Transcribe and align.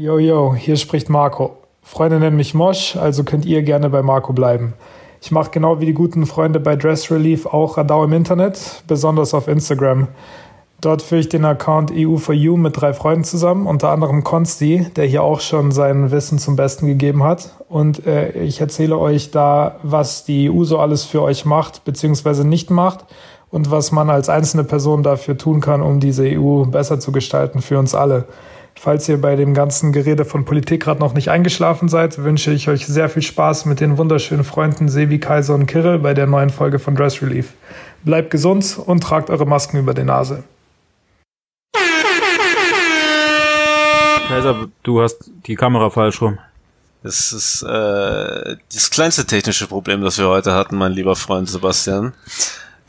Yo, 0.00 0.20
yo, 0.20 0.54
hier 0.54 0.76
spricht 0.76 1.10
Marco. 1.10 1.56
Freunde 1.82 2.20
nennen 2.20 2.36
mich 2.36 2.54
Mosch, 2.54 2.94
also 2.94 3.24
könnt 3.24 3.44
ihr 3.44 3.64
gerne 3.64 3.90
bei 3.90 4.00
Marco 4.00 4.32
bleiben. 4.32 4.74
Ich 5.20 5.32
mache 5.32 5.50
genau 5.50 5.80
wie 5.80 5.86
die 5.86 5.92
guten 5.92 6.24
Freunde 6.24 6.60
bei 6.60 6.76
Dress 6.76 7.10
Relief 7.10 7.46
auch 7.46 7.76
Radau 7.76 8.04
im 8.04 8.12
Internet, 8.12 8.84
besonders 8.86 9.34
auf 9.34 9.48
Instagram. 9.48 10.06
Dort 10.80 11.02
führe 11.02 11.22
ich 11.22 11.28
den 11.28 11.44
Account 11.44 11.90
EU4U 11.90 12.56
mit 12.56 12.80
drei 12.80 12.92
Freunden 12.92 13.24
zusammen, 13.24 13.66
unter 13.66 13.90
anderem 13.90 14.22
Konsti, 14.22 14.86
der 14.94 15.06
hier 15.06 15.24
auch 15.24 15.40
schon 15.40 15.72
sein 15.72 16.12
Wissen 16.12 16.38
zum 16.38 16.54
Besten 16.54 16.86
gegeben 16.86 17.24
hat. 17.24 17.56
Und 17.68 18.06
äh, 18.06 18.40
ich 18.40 18.60
erzähle 18.60 18.96
euch 18.98 19.32
da, 19.32 19.80
was 19.82 20.24
die 20.24 20.48
EU 20.48 20.62
so 20.62 20.78
alles 20.78 21.06
für 21.06 21.22
euch 21.22 21.44
macht, 21.44 21.84
beziehungsweise 21.84 22.46
nicht 22.46 22.70
macht 22.70 23.04
und 23.50 23.72
was 23.72 23.90
man 23.90 24.10
als 24.10 24.28
einzelne 24.28 24.62
Person 24.62 25.02
dafür 25.02 25.36
tun 25.36 25.60
kann, 25.60 25.82
um 25.82 25.98
diese 25.98 26.22
EU 26.24 26.66
besser 26.66 27.00
zu 27.00 27.10
gestalten 27.10 27.62
für 27.62 27.80
uns 27.80 27.96
alle. 27.96 28.26
Falls 28.80 29.08
ihr 29.08 29.20
bei 29.20 29.34
dem 29.34 29.54
ganzen 29.54 29.90
Gerede 29.92 30.24
von 30.24 30.44
Politik 30.44 30.84
gerade 30.84 31.00
noch 31.00 31.12
nicht 31.12 31.30
eingeschlafen 31.30 31.88
seid, 31.88 32.22
wünsche 32.22 32.52
ich 32.52 32.68
euch 32.68 32.86
sehr 32.86 33.08
viel 33.08 33.22
Spaß 33.22 33.64
mit 33.64 33.80
den 33.80 33.98
wunderschönen 33.98 34.44
Freunden 34.44 34.88
Sebi, 34.88 35.18
Kaiser 35.18 35.56
und 35.56 35.66
Kirill 35.66 35.98
bei 35.98 36.14
der 36.14 36.28
neuen 36.28 36.48
Folge 36.48 36.78
von 36.78 36.94
Dress 36.94 37.20
Relief. 37.20 37.54
Bleibt 38.04 38.30
gesund 38.30 38.78
und 38.86 39.02
tragt 39.02 39.30
eure 39.30 39.46
Masken 39.46 39.78
über 39.78 39.94
die 39.94 40.04
Nase. 40.04 40.44
Kaiser, 44.28 44.68
du 44.84 45.02
hast 45.02 45.28
die 45.46 45.56
Kamera 45.56 45.90
falsch 45.90 46.22
rum. 46.22 46.38
Das 47.02 47.32
ist 47.32 47.62
äh, 47.62 48.56
das 48.72 48.90
kleinste 48.90 49.24
technische 49.24 49.66
Problem, 49.66 50.02
das 50.02 50.18
wir 50.18 50.28
heute 50.28 50.54
hatten, 50.54 50.76
mein 50.76 50.92
lieber 50.92 51.16
Freund 51.16 51.48
Sebastian. 51.48 52.12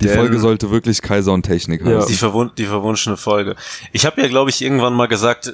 Die 0.02 0.08
Denn 0.08 0.16
Folge 0.16 0.40
sollte 0.40 0.72
wirklich 0.72 1.02
Kaiser 1.02 1.34
und 1.34 1.44
Technik 1.44 1.82
heißen. 1.82 2.00
Ja. 2.00 2.06
Die, 2.06 2.16
verwun 2.16 2.52
die 2.58 2.66
verwunschene 2.66 3.18
Folge. 3.18 3.56
Ich 3.92 4.06
habe 4.06 4.22
ja, 4.22 4.28
glaube 4.28 4.50
ich, 4.50 4.62
irgendwann 4.62 4.94
mal 4.94 5.08
gesagt, 5.08 5.54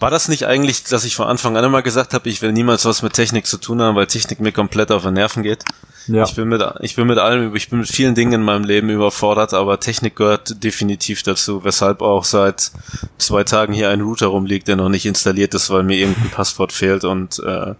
war 0.00 0.10
das 0.10 0.28
nicht 0.28 0.46
eigentlich, 0.46 0.84
dass 0.84 1.04
ich 1.04 1.14
von 1.14 1.26
Anfang 1.26 1.56
an 1.56 1.64
immer 1.64 1.82
gesagt 1.82 2.14
habe, 2.14 2.28
ich 2.28 2.42
will 2.42 2.52
niemals 2.52 2.84
was 2.84 3.02
mit 3.02 3.12
Technik 3.12 3.46
zu 3.46 3.58
tun 3.58 3.80
haben, 3.82 3.94
weil 3.94 4.06
Technik 4.06 4.40
mir 4.40 4.52
komplett 4.52 4.90
auf 4.90 5.02
den 5.02 5.14
Nerven 5.14 5.42
geht? 5.42 5.64
Ja. 6.08 6.24
Ich 6.24 6.34
bin 6.34 6.48
mit, 6.48 6.62
ich 6.80 6.96
bin 6.96 7.06
mit 7.06 7.18
allem, 7.18 7.54
ich 7.54 7.70
bin 7.70 7.80
mit 7.80 7.88
vielen 7.88 8.14
Dingen 8.14 8.32
in 8.32 8.42
meinem 8.42 8.64
Leben 8.64 8.90
überfordert, 8.90 9.54
aber 9.54 9.78
Technik 9.78 10.16
gehört 10.16 10.62
definitiv 10.62 11.22
dazu, 11.22 11.64
weshalb 11.64 12.02
auch 12.02 12.24
seit 12.24 12.72
zwei 13.18 13.44
Tagen 13.44 13.72
hier 13.72 13.90
ein 13.90 14.00
Router 14.00 14.26
rumliegt, 14.26 14.68
der 14.68 14.76
noch 14.76 14.88
nicht 14.88 15.06
installiert 15.06 15.54
ist, 15.54 15.70
weil 15.70 15.84
mir 15.84 15.98
irgendein 15.98 16.30
Passwort 16.34 16.72
fehlt 16.72 17.04
und 17.04 17.38
äh, 17.40 17.74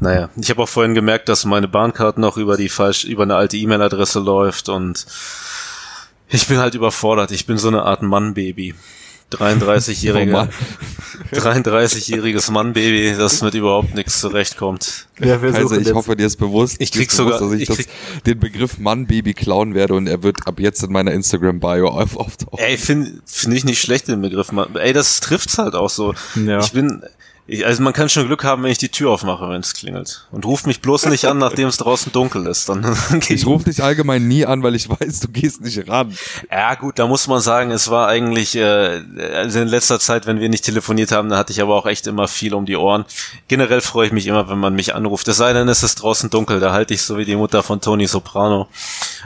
naja, 0.00 0.28
ich 0.36 0.50
habe 0.50 0.62
auch 0.62 0.68
vorhin 0.68 0.94
gemerkt, 0.94 1.28
dass 1.28 1.44
meine 1.44 1.68
Bahnkarte 1.68 2.20
noch 2.20 2.36
über 2.36 2.56
die 2.56 2.68
falsch, 2.68 3.04
über 3.04 3.22
eine 3.22 3.36
alte 3.36 3.56
E-Mail-Adresse 3.56 4.20
läuft 4.20 4.68
und 4.68 5.06
ich 6.28 6.46
bin 6.46 6.58
halt 6.58 6.74
überfordert. 6.74 7.32
Ich 7.32 7.46
bin 7.46 7.58
so 7.58 7.68
eine 7.68 7.82
Art 7.82 8.02
Mann-Baby. 8.02 8.74
33-jähriger, 9.32 10.48
33-jähriges 11.32 12.50
Mannbaby, 12.52 13.14
das 13.16 13.42
mit 13.42 13.54
überhaupt 13.54 13.94
nichts 13.94 14.20
zurechtkommt. 14.20 15.06
Ja, 15.18 15.38
Kaiser, 15.38 15.78
ich 15.78 15.92
hoffe, 15.92 16.16
dir 16.16 16.26
ist 16.26 16.36
bewusst, 16.36 16.76
ich 16.78 16.92
krieg 16.92 17.12
sogar, 17.12 17.38
bewusst, 17.38 17.52
dass 17.52 17.76
ich, 17.76 17.80
ich 17.80 17.86
das, 17.86 18.22
den 18.26 18.40
Begriff 18.40 18.78
Mannbaby 18.78 19.34
klauen 19.34 19.74
werde 19.74 19.94
und 19.94 20.06
er 20.06 20.22
wird 20.22 20.46
ab 20.46 20.60
jetzt 20.60 20.82
in 20.82 20.92
meiner 20.92 21.12
Instagram-Bio 21.12 21.88
auftauchen. 21.88 22.58
Ey, 22.58 22.76
finde 22.76 23.12
find 23.24 23.54
ich 23.54 23.64
nicht 23.64 23.80
schlecht 23.80 24.08
den 24.08 24.22
Begriff 24.22 24.52
Mann. 24.52 24.74
Ey, 24.76 24.92
das 24.92 25.20
trifft's 25.20 25.58
halt 25.58 25.74
auch 25.74 25.90
so. 25.90 26.14
Ja. 26.34 26.60
Ich 26.60 26.72
bin, 26.72 27.02
ich, 27.52 27.66
also 27.66 27.82
man 27.82 27.92
kann 27.92 28.08
schon 28.08 28.26
Glück 28.26 28.44
haben, 28.44 28.62
wenn 28.62 28.70
ich 28.70 28.78
die 28.78 28.90
Tür 28.90 29.10
aufmache, 29.10 29.48
wenn 29.48 29.60
es 29.60 29.74
klingelt. 29.74 30.24
Und 30.30 30.44
ruf 30.44 30.66
mich 30.66 30.80
bloß 30.80 31.06
nicht 31.06 31.24
an, 31.24 31.38
nachdem 31.38 31.66
es 31.66 31.78
draußen 31.78 32.12
dunkel 32.12 32.46
ist. 32.46 32.68
Dann, 32.68 32.82
dann 33.10 33.20
ich 33.28 33.44
rufe 33.44 33.64
dich 33.64 33.82
allgemein 33.82 34.28
nie 34.28 34.46
an, 34.46 34.62
weil 34.62 34.76
ich 34.76 34.88
weiß, 34.88 35.18
du 35.18 35.28
gehst 35.28 35.60
nicht 35.60 35.88
ran. 35.88 36.16
Ja 36.48 36.76
gut, 36.76 37.00
da 37.00 37.08
muss 37.08 37.26
man 37.26 37.40
sagen, 37.40 37.72
es 37.72 37.90
war 37.90 38.06
eigentlich, 38.06 38.54
äh, 38.54 39.02
also 39.34 39.58
in 39.58 39.66
letzter 39.66 39.98
Zeit, 39.98 40.28
wenn 40.28 40.38
wir 40.38 40.48
nicht 40.48 40.64
telefoniert 40.64 41.10
haben, 41.10 41.28
da 41.28 41.38
hatte 41.38 41.52
ich 41.52 41.60
aber 41.60 41.74
auch 41.74 41.86
echt 41.86 42.06
immer 42.06 42.28
viel 42.28 42.54
um 42.54 42.66
die 42.66 42.76
Ohren. 42.76 43.04
Generell 43.48 43.80
freue 43.80 44.06
ich 44.06 44.12
mich 44.12 44.28
immer, 44.28 44.48
wenn 44.48 44.58
man 44.58 44.74
mich 44.74 44.94
anruft. 44.94 45.26
Es 45.26 45.36
sei 45.36 45.52
denn, 45.52 45.68
es 45.68 45.82
ist 45.82 45.96
draußen 45.96 46.30
dunkel, 46.30 46.60
da 46.60 46.72
halte 46.72 46.94
ich 46.94 47.02
so 47.02 47.18
wie 47.18 47.24
die 47.24 47.34
Mutter 47.34 47.64
von 47.64 47.80
Tony 47.80 48.06
Soprano 48.06 48.68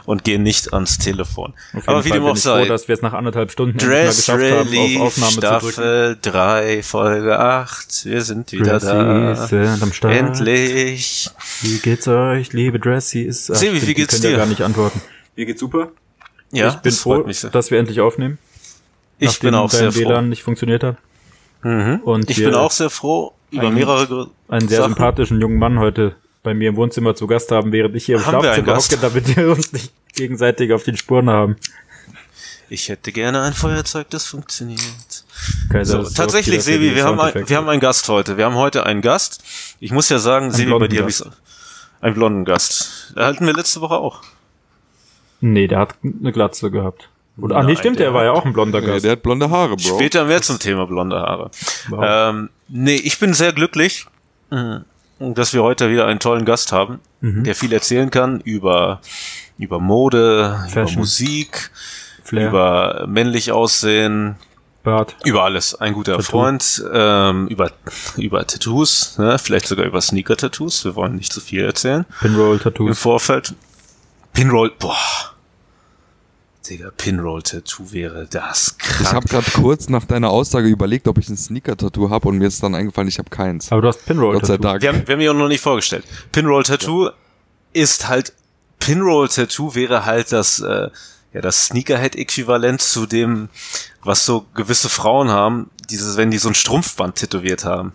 und 0.06 0.24
gehe 0.24 0.39
nicht 0.39 0.73
ans 0.73 0.96
Telefon. 0.96 1.52
Aber 1.85 2.05
wie 2.06 2.11
dem 2.11 2.24
auch 2.24 2.36
sei. 2.36 2.62
Froh, 2.62 2.68
dass 2.68 2.89
wir 2.89 2.95
es 2.95 3.02
nach 3.02 3.12
anderthalb 3.12 3.51
Stunden 3.51 3.77
Dress 3.77 4.17
geschafft 4.17 4.51
haben, 4.51 4.79
auf 4.79 5.08
Aufnahme 5.08 5.33
Staffel 5.33 6.18
3, 6.23 6.83
Folge 6.83 7.39
8 7.39 8.06
wir 8.14 8.23
sind 8.23 8.52
wieder 8.52 8.79
Dressy 8.79 9.57
da. 9.57 9.79
am 9.83 9.92
Start. 9.92 10.14
Endlich. 10.14 11.30
Wie 11.63 11.79
geht's 11.79 12.07
euch, 12.07 12.52
liebe 12.52 12.79
Dressy? 12.79 13.27
Sebi, 13.30 13.85
wie 13.86 13.95
geht's 13.95 14.20
dir? 14.20 14.30
Ja 14.30 14.36
gar 14.39 14.47
nicht 14.47 14.63
antworten. 14.63 15.01
Mir 15.36 15.47
geht's 15.47 15.61
super. 15.61 15.91
Ja, 16.53 16.69
ich 16.69 16.77
bin 16.77 16.92
froh, 16.92 17.27
dass 17.51 17.70
wir 17.73 17.79
endlich 17.80 18.01
aufnehmen. 18.01 18.39
Ich 19.19 19.41
bin 19.41 19.55
auch 19.55 19.70
sehr 19.70 19.91
froh. 19.91 20.01
WLAN 20.01 20.29
nicht 20.29 20.45
funktioniert 20.45 20.85
hat. 20.85 20.97
Mhm. 21.63 22.01
Und 22.05 22.30
ich 22.30 22.36
bin 22.36 22.55
auch 22.55 22.70
sehr 22.70 22.91
froh 22.91 23.33
über 23.51 23.67
einen, 23.67 23.74
mehrere 23.74 24.30
einen 24.48 24.69
sehr 24.69 24.79
Sachen. 24.79 24.92
sympathischen 24.92 25.41
jungen 25.41 25.58
Mann 25.58 25.80
heute 25.80 26.14
bei 26.45 26.55
mir 26.55 26.69
im 26.69 26.77
Wohnzimmer 26.77 27.17
zu 27.17 27.27
Gast 27.27 27.51
haben, 27.51 27.73
während 27.73 27.97
ich 27.97 28.05
hier 28.07 28.17
im 28.17 28.27
haben 28.27 28.42
Schlafzimmer 28.42 28.77
hocke, 28.77 28.97
damit 28.98 29.36
wir 29.36 29.51
uns 29.51 29.73
nicht 29.73 29.92
gegenseitig 30.14 30.73
auf 30.73 30.85
den 30.85 30.97
Spuren 30.97 31.30
haben. 31.30 31.57
Ich 32.69 32.89
hätte 32.89 33.13
gerne 33.13 33.42
ein 33.42 33.52
Feuerzeug, 33.52 34.08
das 34.11 34.27
funktioniert. 34.27 34.80
So, 35.83 36.02
tatsächlich, 36.02 36.63
Sebi, 36.63 36.95
wir 36.95 37.05
haben, 37.05 37.20
ein, 37.20 37.48
wir 37.48 37.57
haben 37.57 37.69
einen 37.69 37.80
Gast 37.80 38.08
heute. 38.08 38.36
Wir 38.36 38.47
haben 38.47 38.55
heute 38.55 38.86
einen 38.86 39.02
Gast. 39.02 39.42
Ich 39.80 39.92
muss 39.92 40.08
ja 40.08 40.19
sagen, 40.19 40.51
Sebi, 40.51 40.70
bei 40.79 40.89
dir 40.89 41.01
habe 41.01 41.11
ich 41.11 41.23
einen 42.01 42.14
blonden 42.14 42.45
Gast. 42.45 43.13
Da 43.17 43.27
hatten 43.27 43.47
wir 43.47 43.55
letzte 43.55 43.80
Woche 43.80 43.97
auch. 43.97 44.23
Nee, 45.41 45.67
der 45.67 45.79
hat 45.79 45.95
eine 46.03 46.33
Glatze 46.33 46.70
gehabt. 46.70 47.08
Oder, 47.36 47.57
Nein, 47.57 47.64
ah, 47.64 47.67
nee, 47.67 47.77
stimmt, 47.77 47.98
der, 47.98 48.07
der 48.07 48.14
war 48.14 48.24
ja 48.24 48.33
auch 48.33 48.45
ein 48.45 48.53
blonder 48.53 48.80
Gast. 48.80 48.95
Nee, 48.95 49.01
der 49.01 49.13
hat 49.13 49.23
blonde 49.23 49.51
Haare, 49.51 49.77
Bro. 49.77 49.97
Später 49.97 50.24
mehr 50.24 50.41
zum 50.41 50.58
Thema 50.58 50.86
blonde 50.86 51.17
Haare. 51.17 51.51
Wow. 51.89 52.05
Ähm, 52.07 52.51
nee, 52.69 52.95
ich 52.95 53.19
bin 53.19 53.35
sehr 53.35 53.53
glücklich, 53.53 54.07
mm, 54.51 54.77
dass 55.19 55.53
wir 55.53 55.63
heute 55.63 55.91
wieder 55.91 56.07
einen 56.07 56.20
tollen 56.20 56.45
Gast 56.45 56.73
haben, 56.73 57.01
mhm. 57.20 57.42
der 57.45 57.57
viel 57.57 57.73
erzählen 57.73 58.11
kann 58.11 58.41
über, 58.41 59.01
über 59.58 59.80
Mode, 59.80 60.64
Fashion. 60.69 60.92
über 60.92 61.01
Musik, 61.01 61.70
Flair. 62.34 62.48
über 62.48 63.05
männlich 63.08 63.52
aussehen, 63.52 64.36
Bart. 64.84 65.17
Über 65.24 65.42
alles. 65.45 65.74
Ein 65.74 65.95
guter 65.95 66.17
Tattoo. 66.17 66.30
Freund. 66.30 66.84
Ähm, 66.92 67.48
über, 67.48 67.72
über 68.17 68.46
Tattoos, 68.46 69.18
ne? 69.18 69.39
vielleicht 69.39 69.67
sogar 69.67 69.86
über 69.86 70.00
Sneaker-Tattoos. 70.00 70.84
Wir 70.84 70.94
wollen 70.94 71.17
nicht 71.17 71.33
zu 71.33 71.40
viel 71.40 71.64
erzählen. 71.64 72.05
Pinroll-Tattoos. 72.20 72.89
Im 72.90 72.94
Vorfeld. 72.94 73.55
Pinroll, 74.34 74.70
boah. 74.78 74.96
Digga, 76.68 76.90
Pinroll-Tattoo 76.96 77.92
wäre 77.92 78.27
das 78.27 78.78
krass. 78.78 79.00
Ich 79.00 79.12
habe 79.12 79.27
gerade 79.27 79.50
kurz 79.50 79.89
nach 79.89 80.05
deiner 80.05 80.30
Aussage 80.30 80.68
überlegt, 80.68 81.08
ob 81.08 81.18
ich 81.18 81.28
ein 81.28 81.36
Sneaker-Tattoo 81.36 82.11
habe 82.11 82.28
und 82.28 82.39
mir 82.39 82.46
ist 82.46 82.62
dann 82.62 82.74
eingefallen, 82.74 83.08
ich 83.08 83.18
habe 83.18 83.30
keins. 83.30 83.70
Aber 83.73 83.83
du 83.83 83.89
hast 83.89 84.05
Pinroll-Tattoo. 84.06 84.40
Gott 84.40 84.46
sei 84.46 84.56
Dank. 84.56 84.83
Wir 84.83 84.89
haben, 84.90 85.06
wir 85.06 85.28
haben 85.28 85.36
auch 85.36 85.40
noch 85.40 85.48
nicht 85.48 85.61
vorgestellt. 85.61 86.05
Pinroll-Tattoo 86.33 87.06
ja. 87.06 87.12
ist 87.73 88.08
halt, 88.08 88.33
Pinroll-Tattoo 88.80 89.74
wäre 89.74 90.05
halt 90.05 90.33
das, 90.33 90.61
äh, 90.61 90.89
ja, 91.34 91.40
das 91.40 91.67
Sneakerhead-Äquivalent 91.67 92.80
zu 92.80 93.06
dem, 93.06 93.48
was 94.02 94.24
so 94.24 94.46
gewisse 94.55 94.89
Frauen 94.89 95.30
haben, 95.30 95.68
dieses, 95.90 96.17
wenn 96.17 96.30
die 96.30 96.39
so 96.39 96.48
ein 96.48 96.55
Strumpfband 96.55 97.17
tätowiert 97.17 97.64
haben. 97.64 97.92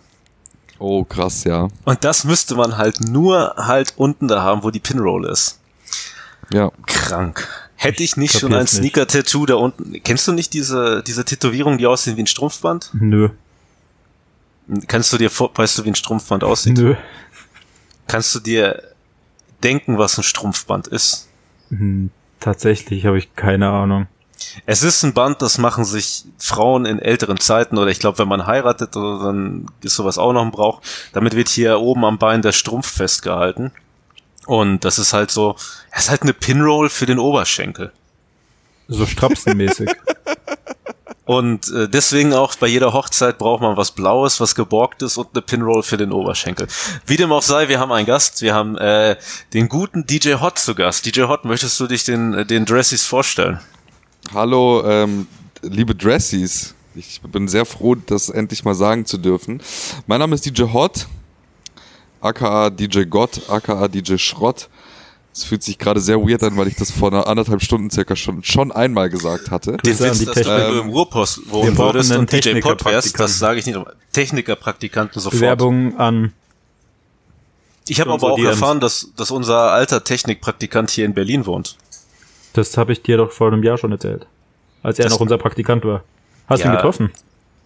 Oh, 0.78 1.04
krass, 1.04 1.44
ja. 1.44 1.68
Und 1.84 2.04
das 2.04 2.24
müsste 2.24 2.54
man 2.54 2.76
halt 2.76 3.00
nur 3.00 3.54
halt 3.56 3.94
unten 3.96 4.28
da 4.28 4.42
haben, 4.42 4.62
wo 4.62 4.70
die 4.70 4.78
Pinroll 4.78 5.26
ist. 5.26 5.58
Ja. 6.52 6.70
Krank. 6.86 7.48
Hätte 7.76 8.02
ich 8.02 8.18
nicht 8.18 8.34
ich 8.34 8.40
schon 8.40 8.52
ein 8.52 8.66
Sneaker-Tattoo 8.66 9.46
da 9.46 9.54
unten. 9.54 10.02
Kennst 10.02 10.28
du 10.28 10.32
nicht 10.32 10.52
diese, 10.52 11.02
diese 11.02 11.24
Tätowierungen, 11.24 11.78
die 11.78 11.86
aussehen 11.86 12.18
wie 12.18 12.22
ein 12.22 12.26
Strumpfband? 12.26 12.90
Nö. 12.92 13.30
Kannst 14.86 15.12
du 15.12 15.18
dir 15.18 15.30
vor, 15.30 15.50
weißt 15.54 15.78
du, 15.78 15.84
wie 15.84 15.88
ein 15.88 15.94
Strumpfband 15.94 16.44
aussieht? 16.44 16.76
Nö. 16.76 16.94
Kannst 18.06 18.34
du 18.34 18.40
dir 18.40 18.82
denken, 19.62 19.96
was 19.96 20.18
ein 20.18 20.24
Strumpfband 20.24 20.88
ist? 20.88 21.28
Hm, 21.70 22.10
tatsächlich 22.40 23.06
habe 23.06 23.18
ich 23.18 23.34
keine 23.34 23.70
Ahnung. 23.70 24.06
Es 24.66 24.82
ist 24.82 25.02
ein 25.02 25.12
Band, 25.12 25.42
das 25.42 25.58
machen 25.58 25.84
sich 25.84 26.24
Frauen 26.38 26.86
in 26.86 26.98
älteren 26.98 27.38
Zeiten 27.38 27.78
oder 27.78 27.90
ich 27.90 27.98
glaube, 27.98 28.18
wenn 28.18 28.28
man 28.28 28.46
heiratet, 28.46 28.96
oder 28.96 29.24
dann 29.24 29.66
ist 29.82 29.96
sowas 29.96 30.18
auch 30.18 30.32
noch 30.32 30.42
ein 30.42 30.50
Brauch. 30.50 30.80
Damit 31.12 31.36
wird 31.36 31.48
hier 31.48 31.78
oben 31.78 32.04
am 32.04 32.18
Bein 32.18 32.42
der 32.42 32.52
Strumpf 32.52 32.90
festgehalten. 32.90 33.70
Und 34.46 34.84
das 34.84 34.98
ist 34.98 35.12
halt 35.12 35.30
so, 35.30 35.56
es 35.92 36.04
ist 36.04 36.10
halt 36.10 36.22
eine 36.22 36.32
Pinroll 36.32 36.88
für 36.88 37.06
den 37.06 37.18
Oberschenkel. 37.18 37.92
So 38.88 39.06
strapsenmäßig. 39.06 39.90
und 41.30 41.70
äh, 41.70 41.88
deswegen 41.88 42.34
auch 42.34 42.56
bei 42.56 42.66
jeder 42.66 42.92
Hochzeit 42.92 43.38
braucht 43.38 43.62
man 43.62 43.76
was 43.76 43.92
Blaues, 43.92 44.40
was 44.40 44.56
geborgtes 44.56 45.16
und 45.16 45.28
eine 45.32 45.42
Pinroll 45.42 45.84
für 45.84 45.96
den 45.96 46.10
Oberschenkel. 46.10 46.66
Wie 47.06 47.16
dem 47.16 47.30
auch 47.30 47.42
sei, 47.42 47.68
wir 47.68 47.78
haben 47.78 47.92
einen 47.92 48.04
Gast. 48.04 48.42
Wir 48.42 48.52
haben 48.52 48.76
äh, 48.76 49.14
den 49.54 49.68
guten 49.68 50.04
DJ 50.04 50.40
Hot 50.40 50.58
zu 50.58 50.74
Gast. 50.74 51.06
DJ 51.06 51.28
Hot, 51.28 51.44
möchtest 51.44 51.78
du 51.78 51.86
dich 51.86 52.02
den, 52.02 52.48
den 52.48 52.64
Dressies 52.64 53.04
vorstellen? 53.04 53.60
Hallo, 54.34 54.82
ähm, 54.84 55.28
liebe 55.62 55.94
Dressies. 55.94 56.74
Ich 56.96 57.20
bin 57.20 57.46
sehr 57.46 57.64
froh, 57.64 57.94
das 57.94 58.28
endlich 58.28 58.64
mal 58.64 58.74
sagen 58.74 59.06
zu 59.06 59.16
dürfen. 59.16 59.62
Mein 60.08 60.18
Name 60.18 60.34
ist 60.34 60.44
DJ 60.44 60.64
Hot, 60.72 61.06
aka 62.20 62.70
DJ 62.70 63.04
Gott, 63.04 63.42
aka 63.48 63.86
DJ 63.86 64.16
Schrott. 64.16 64.68
Es 65.32 65.44
fühlt 65.44 65.62
sich 65.62 65.78
gerade 65.78 66.00
sehr 66.00 66.18
weird 66.18 66.42
an, 66.42 66.56
weil 66.56 66.66
ich 66.66 66.74
das 66.74 66.90
vor 66.90 67.12
einer 67.12 67.26
anderthalb 67.26 67.62
Stunden 67.62 67.90
circa 67.90 68.16
schon, 68.16 68.42
schon 68.42 68.72
einmal 68.72 69.08
gesagt 69.08 69.50
hatte. 69.50 69.76
Den 69.76 69.98
Witz, 69.98 70.24
dass 70.24 70.34
du 70.34 70.50
ähm, 70.50 70.78
im 70.80 70.88
Ruhrpost 70.88 71.50
wohnen 71.50 71.78
würdest 71.78 72.14
und 72.16 72.32
DJ 72.32 72.60
Pod 72.60 72.84
wärst, 72.84 73.18
das 73.18 73.38
sage 73.38 73.60
ich 73.60 73.66
nicht. 73.66 73.78
Technikerpraktikanten 74.12 75.20
sofort. 75.20 75.40
Bewerbung 75.40 75.96
an 75.98 76.32
ich 77.90 78.00
habe 78.00 78.12
aber 78.12 78.32
auch 78.32 78.38
erfahren, 78.38 78.78
dass, 78.78 79.10
dass 79.16 79.32
unser 79.32 79.72
alter 79.72 80.04
Technikpraktikant 80.04 80.90
hier 80.90 81.04
in 81.04 81.12
Berlin 81.12 81.44
wohnt. 81.44 81.76
Das 82.52 82.76
habe 82.76 82.92
ich 82.92 83.02
dir 83.02 83.16
doch 83.16 83.32
vor 83.32 83.48
einem 83.48 83.64
Jahr 83.64 83.78
schon 83.78 83.90
erzählt. 83.90 84.26
Als 84.82 84.98
er 84.98 85.04
das 85.04 85.14
noch 85.14 85.20
unser 85.20 85.38
Praktikant 85.38 85.84
war. 85.84 86.04
Hast 86.46 86.62
du 86.62 86.68
ihn 86.68 86.72
getroffen? 86.72 87.10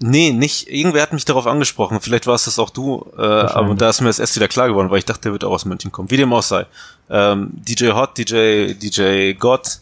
Nee, 0.01 0.33
nicht. 0.33 0.69
Irgendwer 0.69 1.03
hat 1.03 1.13
mich 1.13 1.25
darauf 1.25 1.47
angesprochen. 1.47 2.01
Vielleicht 2.01 2.27
war 2.27 2.35
es 2.35 2.45
das 2.45 2.59
auch 2.59 2.71
du. 2.71 3.07
Äh, 3.17 3.23
aber 3.23 3.75
da 3.75 3.91
ist 3.91 4.01
mir 4.01 4.09
das 4.09 4.19
erst 4.19 4.37
wieder 4.37 4.49
klar 4.49 4.69
geworden, 4.69 4.91
weil 4.91 4.99
ich 4.99 5.05
dachte, 5.05 5.23
der 5.23 5.33
wird 5.33 5.45
auch 5.45 5.53
aus 5.53 5.65
München 5.65 5.93
kommen. 5.93 6.11
Wie 6.11 6.17
dem 6.17 6.33
auch 6.33 6.43
sei. 6.43 6.67
Ähm, 7.09 7.51
DJ 7.53 7.91
Hot, 7.93 8.19
DJ, 8.19 8.75
DJ 8.75 9.33
God, 9.35 9.81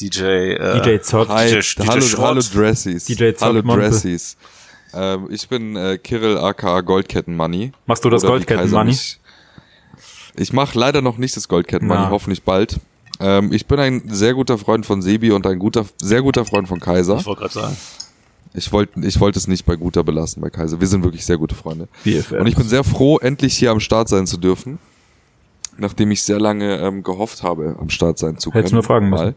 DJ, 0.00 0.22
äh, 0.22 0.80
DJ 0.80 1.02
Zott, 1.02 1.28
Hi, 1.28 1.48
DJ, 1.48 1.60
DJ 1.60 1.88
hallo, 1.88 2.06
hallo 2.18 2.40
Dressies. 2.54 3.04
DJ 3.06 3.32
Zott 3.32 3.42
hallo 3.42 3.62
Dressies. 3.62 4.36
Ähm, 4.94 5.28
ich 5.30 5.48
bin 5.48 5.76
äh, 5.76 5.98
Kirill 5.98 6.38
aka 6.38 6.80
Goldketten 6.80 7.36
Money. 7.36 7.72
Machst 7.86 8.04
du 8.04 8.10
das 8.10 8.22
Goldketten 8.22 8.70
Money? 8.70 8.96
Ich 10.36 10.52
mache 10.52 10.78
leider 10.78 11.00
noch 11.02 11.16
nicht 11.16 11.36
das 11.36 11.48
Goldketten-Money, 11.48 12.08
hoffentlich 12.10 12.42
bald. 12.42 12.78
Ähm, 13.20 13.52
ich 13.52 13.66
bin 13.66 13.80
ein 13.80 14.02
sehr 14.08 14.34
guter 14.34 14.58
Freund 14.58 14.84
von 14.84 15.00
Sebi 15.00 15.32
und 15.32 15.46
ein 15.46 15.58
guter, 15.58 15.86
sehr 15.96 16.20
guter 16.20 16.44
Freund 16.44 16.68
von 16.68 16.78
Kaiser. 16.78 17.16
Ich 17.16 17.26
wollte 17.26 17.40
gerade 17.40 17.54
sagen. 17.54 17.76
Ich 18.56 18.72
wollte 18.72 18.98
ich 19.06 19.20
wollte 19.20 19.38
es 19.38 19.46
nicht 19.46 19.66
bei 19.66 19.76
guter 19.76 20.02
belassen, 20.02 20.40
bei 20.40 20.48
Kaiser. 20.48 20.80
Wir 20.80 20.88
sind 20.88 21.04
wirklich 21.04 21.26
sehr 21.26 21.36
gute 21.36 21.54
Freunde. 21.54 21.88
BFF. 22.04 22.32
Und 22.32 22.46
ich 22.46 22.56
bin 22.56 22.66
sehr 22.66 22.84
froh, 22.84 23.18
endlich 23.18 23.56
hier 23.56 23.70
am 23.70 23.80
Start 23.80 24.08
sein 24.08 24.26
zu 24.26 24.38
dürfen. 24.38 24.78
Nachdem 25.76 26.10
ich 26.10 26.22
sehr 26.22 26.40
lange 26.40 26.78
ähm, 26.78 27.02
gehofft 27.02 27.42
habe, 27.42 27.76
am 27.78 27.90
Start 27.90 28.18
sein 28.18 28.38
zu 28.38 28.50
können. 28.50 28.60
Hättest 28.60 28.72
du 28.72 28.76
nur 28.76 28.82
fragen 28.82 29.10
müssen. 29.10 29.34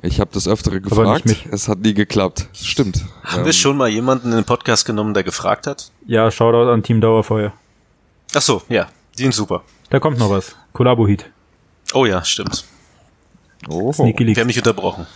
Ich 0.00 0.18
habe 0.18 0.30
das 0.32 0.48
öftere 0.48 0.80
gefragt. 0.80 1.24
Es 1.50 1.68
hat 1.68 1.80
nie 1.80 1.92
geklappt. 1.92 2.48
Stimmt. 2.54 3.04
Haben 3.22 3.40
ähm, 3.40 3.46
wir 3.46 3.52
schon 3.52 3.76
mal 3.76 3.88
jemanden 3.88 4.28
in 4.28 4.36
den 4.36 4.44
Podcast 4.44 4.86
genommen, 4.86 5.12
der 5.12 5.22
gefragt 5.22 5.66
hat? 5.66 5.90
Ja, 6.06 6.30
Shoutout 6.30 6.70
an 6.70 6.82
Team 6.82 7.02
Dauerfeuer. 7.02 7.52
Ach 8.34 8.42
so, 8.42 8.62
ja. 8.70 8.88
Die 9.18 9.24
sind 9.24 9.34
super. 9.34 9.62
Da 9.90 10.00
kommt 10.00 10.18
noch 10.18 10.30
was. 10.30 10.56
Kollabo-Heat. 10.72 11.30
Oh 11.92 12.06
ja, 12.06 12.24
stimmt. 12.24 12.64
Oh. 13.68 13.92
Wir 13.92 14.36
haben 14.36 14.46
mich 14.46 14.58
unterbrochen. 14.58 15.06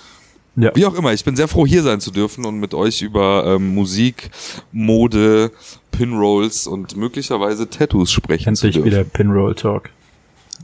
Ja. 0.56 0.72
Wie 0.74 0.84
auch 0.84 0.94
immer, 0.94 1.12
ich 1.12 1.24
bin 1.24 1.36
sehr 1.36 1.48
froh, 1.48 1.66
hier 1.66 1.82
sein 1.82 2.00
zu 2.00 2.10
dürfen 2.10 2.44
und 2.44 2.58
mit 2.58 2.74
euch 2.74 3.02
über 3.02 3.44
ähm, 3.46 3.74
Musik, 3.74 4.30
Mode, 4.72 5.52
Pinrolls 5.92 6.66
und 6.66 6.96
möglicherweise 6.96 7.70
Tattoos 7.70 8.10
sprechen 8.10 8.50
Endlich 8.50 8.74
zu 8.74 8.80
dürfen. 8.80 8.84
wieder 8.84 9.04
Pinroll 9.04 9.54
Talk. 9.54 9.90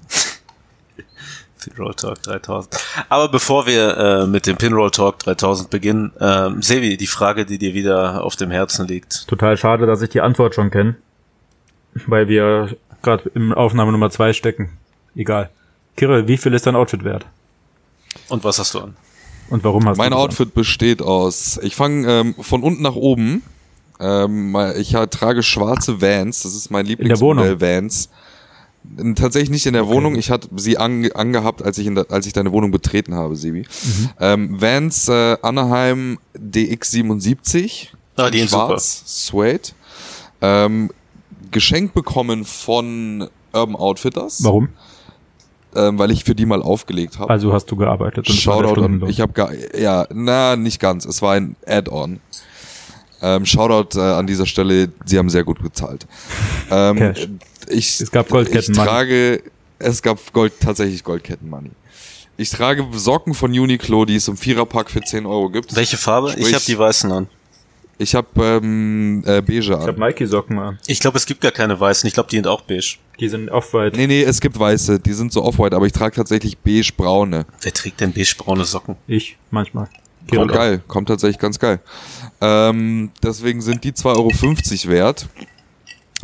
Pinroll 1.64 1.94
Talk 1.94 2.22
3000. 2.22 2.76
Aber 3.08 3.28
bevor 3.28 3.66
wir 3.66 3.96
äh, 3.96 4.26
mit 4.26 4.46
dem 4.46 4.56
Pinroll 4.56 4.90
Talk 4.90 5.20
3000 5.20 5.70
beginnen, 5.70 6.12
äh, 6.18 6.50
Sevi, 6.60 6.96
die 6.96 7.06
Frage, 7.06 7.46
die 7.46 7.58
dir 7.58 7.74
wieder 7.74 8.24
auf 8.24 8.36
dem 8.36 8.50
Herzen 8.50 8.86
liegt. 8.88 9.28
Total 9.28 9.56
schade, 9.56 9.86
dass 9.86 10.02
ich 10.02 10.10
die 10.10 10.20
Antwort 10.20 10.54
schon 10.54 10.70
kenne, 10.70 10.96
weil 12.06 12.28
wir 12.28 12.76
gerade 13.02 13.30
im 13.34 13.52
Aufnahme 13.52 13.92
Nummer 13.92 14.10
zwei 14.10 14.32
stecken. 14.32 14.70
Egal. 15.14 15.50
Kirill, 15.96 16.28
wie 16.28 16.36
viel 16.36 16.52
ist 16.54 16.66
dein 16.66 16.76
Outfit 16.76 17.04
wert? 17.04 17.24
Und 18.28 18.44
was 18.44 18.58
hast 18.58 18.74
du 18.74 18.80
an? 18.80 18.96
Und 19.50 19.64
warum 19.64 19.86
hast 19.86 19.98
mein 19.98 20.10
du 20.10 20.16
Mein 20.16 20.24
Outfit 20.24 20.48
an? 20.48 20.52
besteht 20.54 21.02
aus, 21.02 21.58
ich 21.62 21.76
fange 21.76 22.10
ähm, 22.10 22.34
von 22.40 22.62
unten 22.62 22.82
nach 22.82 22.96
oben. 22.96 23.42
Ähm, 23.98 24.56
ich 24.76 24.92
trage 25.10 25.42
schwarze 25.42 26.02
Vans, 26.02 26.42
das 26.42 26.54
ist 26.54 26.70
mein 26.70 26.86
Lieblingsmodell 26.86 27.60
Vans. 27.60 28.10
Tatsächlich 29.16 29.50
nicht 29.50 29.66
in 29.66 29.72
der 29.72 29.84
okay. 29.84 29.94
Wohnung. 29.94 30.16
Ich 30.16 30.30
hatte 30.30 30.48
sie 30.56 30.78
ange 30.78 31.14
angehabt, 31.16 31.62
als 31.62 31.78
ich, 31.78 31.86
in 31.86 31.96
der, 31.96 32.06
als 32.10 32.26
ich 32.26 32.32
deine 32.32 32.52
Wohnung 32.52 32.70
betreten 32.70 33.14
habe, 33.14 33.34
Sebi. 33.34 33.60
Mhm. 33.62 34.10
Ähm, 34.20 34.60
Vans 34.60 35.08
äh, 35.08 35.36
Anaheim 35.42 36.18
DX77. 36.36 37.88
Ah, 38.16 38.30
die 38.30 38.46
schwarz, 38.46 39.02
Suede. 39.06 39.70
Ähm, 40.40 40.90
geschenkt 41.50 41.94
bekommen 41.94 42.44
von 42.44 43.28
Urban 43.52 43.76
Outfitters. 43.76 44.44
Warum? 44.44 44.68
Ähm, 45.76 45.98
weil 45.98 46.10
ich 46.10 46.24
für 46.24 46.34
die 46.34 46.46
mal 46.46 46.62
aufgelegt 46.62 47.18
habe. 47.18 47.28
Also 47.28 47.52
hast 47.52 47.66
du 47.66 47.76
gearbeitet. 47.76 48.28
Und 48.28 48.34
Shoutout 48.34 48.82
an, 48.82 49.04
ich 49.08 49.20
habe 49.20 49.50
ja, 49.78 50.06
na, 50.12 50.56
nicht 50.56 50.80
ganz. 50.80 51.04
Es 51.04 51.20
war 51.20 51.34
ein 51.34 51.54
Add-on. 51.66 52.20
Ähm, 53.20 53.44
Shoutout 53.44 53.98
äh, 53.98 54.02
an 54.02 54.26
dieser 54.26 54.46
Stelle, 54.46 54.90
sie 55.04 55.18
haben 55.18 55.28
sehr 55.30 55.44
gut 55.44 55.62
gezahlt. 55.62 56.06
Ähm, 56.68 56.96
Cash. 56.96 57.28
Ich, 57.68 58.00
es 58.00 58.10
gab 58.10 58.28
Goldketten 58.28 58.74
Ich 58.74 58.80
trage, 58.80 59.40
es 59.78 60.02
gab 60.02 60.18
Gold, 60.32 60.54
tatsächlich 60.58 61.04
Goldketten 61.04 61.48
Money. 61.48 61.70
Ich 62.36 62.50
trage 62.50 62.84
Socken 62.92 63.34
von 63.34 63.52
Uniqlo, 63.52 64.04
die 64.04 64.16
es 64.16 64.26
im 64.26 64.36
Viererpack 64.36 64.90
für 64.90 65.00
10 65.00 65.26
Euro 65.26 65.48
gibt. 65.48 65.76
Welche 65.76 65.96
Farbe? 65.96 66.30
Sprich, 66.30 66.48
ich 66.48 66.54
habe 66.54 66.64
die 66.64 66.78
weißen 66.78 67.12
an. 67.12 67.28
Ich 67.98 68.14
habe 68.14 68.28
ähm, 68.36 69.22
äh, 69.26 69.40
beige 69.40 69.74
an. 69.74 69.82
Ich 69.82 69.88
habe 69.88 70.00
Nike-Socken 70.00 70.58
an. 70.58 70.78
Ich 70.86 71.00
glaube, 71.00 71.16
es 71.16 71.24
gibt 71.24 71.40
gar 71.40 71.52
keine 71.52 71.78
weißen. 71.80 72.06
Ich 72.06 72.12
glaube, 72.12 72.28
die 72.28 72.36
sind 72.36 72.46
auch 72.46 72.60
beige. 72.60 72.96
Die 73.18 73.28
sind 73.28 73.50
off-white. 73.50 73.96
Nee, 73.96 74.06
nee, 74.06 74.22
es 74.22 74.40
gibt 74.40 74.58
weiße. 74.58 75.00
Die 75.00 75.12
sind 75.14 75.32
so 75.32 75.42
off-white, 75.42 75.74
aber 75.74 75.86
ich 75.86 75.92
trage 75.92 76.14
tatsächlich 76.14 76.58
beige-braune. 76.58 77.46
Wer 77.62 77.72
trägt 77.72 78.00
denn 78.00 78.12
beige-braune 78.12 78.66
Socken? 78.66 78.96
Ich, 79.06 79.38
manchmal. 79.50 79.88
Kommt 80.30 80.52
geil. 80.52 80.82
Kommt 80.86 81.08
tatsächlich 81.08 81.38
ganz 81.38 81.58
geil. 81.58 81.80
Ähm, 82.40 83.12
deswegen 83.22 83.62
sind 83.62 83.84
die 83.84 83.92
2,50 83.92 84.86
Euro 84.88 84.92
wert. 84.92 85.28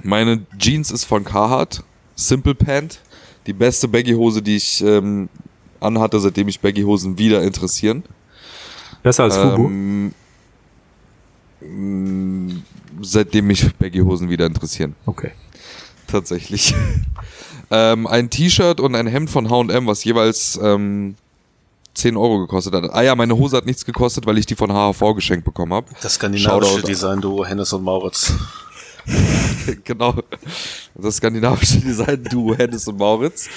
Meine 0.02 0.44
Jeans 0.58 0.90
ist 0.90 1.04
von 1.04 1.24
Carhartt. 1.24 1.84
Simple 2.16 2.54
Pant. 2.54 3.00
Die 3.46 3.52
beste 3.52 3.88
Baggy-Hose, 3.88 4.42
die 4.42 4.56
ich 4.56 4.82
ähm, 4.82 5.28
anhatte, 5.80 6.20
seitdem 6.20 6.48
ich 6.48 6.60
Baggy-Hosen 6.60 7.18
wieder 7.18 7.42
interessieren. 7.42 8.04
Besser 9.02 9.24
als 9.24 9.36
Fubu? 9.36 9.66
Ähm, 9.66 10.14
seitdem 13.00 13.46
mich 13.46 13.74
Baggy-Hosen 13.76 14.30
wieder 14.30 14.46
interessieren. 14.46 14.94
Okay. 15.06 15.32
Tatsächlich. 16.06 16.74
ähm, 17.70 18.06
ein 18.06 18.30
T-Shirt 18.30 18.80
und 18.80 18.94
ein 18.94 19.06
Hemd 19.06 19.30
von 19.30 19.50
H&M, 19.50 19.86
was 19.86 20.04
jeweils 20.04 20.58
ähm, 20.62 21.14
10 21.94 22.16
Euro 22.16 22.40
gekostet 22.40 22.74
hat. 22.74 22.90
Ah 22.92 23.02
ja, 23.02 23.14
meine 23.14 23.36
Hose 23.36 23.56
hat 23.56 23.66
nichts 23.66 23.84
gekostet, 23.84 24.26
weil 24.26 24.38
ich 24.38 24.46
die 24.46 24.54
von 24.54 24.70
HHV 24.72 25.14
geschenkt 25.14 25.44
bekommen 25.44 25.72
habe. 25.72 25.86
Das 26.00 26.14
skandinavische 26.14 26.82
Design-Duo 26.82 27.44
Hennes 27.44 27.72
und 27.72 27.84
Mauritz. 27.84 28.32
genau. 29.84 30.14
Das 30.94 31.16
skandinavische 31.16 31.80
Design-Duo 31.80 32.54
Hennes 32.56 32.88
und 32.88 32.98
Mauritz. 32.98 33.48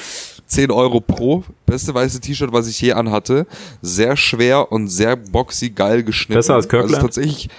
10 0.48 0.72
Euro 0.72 1.02
pro. 1.02 1.44
Beste 1.66 1.94
weiße 1.94 2.19
T-Shirt, 2.19 2.52
was 2.52 2.68
ich 2.68 2.80
je 2.81 2.94
anhatte. 2.94 3.48
Sehr 3.81 4.16
schwer 4.18 4.72
und 4.72 4.90
sehr 4.90 5.16
boxy, 5.16 5.69
geil 5.69 6.04
geschnitten. 6.04 6.40
Besser 6.40 6.56
als 6.56 6.68
Kirkland? 6.68 6.96
Also 6.96 7.07
tatsächlich 7.07 7.50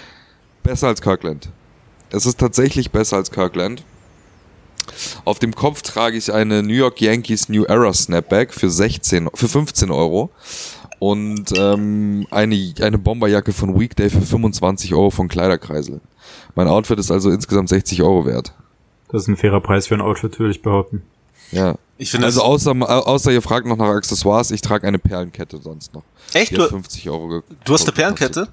besser 0.67 0.89
als 0.89 1.01
Kirkland. 1.01 1.49
Es 2.11 2.27
ist 2.27 2.39
tatsächlich 2.39 2.91
besser 2.91 3.17
als 3.17 3.31
Kirkland. 3.31 3.85
Auf 5.25 5.39
dem 5.39 5.55
Kopf 5.55 5.83
trage 5.83 6.17
ich 6.17 6.33
eine 6.33 6.63
New 6.63 6.75
York 6.75 7.01
Yankees 7.01 7.49
New 7.49 7.65
Era 7.65 7.93
Snapback 7.93 8.53
für 8.53 8.71
16, 8.71 9.29
für 9.35 9.49
15 9.49 9.91
Euro 9.91 10.31
und 10.99 11.53
ähm, 11.57 12.27
eine, 12.31 12.75
eine 12.81 12.99
Bomberjacke 12.99 13.53
von 13.53 13.79
Weekday 13.79 14.11
für 14.11 14.23
25 14.23 14.95
Euro 14.95 15.11
von 15.11 15.29
Kleiderkreisel. 15.29 16.01
Mein 16.55 16.69
Outfit 16.69 16.99
ist 16.99 17.11
also 17.11 17.31
insgesamt 17.31 17.69
60 17.69 18.03
Euro 18.03 18.27
wert. 18.27 18.53
Das 19.11 19.23
ist 19.23 19.29
ein 19.29 19.37
fairer 19.37 19.61
Preis 19.61 19.87
für 19.87 19.95
ein 19.95 20.01
Outfit, 20.01 20.39
würde 20.39 20.53
ich 20.53 20.63
behaupten. 20.63 21.03
Ja. 21.53 21.77
Ich 21.99 22.11
finde 22.11 22.27
also 22.27 22.43
außer, 22.43 22.73
außer 22.73 23.33
ihr 23.33 23.43
fragt 23.43 23.67
noch 23.67 23.77
nach 23.77 23.89
Accessoires, 23.89 24.51
ich 24.51 24.61
trage 24.61 24.87
eine 24.87 24.99
Perlenkette 24.99 25.59
sonst 25.59 25.95
noch. 25.95 26.03
Echt? 26.33 26.57
Du, 26.57 26.67
50 26.67 27.09
Euro 27.09 27.43
du 27.65 27.73
hast 27.73 27.85
eine 27.85 27.93
Perlenkette? 27.93 28.49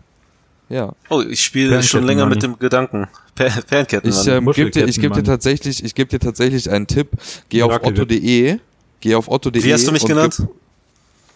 Ja. 0.70 0.94
Oh, 1.10 1.22
ich 1.22 1.44
spiele 1.44 1.84
schon 1.84 2.04
länger 2.04 2.26
mit 2.26 2.42
dem 2.44 2.58
Gedanken. 2.58 3.08
Per 3.36 3.50
Perlenketten. 3.50 4.10
Ich 4.10 4.28
ähm, 4.28 4.52
gebe 4.52 4.70
dir, 4.70 4.88
ich 4.88 5.00
geb 5.00 5.14
dir 5.14 5.24
tatsächlich, 5.24 5.84
ich 5.84 5.96
gebe 5.96 6.10
dir 6.10 6.20
tatsächlich 6.20 6.70
einen 6.70 6.88
Tipp. 6.88 7.10
Geh 7.50 7.64
auf 7.64 7.84
otto.de. 7.84 8.60
Geh 9.00 9.16
auf 9.16 9.28
otto.de. 9.28 9.64
Wie 9.64 9.74
hast 9.74 9.88
du 9.88 9.92
mich 9.92 10.06
genannt? 10.06 10.42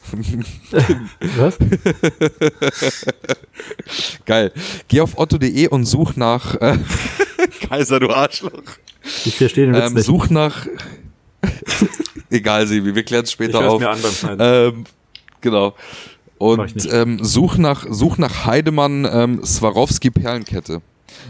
Was? 1.38 1.58
Geil. 4.26 4.54
Geh 4.88 5.02
auf 5.02 5.18
otto.de 5.18 5.68
und 5.68 5.86
such 5.86 6.16
nach 6.16 6.56
äh, 6.56 6.78
Kaiser, 7.68 8.00
du 8.00 8.10
Arschloch. 8.10 8.64
Ich 9.26 9.36
verstehe 9.36 9.66
den 9.66 9.76
Witz 9.76 9.88
ähm, 9.88 9.94
nicht. 9.96 10.06
Such 10.06 10.30
nach 10.30 10.68
Egal, 12.30 12.68
Sebi, 12.68 12.94
wir 12.94 13.04
klären 13.04 13.24
es 13.24 13.32
später 13.32 13.62
ich 13.62 13.66
auf. 13.66 13.80
Mir 13.80 13.90
an 13.90 14.00
ähm, 14.40 14.84
genau. 15.42 15.76
Und 16.38 16.88
ähm, 16.92 17.24
such 17.24 17.58
nach 17.58 17.86
such 17.90 18.18
nach 18.18 18.46
Heidemann 18.46 19.08
ähm, 19.12 19.44
Swarovski 19.44 20.12
Perlenkette. 20.12 20.82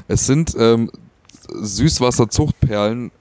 Es 0.07 0.25
sind 0.25 0.55
ähm, 0.59 0.91
Süßwasserzuchtperlen 1.49 3.11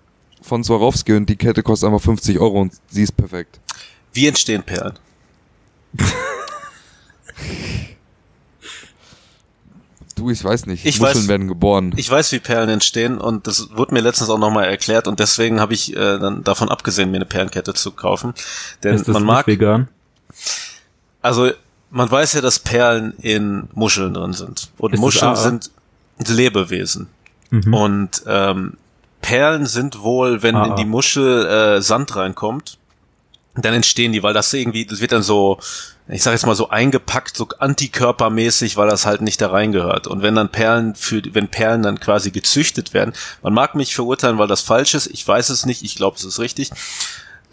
von 0.43 0.65
Swarovski 0.65 1.15
und 1.15 1.27
die 1.27 1.37
Kette 1.37 1.63
kostet 1.63 1.89
einfach 1.89 2.03
50 2.03 2.39
Euro 2.39 2.61
und 2.61 2.73
sie 2.89 3.03
ist 3.03 3.17
perfekt. 3.17 3.61
Wie 4.13 4.27
entstehen 4.27 4.63
Perlen? 4.63 4.95
Du, 10.17 10.31
ich 10.31 10.43
weiß 10.43 10.65
nicht. 10.67 10.87
Ich 10.87 10.99
Muscheln 10.99 11.19
weiß, 11.19 11.29
werden 11.29 11.47
geboren. 11.47 11.93
Ich 11.97 12.11
weiß, 12.11 12.33
wie 12.33 12.39
Perlen 12.39 12.71
entstehen 12.71 13.19
und 13.19 13.47
das 13.47 13.69
wurde 13.77 13.93
mir 13.93 14.01
letztens 14.01 14.31
auch 14.31 14.39
nochmal 14.39 14.65
erklärt 14.65 15.09
und 15.09 15.21
deswegen 15.21 15.61
habe 15.61 15.75
ich 15.75 15.95
äh, 15.95 16.19
dann 16.19 16.43
davon 16.43 16.71
abgesehen, 16.71 17.11
mir 17.11 17.19
eine 17.19 17.27
Perlenkette 17.27 17.75
zu 17.75 17.91
kaufen. 17.91 18.33
Denn 18.83 18.95
ist 18.95 19.07
das 19.07 19.13
man 19.13 19.25
nicht 19.25 19.33
mag. 19.33 19.47
vegan? 19.47 19.89
Also 21.21 21.51
man 21.97 22.11
weiß 22.11 22.35
ja, 22.35 22.43
dass 22.43 22.59
Perlen 22.59 23.15
in 23.23 23.69
Muscheln 23.73 24.13
drin 24.13 24.35
sind. 24.35 24.69
Und 24.77 24.93
Ist 24.93 25.01
Muscheln 25.01 25.35
sind 25.35 25.71
Lebewesen. 26.29 27.09
Mhm. 27.51 27.75
Und 27.75 28.23
ähm, 28.27 28.77
Perlen 29.23 29.65
sind 29.65 30.03
wohl, 30.03 30.43
wenn 30.43 30.57
AA. 30.57 30.67
in 30.67 30.77
die 30.77 30.85
Muschel 30.85 31.47
äh, 31.47 31.81
Sand 31.81 32.15
reinkommt, 32.15 32.77
dann 33.55 33.73
entstehen 33.73 34.13
die, 34.13 34.23
weil 34.23 34.35
das 34.35 34.53
irgendwie, 34.53 34.85
das 34.85 35.01
wird 35.01 35.13
dann 35.13 35.23
so, 35.23 35.59
ich 36.09 36.23
sag 36.23 36.33
jetzt 36.33 36.45
mal 36.45 36.55
so 36.55 36.69
eingepackt, 36.69 37.35
so 37.35 37.49
antikörpermäßig, 37.59 38.77
weil 38.77 38.89
das 38.89 39.07
halt 39.07 39.23
nicht 39.23 39.41
da 39.41 39.51
reingehört. 39.51 40.07
Und 40.07 40.21
wenn 40.21 40.35
dann 40.35 40.51
Perlen 40.51 40.95
für, 40.95 41.23
wenn 41.33 41.49
Perlen 41.49 41.83
dann 41.83 41.99
quasi 41.99 42.31
gezüchtet 42.31 42.93
werden, 42.93 43.15
man 43.43 43.55
mag 43.55 43.75
mich 43.75 43.95
verurteilen, 43.95 44.37
weil 44.37 44.49
das 44.49 44.61
falsch 44.61 44.95
ist, 44.95 45.07
ich 45.07 45.27
weiß 45.27 45.49
es 45.49 45.65
nicht, 45.65 45.83
ich 45.83 45.97
glaube, 45.97 46.19
es 46.19 46.25
ist 46.25 46.39
richtig, 46.39 46.71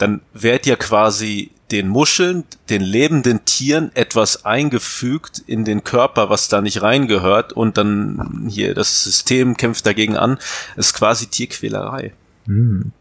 dann 0.04 0.20
wird 0.34 0.66
ja 0.66 0.76
quasi 0.76 1.52
den 1.72 1.88
Muscheln, 1.88 2.44
den 2.70 2.82
lebenden 2.82 3.46
Tieren 3.46 3.90
etwas 3.96 4.44
eingefügt 4.44 5.42
in 5.48 5.64
den 5.64 5.86
Körper, 5.86 6.30
was 6.30 6.50
da 6.50 6.62
nicht 6.62 6.82
reingehört 6.82 7.54
und 7.54 7.78
dann 7.78 8.48
hier 8.50 8.76
das 8.76 9.06
System 9.06 9.56
kämpft 9.56 9.86
dagegen 9.86 10.18
an, 10.18 10.40
ist 10.76 10.94
quasi 10.94 11.28
Tierquälerei. 11.28 12.14
Hm. 12.48 12.92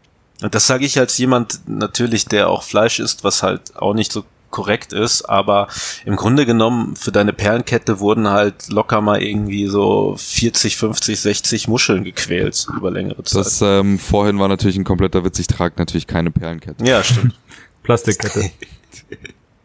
Und 0.41 0.55
das 0.55 0.65
sage 0.65 0.85
ich 0.85 0.97
als 0.97 1.17
jemand 1.17 1.59
natürlich, 1.67 2.25
der 2.25 2.49
auch 2.49 2.63
Fleisch 2.63 2.99
isst, 2.99 3.25
was 3.25 3.43
halt 3.43 3.75
auch 3.75 3.93
nicht 3.93 4.11
so 4.13 4.23
korrekt 4.53 4.93
ist, 4.93 5.23
aber 5.23 5.67
im 6.05 6.15
Grunde 6.15 6.45
genommen 6.45 6.95
für 6.95 7.11
deine 7.11 7.33
Perlenkette 7.33 7.99
wurden 7.99 8.29
halt 8.29 8.69
locker 8.69 9.01
mal 9.01 9.21
irgendwie 9.21 9.67
so 9.67 10.15
40, 10.17 10.77
50, 10.77 11.19
60 11.19 11.67
Muscheln 11.67 12.03
gequält 12.03 12.67
über 12.77 12.91
längere 12.91 13.23
Zeit. 13.23 13.45
Das 13.45 13.61
ähm, 13.61 13.99
vorhin 13.99 14.39
war 14.39 14.47
natürlich 14.47 14.77
ein 14.77 14.83
kompletter 14.83 15.25
Witz. 15.25 15.39
Ich 15.39 15.47
trage 15.47 15.75
natürlich 15.77 16.07
keine 16.07 16.31
Perlenkette. 16.31 16.85
ja, 16.85 17.03
stimmt. 17.03 17.35
Plastikkette. 17.83 18.51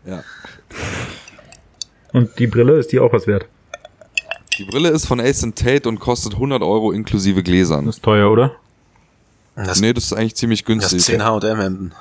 Ja. 0.07 0.25
Und 2.12 2.38
die 2.38 2.47
Brille, 2.47 2.78
ist 2.78 2.90
die 2.90 2.99
auch 2.99 3.12
was 3.12 3.26
wert? 3.26 3.47
Die 4.59 4.64
Brille 4.64 4.88
ist 4.88 5.07
von 5.07 5.21
Ace 5.21 5.47
Tate 5.54 5.88
und 5.88 6.00
kostet 6.00 6.33
100 6.35 6.62
Euro 6.62 6.90
inklusive 6.90 7.42
Gläsern. 7.42 7.87
Das 7.87 7.97
ist 7.97 8.02
teuer, 8.02 8.30
oder? 8.30 8.57
Das, 9.54 9.80
Nee, 9.80 9.92
das 9.92 10.04
ist 10.04 10.12
eigentlich 10.14 10.35
ziemlich 10.35 10.62
das 10.62 10.66
günstig. 10.66 11.02
10 11.02 11.23
H&M-Hemden. 11.23 11.92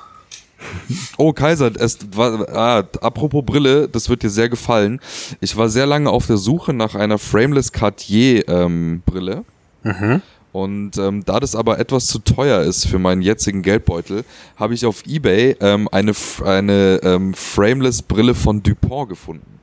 Oh, 1.16 1.32
Kaiser, 1.32 1.70
es 1.78 1.98
war, 2.14 2.48
ah, 2.48 2.78
apropos 3.00 3.44
Brille, 3.44 3.88
das 3.88 4.08
wird 4.08 4.22
dir 4.22 4.30
sehr 4.30 4.48
gefallen. 4.48 5.00
Ich 5.40 5.56
war 5.56 5.68
sehr 5.68 5.86
lange 5.86 6.10
auf 6.10 6.26
der 6.26 6.36
Suche 6.36 6.72
nach 6.72 6.94
einer 6.94 7.18
Frameless 7.18 7.72
Cartier 7.72 8.48
ähm, 8.48 9.02
Brille. 9.04 9.44
Mhm. 9.82 10.22
Und 10.52 10.96
ähm, 10.96 11.24
da 11.24 11.40
das 11.40 11.54
aber 11.54 11.78
etwas 11.78 12.06
zu 12.06 12.18
teuer 12.18 12.62
ist 12.62 12.86
für 12.86 12.98
meinen 12.98 13.22
jetzigen 13.22 13.62
Geldbeutel, 13.62 14.24
habe 14.56 14.74
ich 14.74 14.86
auf 14.86 15.04
eBay 15.06 15.56
ähm, 15.60 15.88
eine, 15.92 16.12
eine 16.44 17.00
ähm, 17.02 17.34
Frameless 17.34 18.02
Brille 18.02 18.34
von 18.34 18.62
Dupont 18.62 19.08
gefunden. 19.08 19.58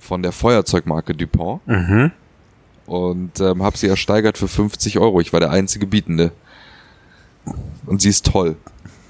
Von 0.00 0.22
der 0.22 0.32
Feuerzeugmarke 0.32 1.14
Dupont. 1.14 1.66
Mhm. 1.66 2.12
Und 2.86 3.40
ähm, 3.40 3.62
habe 3.62 3.78
sie 3.78 3.88
ersteigert 3.88 4.38
für 4.38 4.48
50 4.48 4.98
Euro. 4.98 5.20
Ich 5.20 5.32
war 5.32 5.40
der 5.40 5.50
einzige 5.50 5.86
Bietende. 5.86 6.32
Und 7.86 8.02
sie 8.02 8.08
ist 8.08 8.26
toll. 8.26 8.56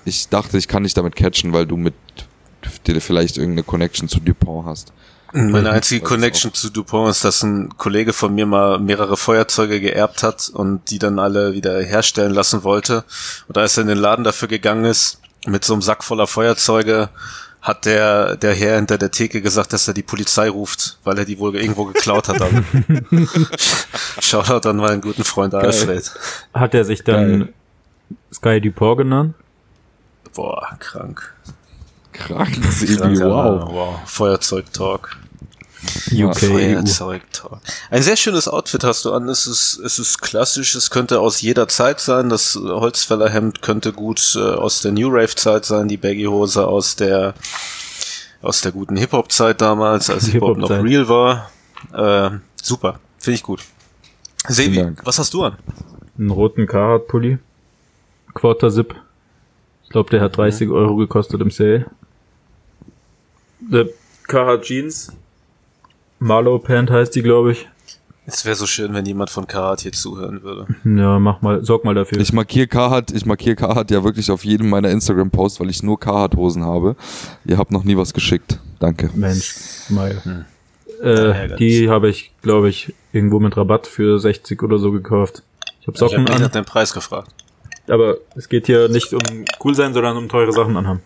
Ich 0.07 0.29
dachte, 0.29 0.57
ich 0.57 0.69
kann 0.69 0.85
dich 0.85 0.95
damit 0.95 1.17
catchen, 1.17 1.53
weil 1.53 1.67
du 1.67 1.77
mit 1.77 1.95
dir 2.87 3.01
vielleicht 3.01 3.37
irgendeine 3.37 3.65
Connection 3.65 4.09
zu 4.09 4.21
Dupont 4.21 4.67
hast. 4.67 4.93
Meine 5.33 5.71
einzige 5.71 6.03
Connection 6.03 6.55
zu 6.55 6.71
Dupont 6.71 7.11
ist, 7.11 7.25
dass 7.25 7.43
ein 7.43 7.77
Kollege 7.77 8.13
von 8.13 8.35
mir 8.35 8.47
mal 8.47 8.79
mehrere 8.79 9.17
Feuerzeuge 9.17 9.81
geerbt 9.81 10.23
hat 10.23 10.49
und 10.49 10.91
die 10.91 10.99
dann 10.99 11.19
alle 11.19 11.53
wieder 11.53 11.83
herstellen 11.83 12.33
lassen 12.33 12.63
wollte. 12.63 13.05
Und 13.49 13.59
als 13.59 13.77
er 13.77 13.83
in 13.83 13.89
den 13.89 13.99
Laden 13.99 14.25
dafür 14.25 14.49
gegangen 14.49 14.85
ist, 14.85 15.21
mit 15.45 15.65
so 15.65 15.75
einem 15.75 15.83
Sack 15.83 16.05
voller 16.05 16.27
Feuerzeuge, 16.27 17.11
hat 17.61 17.85
der, 17.85 18.37
der 18.37 18.55
Herr 18.55 18.77
hinter 18.77 18.97
der 18.97 19.11
Theke 19.11 19.43
gesagt, 19.43 19.73
dass 19.73 19.89
er 19.89 19.95
die 19.95 20.05
Polizei 20.05 20.49
ruft, 20.49 20.99
weil 21.03 21.19
er 21.19 21.25
die 21.25 21.39
wohl 21.41 21.57
irgendwo 21.57 21.85
geklaut 21.85 22.29
hat. 22.29 22.41
Shoutout 24.21 24.69
an 24.69 24.77
meinen 24.77 25.01
guten 25.01 25.25
Freund 25.25 25.53
Alfred. 25.53 26.13
Hat 26.55 26.75
er 26.75 26.85
sich 26.85 27.03
dann 27.03 27.41
Geil. 27.41 27.49
Sky 28.33 28.61
Dupont 28.61 28.99
genannt? 28.99 29.35
Boah, 30.37 30.77
krank. 30.79 31.35
Krank, 32.13 32.63
Krank, 32.99 33.21
wow. 33.21 33.73
wow. 33.73 34.01
Feuerzeug-Talk. 34.05 35.17
UK, 36.13 36.43
EU. 36.43 36.51
Feuerzeug-Talk. 36.51 37.61
Ein 37.91 38.03
sehr 38.03 38.17
schönes 38.17 38.47
Outfit 38.47 38.85
hast 38.85 39.05
du 39.07 39.13
an. 39.13 39.29
Es 39.29 39.47
ist, 39.47 39.79
es 39.79 39.99
ist 39.99 40.21
klassisch. 40.21 40.75
Es 40.75 40.91
könnte 40.91 41.21
aus 41.21 41.41
jeder 41.41 41.69
Zeit 41.69 42.01
sein. 42.01 42.29
Das 42.29 42.55
Holzfällerhemd 42.55 43.63
könnte 43.63 43.93
gut 43.93 44.37
äh, 44.37 44.41
aus 44.41 44.83
der 44.83 44.93
New 44.93 45.09
Rave 45.09 45.35
Zeit 45.35 45.65
sein. 45.65 45.89
Die 45.89 45.97
Baggy 45.97 46.25
Hose 46.25 46.67
aus 46.67 46.97
der 46.97 47.35
aus 48.43 48.61
der 48.61 48.73
guten 48.73 48.97
Hip 48.97 49.13
Hop 49.13 49.33
Zeit 49.33 49.61
damals, 49.61 50.11
als 50.11 50.27
Hip 50.27 50.43
Hop 50.43 50.59
noch 50.59 50.71
real 50.71 51.09
war. 51.09 51.51
Äh, 51.93 52.39
super, 52.63 53.01
finde 53.19 53.37
ich 53.37 53.43
gut. 53.43 53.63
Sebi, 54.47 54.93
was 55.03 55.19
hast 55.19 55.35
du 55.35 55.45
an? 55.45 55.57
Einen 56.19 56.31
roten 56.31 56.67
Carhartt-Pulli. 56.67 57.39
Quarter 58.35 58.71
Zip. 58.71 58.95
Ich 59.87 59.91
glaube, 59.91 60.11
der 60.11 60.21
hat 60.21 60.37
30 60.37 60.69
Euro 60.69 60.97
gekostet 60.97 61.41
im 61.41 61.51
Sale. 61.51 61.87
The 63.71 63.87
Carhartt 64.27 64.63
Jeans. 64.63 65.13
Marlow 66.19 66.59
Pant 66.59 66.91
heißt 66.91 67.15
die, 67.15 67.23
glaube 67.23 67.53
ich. 67.53 67.69
Es 68.29 68.45
wäre 68.45 68.57
so 68.57 68.67
schön, 68.67 68.93
wenn 68.93 69.07
jemand 69.07 69.31
von 69.31 69.47
Karat 69.47 69.83
hier 69.83 69.93
zuhören 69.93 70.43
würde. 70.43 70.67
Ja, 70.85 71.21
mach 71.21 71.43
mal, 71.43 71.65
sorg 71.65 71.85
mal 71.85 71.95
dafür. 71.95 72.19
Ich 72.19 72.33
markiere 72.33 72.67
Carhartt, 72.67 73.13
ich 73.13 73.25
markiere 73.25 73.55
Carhartt 73.55 73.93
ja 73.93 74.03
wirklich 74.03 74.33
auf 74.33 74.45
jedem 74.45 74.69
meiner 74.69 74.91
Instagram-Posts, 74.91 75.61
weil 75.61 75.71
ich 75.71 75.85
nur 75.85 76.01
Carhartt-Hosen 76.01 76.65
habe. 76.65 76.97
Ihr 77.45 77.57
habt 77.57 77.71
noch 77.71 77.85
nie 77.85 77.97
was 77.97 78.13
geschickt. 78.13 78.59
Danke. 78.81 79.11
Mensch, 79.15 79.55
Mai. 79.91 80.17
Hm. 80.21 80.45
Äh, 81.01 81.09
ärgerlich. 81.09 81.59
die 81.59 81.89
habe 81.89 82.09
ich, 82.09 82.33
glaube 82.43 82.69
ich, 82.69 82.93
irgendwo 83.13 83.39
mit 83.39 83.57
Rabatt 83.57 83.87
für 83.87 84.19
60 84.19 84.61
oder 84.65 84.79
so 84.79 84.91
gekauft. 84.91 85.45
Ich 85.81 85.87
habe 85.87 85.95
Ich 85.95 85.99
Socken 86.01 86.19
habe 86.19 86.23
nicht 86.25 86.35
an, 86.35 86.43
nach 86.43 86.51
dem 86.51 86.65
Preis 86.65 86.93
gefragt. 86.93 87.31
Aber 87.91 88.19
es 88.35 88.49
geht 88.49 88.67
hier 88.67 88.89
nicht 88.89 89.13
um 89.13 89.45
cool 89.65 89.75
sein, 89.75 89.95
sondern 89.95 90.17
um 90.17 90.29
teure 90.29 90.53
Sachen 90.53 90.77
anhaben. 90.77 91.01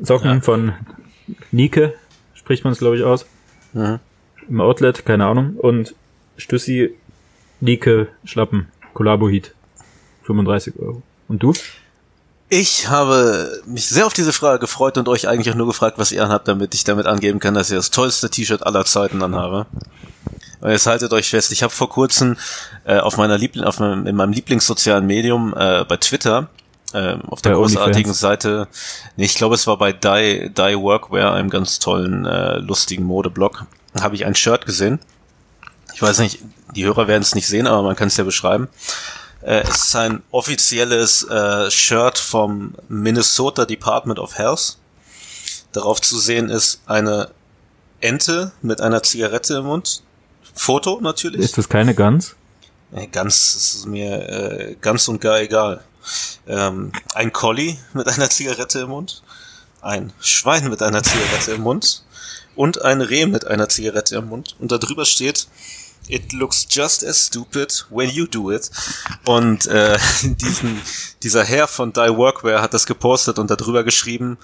Socken 0.00 0.30
Ja. 0.36 0.40
von 0.40 0.72
Nike, 1.50 1.92
spricht 2.34 2.64
man 2.64 2.72
es, 2.72 2.78
glaube 2.78 2.96
ich, 2.96 3.02
aus. 3.04 3.26
Mhm. 3.72 3.98
Im 4.48 4.60
Outlet, 4.60 5.04
keine 5.04 5.26
Ahnung. 5.26 5.56
Und 5.56 5.94
Stüssi, 6.36 6.94
Nike, 7.60 8.06
Schlappen, 8.24 8.68
Collabo 8.94 9.28
Heat. 9.28 9.54
35 10.24 10.74
Euro. 10.78 11.02
Und 11.26 11.42
du? 11.42 11.52
Ich 12.50 12.88
habe 12.88 13.60
mich 13.66 13.86
sehr 13.86 14.06
auf 14.06 14.14
diese 14.14 14.32
Frage 14.32 14.58
gefreut 14.60 14.96
und 14.96 15.08
euch 15.08 15.28
eigentlich 15.28 15.50
auch 15.52 15.56
nur 15.56 15.66
gefragt, 15.66 15.98
was 15.98 16.12
ihr 16.12 16.24
anhabt, 16.24 16.48
damit 16.48 16.74
ich 16.74 16.84
damit 16.84 17.06
angeben 17.06 17.40
kann, 17.40 17.52
dass 17.54 17.70
ihr 17.70 17.76
das 17.76 17.90
tollste 17.90 18.30
T-Shirt 18.30 18.64
aller 18.64 18.84
Zeiten 18.86 19.22
anhabe. 19.22 19.66
Und 20.60 20.70
jetzt 20.70 20.86
haltet 20.86 21.12
euch 21.12 21.30
fest, 21.30 21.52
ich 21.52 21.62
habe 21.62 21.72
vor 21.72 21.88
kurzem 21.88 22.36
äh, 22.84 22.98
auf 22.98 23.16
meiner 23.16 23.38
Liebling, 23.38 23.64
auf 23.64 23.78
meinem, 23.78 24.06
in 24.06 24.16
meinem 24.16 24.32
Lieblingssozialen 24.32 25.06
Medium 25.06 25.54
äh, 25.56 25.84
bei 25.84 25.96
Twitter 25.96 26.48
äh, 26.92 27.16
auf 27.28 27.42
der 27.42 27.50
Bei 27.50 27.56
großartigen 27.56 28.10
OnlyFans. 28.10 28.20
Seite, 28.20 28.68
nee, 29.16 29.24
ich 29.24 29.34
glaube 29.34 29.54
es 29.54 29.66
war 29.66 29.76
bei 29.76 29.92
Die, 29.92 30.50
Die 30.50 30.76
Workwear, 30.76 31.34
einem 31.34 31.50
ganz 31.50 31.78
tollen, 31.78 32.26
äh, 32.26 32.58
lustigen 32.58 33.04
Modeblog, 33.04 33.66
habe 34.00 34.14
ich 34.14 34.24
ein 34.24 34.34
Shirt 34.34 34.66
gesehen. 34.66 34.98
Ich 35.94 36.02
weiß 36.02 36.18
nicht, 36.20 36.40
die 36.74 36.84
Hörer 36.84 37.08
werden 37.08 37.22
es 37.22 37.34
nicht 37.34 37.46
sehen, 37.46 37.66
aber 37.66 37.82
man 37.82 37.96
kann 37.96 38.08
es 38.08 38.16
ja 38.16 38.24
beschreiben. 38.24 38.68
Äh, 39.42 39.62
es 39.62 39.84
ist 39.84 39.96
ein 39.96 40.22
offizielles 40.30 41.24
äh, 41.24 41.70
Shirt 41.70 42.18
vom 42.18 42.74
Minnesota 42.88 43.64
Department 43.64 44.18
of 44.18 44.38
Health. 44.38 44.78
Darauf 45.72 46.00
zu 46.00 46.18
sehen 46.18 46.48
ist 46.48 46.80
eine 46.86 47.30
Ente 48.00 48.52
mit 48.62 48.80
einer 48.80 49.02
Zigarette 49.02 49.56
im 49.56 49.66
Mund. 49.66 50.02
Foto 50.58 51.00
natürlich. 51.00 51.40
Ist 51.40 51.56
das 51.56 51.68
keine 51.68 51.94
Gans? 51.94 52.34
Ganz 53.12 53.54
ist 53.54 53.86
mir 53.86 54.28
äh, 54.28 54.76
ganz 54.80 55.08
und 55.08 55.20
gar 55.20 55.40
egal. 55.40 55.84
Ähm, 56.46 56.92
ein 57.14 57.32
Collie 57.32 57.76
mit 57.92 58.08
einer 58.08 58.28
Zigarette 58.30 58.80
im 58.80 58.88
Mund, 58.88 59.22
ein 59.82 60.12
Schwein 60.20 60.68
mit 60.68 60.82
einer 60.82 61.02
Zigarette 61.02 61.52
im 61.52 61.62
Mund 61.62 62.02
und 62.56 62.82
ein 62.82 63.00
Reh 63.02 63.26
mit 63.26 63.46
einer 63.46 63.68
Zigarette 63.68 64.16
im 64.16 64.28
Mund. 64.28 64.56
Und 64.58 64.72
da 64.72 64.78
drüber 64.78 65.04
steht, 65.04 65.48
It 66.08 66.32
looks 66.32 66.66
just 66.70 67.04
as 67.04 67.26
stupid 67.26 67.86
when 67.90 68.10
you 68.10 68.26
do 68.26 68.50
it. 68.50 68.70
Und 69.26 69.66
äh, 69.66 69.98
diesen, 70.22 70.80
dieser 71.22 71.44
Herr 71.44 71.68
von 71.68 71.92
Die 71.92 72.00
Workwear 72.00 72.62
hat 72.62 72.72
das 72.74 72.86
gepostet 72.86 73.38
und 73.38 73.50
darüber 73.50 73.84
geschrieben, 73.84 74.38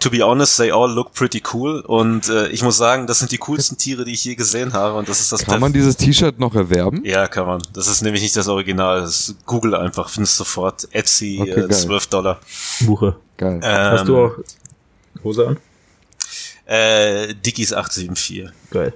To 0.00 0.10
be 0.10 0.22
honest, 0.26 0.56
they 0.56 0.72
all 0.72 0.92
look 0.92 1.14
pretty 1.14 1.40
cool. 1.52 1.80
Und 1.80 2.28
äh, 2.28 2.48
ich 2.48 2.62
muss 2.62 2.76
sagen, 2.76 3.06
das 3.06 3.20
sind 3.20 3.30
die 3.30 3.38
coolsten 3.38 3.78
Tiere, 3.78 4.04
die 4.04 4.12
ich 4.12 4.24
je 4.24 4.34
gesehen 4.34 4.72
habe. 4.72 4.98
Und 4.98 5.08
das 5.08 5.20
ist 5.20 5.30
das 5.32 5.44
Kann 5.44 5.60
man 5.60 5.72
dieses 5.72 5.96
T-Shirt 5.96 6.38
noch 6.40 6.54
erwerben? 6.54 7.04
ja, 7.04 7.28
kann 7.28 7.46
man. 7.46 7.62
Das 7.72 7.86
ist 7.86 8.02
nämlich 8.02 8.20
nicht 8.22 8.36
das 8.36 8.48
Original. 8.48 9.02
Das 9.02 9.28
ist 9.30 9.46
Google 9.46 9.74
einfach, 9.76 10.08
findest 10.08 10.36
sofort. 10.36 10.88
Etsy, 10.90 11.38
Okay, 11.40 11.50
äh, 11.52 11.54
geil. 11.68 11.70
12 11.70 12.06
Dollar. 12.08 12.40
Buche. 12.80 13.16
Geil. 13.36 13.60
Ähm, 13.62 13.92
Hast 13.92 14.08
du 14.08 14.18
auch 14.18 14.32
Hose 15.22 15.46
an? 15.48 15.56
Äh, 16.66 17.34
Dickies 17.34 17.72
874. 17.72 18.48
Geil. 18.70 18.94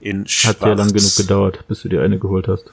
In 0.00 0.26
Schwarz. 0.28 0.60
Hat 0.60 0.68
ja 0.68 0.74
lang 0.74 0.92
genug 0.92 1.16
gedauert, 1.16 1.64
bis 1.68 1.82
du 1.82 1.88
dir 1.88 2.02
eine 2.02 2.18
geholt 2.18 2.48
hast. 2.48 2.64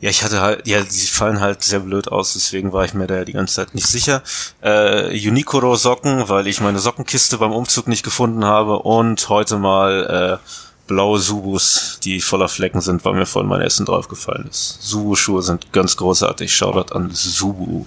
Ja, 0.00 0.10
ich 0.10 0.22
hatte 0.22 0.42
halt, 0.42 0.66
ja, 0.66 0.82
die 0.82 1.06
fallen 1.06 1.40
halt 1.40 1.62
sehr 1.62 1.80
blöd 1.80 2.08
aus, 2.08 2.34
deswegen 2.34 2.72
war 2.74 2.84
ich 2.84 2.92
mir 2.92 3.06
da 3.06 3.16
ja 3.16 3.24
die 3.24 3.32
ganze 3.32 3.54
Zeit 3.54 3.74
nicht 3.74 3.86
sicher. 3.86 4.22
Äh, 4.60 5.08
Unicoro 5.26 5.74
Socken, 5.76 6.28
weil 6.28 6.46
ich 6.46 6.60
meine 6.60 6.80
Sockenkiste 6.80 7.38
beim 7.38 7.52
Umzug 7.52 7.88
nicht 7.88 8.02
gefunden 8.02 8.44
habe 8.44 8.80
und 8.80 9.30
heute 9.30 9.56
mal 9.56 10.40
äh, 10.42 10.48
blaue 10.86 11.18
Subus, 11.18 11.98
die 12.04 12.20
voller 12.20 12.48
Flecken 12.48 12.80
sind, 12.80 13.04
weil 13.04 13.14
mir 13.14 13.26
vorhin 13.26 13.48
mein 13.48 13.62
Essen 13.62 13.86
draufgefallen 13.86 14.48
ist. 14.48 14.78
Subu-Schuhe 14.82 15.42
sind 15.42 15.72
ganz 15.72 15.96
großartig. 15.96 16.54
Shoutout 16.54 16.94
an 16.94 17.10
Subu. 17.12 17.86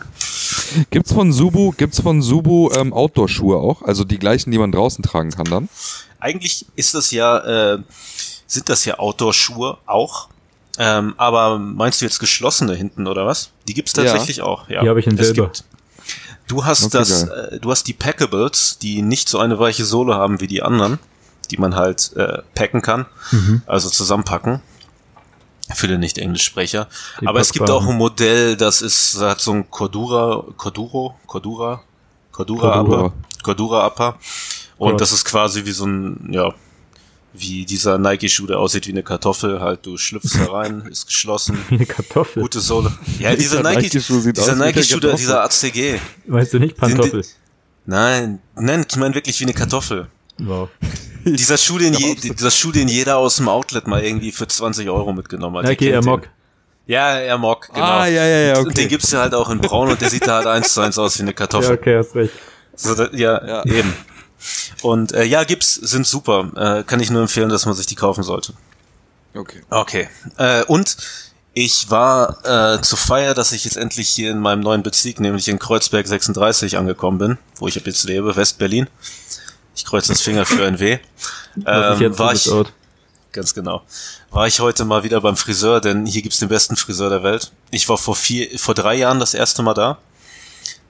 Gibt's 0.89 1.13
von 1.13 1.31
Subu, 1.31 1.71
gibt's 1.71 2.01
von 2.01 2.21
Subu 2.21 2.71
ähm, 2.71 2.91
Outdoor-Schuhe 2.91 3.57
auch? 3.57 3.83
Also 3.83 4.03
die 4.03 4.19
gleichen, 4.19 4.51
die 4.51 4.57
man 4.57 4.71
draußen 4.71 5.03
tragen 5.03 5.31
kann 5.31 5.45
dann? 5.45 5.69
Eigentlich 6.19 6.65
ist 6.75 6.95
das 6.95 7.11
ja, 7.11 7.37
äh, 7.73 7.79
sind 8.49 8.67
das 8.67 8.83
ja 8.83 8.99
Outdoor-Schuhe 8.99 9.77
auch 9.85 10.27
ähm, 10.79 11.13
aber 11.17 11.59
meinst 11.59 11.99
du 11.99 12.05
jetzt 12.05 12.19
geschlossene 12.19 12.73
hinten 12.73 13.05
oder 13.05 13.25
was? 13.25 13.51
Die 13.67 13.73
gibt's 13.73 13.91
tatsächlich 13.91 14.37
ja. 14.37 14.45
auch. 14.45 14.69
Ja, 14.69 14.81
die 14.81 14.89
habe 14.89 15.01
ich 15.01 15.07
in 15.07 15.17
selber. 15.17 15.51
Du 16.47 16.65
hast 16.65 16.85
okay, 16.85 16.97
das, 16.97 17.23
äh, 17.23 17.59
du 17.59 17.69
hast 17.69 17.83
die 17.83 17.93
Packables, 17.93 18.79
die 18.79 19.01
nicht 19.01 19.27
so 19.27 19.39
eine 19.39 19.59
weiche 19.59 19.83
Sohle 19.83 20.15
haben 20.15 20.39
wie 20.39 20.47
die 20.47 20.63
anderen, 20.63 20.97
die 21.51 21.57
man 21.57 21.75
halt 21.75 22.13
äh, 22.15 22.39
packen 22.55 22.81
kann, 22.81 23.05
mhm. 23.31 23.61
also 23.67 23.89
zusammenpacken. 23.89 24.61
Für 25.75 25.87
den 25.87 25.99
Nicht-Englischsprecher. 25.99 26.87
Aber 27.23 27.41
es 27.41 27.51
gibt 27.51 27.69
auch 27.69 27.85
ein 27.85 27.95
Modell, 27.95 28.57
das 28.57 28.81
ist, 28.81 29.21
hat 29.21 29.39
so 29.39 29.51
ein 29.51 29.69
Cordura, 29.69 30.43
Corduro, 30.57 31.15
Cordura, 31.27 31.83
Cordura, 32.31 32.71
Cordura. 32.71 33.05
Upper, 33.05 33.13
Cordura 33.43 33.85
Upper. 33.85 34.17
Und 34.79 34.91
Gott. 34.91 35.01
das 35.01 35.11
ist 35.11 35.25
quasi 35.25 35.65
wie 35.65 35.71
so 35.71 35.85
ein, 35.85 36.29
ja, 36.31 36.51
wie 37.33 37.65
dieser 37.65 37.98
Nike-Schuh, 37.98 38.48
der 38.48 38.59
aussieht 38.59 38.88
wie 38.88 38.91
eine 38.91 39.03
Kartoffel, 39.03 39.59
halt, 39.59 39.86
du 39.86 39.98
schlüpfst 39.98 40.36
da 40.36 40.51
rein, 40.51 40.83
ist 40.91 41.07
geschlossen. 41.07 41.57
Eine 41.69 41.86
Kartoffel. 41.86 42.41
Gute 42.41 42.59
Sohle. 42.59 42.91
Ja, 43.19 43.36
dieser 43.36 43.62
Nike-Schuh 43.62 44.19
sieht 44.19 44.38
dieser 44.38 44.55
Nike-Schuh, 44.55 45.00
dieser 45.00 45.43
ACG. 45.43 46.00
Weißt 46.27 46.53
du 46.53 46.59
nicht, 46.59 46.77
Pantoffel? 46.77 47.24
nein, 47.86 48.39
nein, 48.55 48.86
ich 48.89 48.95
meine 48.98 49.15
wirklich 49.15 49.39
wie 49.39 49.45
eine 49.45 49.53
Kartoffel. 49.53 50.07
Wow. 50.39 50.69
dieser 51.25 51.57
Schuh, 51.57 51.77
den 51.77 51.93
je, 51.98 52.15
dieser 52.15 52.51
Schuh, 52.51 52.71
den 52.71 52.88
jeder 52.88 53.17
aus 53.17 53.38
dem 53.38 53.50
Outlet 53.50 53.88
mal 53.88 54.03
irgendwie 54.03 54.31
für 54.31 54.48
20 54.48 54.89
Euro 54.89 55.13
mitgenommen 55.13 55.57
hat. 55.57 55.65
Nike 55.65 55.89
Air 55.89 56.03
Mock. 56.03 56.27
Ja, 56.88 57.19
Air 57.19 57.38
Mock, 57.38 57.67
genau. 57.67 57.86
Ah, 57.86 58.07
ja, 58.07 58.25
ja, 58.25 58.39
ja, 58.39 58.59
okay. 58.59 58.74
Den 58.74 58.88
gibt's 58.88 59.12
ja 59.12 59.19
halt 59.19 59.36
auch 59.36 59.50
in 59.51 59.59
braun 59.59 59.89
und 59.89 60.01
der 60.01 60.09
sieht 60.09 60.25
da 60.25 60.38
halt 60.38 60.48
eins 60.48 60.74
zu 60.74 60.81
eins 60.81 60.98
aus 60.98 61.19
wie 61.19 61.24
eine 61.24 61.33
Kartoffel. 61.33 61.75
Ja, 61.75 61.75
okay, 61.75 61.98
hast 61.98 62.15
recht. 62.15 62.33
So, 62.75 62.95
da, 62.95 63.09
ja, 63.12 63.45
ja, 63.45 63.65
eben. 63.65 63.93
Und 64.81 65.12
äh, 65.12 65.24
ja, 65.24 65.43
gibt's, 65.43 65.75
sind 65.75 66.07
super. 66.07 66.51
Äh, 66.55 66.83
kann 66.83 67.00
ich 67.00 67.09
nur 67.09 67.21
empfehlen, 67.21 67.50
dass 67.50 67.65
man 67.65 67.75
sich 67.75 67.86
die 67.86 67.95
kaufen 67.95 68.24
sollte. 68.24 68.53
Okay. 69.33 69.62
Okay. 69.69 70.09
Äh, 70.38 70.63
und 70.65 70.98
ich 71.53 71.89
war 71.89 72.45
äh, 72.45 72.81
zur 72.81 72.98
Feier, 72.98 73.33
dass 73.33 73.51
ich 73.51 73.65
jetzt 73.65 73.77
endlich 73.77 74.09
hier 74.09 74.31
in 74.31 74.39
meinem 74.39 74.62
neuen 74.62 74.83
Bezirk, 74.83 75.19
nämlich 75.19 75.48
in 75.48 75.59
Kreuzberg 75.59 76.07
36 76.07 76.77
angekommen 76.77 77.17
bin, 77.17 77.38
wo 77.55 77.67
ich 77.67 77.75
jetzt 77.75 78.03
lebe, 78.05 78.36
West-Berlin. 78.36 78.88
Ich 79.75 79.86
kreuze 79.86 80.09
das 80.09 80.21
Finger 80.21 80.45
für 80.45 80.65
ein 80.65 80.79
W. 80.79 81.00
Ähm, 81.65 82.17
war 82.17 82.31
ich, 82.31 82.50
ganz 83.33 83.55
genau. 83.55 83.81
War 84.29 84.45
ich 84.45 84.59
heute 84.59 84.86
mal 84.86 85.03
wieder 85.03 85.19
beim 85.19 85.36
Friseur, 85.36 85.81
denn 85.81 86.05
hier 86.05 86.21
gibt's 86.21 86.38
den 86.38 86.48
besten 86.48 86.75
Friseur 86.77 87.09
der 87.09 87.24
Welt. 87.24 87.51
Ich 87.71 87.89
war 87.89 87.98
vor 87.98 88.15
vier, 88.15 88.57
vor 88.57 88.75
drei 88.75 88.95
Jahren 88.95 89.19
das 89.19 89.33
erste 89.33 89.63
Mal 89.63 89.74
da. 89.74 89.98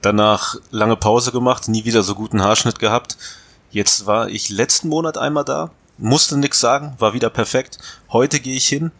Danach 0.01 0.58
lange 0.69 0.98
Pause 0.98 1.31
gemacht, 1.31 1.69
nie 1.69 1.86
wieder 1.86 2.03
so 2.03 2.13
guten 2.13 2.43
Haarschnitt 2.43 2.77
gehabt 2.77 3.17
Jetzt 3.71 4.05
war 4.05 4.29
ich 4.29 4.49
letzten 4.49 4.89
Monat 4.89 5.17
einmal 5.17 5.45
da, 5.45 5.71
musste 5.97 6.38
nix 6.38 6.59
sagen, 6.59 6.95
war 6.97 7.13
wieder 7.13 7.29
perfekt. 7.29 7.77
Heute 8.11 8.39
gehe 8.39 8.55
ich 8.55 8.67
hin, 8.67 8.91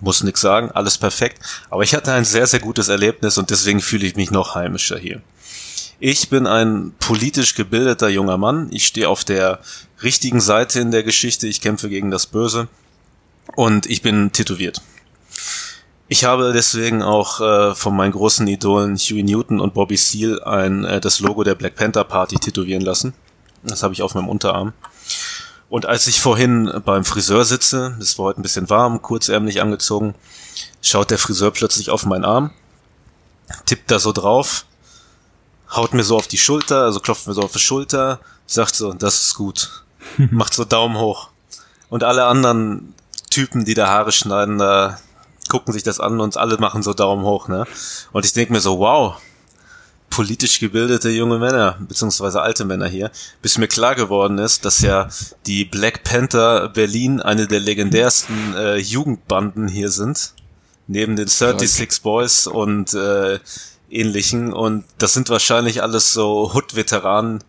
muss 0.00 0.22
nix 0.22 0.40
sagen, 0.40 0.70
alles 0.72 0.98
perfekt. 0.98 1.42
Aber 1.70 1.82
ich 1.82 1.94
hatte 1.94 2.12
ein 2.12 2.24
sehr, 2.24 2.46
sehr 2.46 2.60
gutes 2.60 2.88
Erlebnis 2.88 3.38
und 3.38 3.50
deswegen 3.50 3.80
fühle 3.80 4.06
ich 4.06 4.16
mich 4.16 4.30
noch 4.30 4.54
heimischer 4.54 4.98
hier. 4.98 5.22
Ich 6.00 6.28
bin 6.28 6.46
ein 6.46 6.92
politisch 7.00 7.54
gebildeter 7.54 8.08
junger 8.08 8.38
Mann. 8.38 8.68
Ich 8.70 8.86
stehe 8.86 9.08
auf 9.08 9.24
der 9.24 9.60
richtigen 10.02 10.40
Seite 10.40 10.80
in 10.80 10.92
der 10.92 11.02
Geschichte. 11.02 11.48
Ich 11.48 11.60
kämpfe 11.60 11.88
gegen 11.88 12.10
das 12.10 12.26
Böse. 12.26 12.68
Und 13.56 13.86
ich 13.86 14.02
bin 14.02 14.30
tätowiert. 14.30 14.80
Ich 16.06 16.24
habe 16.24 16.52
deswegen 16.52 17.02
auch 17.02 17.40
äh, 17.40 17.74
von 17.74 17.96
meinen 17.96 18.12
großen 18.12 18.46
Idolen 18.46 18.96
Huey 18.96 19.22
Newton 19.24 19.60
und 19.60 19.74
Bobby 19.74 19.96
Seale 19.96 20.46
ein, 20.46 20.84
äh, 20.84 21.00
das 21.00 21.20
Logo 21.20 21.42
der 21.42 21.54
Black 21.54 21.74
Panther 21.74 22.04
Party 22.04 22.36
tätowieren 22.36 22.82
lassen. 22.82 23.12
Das 23.62 23.82
habe 23.82 23.94
ich 23.94 24.02
auf 24.02 24.14
meinem 24.14 24.28
Unterarm. 24.28 24.72
Und 25.68 25.86
als 25.86 26.06
ich 26.06 26.20
vorhin 26.20 26.82
beim 26.84 27.04
Friseur 27.04 27.44
sitze, 27.44 27.96
es 28.00 28.18
war 28.18 28.26
heute 28.26 28.40
ein 28.40 28.42
bisschen 28.42 28.70
warm, 28.70 29.02
kurzärmlich 29.02 29.60
angezogen, 29.60 30.14
schaut 30.80 31.10
der 31.10 31.18
Friseur 31.18 31.50
plötzlich 31.50 31.90
auf 31.90 32.06
meinen 32.06 32.24
Arm, 32.24 32.50
tippt 33.66 33.90
da 33.90 33.98
so 33.98 34.12
drauf, 34.12 34.64
haut 35.70 35.92
mir 35.92 36.04
so 36.04 36.16
auf 36.16 36.26
die 36.26 36.38
Schulter, 36.38 36.84
also 36.84 37.00
klopft 37.00 37.26
mir 37.26 37.34
so 37.34 37.42
auf 37.42 37.52
die 37.52 37.58
Schulter, 37.58 38.20
sagt 38.46 38.76
so, 38.76 38.92
das 38.94 39.20
ist 39.20 39.34
gut. 39.34 39.84
Macht 40.30 40.54
so 40.54 40.64
Daumen 40.64 40.96
hoch. 40.96 41.28
Und 41.90 42.02
alle 42.02 42.24
anderen 42.24 42.94
Typen, 43.30 43.64
die 43.64 43.74
da 43.74 43.88
Haare 43.88 44.12
schneiden, 44.12 44.58
da 44.58 44.98
gucken 45.48 45.72
sich 45.72 45.82
das 45.82 46.00
an 46.00 46.20
und 46.20 46.36
alle 46.36 46.58
machen 46.58 46.82
so 46.82 46.94
Daumen 46.94 47.24
hoch, 47.24 47.48
ne? 47.48 47.66
Und 48.12 48.24
ich 48.24 48.32
denke 48.32 48.52
mir 48.52 48.60
so, 48.60 48.78
wow, 48.78 49.16
politisch 50.10 50.60
gebildete 50.60 51.10
junge 51.10 51.38
Männer, 51.38 51.76
beziehungsweise 51.80 52.40
alte 52.42 52.64
Männer 52.64 52.88
hier, 52.88 53.10
bis 53.42 53.58
mir 53.58 53.68
klar 53.68 53.94
geworden 53.94 54.38
ist, 54.38 54.64
dass 54.64 54.80
ja 54.80 55.08
die 55.46 55.64
Black 55.64 56.04
Panther 56.04 56.68
Berlin 56.68 57.20
eine 57.20 57.46
der 57.46 57.60
legendärsten 57.60 58.54
äh, 58.54 58.76
Jugendbanden 58.76 59.68
hier 59.68 59.90
sind, 59.90 60.32
neben 60.86 61.16
den 61.16 61.28
36 61.28 62.02
Boys 62.02 62.46
und 62.46 62.94
äh, 62.94 63.38
ähnlichen. 63.90 64.52
Und 64.52 64.84
das 64.98 65.14
sind 65.14 65.28
wahrscheinlich 65.30 65.82
alles 65.82 66.12
so 66.12 66.52
Hood-Veteranen, 66.54 67.44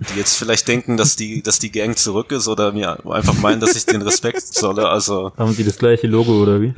die 0.00 0.18
jetzt 0.18 0.36
vielleicht 0.36 0.68
denken, 0.68 0.96
dass 0.96 1.16
die, 1.16 1.42
dass 1.42 1.58
die 1.58 1.72
Gang 1.72 1.96
zurück 1.96 2.32
ist 2.32 2.48
oder 2.48 2.72
mir 2.72 3.04
einfach 3.06 3.34
meinen, 3.34 3.60
dass 3.60 3.76
ich 3.76 3.86
den 3.86 4.02
Respekt 4.02 4.42
solle. 4.54 4.88
Also 4.88 5.32
haben 5.36 5.56
die 5.56 5.64
das 5.64 5.78
gleiche 5.78 6.06
Logo 6.06 6.40
oder 6.40 6.60
wie? 6.60 6.74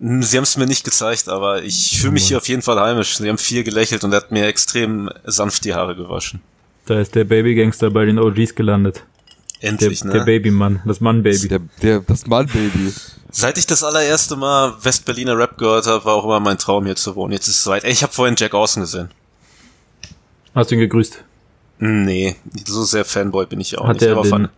Hm, 0.00 0.22
sie 0.22 0.36
haben 0.36 0.44
es 0.44 0.56
mir 0.56 0.66
nicht 0.66 0.84
gezeigt, 0.84 1.28
aber 1.28 1.62
ich 1.62 1.98
fühle 2.00 2.12
mich 2.12 2.28
hier 2.28 2.38
auf 2.38 2.48
jeden 2.48 2.62
Fall 2.62 2.80
heimisch. 2.80 3.16
Sie 3.16 3.28
haben 3.28 3.38
viel 3.38 3.64
gelächelt 3.64 4.04
und 4.04 4.12
er 4.12 4.18
hat 4.18 4.30
mir 4.30 4.46
extrem 4.46 5.10
sanft 5.24 5.64
die 5.64 5.74
Haare 5.74 5.94
gewaschen. 5.96 6.40
Da 6.86 7.00
ist 7.00 7.14
der 7.14 7.24
Babygangster 7.24 7.90
bei 7.90 8.04
den 8.04 8.18
OGs 8.18 8.54
gelandet. 8.54 9.04
Endlich, 9.60 10.00
der, 10.00 10.08
ne? 10.08 10.12
Der 10.18 10.24
Babymann, 10.24 10.82
das 10.84 11.00
Mann-Baby. 11.00 11.48
Der, 11.48 11.60
der, 11.80 12.00
das 12.00 12.26
Mann-Baby. 12.26 12.92
Seit 13.30 13.56
ich 13.56 13.66
das 13.66 13.82
allererste 13.82 14.36
Mal 14.36 14.74
Westberliner 14.82 15.36
Rap 15.38 15.56
gehört 15.56 15.86
habe, 15.86 16.04
war 16.04 16.14
auch 16.14 16.24
immer 16.24 16.40
mein 16.40 16.58
Traum 16.58 16.84
hier 16.84 16.96
zu 16.96 17.16
wohnen. 17.16 17.32
Jetzt 17.32 17.48
ist 17.48 17.56
es 17.56 17.64
soweit. 17.64 17.84
Ey, 17.84 17.90
ich 17.90 18.02
habe 18.02 18.12
vorhin 18.12 18.36
Jack 18.36 18.54
Austin 18.54 18.82
gesehen. 18.82 19.10
Hast 20.54 20.70
du 20.70 20.74
ihn 20.74 20.80
gegrüßt? 20.80 21.24
Nee, 21.78 22.36
so 22.66 22.84
sehr 22.84 23.04
Fanboy 23.04 23.46
bin 23.46 23.60
ich 23.60 23.76
auch 23.78 23.88
hat 23.88 24.00
nicht. 24.00 24.06
Er 24.06 24.22
den, 24.22 24.48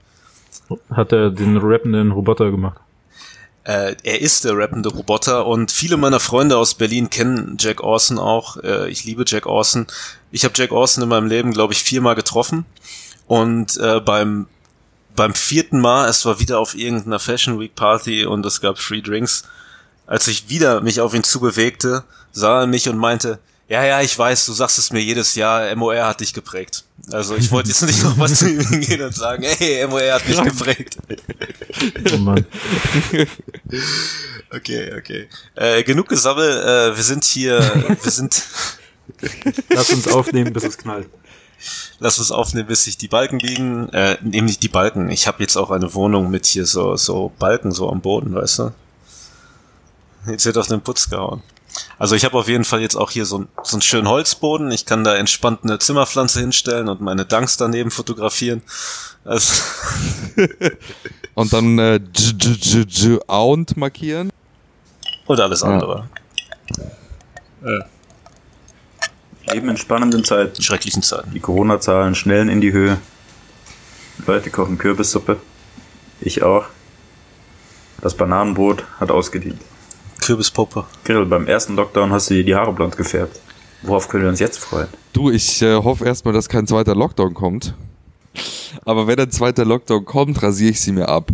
hat 0.90 1.12
er 1.12 1.30
den 1.30 1.56
rappenden 1.56 2.10
Roboter 2.10 2.50
gemacht? 2.50 2.80
Äh, 3.66 3.96
er 4.04 4.20
ist 4.20 4.44
der 4.44 4.56
rappende 4.56 4.90
Roboter 4.90 5.44
und 5.44 5.72
viele 5.72 5.96
meiner 5.96 6.20
Freunde 6.20 6.56
aus 6.56 6.74
Berlin 6.74 7.10
kennen 7.10 7.56
Jack 7.58 7.82
Orson 7.82 8.16
auch. 8.16 8.58
Äh, 8.58 8.88
ich 8.90 9.02
liebe 9.02 9.24
Jack 9.26 9.46
Orson. 9.46 9.88
Ich 10.30 10.44
habe 10.44 10.54
Jack 10.56 10.70
Orson 10.70 11.02
in 11.02 11.08
meinem 11.08 11.26
Leben, 11.26 11.52
glaube 11.52 11.72
ich, 11.72 11.82
viermal 11.82 12.14
getroffen 12.14 12.64
und 13.26 13.76
äh, 13.78 13.98
beim 13.98 14.46
beim 15.16 15.34
vierten 15.34 15.80
Mal, 15.80 16.08
es 16.08 16.24
war 16.26 16.38
wieder 16.38 16.60
auf 16.60 16.76
irgendeiner 16.76 17.18
Fashion 17.18 17.58
Week 17.58 17.74
Party 17.74 18.24
und 18.24 18.46
es 18.46 18.60
gab 18.60 18.78
Free 18.78 19.00
Drinks. 19.00 19.44
Als 20.06 20.28
ich 20.28 20.48
wieder 20.48 20.80
mich 20.82 21.00
auf 21.00 21.14
ihn 21.14 21.24
zubewegte, 21.24 22.04
sah 22.30 22.60
er 22.60 22.66
mich 22.68 22.88
und 22.88 22.98
meinte, 22.98 23.40
ja, 23.68 23.84
ja, 23.84 24.00
ich 24.00 24.16
weiß, 24.16 24.46
du 24.46 24.52
sagst 24.52 24.78
es 24.78 24.92
mir 24.92 25.00
jedes 25.00 25.34
Jahr, 25.34 25.74
MOR 25.74 26.06
hat 26.06 26.20
dich 26.20 26.32
geprägt. 26.32 26.84
Also 27.10 27.34
ich 27.34 27.50
wollte 27.50 27.70
jetzt 27.70 27.82
nicht 27.82 28.02
noch 28.04 28.18
was 28.18 28.38
zu 28.38 28.50
ihm 28.50 28.80
gehen 28.80 29.02
und 29.02 29.14
sagen, 29.14 29.44
hey, 29.44 29.86
MOR 29.86 30.12
hat 30.12 30.28
mich 30.28 30.42
geprägt. 30.42 30.98
Oh 32.10 32.16
Mann. 32.16 32.46
Okay, 34.50 34.94
okay. 34.96 35.28
Äh, 35.54 35.82
genug 35.82 36.08
gesammelt, 36.08 36.64
äh, 36.64 36.96
wir 36.96 37.02
sind 37.02 37.22
hier, 37.24 37.58
wir 38.02 38.10
sind... 38.10 38.42
Lass 39.68 39.90
uns 39.90 40.08
aufnehmen, 40.08 40.54
bis 40.54 40.64
es 40.64 40.78
knallt. 40.78 41.08
Lass 41.98 42.18
uns 42.18 42.30
aufnehmen, 42.30 42.68
bis 42.68 42.84
sich 42.84 42.96
die 42.96 43.08
Balken 43.08 43.38
biegen. 43.38 43.88
Äh, 43.90 44.16
nämlich 44.22 44.58
die 44.58 44.68
Balken. 44.68 45.10
Ich 45.10 45.26
habe 45.26 45.42
jetzt 45.42 45.56
auch 45.56 45.70
eine 45.70 45.92
Wohnung 45.94 46.30
mit 46.30 46.46
hier 46.46 46.66
so, 46.66 46.96
so 46.96 47.32
Balken 47.38 47.72
so 47.72 47.90
am 47.90 48.00
Boden, 48.00 48.34
weißt 48.34 48.58
du? 48.60 48.72
Jetzt 50.28 50.44
wird 50.44 50.58
auf 50.58 50.66
den 50.66 50.80
Putz 50.80 51.08
gehauen. 51.08 51.42
Also 51.98 52.14
ich 52.14 52.24
habe 52.24 52.36
auf 52.36 52.48
jeden 52.48 52.64
Fall 52.64 52.80
jetzt 52.80 52.96
auch 52.96 53.10
hier 53.10 53.24
so, 53.24 53.46
so 53.62 53.76
einen 53.76 53.82
schönen 53.82 54.08
Holzboden. 54.08 54.70
Ich 54.70 54.86
kann 54.86 55.04
da 55.04 55.16
entspannt 55.16 55.60
eine 55.62 55.78
Zimmerpflanze 55.78 56.40
hinstellen 56.40 56.88
und 56.88 57.00
meine 57.00 57.24
Dunks 57.24 57.56
daneben 57.56 57.90
fotografieren. 57.90 58.62
Also 59.24 59.62
und 61.34 61.52
dann 61.52 61.78
äh, 61.78 62.00
Aunt 63.26 63.76
markieren. 63.76 64.30
Und 65.26 65.40
alles 65.40 65.62
andere. 65.62 66.08
Ja. 67.64 67.84
Leben 69.52 69.68
in 69.68 69.76
spannenden 69.76 70.24
Zeiten. 70.24 70.62
Schrecklichen 70.62 71.02
Zeiten. 71.02 71.32
Die 71.32 71.40
Corona-Zahlen 71.40 72.14
schnellen 72.14 72.48
in 72.48 72.60
die 72.60 72.72
Höhe. 72.72 72.98
Leute 74.26 74.50
kochen 74.50 74.78
Kürbissuppe. 74.78 75.38
Ich 76.20 76.42
auch. 76.42 76.64
Das 78.00 78.16
Bananenbrot 78.16 78.84
hat 79.00 79.10
ausgedient. 79.10 79.60
Kürbispuppe. 80.20 80.84
Grill, 81.04 81.26
beim 81.26 81.46
ersten 81.46 81.76
Lockdown 81.76 82.10
hast 82.10 82.30
du 82.30 82.34
dir 82.34 82.44
die 82.44 82.54
Haare 82.54 82.72
blond 82.72 82.96
gefärbt. 82.96 83.40
Worauf 83.82 84.08
können 84.08 84.24
wir 84.24 84.30
uns 84.30 84.40
jetzt 84.40 84.58
freuen? 84.58 84.88
Du, 85.12 85.30
ich 85.30 85.62
äh, 85.62 85.76
hoffe 85.76 86.04
erstmal, 86.04 86.34
dass 86.34 86.48
kein 86.48 86.66
zweiter 86.66 86.94
Lockdown 86.94 87.34
kommt. 87.34 87.74
Aber 88.84 89.06
wenn 89.06 89.18
ein 89.18 89.30
zweiter 89.30 89.64
Lockdown 89.64 90.04
kommt, 90.04 90.42
rasiere 90.42 90.70
ich 90.70 90.80
sie 90.80 90.92
mir 90.92 91.08
ab. 91.08 91.30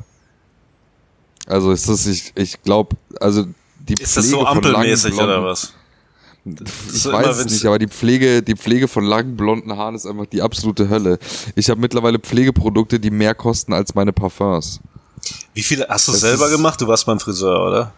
Also 1.47 1.73
ist 1.73 1.89
das, 1.89 2.07
ich, 2.07 2.33
ich 2.37 2.63
glaube, 2.63 2.97
also 3.21 3.47
die 3.81 3.95
Ist 3.95 4.17
das 4.17 4.29
so 4.29 4.47
ampelmäßig 4.47 5.15
oder 5.15 5.43
was? 5.43 5.73
Ich 6.45 7.05
weiß 7.05 7.39
es 7.39 7.53
nicht, 7.53 7.67
aber 7.67 7.79
die 7.79 7.87
Pflege, 7.87 8.43
die 8.43 8.57
Pflege 8.57 8.89
von 8.89 9.05
langen 9.05 9.37
blonden 9.37 9.77
Haaren 9.77 9.95
ist 9.95 10.07
einfach 10.07 10.27
die 10.27 10.43
absolute 10.43 10.89
Hölle. 10.89 11.19
Ich 11.55 11.71
habe 11.71 11.81
mittlerweile 11.81 12.19
Pflegeprodukte, 12.19 12.99
die 12.99 13.11
mehr 13.11 13.35
kosten 13.35 13.73
als 13.73 13.95
meine 13.95 14.13
Parfums. 14.13 14.81
Wie 15.55 15.63
viele 15.63 15.87
hast 15.89 16.09
du 16.09 16.13
das 16.13 16.21
selber 16.21 16.51
gemacht? 16.51 16.81
Du 16.81 16.89
warst 16.89 17.07
beim 17.07 17.21
Friseur, 17.21 17.65
oder? 17.65 17.93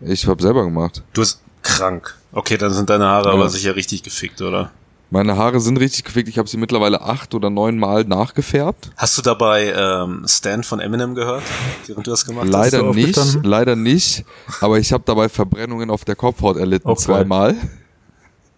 Ich 0.00 0.26
habe 0.26 0.42
selber 0.42 0.64
gemacht. 0.64 1.02
Du 1.12 1.20
bist 1.20 1.40
krank. 1.62 2.16
Okay, 2.32 2.56
dann 2.56 2.72
sind 2.72 2.90
deine 2.90 3.06
Haare 3.06 3.28
ja. 3.28 3.34
aber 3.34 3.48
sicher 3.48 3.76
richtig 3.76 4.02
gefickt, 4.02 4.42
oder? 4.42 4.70
Meine 5.10 5.36
Haare 5.36 5.60
sind 5.60 5.78
richtig 5.78 6.04
gefickt. 6.06 6.28
Ich 6.28 6.38
habe 6.38 6.48
sie 6.48 6.56
mittlerweile 6.56 7.00
acht 7.00 7.34
oder 7.34 7.48
neun 7.48 7.78
Mal 7.78 8.02
nachgefärbt. 8.04 8.90
Hast 8.96 9.16
du 9.16 9.22
dabei 9.22 9.72
ähm, 9.76 10.24
Stan 10.26 10.64
von 10.64 10.80
Eminem 10.80 11.14
gehört, 11.14 11.44
während 11.86 12.06
du 12.06 12.10
das 12.10 12.26
gemacht 12.26 12.48
leider 12.48 12.78
hast? 12.78 12.96
Leider 12.96 13.36
nicht, 13.36 13.44
leider 13.44 13.76
nicht. 13.76 14.24
Aber 14.60 14.78
ich 14.78 14.92
habe 14.92 15.04
dabei 15.06 15.28
Verbrennungen 15.28 15.90
auf 15.90 16.04
der 16.04 16.16
Kopfhaut 16.16 16.56
erlitten 16.56 16.88
okay. 16.88 17.00
zweimal. 17.00 17.54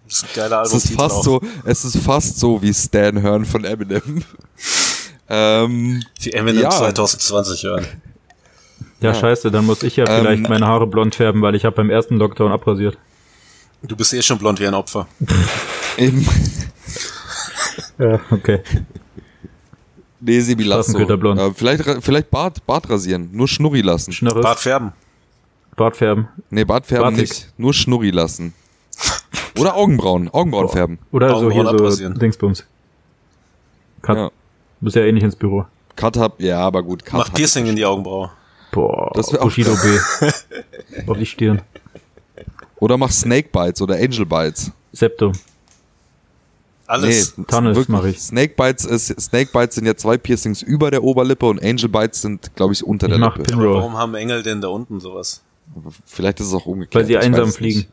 Das 0.08 0.18
ist 0.18 0.24
ein 0.24 0.28
geiler 0.34 0.58
Album. 0.60 0.76
Es 0.78 0.84
ist 0.84 0.94
fast 0.94 1.24
so, 1.24 1.40
es 1.64 1.84
ist 1.84 1.98
fast 1.98 2.38
so 2.38 2.62
wie 2.62 2.72
Stan 2.72 3.20
hören 3.20 3.44
von 3.44 3.64
Eminem. 3.64 4.24
ähm, 5.28 6.02
wie 6.20 6.32
Eminem 6.32 6.62
ja. 6.62 6.70
2020 6.70 7.64
hören. 7.64 7.86
Ja, 9.00 9.12
ja, 9.12 9.14
scheiße, 9.14 9.50
dann 9.50 9.66
muss 9.66 9.82
ich 9.82 9.96
ja 9.96 10.06
vielleicht 10.06 10.44
ähm, 10.44 10.48
meine 10.48 10.66
Haare 10.66 10.86
blond 10.86 11.14
färben, 11.14 11.42
weil 11.42 11.54
ich 11.54 11.64
habe 11.64 11.76
beim 11.76 11.90
ersten 11.90 12.16
Lockdown 12.16 12.50
abrasiert. 12.50 12.96
Du 13.82 13.94
bist 13.94 14.14
eh 14.14 14.22
schon 14.22 14.38
blond 14.38 14.58
wie 14.58 14.66
ein 14.66 14.74
Opfer. 14.74 15.06
Eben. 15.98 16.26
ja, 17.98 18.20
okay. 18.30 18.62
Nee, 20.20 20.40
Sebi, 20.40 20.64
lass 20.64 20.86
so. 20.86 20.98
Äh, 20.98 21.52
vielleicht, 21.54 21.84
vielleicht 22.02 22.30
Bart, 22.30 22.64
Bart 22.66 22.88
rasieren. 22.88 23.28
Nur 23.32 23.48
Schnurri 23.48 23.82
lassen. 23.82 24.12
Schnurres. 24.12 24.42
Bart 24.42 24.60
färben. 24.60 24.92
Bart 25.76 25.96
färben. 25.96 26.28
Nee, 26.50 26.64
Bart 26.64 26.86
färben 26.86 27.14
Bartig. 27.14 27.30
nicht. 27.30 27.52
Nur 27.58 27.74
Schnurri 27.74 28.10
lassen. 28.10 28.54
Oder 29.58 29.76
Augenbrauen. 29.76 30.30
Augenbrauen 30.30 30.68
färben. 30.70 30.98
Oder 31.12 31.34
Augenbrauen 31.34 31.78
so 31.78 31.96
hier 31.96 32.08
so 32.08 32.14
Dingsbums. 32.14 32.64
Cut. 34.00 34.16
Ja. 34.16 34.28
Du 34.28 34.84
bist 34.84 34.96
ja 34.96 35.02
eh 35.02 35.12
nicht 35.12 35.22
ins 35.22 35.36
Büro. 35.36 35.66
Cut 35.96 36.16
hab, 36.16 36.40
ja, 36.40 36.60
aber 36.60 36.82
gut. 36.82 37.04
Cut 37.04 37.18
Mach 37.18 37.32
Piercing 37.32 37.66
in 37.66 37.76
die 37.76 37.84
Augenbraue. 37.84 38.30
Boah, 38.76 39.10
das 39.14 39.30
Bushido 39.30 39.74
B. 39.74 41.06
Auf 41.06 41.16
die 41.16 41.24
Stirn. 41.24 41.62
Oder 42.76 42.98
mach 42.98 43.10
Snake 43.10 43.48
Bites 43.50 43.80
oder 43.80 43.94
Angel 43.94 44.26
Bites. 44.26 44.70
Septum. 44.92 45.32
Alles. 46.86 47.38
Nee, 47.38 47.44
Tunnels 47.46 47.88
mache 47.88 48.10
ich. 48.10 48.20
Snake 48.20 48.52
Bites, 48.54 48.84
ist, 48.84 49.18
Snake 49.18 49.50
Bites 49.50 49.76
sind 49.76 49.86
ja 49.86 49.96
zwei 49.96 50.18
Piercings 50.18 50.60
über 50.60 50.90
der 50.90 51.02
Oberlippe 51.02 51.46
und 51.46 51.62
Angel 51.64 51.88
Bites 51.88 52.20
sind, 52.20 52.54
glaube 52.54 52.74
ich, 52.74 52.84
unter 52.84 53.06
ich 53.06 53.14
der 53.14 53.18
Lippe. 53.18 53.44
Pinroll. 53.44 53.76
Warum 53.76 53.96
haben 53.96 54.14
Engel 54.14 54.42
denn 54.42 54.60
da 54.60 54.68
unten 54.68 55.00
sowas? 55.00 55.40
Vielleicht 56.04 56.40
ist 56.40 56.48
es 56.48 56.52
auch 56.52 56.66
umgekehrt. 56.66 56.94
Weil 56.96 57.06
sie 57.06 57.16
einsam 57.16 57.50
fliegen. 57.50 57.86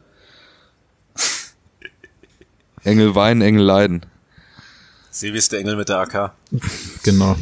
Engel 2.84 3.16
weinen, 3.16 3.42
Engel 3.42 3.64
leiden. 3.64 4.06
Sebi 5.12 5.38
ist 5.38 5.54
der 5.54 5.60
Engel 5.62 5.78
mit 5.78 5.88
der 5.88 6.00
AK. 6.00 6.34
genau. 7.04 7.38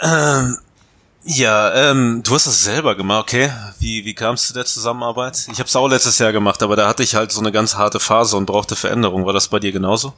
Ähm, 0.00 0.58
ja, 1.24 1.90
ähm, 1.90 2.22
du 2.24 2.34
hast 2.34 2.46
das 2.46 2.62
selber 2.64 2.94
gemacht, 2.94 3.22
okay. 3.22 3.50
Wie, 3.78 4.04
wie 4.04 4.14
kam 4.14 4.34
es 4.34 4.46
zu 4.46 4.54
der 4.54 4.64
Zusammenarbeit? 4.64 5.48
Ich 5.50 5.58
habe 5.58 5.68
es 5.68 5.76
auch 5.76 5.88
letztes 5.88 6.18
Jahr 6.18 6.32
gemacht, 6.32 6.62
aber 6.62 6.76
da 6.76 6.86
hatte 6.86 7.02
ich 7.02 7.14
halt 7.14 7.32
so 7.32 7.40
eine 7.40 7.52
ganz 7.52 7.76
harte 7.76 8.00
Phase 8.00 8.36
und 8.36 8.46
brauchte 8.46 8.76
Veränderung. 8.76 9.24
War 9.24 9.32
das 9.32 9.48
bei 9.48 9.58
dir 9.58 9.72
genauso? 9.72 10.12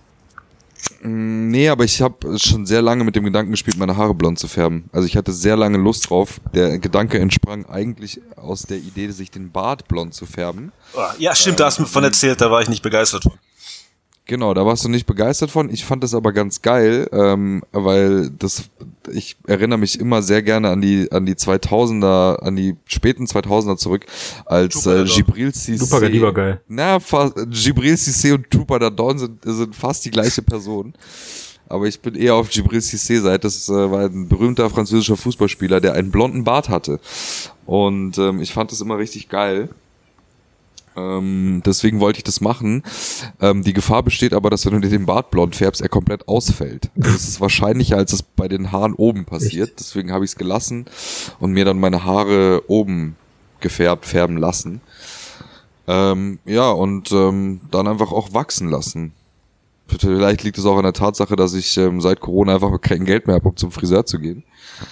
Mm, 1.03 1.49
nee, 1.49 1.69
aber 1.69 1.85
ich 1.85 2.01
habe 2.01 2.39
schon 2.39 2.67
sehr 2.67 2.83
lange 2.83 3.05
mit 3.05 3.17
dem 3.17 3.25
Gedanken 3.25 3.53
gespielt, 3.53 3.79
meine 3.79 3.97
Haare 3.97 4.15
blond 4.15 4.39
zu 4.39 4.49
färben. 4.49 4.91
Also 4.93 5.07
ich 5.07 5.17
hatte 5.17 5.33
sehr 5.33 5.57
lange 5.57 5.79
Lust 5.79 6.11
drauf. 6.11 6.41
Der 6.55 6.79
Gedanke 6.79 7.19
entsprang 7.19 7.67
eigentlich 7.67 8.21
aus 8.37 8.63
der 8.63 8.79
Idee, 8.79 9.11
sich 9.11 9.31
den 9.31 9.53
Bart 9.53 9.89
blond 9.89 10.15
zu 10.15 10.27
färben. 10.27 10.73
Ah, 10.97 11.15
ja, 11.19 11.35
stimmt, 11.35 11.61
da 11.61 11.67
hast 11.67 11.79
du 11.79 11.83
mir 11.83 11.89
von 11.89 12.05
erzählt, 12.05 12.41
da 12.41 12.51
war 12.51 12.63
ich 12.63 12.69
nicht 12.69 12.83
begeistert 12.83 13.23
von. 13.23 13.33
Genau, 14.29 14.55
da 14.55 14.67
warst 14.67 14.85
du 14.85 14.89
nicht 14.89 15.07
begeistert 15.07 15.53
von. 15.53 15.71
Ich 15.71 15.85
fand 15.85 16.03
das 16.03 16.13
aber 16.13 16.33
ganz 16.33 16.61
geil, 16.61 17.09
ähm, 17.13 17.63
weil 17.71 18.31
das, 18.31 18.65
ich 19.13 19.37
erinnere 19.47 19.79
mich 19.79 20.01
immer 20.01 20.21
sehr 20.21 20.43
gerne 20.43 20.71
an 20.71 20.81
die 20.81 21.11
an 21.13 21.27
die 21.27 21.35
2000er, 21.35 22.41
an 22.41 22.57
die 22.57 22.75
späten 22.87 23.27
2000er 23.27 23.77
zurück, 23.77 24.05
als 24.45 24.85
äh, 24.85 25.05
Gibril 25.05 25.51
Cissé. 25.51 25.79
Super, 25.79 26.09
die 26.09 26.21
war 26.21 26.35
geil. 26.35 26.61
Na, 26.67 26.99
fast, 26.99 27.37
Gibril 27.51 27.95
Cissé 27.95 28.35
und 28.35 28.51
Trooper 28.51 28.81
da 28.81 28.91
Dawn 28.91 29.19
sind, 29.19 29.45
sind 29.45 29.77
fast 29.77 30.05
die 30.05 30.11
gleiche 30.11 30.43
Person. 30.43 30.95
Aber 31.69 31.87
ich 31.87 32.01
bin 32.01 32.17
eher 32.17 32.35
auf 32.35 32.51
Gibril 32.51 32.81
Cissé 32.81 33.21
Seite. 33.21 33.43
Das 33.43 33.69
äh, 33.69 33.73
war 33.73 34.07
ein 34.07 34.29
berühmter 34.29 34.69
französischer 34.71 35.17
Fußballspieler, 35.17 35.81
der 35.81 35.93
einen 35.93 36.11
blonden 36.11 36.43
Bart 36.43 36.69
hatte. 36.69 36.99
Und 37.65 38.19
ähm, 38.19 38.41
ich 38.41 38.53
fand 38.53 38.73
das 38.73 38.81
immer 38.81 38.99
richtig 38.99 39.29
geil. 39.29 39.69
Ähm, 40.97 41.63
deswegen 41.65 42.01
wollte 42.01 42.19
ich 42.19 42.25
das 42.25 42.41
machen. 42.41 42.83
Ähm, 43.41 43.63
die 43.63 43.73
Gefahr 43.73 44.03
besteht 44.03 44.33
aber, 44.33 44.51
dass 44.51 44.65
wenn 44.67 44.73
du 44.73 44.81
dir 44.81 44.89
den 44.89 45.07
Bart 45.07 45.31
blond 45.31 45.55
färbst, 45.57 45.83
er 45.83 45.89
komplett 45.89 46.27
ausfällt. 46.29 46.91
Also 46.97 47.15
es 47.15 47.29
ist 47.29 47.41
wahrscheinlicher, 47.41 47.97
als 47.97 48.13
es 48.13 48.23
bei 48.23 48.49
den 48.49 48.73
Haaren 48.73 48.95
oben 48.95 49.25
passiert. 49.25 49.71
Echt? 49.71 49.81
Deswegen 49.81 50.13
habe 50.13 50.25
ich 50.25 50.33
es 50.33 50.37
gelassen 50.37 50.87
und 51.39 51.53
mir 51.53 51.65
dann 51.65 51.79
meine 51.79 52.05
Haare 52.05 52.63
oben 52.69 53.17
gefärbt, 53.61 54.07
färben 54.07 54.39
lassen. 54.39 54.81
Ähm, 55.87 56.39
ja, 56.45 56.71
und 56.71 57.13
ähm, 57.13 57.61
dann 57.71 57.87
einfach 57.87 58.11
auch 58.11 58.33
wachsen 58.35 58.69
lassen. 58.69 59.13
Vielleicht 59.89 60.43
liegt 60.43 60.59
es 60.59 60.67
auch 60.67 60.77
an 60.77 60.83
der 60.83 60.93
Tatsache, 60.93 61.37
dass 61.37 61.55
ich 61.55 61.77
ähm, 61.77 62.01
seit 62.01 62.21
Corona 62.21 62.55
einfach 62.55 62.81
kein 62.81 63.05
Geld 63.05 63.29
mehr 63.29 63.37
habe, 63.37 63.49
um 63.49 63.57
zum 63.57 63.71
Friseur 63.71 64.05
zu 64.05 64.19
gehen. 64.19 64.43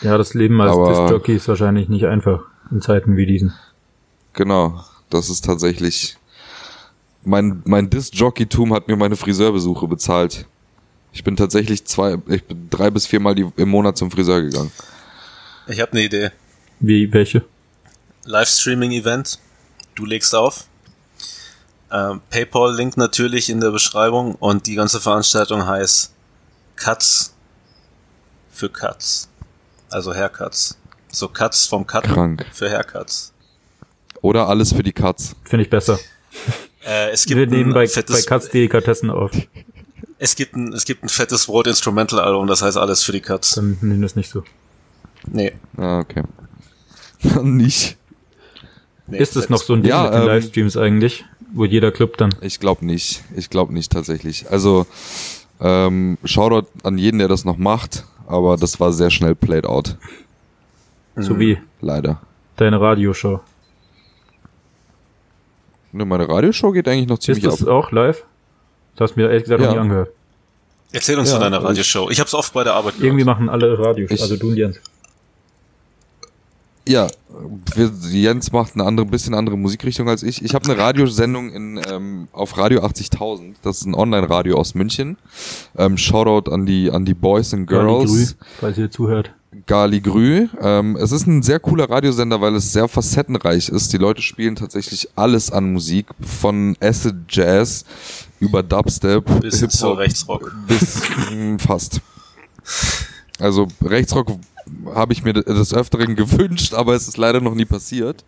Ja, 0.02 0.16
das 0.16 0.34
Leben 0.34 0.60
als 0.60 0.76
Disc-Jockey 0.76 1.34
ist 1.34 1.48
wahrscheinlich 1.48 1.88
nicht 1.88 2.06
einfach 2.06 2.44
in 2.70 2.80
Zeiten 2.80 3.16
wie 3.16 3.26
diesen. 3.26 3.52
Genau. 4.34 4.84
Das 5.14 5.30
ist 5.30 5.44
tatsächlich. 5.44 6.16
Mein, 7.22 7.62
mein 7.66 7.88
Disc-Jockey-Tum 7.88 8.74
hat 8.74 8.88
mir 8.88 8.96
meine 8.96 9.14
Friseurbesuche 9.14 9.86
bezahlt. 9.86 10.44
Ich 11.12 11.22
bin 11.22 11.36
tatsächlich 11.36 11.84
zwei, 11.84 12.18
ich 12.26 12.42
bin 12.42 12.68
drei 12.68 12.90
bis 12.90 13.06
viermal 13.06 13.36
die, 13.36 13.48
im 13.56 13.68
Monat 13.68 13.96
zum 13.96 14.10
Friseur 14.10 14.42
gegangen. 14.42 14.72
Ich 15.68 15.80
habe 15.80 15.92
eine 15.92 16.02
Idee. 16.02 16.30
Wie, 16.80 17.12
welche? 17.12 17.44
Livestreaming-Event. 18.24 19.38
Du 19.94 20.04
legst 20.04 20.34
auf. 20.34 20.64
Ähm, 21.92 22.20
PayPal-Link 22.30 22.96
natürlich 22.96 23.50
in 23.50 23.60
der 23.60 23.70
Beschreibung 23.70 24.34
und 24.34 24.66
die 24.66 24.74
ganze 24.74 25.00
Veranstaltung 25.00 25.64
heißt 25.64 26.12
Cuts 26.74 27.34
für 28.50 28.68
Cuts. 28.68 29.28
Also 29.90 30.12
Haircuts. 30.12 30.76
So 31.12 31.28
Cuts 31.28 31.66
vom 31.66 31.86
Cut 31.86 32.04
für 32.52 32.68
Haircuts. 32.68 33.33
Oder 34.24 34.48
alles 34.48 34.72
für 34.72 34.82
die 34.82 34.94
Cuts. 34.94 35.36
Finde 35.44 35.64
ich 35.64 35.70
besser. 35.70 35.98
Äh, 36.86 37.10
es 37.10 37.26
gibt 37.26 37.38
Wir 37.38 37.46
nehmen 37.46 37.74
bei, 37.74 37.86
bei 37.86 38.22
Cuts 38.22 38.48
Delikatessen 38.48 39.10
auf. 39.10 39.30
Es 40.18 40.34
gibt 40.34 40.56
ein, 40.56 40.72
es 40.72 40.86
gibt 40.86 41.02
ein 41.02 41.10
fettes 41.10 41.46
Wort 41.46 41.66
Instrumental 41.66 42.20
Album, 42.20 42.46
das 42.46 42.62
heißt 42.62 42.78
alles 42.78 43.02
für 43.02 43.12
die 43.12 43.20
Cuts. 43.20 43.56
Dann 43.56 43.76
nehmen 43.82 44.00
wir 44.00 44.06
es 44.06 44.16
nicht 44.16 44.30
so. 44.30 44.42
Nee. 45.30 45.52
Ah, 45.76 45.98
okay. 45.98 46.22
nicht. 47.42 47.98
Nee, 49.06 49.18
ist 49.18 49.36
es 49.36 49.50
noch 49.50 49.62
so 49.62 49.74
ein 49.74 49.82
Ding 49.82 49.90
ja, 49.90 50.04
mit 50.04 50.14
den 50.14 50.22
ähm, 50.22 50.26
Livestreams 50.28 50.78
eigentlich, 50.78 51.26
wo 51.52 51.66
jeder 51.66 51.92
Club 51.92 52.16
dann? 52.16 52.34
Ich 52.40 52.60
glaube 52.60 52.86
nicht. 52.86 53.24
Ich 53.36 53.50
glaube 53.50 53.74
nicht 53.74 53.92
tatsächlich. 53.92 54.50
Also 54.50 54.86
ähm, 55.60 56.16
Shoutout 56.24 56.68
an 56.82 56.96
jeden, 56.96 57.18
der 57.18 57.28
das 57.28 57.44
noch 57.44 57.58
macht, 57.58 58.04
aber 58.26 58.56
das 58.56 58.80
war 58.80 58.90
sehr 58.94 59.10
schnell 59.10 59.34
played 59.34 59.66
out. 59.66 59.98
So 61.14 61.38
wie? 61.38 61.58
Leider. 61.82 62.22
Deine 62.56 62.80
Radioshow. 62.80 63.40
Ne, 65.94 66.04
meine 66.04 66.28
Radioshow 66.28 66.72
geht 66.72 66.88
eigentlich 66.88 67.06
noch 67.06 67.20
ziemlich 67.20 67.44
Ist 67.44 67.60
das 67.60 67.68
ab. 67.68 67.72
auch 67.72 67.92
live? 67.92 68.24
Das 68.96 69.10
hast 69.10 69.16
du 69.16 69.20
mir 69.20 69.28
ehrlich 69.28 69.44
gesagt 69.44 69.60
ja. 69.60 69.68
noch 69.68 69.74
nie 69.74 69.80
angehört. 69.80 70.10
Erzähl 70.90 71.18
uns 71.18 71.28
ja, 71.28 71.36
von 71.36 71.42
deiner 71.42 71.62
Radioshow. 71.62 72.10
Ich 72.10 72.18
habe 72.18 72.26
es 72.26 72.34
oft 72.34 72.52
bei 72.52 72.64
der 72.64 72.74
Arbeit 72.74 72.94
gehört. 72.94 73.06
Irgendwie 73.06 73.24
machen 73.24 73.48
alle 73.48 73.78
Radioshows, 73.78 74.22
also 74.22 74.36
du 74.36 74.48
und 74.48 74.56
Jens. 74.56 74.80
Ja, 76.86 77.06
wir, 77.74 77.90
Jens 78.10 78.52
macht 78.52 78.74
eine 78.74 78.84
andere, 78.84 79.06
bisschen 79.06 79.34
andere 79.34 79.56
Musikrichtung 79.56 80.08
als 80.08 80.22
ich. 80.22 80.44
Ich 80.44 80.54
habe 80.54 80.64
eine 80.64 80.76
Radiosendung 80.76 81.50
in, 81.50 81.80
ähm, 81.88 82.28
auf 82.32 82.58
Radio 82.58 82.84
80.000. 82.84 83.54
Das 83.62 83.78
ist 83.78 83.86
ein 83.86 83.94
Online-Radio 83.94 84.56
aus 84.56 84.74
München. 84.74 85.16
Ähm, 85.76 85.96
Shoutout 85.96 86.50
an 86.50 86.66
die 86.66 86.90
an 86.90 87.04
die 87.04 87.14
Boys 87.14 87.54
and 87.54 87.68
Girls. 87.68 88.10
Grü, 88.10 88.26
falls 88.60 88.78
ihr 88.78 88.90
zuhört. 88.90 89.32
Gali 89.66 90.00
Grü. 90.00 90.48
Ähm, 90.60 90.96
es 90.96 91.12
ist 91.12 91.26
ein 91.26 91.42
sehr 91.42 91.60
cooler 91.60 91.88
Radiosender, 91.88 92.40
weil 92.40 92.54
es 92.54 92.72
sehr 92.72 92.88
facettenreich 92.88 93.68
ist. 93.68 93.92
Die 93.92 93.98
Leute 93.98 94.22
spielen 94.22 94.56
tatsächlich 94.56 95.08
alles 95.16 95.50
an 95.50 95.72
Musik, 95.72 96.06
von 96.20 96.76
Acid 96.80 97.14
Jazz 97.28 97.84
über 98.40 98.62
Dubstep 98.62 99.40
bis 99.40 99.60
zu 99.68 99.92
Rechtsrock. 99.92 100.54
Bis 100.66 101.02
mh, 101.30 101.34
mm, 101.34 101.58
fast. 101.58 102.00
Also 103.38 103.68
Rechtsrock 103.82 104.28
habe 104.94 105.12
ich 105.12 105.22
mir 105.22 105.32
des 105.32 105.74
Öfteren 105.74 106.16
gewünscht, 106.16 106.74
aber 106.74 106.94
es 106.94 107.08
ist 107.08 107.16
leider 107.16 107.40
noch 107.40 107.54
nie 107.54 107.64
passiert. 107.64 108.24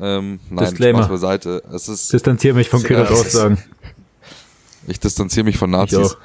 Ähm, 0.00 0.40
nein, 0.50 0.66
Disclaimer. 0.66 0.98
Spaß 1.00 1.08
beiseite. 1.08 1.62
Es 1.72 1.88
ist, 1.88 2.12
Distanziere 2.12 2.54
mich 2.54 2.68
von 2.68 2.82
Kühlers 2.82 3.10
Ja, 3.10 3.16
Aussagen. 3.16 3.58
ich 4.86 5.00
distanziere 5.00 5.44
mich 5.44 5.56
von 5.58 5.70
Ich 5.70 5.76
Nazis. 5.76 6.16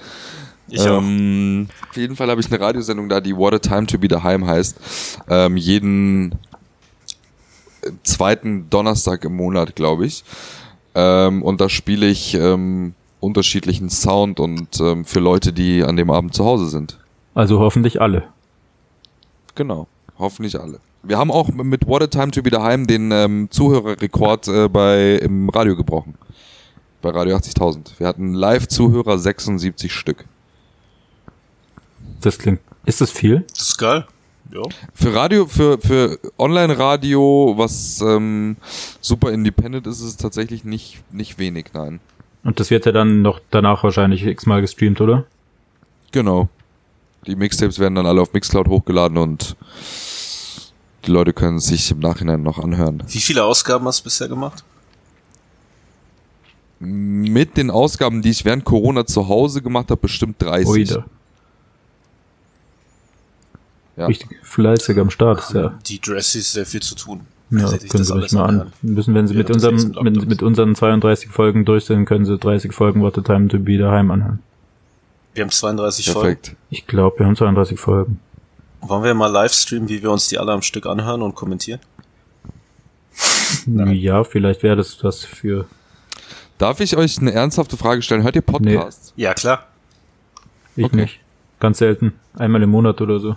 Auch. 0.72 0.84
Ich 0.84 0.88
auch. 0.90 0.98
ähm, 1.02 1.68
Auf 1.90 1.98
jeden 1.98 2.16
Fall 2.16 2.30
habe 2.30 2.42
ich 2.42 2.52
eine 2.52 2.60
Radiosendung 2.60 3.10
da, 3.10 3.22
die 3.22 3.36
What 3.36 3.54
a 3.54 3.60
Time 3.60 3.86
to 3.88 3.98
be 3.98 4.08
daheim 4.08 4.46
heißt. 4.46 4.78
Ähm, 5.30 5.58
jeden 5.58 6.32
äh, 7.82 7.92
zweiten 8.04 8.70
Donnerstag 8.70 9.24
im 9.26 9.36
Monat, 9.36 9.76
glaube 9.76 10.06
ich. 10.06 10.24
Ähm, 10.96 11.42
und 11.44 11.62
da 11.62 11.70
spiele 11.70 12.08
ich 12.08 12.34
ähm, 12.34 12.94
unterschiedlichen 13.20 13.90
Sound 13.90 14.40
und 14.40 14.80
ähm, 14.80 15.06
für 15.06 15.20
Leute, 15.20 15.54
die 15.54 15.84
an 15.84 15.96
dem 15.96 16.10
Abend 16.10 16.34
zu 16.34 16.44
Hause 16.44 16.68
sind. 16.68 16.98
Also 17.34 17.60
hoffentlich 17.60 18.02
alle. 18.02 18.24
Genau. 19.56 19.88
Hoffentlich 20.18 20.60
alle. 20.60 20.80
Wir 21.04 21.18
haben 21.18 21.32
auch 21.32 21.50
mit 21.50 21.88
What 21.88 22.04
a 22.04 22.08
Time 22.08 22.32
to 22.32 22.44
be 22.44 22.50
daheim 22.50 22.86
den 22.86 23.12
ähm, 23.12 23.48
Zuhörerrekord 23.50 24.48
äh, 24.48 24.70
bei 24.70 25.16
im 25.16 25.50
Radio 25.50 25.76
gebrochen. 25.76 26.16
Bei 27.02 27.10
Radio 27.10 27.36
80.000. 27.38 28.00
Wir 28.00 28.08
hatten 28.08 28.34
Live-Zuhörer 28.34 29.18
76 29.18 29.92
Stück. 29.92 30.26
Das 32.22 32.38
klingt. 32.38 32.60
Ist 32.86 33.02
das 33.02 33.12
viel? 33.12 33.46
Das 33.50 33.70
ist 33.70 33.78
geil. 33.78 34.06
Ja. 34.54 34.64
Für 34.94 35.14
Radio, 35.14 35.48
für, 35.48 35.78
für 35.80 36.20
Online-Radio, 36.38 37.54
was 37.58 38.02
ähm, 38.02 38.58
super 39.00 39.32
independent 39.32 39.88
ist, 39.88 40.00
ist 40.00 40.06
es 40.06 40.18
tatsächlich 40.18 40.64
nicht, 40.64 41.02
nicht 41.12 41.40
wenig, 41.40 41.68
nein. 41.74 42.00
Und 42.44 42.60
das 42.60 42.70
wird 42.70 42.86
ja 42.86 42.92
dann 42.92 43.22
noch 43.22 43.40
danach 43.50 43.84
wahrscheinlich 43.84 44.26
x-mal 44.26 44.62
gestreamt, 44.62 45.00
oder? 45.00 45.26
Genau. 46.12 46.50
Die 47.28 47.36
Mixtapes 47.36 47.80
werden 47.80 47.96
dann 47.96 48.06
alle 48.06 48.22
auf 48.22 48.34
Mixcloud 48.34 48.68
hochgeladen 48.68 49.18
und 49.18 49.56
die 51.06 51.12
Leute 51.12 51.34
können 51.34 51.58
es 51.58 51.66
sich 51.66 51.92
im 51.92 52.00
Nachhinein 52.00 52.44
noch 52.44 52.60
anhören. 52.60 53.04
Wie 53.08 53.20
viele 53.20 53.44
Ausgaben 53.44 53.86
hast 53.86 54.02
du 54.02 54.04
bisher 54.06 54.28
gemacht? 54.28 54.64
Mit 56.80 57.58
den 57.58 57.70
Ausgaben, 57.70 58.24
die 58.24 58.32
ich 58.32 58.44
während 58.44 58.66
Corona 58.66 59.06
zu 59.06 59.28
Hause 59.28 59.62
gemacht 59.62 59.92
habe, 59.92 60.02
bestimmt 60.02 60.42
30. 60.42 60.68
Oida. 60.68 61.06
Ja. 64.02 64.08
Richtig 64.08 64.30
fleißig 64.42 64.98
am 64.98 65.10
Start. 65.12 65.40
Ist 65.42 65.54
ja, 65.54 65.78
Die 65.86 66.02
Dressies 66.02 66.52
sehr 66.54 66.66
viel 66.66 66.82
zu 66.82 66.96
tun. 66.96 67.22
ja 67.52 67.68
können 67.68 67.90
das 67.92 68.08
Sie 68.08 68.14
ruhig 68.14 68.32
mal 68.32 68.46
an. 68.50 68.74
Müssen, 68.82 69.14
wenn 69.14 69.28
Sie 69.28 69.36
mit, 69.36 69.52
unserem, 69.52 69.76
mit, 70.02 70.28
mit 70.28 70.42
unseren 70.42 70.74
32 70.74 71.30
Folgen 71.30 71.66
durch 71.66 71.86
sind, 71.86 72.06
können 72.06 72.26
Sie 72.26 72.36
30 72.38 72.74
Folgen 72.74 73.02
What 73.02 73.14
the 73.16 73.22
Time 73.22 73.48
to 73.50 73.60
be 73.60 73.78
daheim 73.78 74.10
anhören. 74.10 74.40
Wir 75.36 75.44
haben 75.44 75.52
32 75.52 76.10
Folgen. 76.10 76.22
Perfekt. 76.42 76.56
Ich 76.72 76.88
glaube, 76.88 77.20
wir 77.20 77.28
haben 77.28 77.36
32 77.36 77.80
Folgen. 77.80 78.20
Wollen 78.82 79.04
wir 79.04 79.14
mal 79.14 79.28
live 79.28 79.54
streamen, 79.54 79.88
wie 79.88 80.02
wir 80.02 80.10
uns 80.12 80.28
die 80.30 80.40
alle 80.40 80.52
am 80.52 80.64
Stück 80.64 80.88
anhören 80.88 81.22
und 81.22 81.36
kommentieren? 81.36 81.80
Ja, 83.68 84.24
vielleicht 84.24 84.64
wäre 84.64 84.78
das 84.78 85.04
was 85.04 85.24
für. 85.26 85.66
Darf 86.58 86.80
ich 86.80 86.96
euch 86.98 87.20
eine 87.20 87.34
ernsthafte 87.34 87.78
Frage 87.78 88.02
stellen? 88.02 88.24
Hört 88.24 88.36
ihr 88.36 88.42
Podcasts? 88.42 89.14
Ja, 89.16 89.34
klar. 89.34 89.68
Ich 90.76 90.86
Okay. 90.86 90.96
nicht. 90.96 91.20
Ganz 91.60 91.78
selten. 91.80 92.14
Einmal 92.34 92.64
im 92.64 92.70
Monat 92.72 93.02
oder 93.02 93.20
so. 93.20 93.36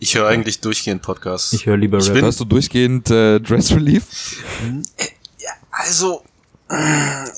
Ich 0.00 0.14
höre 0.14 0.26
eigentlich 0.26 0.60
durchgehend 0.60 1.02
Podcasts. 1.02 1.52
Ich 1.52 1.66
höre 1.66 1.76
lieber 1.76 1.98
Ich 1.98 2.08
Rap. 2.08 2.22
Hörst 2.22 2.40
du 2.40 2.46
durchgehend 2.46 3.10
äh, 3.10 3.38
Dress 3.38 3.70
Relief? 3.70 4.42
Ja, 5.38 5.50
also, 5.70 6.22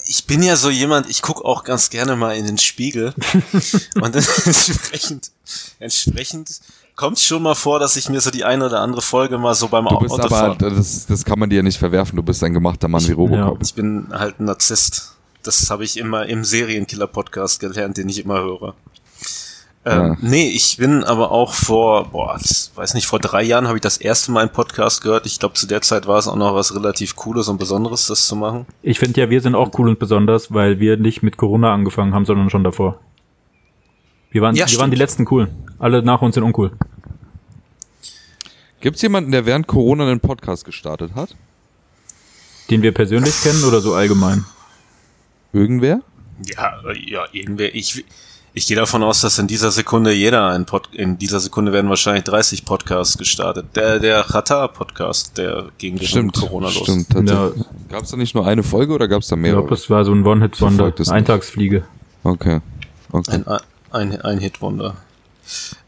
ich 0.07 0.27
bin 0.27 0.43
ja 0.45 0.55
so 0.55 0.71
jemand, 0.71 1.11
ich 1.11 1.23
guck 1.23 1.45
auch 1.45 1.65
ganz 1.65 1.91
gerne 1.91 2.15
mal 2.15 2.37
in 2.37 2.47
den 2.47 2.59
Spiegel. 2.59 3.15
und 4.01 4.15
entsprechend, 4.15 5.33
entsprechend 5.81 6.61
kommt 6.95 7.19
schon 7.19 7.43
mal 7.43 7.57
vor, 7.57 7.81
dass 7.81 7.97
ich 7.97 8.09
mir 8.09 8.21
so 8.21 8.31
die 8.31 8.45
eine 8.45 8.67
oder 8.67 8.81
andere 8.81 9.03
Folge 9.03 9.39
mal 9.39 9.55
so 9.55 9.67
beim 9.67 9.87
Du 9.87 9.99
bist 9.99 10.21
aber, 10.21 10.55
das, 10.55 11.07
das 11.07 11.25
kann 11.25 11.41
man 11.41 11.51
dir 11.51 11.57
ja 11.57 11.63
nicht 11.63 11.79
verwerfen, 11.79 12.15
du 12.15 12.23
bist 12.23 12.45
ein 12.45 12.55
gemachter 12.55 12.87
Mann 12.87 13.07
wie 13.09 13.13
Robocop. 13.13 13.61
Ich 13.63 13.75
bin 13.75 14.07
halt 14.13 14.39
ein 14.39 14.45
Narzisst. 14.45 15.17
Das 15.43 15.69
habe 15.71 15.83
ich 15.83 15.97
immer 15.97 16.27
im 16.27 16.45
Serienkiller-Podcast 16.45 17.59
gelernt, 17.59 17.97
den 17.97 18.09
ich 18.09 18.21
immer 18.21 18.39
höre. 18.39 18.77
Ähm, 19.85 20.01
Ja. 20.01 20.17
Nee, 20.21 20.49
ich 20.51 20.77
bin 20.77 21.03
aber 21.03 21.31
auch 21.33 21.55
vor, 21.55 22.11
boah, 22.11 22.39
das, 22.41 22.71
weiß 22.75 22.95
nicht, 22.95 23.07
vor 23.07 23.19
drei 23.19 23.43
Jahren 23.43 23.67
habe 23.67 23.79
ich 23.79 23.83
das 23.83 23.97
erste 23.97 24.31
Mal 24.31 24.41
einen 24.41 24.53
Podcast 24.53 25.03
gehört. 25.03 25.27
Ich 25.27 25.39
glaube, 25.41 25.55
zu 25.55 25.67
der 25.67 25.83
Zeit 25.83 26.07
war 26.07 26.19
es 26.19 26.29
auch 26.29 26.37
noch 26.37 26.55
was 26.55 26.75
relativ 26.75 27.17
Cooles 27.17 27.49
und 27.49 27.59
Besonderes, 27.59 28.07
das 28.07 28.27
zu 28.27 28.37
machen. 28.37 28.67
Ich 28.83 28.99
finde 28.99 29.21
ja, 29.21 29.31
wir 29.31 29.41
sind 29.41 29.55
auch 29.55 29.77
cool 29.79 29.89
und 29.89 29.99
besonders, 29.99 30.53
weil 30.55 30.79
wir 30.79 30.97
nicht 30.97 31.23
mit 31.23 31.37
Corona 31.37 31.75
angefangen 31.75 32.15
haben, 32.15 32.25
sondern 32.25 32.49
schon 32.51 32.63
davor. 32.65 33.01
Wir 34.31 34.41
waren, 34.41 34.55
Ja, 34.55 34.71
wir 34.71 34.79
waren 34.79 34.91
die 34.91 34.97
letzten 34.97 35.25
coolen. 35.25 35.49
Alle 35.79 36.03
nach 36.03 36.23
uns 36.23 36.35
sind 36.37 36.45
uncool. 36.45 36.71
Gibt 38.81 38.97
es 38.97 39.03
jemanden, 39.03 39.31
der 39.31 39.47
während 39.47 39.67
Corona 39.67 40.05
einen 40.07 40.21
Podcast 40.21 40.65
gestartet 40.65 41.15
hat? 41.15 41.37
Den 42.71 42.83
wir 42.83 42.93
persönlich 42.93 43.41
kennen 43.43 43.65
oder 43.65 43.81
so 43.81 43.95
allgemein? 43.95 44.45
Irgendwer? 45.53 46.01
Ja, 46.47 46.81
ja, 47.07 47.25
irgendwer, 47.33 47.75
ich, 47.75 48.05
ich 48.55 48.67
gehe 48.67 48.77
davon 48.77 49.03
aus, 49.03 49.21
dass 49.23 49.39
in 49.39 49.47
dieser 49.47 49.71
Sekunde 49.71 50.13
jeder 50.13 50.49
ein 50.49 50.67
Pod, 50.67 50.89
in 50.93 51.17
dieser 51.19 51.41
Sekunde 51.41 51.73
werden 51.73 51.89
wahrscheinlich 51.89 52.25
30 52.25 52.65
Podcasts 52.65 53.17
gestartet. 53.17 53.67
Der, 53.75 53.99
der 53.99 54.21
Rata-Podcast, 54.21 55.39
der 55.39 55.67
ging 55.79 55.97
gegen 55.97 56.07
Stimmt, 56.07 56.35
Corona 56.35 56.67
los. 56.67 56.77
stimmt, 56.83 57.09
tatsächlich. 57.11 57.65
Gab 57.89 58.03
es 58.05 58.11
da 58.11 58.17
nicht 58.17 58.35
nur 58.35 58.47
eine 58.47 58.63
Folge 58.63 58.93
oder 58.93 59.09
gab 59.09 59.23
es 59.23 59.29
da 59.29 59.37
Ich 59.37 59.43
mehrere? 59.43 59.61
glaube, 59.63 59.75
das 59.75 59.89
war 59.89 60.05
so 60.05 60.13
ein 60.13 60.25
One-Hit-Wonder. 60.27 60.77
Verfolgt 60.77 61.01
es 61.01 61.07
nicht. 61.09 61.15
Eintagsfliege. 61.17 61.85
okay. 62.25 62.61
okay. 63.11 63.43
Ein, 63.45 63.47
ein, 63.91 64.21
ein 64.23 64.39
Hitwunder. 64.39 64.97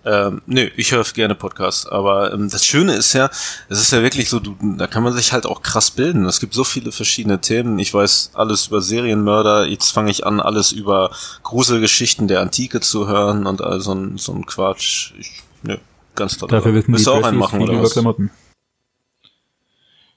Ähm, 0.05 0.43
nö, 0.47 0.69
ich 0.77 0.93
höre 0.93 1.03
gerne 1.05 1.35
Podcasts, 1.35 1.87
aber 1.87 2.33
ähm, 2.33 2.51
das 2.51 2.64
Schöne 2.64 2.95
ist 2.95 3.12
ja, 3.14 3.31
es 3.69 3.81
ist 3.81 3.93
ja 3.93 4.03
wirklich 4.03 4.29
so, 4.29 4.38
du, 4.38 4.57
da 4.77 4.87
kann 4.87 5.03
man 5.03 5.12
sich 5.14 5.33
halt 5.33 5.47
auch 5.47 5.62
krass 5.62 5.90
bilden. 5.90 6.27
Es 6.27 6.40
gibt 6.40 6.55
so 6.55 6.64
viele 6.64 6.93
verschiedene 6.93 7.40
Themen. 7.40 7.79
Ich 7.79 7.95
weiß 7.95 8.33
alles 8.35 8.67
über 8.67 8.83
Serienmörder, 8.83 9.67
jetzt 9.67 9.90
fange 9.90 10.11
ich 10.11 10.27
an, 10.27 10.40
alles 10.40 10.73
über 10.73 11.11
Gruselgeschichten 11.43 12.29
der 12.29 12.40
Antike 12.40 12.81
zu 12.81 13.09
hören 13.09 13.47
und 13.47 13.62
all 13.62 13.81
so 13.81 13.93
ein, 13.95 14.19
so 14.19 14.33
ein 14.33 14.45
Quatsch. 14.45 15.12
Ich, 15.19 15.43
nö, 15.62 15.79
ganz 16.14 16.37
toll. 16.37 16.49
Dafür 16.49 16.75
wissen 16.75 16.88
die 16.88 16.93
Willst 16.95 17.07
du 17.07 17.12
auch 17.12 17.23
einen 17.23 17.38
machen, 17.38 17.62
oder 17.62 17.83
was? 17.83 17.93
Klamotten. 17.93 18.31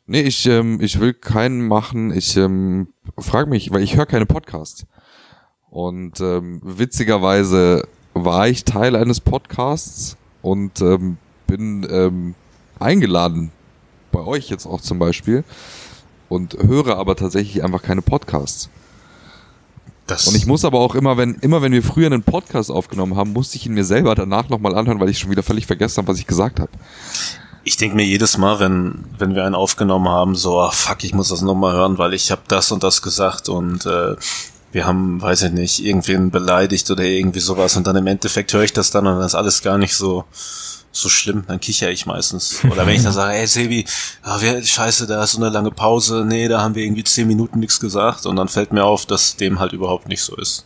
Nee, 0.06 0.22
ich, 0.22 0.46
ähm, 0.46 0.80
ich 0.82 1.00
will 1.00 1.14
keinen 1.14 1.68
machen. 1.68 2.12
Ich 2.14 2.38
ähm, 2.38 2.94
frage 3.18 3.50
mich, 3.50 3.72
weil 3.72 3.84
ich 3.84 3.98
höre 3.98 4.06
keine 4.06 4.26
Podcasts. 4.26 4.86
Und 5.70 6.22
ähm, 6.22 6.62
witzigerweise 6.64 7.88
war 8.26 8.48
ich 8.48 8.66
Teil 8.66 8.96
eines 8.96 9.20
Podcasts 9.20 10.18
und 10.42 10.82
ähm, 10.82 11.18
bin 11.48 11.88
ähm, 11.90 12.36
eingeladen 12.80 13.52
bei 14.12 14.20
euch 14.20 14.50
jetzt 14.50 14.66
auch 14.66 14.82
zum 14.82 15.00
Beispiel 15.00 15.44
und 16.30 16.58
höre 16.62 16.98
aber 16.98 17.16
tatsächlich 17.16 17.64
einfach 17.64 17.82
keine 17.82 18.02
Podcasts. 18.02 18.70
Das, 20.08 20.26
Und 20.26 20.36
ich 20.36 20.46
muss 20.46 20.64
aber 20.64 20.80
auch 20.80 20.96
immer, 20.96 21.18
wenn 21.18 21.36
immer 21.36 21.62
wenn 21.62 21.74
wir 21.74 21.84
früher 21.84 22.08
einen 22.08 22.24
Podcast 22.24 22.72
aufgenommen 22.72 23.18
haben, 23.18 23.34
musste 23.34 23.58
ich 23.58 23.66
ihn 23.66 23.74
mir 23.74 23.84
selber 23.84 24.16
danach 24.16 24.48
nochmal 24.48 24.76
anhören, 24.76 25.02
weil 25.02 25.10
ich 25.10 25.20
schon 25.20 25.32
wieder 25.32 25.44
völlig 25.44 25.68
vergessen 25.68 25.98
habe, 25.98 26.08
was 26.08 26.20
ich 26.20 26.28
gesagt 26.28 26.62
habe. 26.62 26.72
ich 27.66 27.76
denke 27.76 27.98
mir 27.98 28.06
jedes 28.06 28.38
Mal, 28.38 28.62
wenn, 28.62 29.04
wenn 29.18 29.36
wir 29.36 29.44
einen 29.44 29.56
aufgenommen 29.56 30.08
haben, 30.08 30.36
so, 30.36 30.62
ah, 30.62 30.72
fuck, 30.72 31.04
ich 31.04 31.14
muss 31.14 31.28
das 31.28 31.42
nochmal 31.42 31.74
hören, 31.74 31.98
weil 31.98 32.14
ich 32.14 32.32
habe 32.32 32.44
das 32.48 32.72
und 32.72 32.82
das 32.82 33.02
gesagt 33.02 33.50
und 33.50 33.86
äh, 33.86 34.16
wir 34.72 34.86
haben, 34.86 35.22
weiß 35.22 35.44
ich 35.44 35.52
nicht, 35.52 35.84
irgendwen 35.84 36.30
beleidigt 36.30 36.90
oder 36.92 37.04
irgendwie 37.04 37.40
sowas 37.40 37.78
und 37.78 37.88
dann 37.88 37.96
im 37.96 38.08
Endeffekt 38.08 38.54
höre 38.54 38.64
ich 38.64 38.74
das 38.74 38.92
dann 38.92 39.08
und 39.08 39.18
dann 39.18 39.26
ist 39.26 39.36
alles 39.36 39.62
gar 39.62 39.78
nicht 39.78 39.96
so 39.96 40.26
so 40.98 41.10
schlimm, 41.10 41.44
dann 41.48 41.60
kicher 41.60 41.92
ich 41.92 42.06
meistens. 42.06 42.64
Oder 42.72 42.88
wenn 42.88 42.96
ich 42.96 43.04
dann 43.04 43.14
sage, 43.14 43.34
hey 43.34 43.48
Sebi, 43.48 43.86
ah, 44.24 44.38
wer, 44.40 44.62
scheiße, 44.64 45.08
da 45.08 45.24
ist 45.24 45.34
so 45.34 45.42
eine 45.42 45.50
lange 45.50 45.72
Pause, 45.72 46.26
nee, 46.28 46.48
da 46.48 46.62
haben 46.62 46.76
wir 46.76 46.84
irgendwie 46.84 47.04
zehn 47.04 47.28
Minuten 47.28 47.60
nichts 47.60 47.80
gesagt 47.80 48.26
und 48.26 48.36
dann 48.36 48.48
fällt 48.48 48.74
mir 48.74 48.84
auf, 48.84 49.06
dass 49.06 49.36
dem 49.36 49.60
halt 49.60 49.74
überhaupt 49.74 50.08
nicht 50.08 50.22
so 50.22 50.36
ist. 50.36 50.66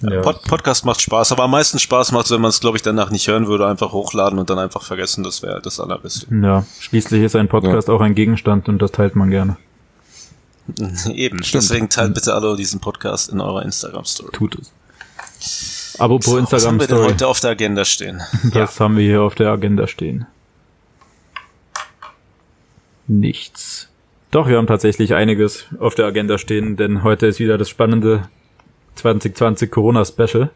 Ja. 0.00 0.20
Pod 0.20 0.42
Podcast 0.42 0.84
macht 0.84 1.00
Spaß, 1.00 1.32
aber 1.32 1.44
am 1.44 1.50
meisten 1.50 1.78
Spaß 1.78 2.12
macht 2.12 2.30
wenn 2.30 2.40
man 2.40 2.50
es, 2.50 2.60
glaube 2.60 2.76
ich, 2.76 2.82
danach 2.82 3.10
nicht 3.10 3.26
hören 3.28 3.46
würde, 3.46 3.66
einfach 3.66 3.92
hochladen 3.92 4.38
und 4.38 4.50
dann 4.50 4.58
einfach 4.58 4.82
vergessen, 4.82 5.24
das 5.24 5.42
wäre 5.42 5.60
das 5.62 5.80
Allerbeste. 5.80 6.26
ja, 6.42 6.64
schließlich 6.80 7.22
ist 7.22 7.36
ein 7.36 7.48
Podcast 7.48 7.88
auch 7.90 8.00
ein 8.00 8.14
Gegenstand 8.14 8.68
und 8.68 8.80
das 8.80 8.92
teilt 8.92 9.16
man 9.16 9.30
gerne. 9.30 9.56
Eben. 11.12 11.42
Stimmt. 11.42 11.64
Deswegen 11.64 11.88
teilt 11.88 12.14
bitte 12.14 12.34
alle 12.34 12.56
diesen 12.56 12.80
Podcast 12.80 13.30
in 13.30 13.40
eurer 13.40 13.62
Instagram-Story. 13.62 14.32
Tut 14.32 14.58
es. 14.58 14.72
Apropos 15.98 16.26
So, 16.26 16.52
was 16.52 16.66
haben 16.66 16.78
wir 16.78 16.86
denn 16.86 16.96
Instagram-Story, 16.96 17.08
heute 17.08 17.26
auf 17.28 17.40
der 17.40 17.50
Agenda 17.50 17.84
stehen? 17.84 18.22
das 18.52 18.78
haben 18.80 18.96
wir 18.96 19.04
hier 19.04 19.22
auf 19.22 19.34
der 19.34 19.50
Agenda 19.50 19.86
stehen. 19.86 20.26
Nichts. 23.06 23.88
Doch, 24.30 24.46
wir 24.48 24.58
haben 24.58 24.66
tatsächlich 24.66 25.14
einiges 25.14 25.66
auf 25.78 25.94
der 25.94 26.06
Agenda 26.06 26.36
stehen, 26.36 26.76
denn 26.76 27.02
heute 27.02 27.26
ist 27.26 27.40
wieder 27.40 27.56
das 27.56 27.70
spannende 27.70 28.28
2020 28.96 29.70
Corona-Special. 29.70 30.50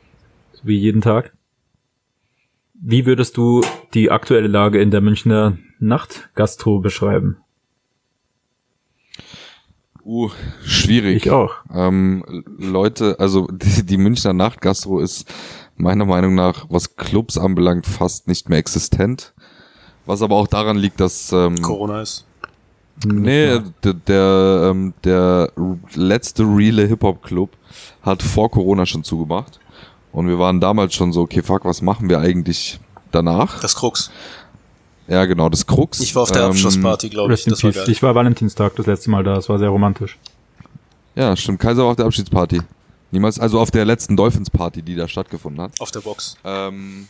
Wie 0.62 0.76
jeden 0.76 1.00
Tag. 1.00 1.32
Wie 2.74 3.06
würdest 3.06 3.36
du 3.36 3.62
die 3.94 4.10
aktuelle 4.10 4.48
Lage 4.48 4.80
in 4.80 4.90
der 4.90 5.00
Münchner 5.00 5.56
Nachtgastro 5.78 6.80
beschreiben? 6.80 7.41
Uh, 10.04 10.30
schwierig. 10.64 11.26
Ich 11.26 11.30
auch. 11.30 11.52
Ähm, 11.72 12.24
Leute, 12.58 13.16
also 13.18 13.46
die, 13.52 13.84
die 13.86 13.96
Münchner 13.96 14.32
Nachtgastro 14.32 15.00
ist 15.00 15.26
meiner 15.76 16.04
Meinung 16.04 16.34
nach, 16.34 16.66
was 16.68 16.96
Clubs 16.96 17.38
anbelangt, 17.38 17.86
fast 17.86 18.28
nicht 18.28 18.48
mehr 18.48 18.58
existent. 18.58 19.32
Was 20.04 20.22
aber 20.22 20.36
auch 20.36 20.48
daran 20.48 20.76
liegt, 20.76 21.00
dass 21.00 21.32
ähm, 21.32 21.62
Corona 21.62 22.02
ist. 22.02 22.24
Nee, 23.04 23.60
der, 23.82 23.94
der, 23.94 24.68
ähm, 24.70 24.94
der 25.04 25.52
letzte 25.94 26.42
reale 26.44 26.86
Hip-Hop-Club 26.86 27.50
hat 28.02 28.22
vor 28.22 28.50
Corona 28.50 28.84
schon 28.86 29.04
zugemacht. 29.04 29.60
Und 30.12 30.28
wir 30.28 30.38
waren 30.38 30.60
damals 30.60 30.94
schon 30.94 31.12
so, 31.12 31.22
okay, 31.22 31.42
fuck, 31.42 31.64
was 31.64 31.82
machen 31.82 32.08
wir 32.08 32.20
eigentlich 32.20 32.78
danach? 33.10 33.60
Das 33.60 33.76
Krux. 33.76 34.10
Ja, 35.08 35.24
genau, 35.24 35.48
das 35.48 35.66
Krux. 35.66 36.00
Ich 36.00 36.14
war 36.14 36.22
auf 36.22 36.32
der 36.32 36.42
Ähm, 36.42 36.50
Abschlussparty, 36.50 37.08
glaube 37.08 37.34
ich. 37.34 37.44
Das 37.44 37.62
war 37.64 37.72
geil. 37.72 37.84
Ich 37.88 38.02
war 38.02 38.14
Valentinstag 38.14 38.76
das 38.76 38.86
letzte 38.86 39.10
Mal 39.10 39.24
da, 39.24 39.34
das 39.34 39.48
war 39.48 39.58
sehr 39.58 39.68
romantisch. 39.68 40.18
Ja, 41.14 41.36
stimmt. 41.36 41.60
Kaiser 41.60 41.82
war 41.82 41.90
auf 41.90 41.96
der 41.96 42.06
Abschiedsparty. 42.06 42.60
Niemals, 43.10 43.38
also 43.38 43.60
auf 43.60 43.70
der 43.70 43.84
letzten 43.84 44.16
Dolphins-Party, 44.16 44.80
die 44.80 44.94
da 44.94 45.06
stattgefunden 45.06 45.60
hat. 45.60 45.78
Auf 45.80 45.90
der 45.90 46.00
Box. 46.00 46.38
Ähm, 46.44 47.08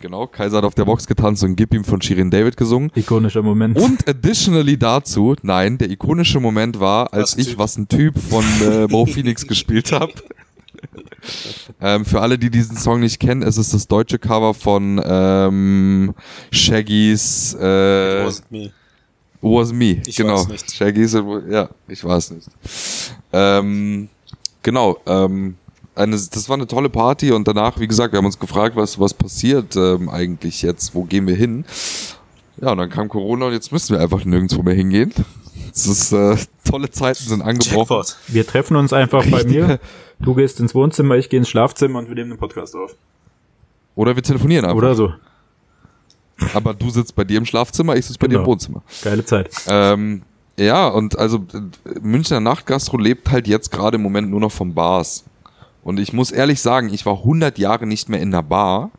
genau, 0.00 0.28
Kaiser 0.28 0.58
hat 0.58 0.64
auf 0.64 0.76
der 0.76 0.84
Box 0.84 1.08
getanzt 1.08 1.42
und 1.42 1.56
Gib 1.56 1.74
ihm 1.74 1.82
von 1.82 2.00
Shirin 2.00 2.30
David 2.30 2.56
gesungen. 2.56 2.92
Ikonischer 2.94 3.42
Moment. 3.42 3.76
Und 3.76 4.08
additionally 4.08 4.78
dazu, 4.78 5.34
nein, 5.42 5.78
der 5.78 5.90
ikonische 5.90 6.38
Moment 6.38 6.78
war, 6.78 7.12
als 7.12 7.32
Was 7.32 7.38
ich 7.40 7.48
Typ. 7.48 7.58
was 7.58 7.76
ein 7.76 7.88
Typ 7.88 8.14
von 8.20 8.44
äh, 8.64 8.86
Mo 8.86 9.04
Phoenix 9.04 9.44
gespielt 9.44 9.90
habe. 9.90 10.12
ähm, 11.80 12.04
für 12.04 12.20
alle, 12.20 12.38
die 12.38 12.50
diesen 12.50 12.76
Song 12.76 13.00
nicht 13.00 13.20
kennen, 13.20 13.42
es 13.42 13.56
ist 13.56 13.74
das 13.74 13.88
deutsche 13.88 14.18
Cover 14.18 14.54
von 14.54 15.00
ähm, 15.04 16.14
Shaggy's 16.50 17.54
äh, 17.54 18.26
Wasn't 18.26 18.44
me. 18.50 18.72
Was 19.42 19.72
Me. 19.72 20.00
Ich 20.06 20.16
genau. 20.16 20.34
weiß 20.34 20.48
nicht. 20.48 20.72
Shaggy's, 20.72 21.14
ja, 21.50 21.68
ich 21.88 22.04
weiß 22.04 22.30
nicht. 22.30 22.46
Ähm, 23.32 24.08
genau. 24.62 24.98
Ähm, 25.04 25.56
eine, 25.96 26.12
das 26.12 26.48
war 26.48 26.56
eine 26.56 26.68
tolle 26.68 26.88
Party 26.88 27.32
und 27.32 27.46
danach, 27.48 27.78
wie 27.80 27.88
gesagt, 27.88 28.12
wir 28.12 28.18
haben 28.18 28.26
uns 28.26 28.38
gefragt, 28.38 28.76
was, 28.76 28.98
was 29.00 29.12
passiert 29.12 29.76
ähm, 29.76 30.08
eigentlich 30.08 30.62
jetzt, 30.62 30.94
wo 30.94 31.02
gehen 31.02 31.26
wir 31.26 31.34
hin? 31.34 31.64
Ja, 32.60 32.70
und 32.72 32.78
dann 32.78 32.88
kam 32.88 33.08
Corona 33.08 33.46
und 33.46 33.52
jetzt 33.52 33.72
müssen 33.72 33.96
wir 33.96 34.00
einfach 34.00 34.24
nirgendwo 34.24 34.62
mehr 34.62 34.74
hingehen. 34.74 35.12
Es 35.74 35.86
ist, 35.86 36.12
äh, 36.12 36.36
tolle 36.64 36.90
Zeiten 36.90 37.22
sind 37.24 37.42
angebrochen. 37.42 37.96
Jackpot. 37.96 38.16
Wir 38.28 38.46
treffen 38.46 38.76
uns 38.76 38.92
einfach 38.92 39.24
bei 39.26 39.38
Richtig. 39.38 39.52
mir. 39.66 39.80
Du 40.20 40.34
gehst 40.36 40.60
ins 40.60 40.72
Wohnzimmer, 40.72 41.16
ich 41.16 41.28
gehe 41.30 41.38
ins 41.40 41.48
Schlafzimmer 41.48 41.98
und 41.98 42.06
wir 42.06 42.14
nehmen 42.14 42.30
den 42.30 42.38
Podcast 42.38 42.76
auf. 42.76 42.94
Oder 43.96 44.14
wir 44.14 44.22
telefonieren 44.22 44.64
einfach. 44.64 44.76
Oder 44.76 44.94
so. 44.94 45.12
Aber 46.54 46.74
du 46.74 46.90
sitzt 46.90 47.16
bei 47.16 47.24
dir 47.24 47.38
im 47.38 47.44
Schlafzimmer, 47.44 47.96
ich 47.96 48.06
sitze 48.06 48.20
bei 48.20 48.28
dir 48.28 48.34
im 48.36 48.42
Genau. 48.42 48.50
Wohnzimmer. 48.52 48.82
Geile 49.02 49.24
Zeit. 49.24 49.50
Ähm, 49.66 50.22
ja, 50.56 50.86
und 50.86 51.18
also 51.18 51.38
äh, 51.54 51.98
Münchner 52.00 52.38
Nachtgastro 52.38 52.98
lebt 52.98 53.32
halt 53.32 53.48
jetzt 53.48 53.72
gerade 53.72 53.96
im 53.96 54.02
Moment 54.02 54.30
nur 54.30 54.38
noch 54.38 54.52
vom 54.52 54.74
Bars. 54.74 55.24
Und 55.82 55.98
ich 55.98 56.12
muss 56.12 56.30
ehrlich 56.30 56.60
sagen, 56.60 56.94
ich 56.94 57.04
war 57.04 57.14
100 57.18 57.58
Jahre 57.58 57.86
nicht 57.88 58.08
mehr 58.08 58.20
in 58.20 58.32
einer 58.32 58.44
Bar. 58.44 58.92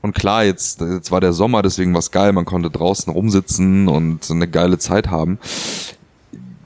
Und 0.00 0.14
klar, 0.14 0.44
jetzt, 0.44 0.80
jetzt 0.80 1.10
war 1.10 1.20
der 1.20 1.32
Sommer, 1.32 1.62
deswegen 1.62 1.92
war's 1.92 2.10
geil, 2.10 2.32
man 2.32 2.44
konnte 2.44 2.70
draußen 2.70 3.12
rumsitzen 3.12 3.88
und 3.88 4.30
eine 4.30 4.48
geile 4.48 4.78
Zeit 4.78 5.08
haben. 5.08 5.38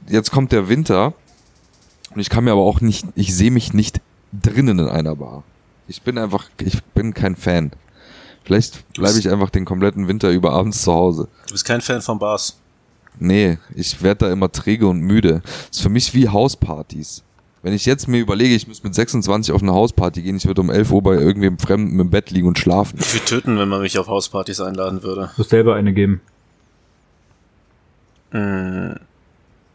Jetzt 0.09 0.31
kommt 0.31 0.53
der 0.53 0.69
Winter 0.69 1.15
und 2.15 2.21
ich 2.21 2.29
kann 2.29 2.45
mir 2.45 2.53
aber 2.53 2.63
auch 2.63 2.81
nicht, 2.81 3.07
ich 3.15 3.35
sehe 3.35 3.51
mich 3.51 3.73
nicht 3.73 4.01
drinnen 4.33 4.79
in 4.79 4.89
einer 4.89 5.17
Bar. 5.17 5.45
Ich 5.89 6.03
bin 6.03 6.19
einfach, 6.19 6.51
ich 6.61 6.83
bin 6.85 7.15
kein 7.15 7.37
Fan. 7.37 7.73
Vielleicht 8.45 8.93
bleibe 8.95 9.19
ich 9.19 9.31
einfach 9.31 9.51
den 9.51 9.65
kompletten 9.65 10.09
Winter 10.09 10.31
über 10.31 10.53
abends 10.53 10.83
zu 10.83 10.93
Hause. 10.93 11.29
Du 11.47 11.53
bist 11.53 11.65
kein 11.65 11.81
Fan 11.81 12.03
von 12.03 12.19
Bars. 12.19 12.59
Nee, 13.19 13.59
ich 13.75 14.03
werde 14.03 14.27
da 14.27 14.33
immer 14.33 14.51
träge 14.51 14.87
und 14.87 15.01
müde. 15.01 15.43
ist 15.71 15.83
für 15.83 15.89
mich 15.89 16.13
wie 16.15 16.29
Hauspartys. 16.29 17.23
Wenn 17.63 17.73
ich 17.73 17.87
jetzt 17.87 18.09
mir 18.09 18.19
überlege, 18.19 18.55
ich 18.55 18.67
muss 18.67 18.83
mit 18.83 18.95
26 18.95 19.55
auf 19.55 19.63
eine 19.63 19.73
Hausparty 19.73 20.23
gehen, 20.23 20.37
ich 20.37 20.47
würde 20.47 20.61
um 20.61 20.71
11 20.71 20.91
Uhr 20.91 21.03
bei 21.03 21.15
irgendwem 21.15 21.59
Fremden 21.59 21.99
im 22.01 22.11
Bett 22.11 22.31
liegen 22.31 22.49
und 22.49 22.59
schlafen. 22.59 22.99
Ich 23.01 23.13
würde 23.15 23.25
töten, 23.25 23.59
wenn 23.59 23.69
man 23.69 23.81
mich 23.81 23.99
auf 23.99 24.09
Hauspartys 24.09 24.61
einladen 24.61 25.03
würde. 25.03 25.31
Du 25.37 25.45
selber 25.45 25.77
eine 25.77 25.93
geben. 25.93 26.21
Mm, 28.33 28.95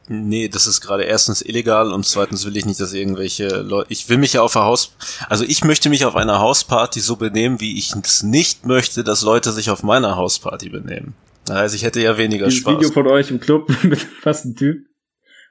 Nee, 0.10 0.48
das 0.48 0.68
ist 0.68 0.80
gerade 0.80 1.04
erstens 1.04 1.42
illegal 1.42 1.92
und 1.92 2.06
zweitens 2.06 2.46
will 2.46 2.56
ich 2.56 2.66
nicht, 2.66 2.80
dass 2.80 2.94
irgendwelche 2.94 3.48
Leute. 3.62 3.92
Ich 3.92 4.08
will 4.08 4.18
mich 4.18 4.34
ja 4.34 4.42
auf 4.42 4.56
einer 4.56 4.66
Haus. 4.66 4.94
Also 5.28 5.44
ich 5.44 5.66
möchte 5.66 5.90
mich 5.90 6.06
auf 6.06 6.16
einer 6.16 6.40
Hausparty 6.40 7.02
so 7.02 7.18
benehmen, 7.18 7.60
wie 7.60 7.78
ich 7.78 7.94
es 7.94 8.24
nicht 8.24 8.66
möchte, 8.66 9.04
dass 9.04 9.22
Leute 9.22 9.52
sich 9.52 9.70
auf 9.70 9.84
meiner 9.84 10.16
Hausparty 10.16 10.70
benehmen. 10.70 11.14
Das 11.46 11.58
heißt, 11.58 11.76
ich 11.76 11.84
hätte 11.84 12.02
ja 12.02 12.18
weniger 12.18 12.46
Dieses 12.46 12.62
Spaß. 12.62 12.76
Video 12.76 12.92
von 12.92 13.08
euch 13.08 13.32
im 13.32 13.42
Club 13.42 13.70
mit 13.84 14.00
fast 14.00 14.46
ein 14.46 14.56
Typ. 14.56 14.86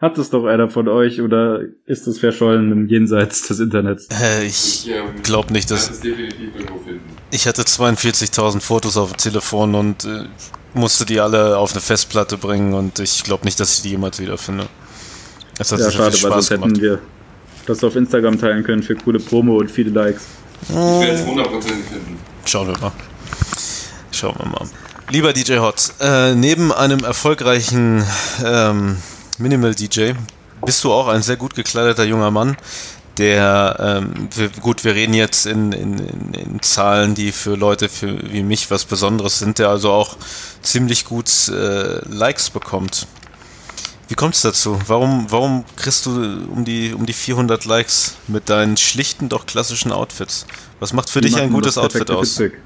Hat 0.01 0.19
das 0.19 0.29
doch 0.29 0.45
einer 0.45 0.69
von 0.69 0.89
euch 0.89 1.23
oder 1.23 1.61
ist 1.87 2.07
das 2.07 2.19
verschollen 2.19 2.71
im 2.71 2.87
Jenseits 2.87 3.49
des 3.49 3.61
Internets? 3.61 4.09
Äh, 4.11 4.45
ich 4.45 4.91
glaube 5.23 5.53
nicht, 5.55 5.71
dass. 5.71 6.01
definitiv 6.01 6.55
irgendwo 6.55 6.79
finden. 6.81 7.01
Ich 7.31 7.47
hatte 7.47 7.63
42.000 7.63 8.61
Fotos 8.61 8.99
auf 8.99 9.13
dem 9.13 9.17
Telefon 9.17 9.75
und 9.75 10.05
äh, 10.05 10.25
musste 10.75 11.07
die 11.07 11.19
alle 11.21 11.57
auf 11.57 11.73
eine 11.73 11.81
Festplatte 11.81 12.37
bringen 12.37 12.75
und 12.75 12.99
ich 12.99 13.25
glaube 13.25 13.45
nicht, 13.47 13.59
dass 13.59 13.75
ich 13.77 13.83
die 13.83 13.91
jemals 13.91 14.21
wiederfinde. 14.21 14.67
Es 15.59 15.73
hat 15.73 15.79
Ja, 15.81 15.91
schade, 15.91 16.13
viel 16.13 16.25
weil 16.25 16.33
Spaß 16.33 16.47
sonst 16.47 16.51
hätten 16.51 16.63
gemacht. 16.75 16.83
wir 16.83 16.99
das 17.65 17.83
auf 17.83 17.97
Instagram 17.97 18.39
teilen 18.39 18.65
können 18.65 18.83
für 18.83 18.95
coole 18.97 19.19
Promo 19.19 19.57
und 19.57 19.71
viele 19.71 19.91
Likes. 19.91 20.25
Ich 20.69 20.75
werde 20.75 21.13
es 21.13 21.25
hundertprozentig 21.25 21.87
finden. 21.87 22.19
Schauen 22.45 22.69
wir 22.69 22.79
mal. 22.79 22.93
Schauen 24.13 24.35
wir 24.39 24.47
mal. 24.47 24.67
Lieber 25.11 25.33
DJ 25.33 25.59
Hot, 25.59 25.93
äh, 26.01 26.35
neben 26.35 26.71
einem 26.73 27.01
erfolgreichen 27.05 28.05
ähm, 28.45 28.99
Minimal 29.39 29.75
DJ 29.75 30.13
bist 30.65 30.83
du 30.85 30.93
auch 30.93 31.09
ein 31.09 31.23
sehr 31.23 31.37
gut 31.37 31.55
gekleideter 31.55 32.05
junger 32.05 32.31
Mann, 32.31 32.57
der, 33.19 33.77
ähm, 33.79 34.29
wir, 34.35 34.49
gut, 34.61 34.85
wir 34.85 34.95
reden 34.95 35.15
jetzt 35.15 35.47
in, 35.47 35.73
in, 35.73 35.99
in, 36.35 36.63
Zahlen, 36.63 37.15
die 37.15 37.33
für 37.33 37.55
Leute 37.55 37.89
für, 37.89 38.31
wie 38.31 38.43
mich 38.43 38.71
was 38.71 38.85
Besonderes 38.85 39.39
sind, 39.39 39.59
der 39.59 39.71
also 39.71 39.91
auch 39.91 40.17
ziemlich 40.63 41.05
gut 41.05 41.49
äh, 41.49 42.01
Likes 42.09 42.51
bekommt. 42.51 43.07
Wie 44.09 44.15
kommt 44.15 44.35
es 44.35 44.43
dazu? 44.43 44.79
Warum, 44.87 45.27
warum 45.31 45.65
kriegst 45.77 46.07
du 46.07 46.11
um 46.11 46.65
die, 46.65 46.93
um 46.93 47.07
die 47.07 47.13
400 47.13 47.65
Likes 47.65 48.17
mit 48.29 48.49
deinen 48.49 48.77
schlichten, 48.77 49.29
doch 49.29 49.47
klassischen 49.47 49.93
Outfits? 49.93 50.47
Was 50.79 50.93
macht 50.93 51.11
für 51.11 51.21
Wie 51.21 51.27
dich 51.27 51.33
macht 51.33 51.43
ein 51.43 51.53
gutes 51.53 51.79
Outfit 51.79 52.11
aus? 52.11 52.37
Fitpick? 52.37 52.61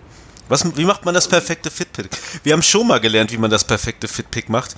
Was, 0.49 0.77
wie 0.77 0.85
macht 0.85 1.05
man 1.05 1.15
das 1.15 1.29
perfekte 1.29 1.71
Fitpick? 1.71 2.11
Wir 2.43 2.53
haben 2.53 2.63
schon 2.63 2.89
mal 2.89 2.99
gelernt, 2.99 3.31
wie 3.33 3.39
man 3.39 3.51
das 3.51 3.63
perfekte 3.63 4.09
Fitpick 4.09 4.49
macht. 4.49 4.75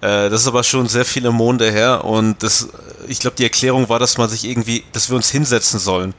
Äh, 0.00 0.30
das 0.30 0.42
ist 0.42 0.46
aber 0.48 0.62
schon 0.62 0.86
sehr 0.86 1.04
viele 1.04 1.30
Monde 1.32 1.70
her 1.70 2.04
und 2.04 2.42
das, 2.42 2.68
ich 3.08 3.18
glaube, 3.18 3.36
die 3.36 3.44
Erklärung 3.44 3.88
war, 3.88 3.98
dass 3.98 4.16
man 4.18 4.28
sich 4.28 4.44
irgendwie, 4.48 4.84
dass 4.92 5.08
wir 5.10 5.16
uns 5.16 5.30
hinsetzen 5.30 5.80
sollen. 5.80 6.14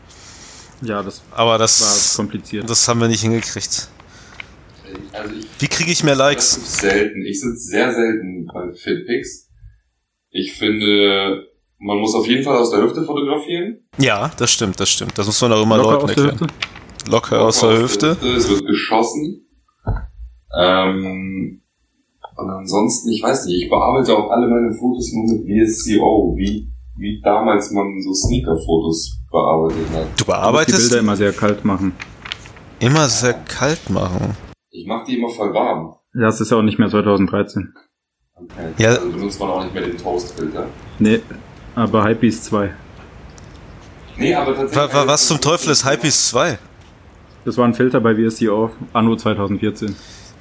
Ja, 0.82 1.04
das 1.04 1.22
Aber 1.32 1.52
war 1.52 1.58
das, 1.58 2.14
kompliziert. 2.16 2.70
das 2.70 2.88
haben 2.88 3.02
wir 3.02 3.08
nicht 3.10 3.22
hingekriegt. 3.22 3.90
Also 5.14 5.34
ich 5.36 5.46
Wie 5.60 5.68
kriege 5.68 5.92
ich 5.92 6.04
mehr 6.04 6.16
Likes? 6.16 6.80
selten. 6.80 7.22
Ich 7.26 7.40
sitze 7.42 7.58
sehr 7.58 7.94
selten 7.94 8.48
bei 8.48 8.72
Fitpics. 8.74 9.50
Ich 10.32 10.54
finde, 10.54 11.48
man 11.80 11.98
muss 12.00 12.16
auf 12.16 12.28
jeden 12.28 12.44
Fall 12.44 12.58
aus 12.58 12.72
der 12.72 12.82
Hüfte 12.82 13.04
fotografieren. 13.04 13.80
Ja, 13.98 14.32
das 14.38 14.52
stimmt, 14.52 14.80
das 14.80 14.90
stimmt. 14.90 15.18
Das 15.18 15.26
muss 15.26 15.42
man 15.42 15.54
auch 15.54 15.64
immer 15.64 15.78
Locker 15.78 15.92
Leuten 15.92 16.04
aus 16.06 16.16
der 16.16 16.24
erklären. 16.26 16.50
Hüfte? 16.50 17.12
Locker 17.12 17.42
aus 17.42 17.60
der 17.60 17.78
Hüfte. 17.80 18.18
Es 18.38 18.50
wird 18.50 18.66
geschossen. 18.66 19.48
Ähm, 20.58 21.59
und 22.42 22.50
ansonsten, 22.50 23.10
ich 23.12 23.22
weiß 23.24 23.46
nicht, 23.46 23.64
ich 23.64 23.70
bearbeite 23.70 24.18
auch 24.18 24.30
alle 24.32 24.48
meine 24.48 24.72
Fotos 24.74 25.12
nur 25.14 25.26
mit 25.38 25.46
VSCO, 25.46 26.34
wie, 26.38 26.72
wie 26.98 27.22
damals 27.24 27.72
man 27.72 28.02
so 28.02 28.14
Sneaker-Fotos 28.14 29.20
bearbeitet 29.32 29.86
hat. 29.94 30.04
Du 30.04 30.04
Du 30.04 30.06
musst 30.08 30.20
die 30.20 30.24
bearbeitest 30.26 30.90
Bilder 30.90 31.00
immer 31.00 31.16
sehr 31.16 31.34
kalt 31.34 31.64
machen. 31.66 31.94
immer 32.80 33.08
sehr 33.10 33.34
kalt 33.34 33.90
machen. 33.90 34.36
Ich 34.72 34.88
mache 34.88 35.06
die 35.08 35.18
immer 35.18 35.30
voll 35.30 35.54
warm. 35.54 35.96
Ja, 36.14 36.22
das 36.28 36.42
ist 36.42 36.52
ja 36.52 36.58
auch 36.58 36.62
nicht 36.64 36.80
mehr 36.80 36.90
2013. 36.90 37.74
Okay. 38.36 38.72
Ja. 38.78 38.90
Also 38.90 39.10
benutzt 39.12 39.40
man 39.40 39.50
auch 39.50 39.64
nicht 39.64 39.74
mehr 39.74 39.84
den 39.84 39.98
Toastfilter. 39.98 40.68
Nee, 41.00 41.20
aber 41.76 42.04
Hypebeast 42.06 42.46
2. 42.46 42.70
Nee, 44.18 44.34
aber 44.34 44.56
tatsächlich. 44.56 44.94
Wa, 44.94 45.06
wa, 45.06 45.08
was 45.08 45.28
zum 45.28 45.40
Teufel 45.42 45.72
ist 45.72 45.86
Hypebeast 45.86 46.30
2? 46.30 46.58
Das 47.46 47.58
war 47.58 47.66
ein 47.66 47.74
Filter 47.74 48.00
bei 48.02 48.16
VSCO 48.16 48.70
Anno 48.94 49.16
2014. 49.16 49.96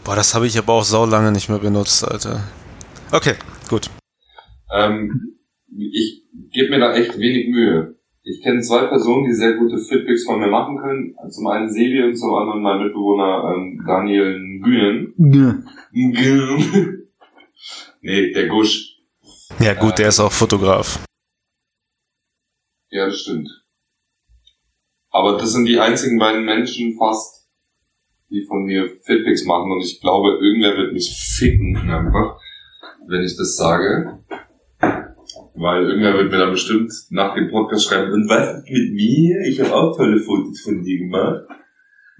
Boah, 0.09 0.16
das 0.16 0.35
habe 0.35 0.47
ich 0.47 0.57
aber 0.57 0.73
auch 0.73 0.85
sau 0.85 1.05
lange 1.05 1.33
nicht 1.33 1.51
mehr 1.51 1.59
benutzt, 1.59 2.03
Alter. 2.03 2.42
Okay, 3.12 3.35
gut. 3.68 3.90
Ähm, 4.73 5.37
ich 5.71 6.23
gebe 6.51 6.71
mir 6.71 6.79
da 6.79 6.94
echt 6.94 7.18
wenig 7.18 7.51
Mühe. 7.51 7.94
Ich 8.23 8.40
kenne 8.42 8.62
zwei 8.62 8.87
Personen, 8.87 9.27
die 9.27 9.35
sehr 9.35 9.59
gute 9.59 9.77
Fitpics 9.77 10.25
von 10.25 10.40
mir 10.40 10.47
machen 10.47 10.79
können. 10.79 11.14
Zum 11.29 11.47
einen 11.49 11.71
Sebi 11.71 12.03
und 12.03 12.16
zum 12.16 12.35
anderen 12.35 12.62
mein 12.62 12.85
Mitbewohner 12.85 13.53
ähm, 13.55 13.85
Daniel 13.87 14.61
Günen. 14.62 15.12
nee, 18.01 18.32
der 18.32 18.49
Gusch. 18.49 19.03
Ja 19.61 19.74
gut, 19.74 19.99
der 19.99 20.09
ist 20.09 20.20
auch 20.20 20.32
Fotograf. 20.32 21.05
Ja, 22.89 23.05
das 23.05 23.20
stimmt. 23.20 23.51
Aber 25.11 25.37
das 25.37 25.53
sind 25.53 25.66
die 25.66 25.78
einzigen 25.78 26.18
beiden 26.18 26.47
Menschen 26.47 26.97
fast, 26.97 27.38
die 28.31 28.45
von 28.45 28.64
mir 28.64 28.89
Fitpics 29.05 29.45
machen 29.45 29.72
und 29.72 29.83
ich 29.83 30.01
glaube, 30.01 30.39
irgendwer 30.41 30.76
wird 30.76 30.93
mich 30.93 31.11
ficken 31.39 31.76
einfach, 31.76 32.39
wenn 33.07 33.22
ich 33.22 33.37
das 33.37 33.57
sage. 33.57 34.18
Weil 35.55 35.85
irgendwer 35.85 36.14
wird 36.14 36.31
mir 36.31 36.39
dann 36.39 36.53
bestimmt 36.53 36.93
nach 37.11 37.35
dem 37.35 37.51
Podcast 37.51 37.89
schreiben, 37.89 38.12
und 38.12 38.29
was 38.29 38.59
ist 38.59 38.70
mit 38.70 38.93
mir? 38.93 39.41
Ich 39.49 39.61
habe 39.61 39.74
auch 39.74 39.97
tolle 39.97 40.20
Fotos 40.20 40.61
von 40.61 40.83
dir 40.83 40.99
gemacht. 40.99 41.45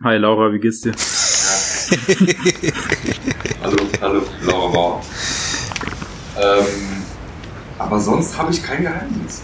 Hi 0.03 0.17
Laura, 0.17 0.53
wie 0.53 0.59
geht's 0.59 0.81
dir? 0.81 0.93
hallo, 3.63 3.77
hallo, 4.01 4.23
Laura 4.45 4.73
Bauer. 4.73 5.03
Ähm, 6.41 7.05
aber 7.79 8.01
sonst 8.01 8.37
habe 8.37 8.51
ich 8.53 8.63
kein 8.63 8.83
Geheimnis. 8.83 9.43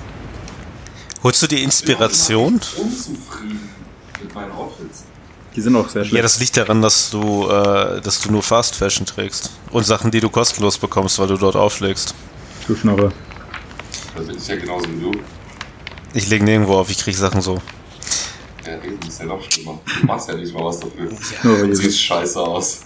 Holst 1.23 1.43
du 1.43 1.47
die 1.47 1.63
Inspiration? 1.63 2.61
Ich 2.61 2.75
bin 2.75 2.85
unzufrieden 2.85 3.71
mit 4.23 4.35
meinen 4.35 4.53
Outfits. 4.53 5.05
Die 5.57 5.61
sind 5.61 5.77
auch 5.77 5.89
sehr 5.89 6.05
schön. 6.05 6.17
Ja, 6.17 6.23
das 6.23 6.41
liegt 6.41 6.57
daran, 6.57 6.83
dass 6.83 7.11
du, 7.11 7.49
äh, 7.49 8.01
dass 8.01 8.21
du 8.21 8.33
nur 8.33 8.43
Fast 8.43 8.75
Fashion 8.75 9.07
trägst. 9.07 9.51
Und 9.71 9.85
Sachen, 9.85 10.11
die 10.11 10.21
du 10.21 10.29
kostenlos 10.29 10.79
bekommst, 10.79 11.19
weil 11.19 11.29
du 11.29 11.37
dort 11.37 11.55
auflegst. 11.57 12.15
Du 12.67 12.75
Schnorre. 12.75 13.13
Bin 14.17 14.37
ich 14.37 14.49
ja 14.49 14.57
genauso 14.57 14.87
wie 14.89 15.01
du. 15.01 15.13
Ich 16.13 16.29
lege 16.29 16.45
nirgendwo 16.45 16.77
auf, 16.79 16.91
ich 16.91 16.99
krieg 16.99 17.17
Sachen 17.17 17.41
so. 17.41 17.61
Ja, 18.67 18.77
eben, 18.77 18.99
ist 19.07 19.21
ja 19.21 19.27
noch 19.27 19.43
schlimmer. 19.43 19.81
Du 20.01 20.07
machst 20.07 20.29
ja 20.29 20.35
nicht 20.35 20.55
mal 20.55 20.65
was 20.65 20.81
dafür. 20.81 21.11
Weil 21.43 21.69
Du 21.69 21.75
siehst 21.77 22.01
scheiße 22.01 22.41
aus. 22.41 22.81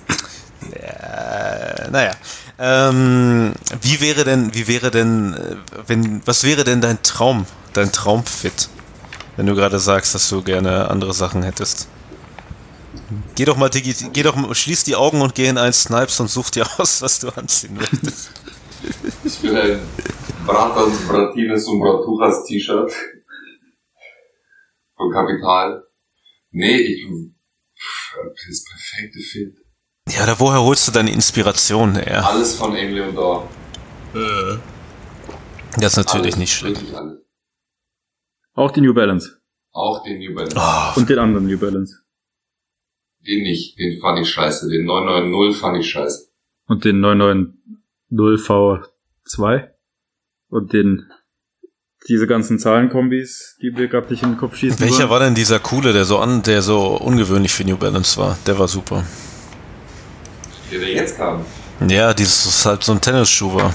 Äh, 0.73 1.91
naja. 1.91 2.13
Ähm, 2.59 3.53
wie 3.81 4.01
wäre 4.01 4.25
denn, 4.25 4.53
wie 4.55 4.67
wäre 4.67 4.91
denn, 4.91 5.35
äh, 5.35 5.57
wenn, 5.87 6.21
was 6.27 6.43
wäre 6.43 6.65
denn 6.65 6.81
dein 6.81 7.03
Traum, 7.03 7.47
dein 7.73 7.93
Traumfit? 7.93 8.69
Wenn 9.37 9.47
du 9.47 9.55
gerade 9.55 9.79
sagst, 9.79 10.15
dass 10.15 10.29
du 10.29 10.43
gerne 10.43 10.91
andere 10.91 11.15
Sachen 11.15 11.45
hättest. 11.45 11.87
Geh 13.35 13.45
doch 13.45 13.57
mal, 13.57 13.69
digi 13.69 13.95
geh 14.13 14.23
doch, 14.23 14.35
mal- 14.37 14.55
schließ 14.55 14.85
die 14.85 14.97
Augen 14.97 15.21
und 15.21 15.35
geh 15.35 15.47
in 15.49 15.59
ein 15.59 15.73
Snipes 15.73 16.19
und 16.21 16.29
such 16.29 16.51
dir 16.51 16.67
aus, 16.79 17.03
was 17.03 17.21
du 17.21 17.29
anziehen 17.31 17.75
möchtest. 17.75 18.31
Ich 19.25 19.43
will 19.43 19.57
ein 19.57 19.81
Bratans, 20.47 21.07
Bratines 21.07 21.67
und 21.67 21.81
Bratuchas 21.81 22.45
T-Shirt. 22.45 22.93
Von 24.97 25.13
Kapital. 25.13 25.85
Nee, 26.51 26.77
ich, 26.79 27.07
das 28.49 28.65
perfekte 28.65 29.21
Fit. 29.21 29.55
Ja, 30.09 30.25
oder 30.25 30.41
woher 30.41 30.63
holst 30.63 30.89
du 30.89 30.93
deine 30.93 31.13
Inspiration 31.13 31.95
her? 31.97 32.27
Alles 32.27 32.55
von 32.55 32.75
Emily 32.75 33.01
und 33.03 33.15
Dor. 33.15 33.49
Das 35.77 35.93
ist 35.93 35.97
natürlich 35.99 36.35
alles, 36.35 36.37
nicht 36.37 36.53
schlecht. 36.55 36.83
Auch 38.55 38.71
die 38.71 38.81
New 38.81 38.95
Balance. 38.95 39.41
Auch 39.73 40.03
den 40.03 40.19
New 40.19 40.35
Balance. 40.35 40.57
Oh, 40.59 40.99
Und 40.99 41.09
den 41.09 41.19
anderen 41.19 41.47
New 41.47 41.59
Balance. 41.59 42.01
Den 43.27 43.43
nicht, 43.43 43.79
den 43.79 44.01
fand 44.01 44.21
ich 44.21 44.31
scheiße. 44.31 44.69
Den 44.71 44.85
990 44.87 45.61
fand 45.61 45.79
ich 45.79 45.91
scheiße. 45.91 46.29
Und 46.67 46.85
den 46.85 47.01
990V2. 48.11 49.69
Und 50.51 50.73
den, 50.73 51.05
diese 52.09 52.27
ganzen 52.27 52.59
Zahlenkombis, 52.59 53.59
die 53.61 53.77
wir 53.77 53.89
gerade 53.89 54.09
nicht 54.11 54.23
in 54.23 54.31
den 54.31 54.39
Kopf 54.39 54.57
schießen 54.57 54.81
welcher 54.81 55.01
wollen. 55.01 55.11
war 55.11 55.21
denn 55.21 55.35
dieser 55.35 55.59
coole, 55.59 55.93
der 55.93 56.05
so 56.05 56.19
an, 56.19 56.43
der 56.43 56.63
so 56.63 56.97
ungewöhnlich 56.97 57.53
für 57.53 57.65
New 57.65 57.77
Balance 57.77 58.19
war? 58.19 58.39
Der 58.47 58.59
war 58.59 58.69
super. 58.69 59.05
Der, 60.71 60.79
der 60.79 60.91
jetzt 60.91 61.17
kam. 61.17 61.45
Ja, 61.87 62.13
dieses 62.15 62.47
ist 62.47 62.67
halt 62.67 62.83
so 62.83 62.93
ein 62.93 63.01
Tennisschuh 63.01 63.55
war. 63.55 63.75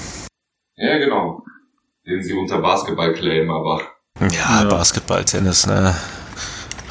Ja, 0.76 0.98
genau. 0.98 1.44
Den 2.06 2.22
sie 2.22 2.34
unter 2.34 2.60
Basketball 2.60 3.14
claimen, 3.14 3.50
aber 3.52 3.82
Ja, 4.20 4.64
Ja. 4.64 4.70
Basketball, 4.70 5.24
Tennis, 5.24 5.66
ne? 5.68 5.96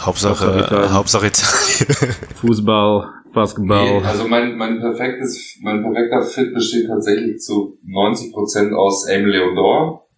Hauptsache, 0.06 0.46
Hauptsache 0.46 0.58
Italien. 0.60 0.92
Hauptsache 0.92 1.26
Italien. 1.26 2.14
Fußball, 2.36 3.08
Basketball. 3.32 4.00
Nee, 4.00 4.06
also 4.06 4.28
mein, 4.28 4.56
mein 4.56 4.80
perfektes, 4.80 5.58
mein 5.62 5.82
perfekter 5.82 6.22
Fit 6.22 6.54
besteht 6.54 6.88
tatsächlich 6.88 7.40
zu 7.40 7.78
90% 7.86 8.74
aus 8.74 9.06
Aime 9.08 9.28
Leondor, 9.28 10.08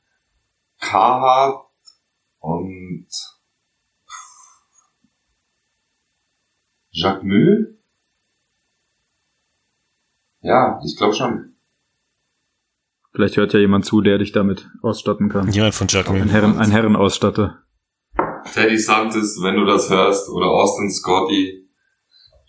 Carhartt 0.81 1.67
und 2.41 3.07
Jacques 6.91 7.25
Mühl? 7.25 7.77
Ja, 10.43 10.81
ich 10.85 10.97
glaube 10.97 11.15
schon. 11.15 11.55
Vielleicht 13.13 13.37
hört 13.37 13.53
ja 13.53 13.61
jemand 13.61 13.85
zu, 13.85 14.01
der 14.01 14.19
dich 14.19 14.33
damit 14.33 14.69
ausstatten 14.83 15.29
kann. 15.29 15.51
Jemand 15.51 15.75
von 15.75 15.89
Ein, 15.89 16.13
Mühl. 16.13 16.31
Herren, 16.31 16.59
ein 16.59 16.71
Herrenausstatter. 16.71 17.64
Teddy 18.55 18.79
Santis, 18.79 19.41
wenn 19.43 19.57
du 19.57 19.65
das 19.65 19.91
hörst, 19.91 20.29
oder 20.29 20.47
Austin 20.47 20.89
Scotty, 20.89 21.69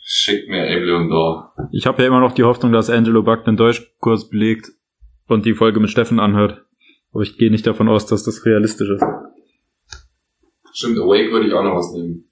schickt 0.03 0.47
mir 0.47 0.61
Aime 0.61 0.85
Leondor. 0.85 1.55
Ich 1.71 1.87
habe 1.87 2.03
ja 2.03 2.07
immer 2.07 2.19
noch 2.19 2.33
die 2.33 2.43
Hoffnung, 2.43 2.71
dass 2.71 2.91
Angelo 2.91 3.23
Buck 3.23 3.43
den 3.45 3.57
Deutschkurs 3.57 4.29
belegt 4.29 4.71
und 5.27 5.47
die 5.47 5.55
Folge 5.55 5.79
mit 5.79 5.89
Steffen 5.89 6.19
anhört. 6.19 6.63
Aber 7.11 7.23
ich 7.23 7.39
gehe 7.39 7.49
nicht 7.49 7.65
davon 7.65 7.89
aus, 7.89 8.05
dass 8.05 8.23
das 8.23 8.45
realistisch 8.45 8.87
ist. 8.87 9.03
Stimmt, 10.73 10.99
Awake 10.99 11.31
würde 11.31 11.47
ich 11.47 11.53
auch 11.53 11.63
noch 11.63 11.75
was 11.75 11.91
nehmen. 11.93 12.29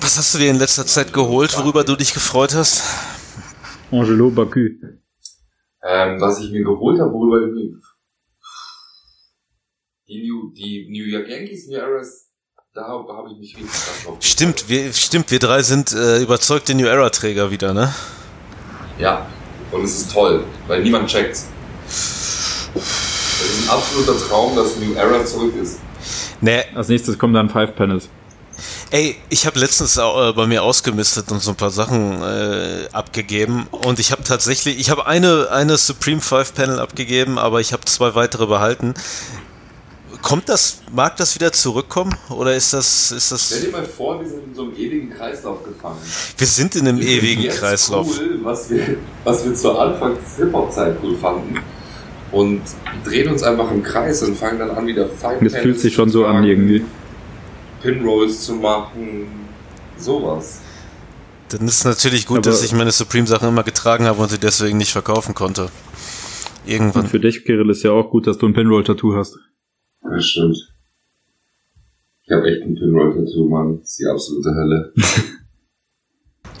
Was 0.00 0.18
hast 0.18 0.34
du 0.34 0.38
dir 0.38 0.50
in 0.50 0.58
letzter 0.58 0.84
Zeit 0.84 1.12
geholt, 1.12 1.56
worüber 1.56 1.84
du 1.84 1.94
dich 1.94 2.12
gefreut 2.12 2.52
hast? 2.56 2.82
Angelo 3.92 4.28
Bacu. 4.30 4.70
Ähm, 5.84 6.20
was 6.20 6.40
ich 6.40 6.50
mir 6.50 6.64
geholt 6.64 6.98
habe, 6.98 7.12
worüber 7.12 7.46
ich 7.46 7.52
mich... 7.54 7.91
Die 10.12 10.28
New, 10.28 10.52
die 10.54 10.88
New 10.90 11.04
York 11.04 11.26
Yankees, 11.26 11.68
New 11.68 11.78
Eras, 11.78 12.26
da 12.74 12.82
habe 12.82 13.10
hab 13.16 13.24
ich 13.32 13.38
mich 13.38 13.56
richtig 13.56 13.72
krass 13.72 14.04
drauf 14.04 14.16
Stimmt, 14.20 14.68
wir, 14.68 14.92
stimmt, 14.92 15.30
wir 15.30 15.38
drei 15.38 15.62
sind 15.62 15.92
äh, 15.92 16.20
überzeugte 16.20 16.74
New 16.74 16.84
Era 16.84 17.08
Träger 17.08 17.50
wieder, 17.50 17.72
ne? 17.72 17.94
Ja, 18.98 19.26
und 19.70 19.82
es 19.84 20.02
ist 20.02 20.12
toll, 20.12 20.44
weil 20.66 20.82
niemand 20.82 21.08
checkt's. 21.08 21.48
Es 21.88 22.68
ist 22.76 23.62
ein 23.64 23.70
absoluter 23.70 24.18
Traum, 24.18 24.54
dass 24.54 24.76
New 24.76 24.92
Era 24.92 25.24
zurück 25.24 25.54
ist. 25.56 25.78
Ne, 26.42 26.62
Als 26.74 26.88
nächstes 26.88 27.18
kommen 27.18 27.32
dann 27.32 27.48
Five 27.48 27.74
Panels. 27.74 28.10
ey, 28.90 29.16
ich 29.30 29.46
habe 29.46 29.58
letztens 29.58 29.98
auch, 29.98 30.28
äh, 30.28 30.32
bei 30.34 30.46
mir 30.46 30.62
ausgemistet 30.62 31.32
und 31.32 31.40
so 31.40 31.52
ein 31.52 31.56
paar 31.56 31.70
Sachen 31.70 32.20
äh, 32.20 32.86
abgegeben 32.92 33.66
und 33.70 33.98
ich 33.98 34.12
habe 34.12 34.24
tatsächlich, 34.24 34.78
ich 34.78 34.90
habe 34.90 35.06
eine, 35.06 35.48
eine 35.50 35.78
Supreme 35.78 36.20
5 36.20 36.52
Panel 36.54 36.78
abgegeben, 36.80 37.38
aber 37.38 37.60
ich 37.62 37.72
habe 37.72 37.86
zwei 37.86 38.14
weitere 38.14 38.46
behalten. 38.46 38.92
Kommt 40.22 40.48
das, 40.48 40.82
mag 40.92 41.16
das 41.16 41.34
wieder 41.34 41.52
zurückkommen 41.52 42.14
oder 42.30 42.54
ist 42.54 42.72
das, 42.72 43.10
ist 43.10 43.26
Stell 43.26 43.58
das, 43.58 43.60
dir 43.66 43.72
mal 43.72 43.84
vor, 43.84 44.20
wir 44.20 44.28
sind 44.28 44.44
in 44.46 44.54
so 44.54 44.62
einem 44.62 44.76
ewigen 44.76 45.10
Kreislauf 45.10 45.64
gefangen. 45.64 45.98
wir 46.38 46.46
sind 46.46 46.76
in 46.76 46.86
einem 46.86 47.00
Wir 47.00 47.08
ewigen 47.08 47.42
jetzt 47.42 47.58
Kreislauf. 47.58 48.06
Cool, 48.18 48.38
was 48.42 48.70
wir, 48.70 48.96
was 49.24 49.44
wir 49.44 49.54
zur 49.54 49.80
Anfangs-Hip-Hop-Zeit 49.80 50.96
cool 51.02 51.16
fanden. 51.16 51.58
Und 52.30 52.62
drehen 53.04 53.28
uns 53.30 53.42
einfach 53.42 53.70
im 53.70 53.82
Kreis 53.82 54.22
und 54.22 54.38
fangen 54.38 54.58
dann 54.58 54.70
an, 54.70 54.86
wieder 54.86 55.06
Five 55.08 55.40
Das 55.42 55.54
fühlt 55.56 55.78
sich 55.78 55.92
schon 55.92 56.08
so 56.08 56.24
an 56.24 56.44
irgendwie. 56.44 56.82
Pinrolls 57.82 58.46
zu 58.46 58.54
machen, 58.54 59.26
sowas. 59.98 60.60
Dann 61.50 61.66
ist 61.68 61.78
es 61.80 61.84
natürlich 61.84 62.26
gut, 62.26 62.38
Aber- 62.38 62.50
dass 62.50 62.62
ich 62.62 62.72
meine 62.72 62.92
Supreme-Sachen 62.92 63.48
immer 63.48 63.64
getragen 63.64 64.06
habe 64.06 64.22
und 64.22 64.30
sie 64.30 64.38
deswegen 64.38 64.78
nicht 64.78 64.92
verkaufen 64.92 65.34
konnte. 65.34 65.64
Und 65.64 65.70
Irgendwann. 66.64 67.06
für 67.08 67.20
dich, 67.20 67.44
Kirill, 67.44 67.68
ist 67.70 67.82
ja 67.82 67.90
auch 67.90 68.08
gut, 68.08 68.26
dass 68.26 68.38
du 68.38 68.46
ein 68.46 68.54
Pinroll-Tattoo 68.54 69.14
hast. 69.16 69.36
Das 70.02 70.26
stimmt. 70.26 70.56
Ich 72.24 72.30
habe 72.30 72.46
echt 72.50 72.62
ein 72.62 72.74
Pinroll-Tattoo, 72.74 73.48
Mann. 73.48 73.80
Das 73.80 73.90
ist 73.90 73.98
die 73.98 74.06
absolute 74.06 74.54
Hölle. 74.54 74.92
So, 74.96 75.22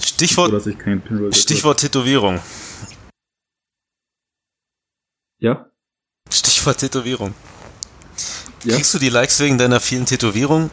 Stichwort, 0.00 0.52
dass 0.52 0.66
ich 0.66 0.78
kein 0.78 1.00
Pinroll-Tattoo 1.02 1.40
Stichwort 1.40 1.80
Tätowierung. 1.80 2.40
Ja? 5.38 5.70
Stichwort 6.30 6.78
Tätowierung. 6.78 7.34
Ja? 8.64 8.76
Kriegst 8.76 8.94
du 8.94 8.98
die 8.98 9.08
Likes 9.08 9.40
wegen 9.40 9.58
deiner 9.58 9.80
vielen 9.80 10.06
Tätowierungen? 10.06 10.70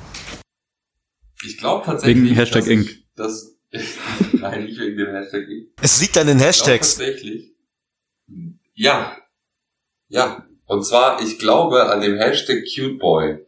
Ich 1.44 1.58
glaube 1.58 1.86
tatsächlich. 1.86 2.24
Wegen 2.26 2.36
Hashtag 2.36 2.62
dass 2.62 2.68
Inc. 2.68 2.90
ich- 2.90 3.06
Das, 3.16 3.56
nein, 4.34 4.66
nicht 4.66 4.80
wegen 4.80 4.98
dem 4.98 5.08
Hashtag 5.08 5.48
Inc. 5.48 5.70
Es 5.82 6.02
liegt 6.02 6.18
an 6.18 6.28
den 6.28 6.38
Ich 6.38 6.42
glaub 6.44 6.48
Hashtags. 6.50 6.96
tatsächlich. 6.98 7.54
Ja. 8.76 9.18
Ja. 10.10 10.46
Und 10.70 10.86
zwar, 10.86 11.20
ich 11.20 11.40
glaube 11.40 11.90
an 11.90 12.00
dem 12.00 12.18
Hashtag 12.18 12.64
Cuteboy. 12.64 13.40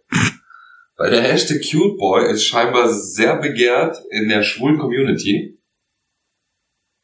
Weil 0.97 1.11
der 1.11 1.21
Hashtag 1.21 1.61
Cuteboy 1.61 2.31
ist 2.31 2.45
scheinbar 2.45 2.91
sehr 2.91 3.37
begehrt 3.37 3.95
in 4.09 4.27
der 4.27 4.41
schwulen 4.41 4.79
Community. 4.79 5.59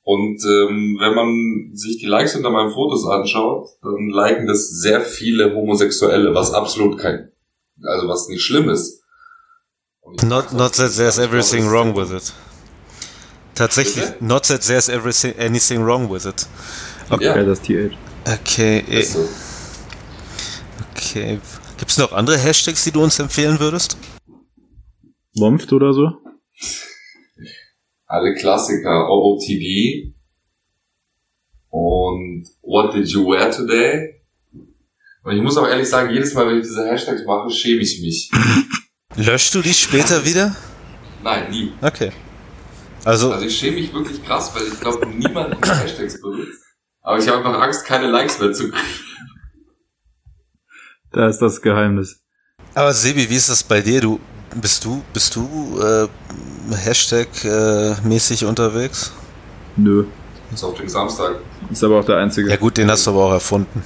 Und 0.01 0.43
ähm, 0.43 0.97
wenn 0.99 1.13
man 1.13 1.76
sich 1.76 1.99
die 1.99 2.07
Likes 2.07 2.36
unter 2.36 2.49
meinen 2.49 2.72
Fotos 2.72 3.07
anschaut, 3.07 3.70
dann 3.84 4.09
liken 4.09 4.47
das 4.47 4.70
sehr 4.70 5.01
viele 5.01 5.53
Homosexuelle, 5.53 6.34
was 6.34 6.51
absolut 6.51 6.97
kein, 6.97 7.32
also 7.84 8.07
was 8.07 8.28
nicht 8.28 8.41
schlimm 8.41 8.70
ist. 8.70 9.03
Not, 10.24 10.51
not 10.51 10.74
that 10.78 10.95
there's 10.95 11.20
everything 11.20 11.70
wrong 11.70 11.95
with 11.95 12.11
it. 12.11 12.34
Tatsächlich, 13.53 14.05
Bitte? 14.05 14.26
not 14.26 14.47
that 14.47 14.61
there's 14.65 14.89
everything, 14.89 15.36
anything 15.38 15.86
wrong 15.86 16.09
with 16.09 16.26
it. 16.26 16.47
Okay, 17.11 17.26
Ja, 17.26 17.43
das 17.43 17.61
TH. 17.61 17.95
Okay, 18.26 18.84
eh. 18.89 19.05
Okay. 21.22 21.39
Gibt 21.78 21.91
es 21.91 21.97
noch 21.97 22.11
andere 22.11 22.38
Hashtags, 22.38 22.84
die 22.84 22.91
du 22.91 23.03
uns 23.03 23.20
empfehlen 23.20 23.59
würdest? 23.59 23.97
Womft 25.36 25.72
oder 25.74 25.93
so? 25.93 26.11
alle 28.07 28.34
Klassiker, 28.36 29.09
OOTD 29.09 30.13
und 31.70 32.47
What 32.61 32.95
Did 32.95 33.07
You 33.09 33.26
Wear 33.28 33.51
Today? 33.51 34.15
Und 35.24 35.36
ich 35.36 35.41
muss 35.41 35.57
auch 35.57 35.68
ehrlich 35.68 35.89
sagen, 35.89 36.13
jedes 36.13 36.34
Mal, 36.34 36.47
wenn 36.47 36.57
ich 36.57 36.63
diese 36.63 36.88
Hashtags 36.89 37.26
mache, 37.26 37.49
schäme 37.51 37.82
ich 37.82 38.01
mich. 38.01 38.32
Löschst 39.15 39.53
du 39.53 39.61
die 39.61 39.74
später 39.74 40.24
wieder? 40.24 40.55
Nein, 41.22 41.51
nie. 41.51 41.74
Okay. 41.82 42.11
Also, 43.03 43.32
Also 43.34 43.45
ich 43.45 43.57
schäme 43.57 43.78
mich 43.78 43.93
wirklich 43.93 44.24
krass, 44.24 44.51
weil 44.55 44.68
ich 44.68 44.80
glaube, 44.80 45.05
niemand 45.07 45.57
diese 45.61 45.76
Hashtags 45.76 46.22
benutzt. 46.22 46.63
Aber 47.01 47.20
ich 47.20 47.28
habe 47.28 47.38
einfach 47.38 47.61
Angst, 47.61 47.86
keine 47.86 48.07
Likes 48.07 48.39
mehr 48.39 48.53
zu 48.53 48.72
kriegen. 48.72 48.78
Da 51.12 51.28
ist 51.28 51.39
das 51.39 51.62
Geheimnis. 51.62 52.22
aber 52.74 52.93
Sebi, 52.93 53.30
wie 53.30 53.36
ist 53.36 53.49
das 53.49 53.64
bei 53.64 53.82
dir? 53.82 54.01
Du 54.01 54.20
bist 54.62 54.84
du 54.86 55.01
bist 55.14 55.36
du 55.36 55.80
äh, 55.80 56.08
Hashtag 56.76 57.28
äh, 57.43 57.95
mäßig 58.03 58.45
unterwegs? 58.45 59.14
Nö. 59.76 60.05
Ist 60.53 60.64
auf 60.64 60.76
dem 60.78 60.88
Samstag. 60.88 61.36
Ist 61.72 61.84
aber 61.84 61.99
auch 61.99 62.05
der 62.05 62.18
einzige. 62.18 62.49
Ja 62.49 62.55
gut, 62.55 62.78
den 62.78 62.89
hast 62.89 63.05
du 63.05 63.12
aber 63.12 63.26
auch 63.26 63.32
erfunden. 63.34 63.84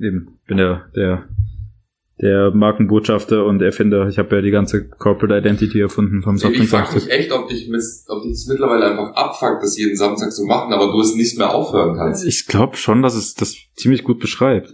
Eben. 0.00 0.38
Bin 0.46 0.58
ja 0.58 0.82
der, 0.94 1.24
der 2.20 2.50
Markenbotschafter 2.52 3.44
und 3.44 3.62
Erfinder. 3.62 4.06
Ich 4.08 4.18
habe 4.18 4.36
ja 4.36 4.42
die 4.42 4.50
ganze 4.50 4.86
Corporate 4.88 5.38
Identity 5.38 5.80
erfunden 5.80 6.22
vom 6.22 6.36
Ich 6.36 6.42
Software 6.42 6.66
frage 6.66 6.94
mich 6.94 7.10
echt, 7.10 7.32
ob 7.32 7.48
dich, 7.48 7.70
ob 8.08 8.22
dich 8.22 8.32
das 8.32 8.46
mittlerweile 8.48 8.90
einfach 8.90 9.14
abfuckt, 9.14 9.62
das 9.62 9.78
jeden 9.78 9.96
Samstag 9.96 10.32
zu 10.32 10.44
machen, 10.44 10.72
aber 10.72 10.92
du 10.92 11.00
es 11.00 11.14
nicht 11.14 11.38
mehr 11.38 11.54
aufhören 11.54 11.96
kannst. 11.96 12.24
Ich 12.24 12.46
glaube 12.46 12.76
schon, 12.76 13.02
dass 13.02 13.14
es 13.14 13.34
das 13.34 13.56
ziemlich 13.76 14.04
gut 14.04 14.20
beschreibt. 14.20 14.72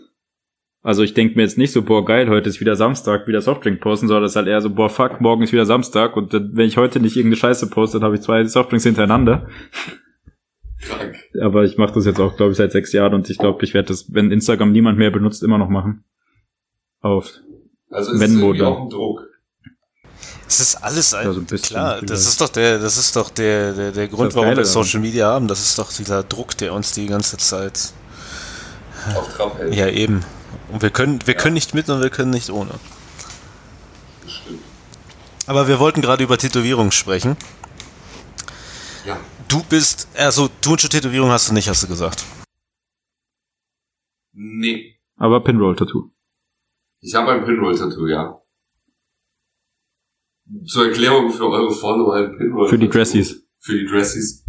Also 0.85 1.03
ich 1.03 1.14
denke 1.14 1.35
mir 1.37 1.43
jetzt 1.43 1.57
nicht 1.57 1.72
so, 1.72 1.80
boah 1.82 2.05
geil, 2.05 2.28
heute 2.28 2.51
ist 2.51 2.61
wieder 2.61 2.76
Samstag, 2.76 3.26
wieder 3.26 3.41
Softdrink 3.41 3.80
posten, 3.80 4.07
sondern 4.07 4.24
es 4.24 4.32
ist 4.32 4.37
halt 4.37 4.49
eher 4.49 4.61
so, 4.61 4.68
boah 4.68 4.91
fuck, 4.91 5.18
morgen 5.18 5.43
ist 5.43 5.51
wieder 5.53 5.64
Samstag 5.64 6.14
und 6.14 6.35
dann, 6.35 6.51
wenn 6.53 6.68
ich 6.68 6.76
heute 6.76 7.01
nicht 7.01 7.16
irgendeine 7.16 7.39
Scheiße 7.41 7.70
poste, 7.70 7.99
dann 7.99 8.05
habe 8.05 8.16
ich 8.16 8.20
zwei 8.20 8.45
Softdrinks 8.45 8.85
hintereinander. 8.85 9.49
Krank. 10.82 11.16
Aber 11.41 11.64
ich 11.64 11.78
mache 11.78 11.95
das 11.95 12.05
jetzt 12.05 12.20
auch, 12.20 12.37
glaube 12.37 12.53
ich, 12.53 12.59
seit 12.59 12.70
sechs 12.72 12.93
Jahren 12.93 13.14
und 13.14 13.30
ich 13.30 13.39
glaube, 13.39 13.64
ich 13.64 13.72
werde 13.72 13.89
das, 13.89 14.12
wenn 14.12 14.30
Instagram 14.30 14.72
niemand 14.72 14.99
mehr 14.99 15.11
benutzt, 15.11 15.43
immer 15.43 15.57
noch 15.57 15.70
machen. 15.70 16.05
Auf. 17.01 17.32
Also 17.91 18.12
ist 18.12 18.20
Wenn, 18.20 18.37
es 18.37 18.62
auch 18.62 18.82
ein 18.82 18.91
Druck. 18.91 19.26
Es 20.47 20.61
ist 20.61 20.76
alles 20.85 21.14
ein, 21.14 21.26
Ja, 21.26 21.32
so 21.32 21.41
ein 21.41 21.47
bisschen 21.47 21.76
klar, 21.76 21.95
vielleicht. 21.95 22.11
das 22.11 22.26
ist 22.28 22.41
doch 22.43 22.51
der, 22.51 22.78
das 22.78 22.99
ist 22.99 23.16
doch 23.16 23.30
der, 23.30 23.72
der, 23.72 23.93
der 23.93 24.09
Grund, 24.09 24.35
warum 24.35 24.55
wir. 24.55 24.64
Social 24.66 25.01
Media 25.01 25.28
haben. 25.28 25.49
Das 25.49 25.61
ist 25.61 25.78
doch 25.78 25.91
dieser 25.91 26.22
Druck, 26.24 26.59
der 26.59 26.74
uns 26.74 26.93
die 26.93 27.07
ganze 27.07 27.39
Zeit, 27.39 27.95
Auf 29.16 29.35
Trab 29.35 29.59
hält. 29.59 29.74
ja 29.74 29.89
eben. 29.89 30.22
Und 30.70 30.82
wir 30.82 30.90
können, 30.90 31.26
wir 31.26 31.34
können 31.34 31.55
nicht 31.55 31.74
mit 31.74 31.88
und 31.88 32.02
wir 32.02 32.11
können 32.11 32.30
nicht 32.30 32.50
ohne. 32.50 32.72
Das 34.22 34.32
stimmt. 34.32 34.61
Aber 35.46 35.68
wir 35.68 35.78
wollten 35.78 36.00
gerade 36.00 36.24
über 36.24 36.38
Tätowierungen 36.38 36.92
sprechen. 36.92 37.36
Ja. 39.07 39.18
Du 39.48 39.62
bist, 39.64 40.09
also 40.16 40.48
Tunsche 40.61 40.88
Tätowierung 40.88 41.30
hast 41.30 41.50
du 41.50 41.55
nicht, 41.55 41.68
hast 41.68 41.82
du 41.82 41.88
gesagt. 41.88 42.24
Nee. 44.32 44.98
Aber 45.16 45.44
Pinroll-Tattoo. 45.44 46.11
Ich 47.00 47.14
habe 47.14 47.32
ein 47.32 47.44
Pinroll-Tattoo, 47.44 48.07
ja. 48.09 48.40
Zur 50.66 50.86
Erklärung 50.86 51.30
für 51.30 51.48
eure 51.48 51.72
Follower 51.72 52.16
ein 52.16 52.36
Pinroll. 52.36 52.68
Für 52.68 52.78
die 52.78 52.88
Dressies. 52.88 53.46
Für 53.59 53.78
die 53.78 53.86
Dressies. 53.86 54.44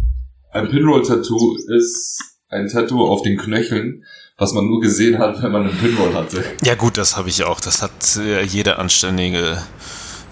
Ein 0.50 0.68
Pinroll-Tattoo 0.68 1.56
ist 1.76 2.38
ein 2.48 2.68
Tattoo 2.68 3.04
auf 3.06 3.22
den 3.22 3.38
Knöcheln, 3.38 4.04
was 4.38 4.52
man 4.52 4.66
nur 4.66 4.80
gesehen 4.80 5.18
hat, 5.18 5.42
wenn 5.42 5.52
man 5.52 5.68
einen 5.68 5.78
Pinroll 5.78 6.14
hatte. 6.14 6.44
Ja 6.62 6.74
gut, 6.74 6.98
das 6.98 7.16
habe 7.16 7.28
ich 7.28 7.44
auch. 7.44 7.60
Das 7.60 7.82
hat 7.82 8.16
äh, 8.16 8.42
jeder 8.42 8.78
anständige 8.78 9.62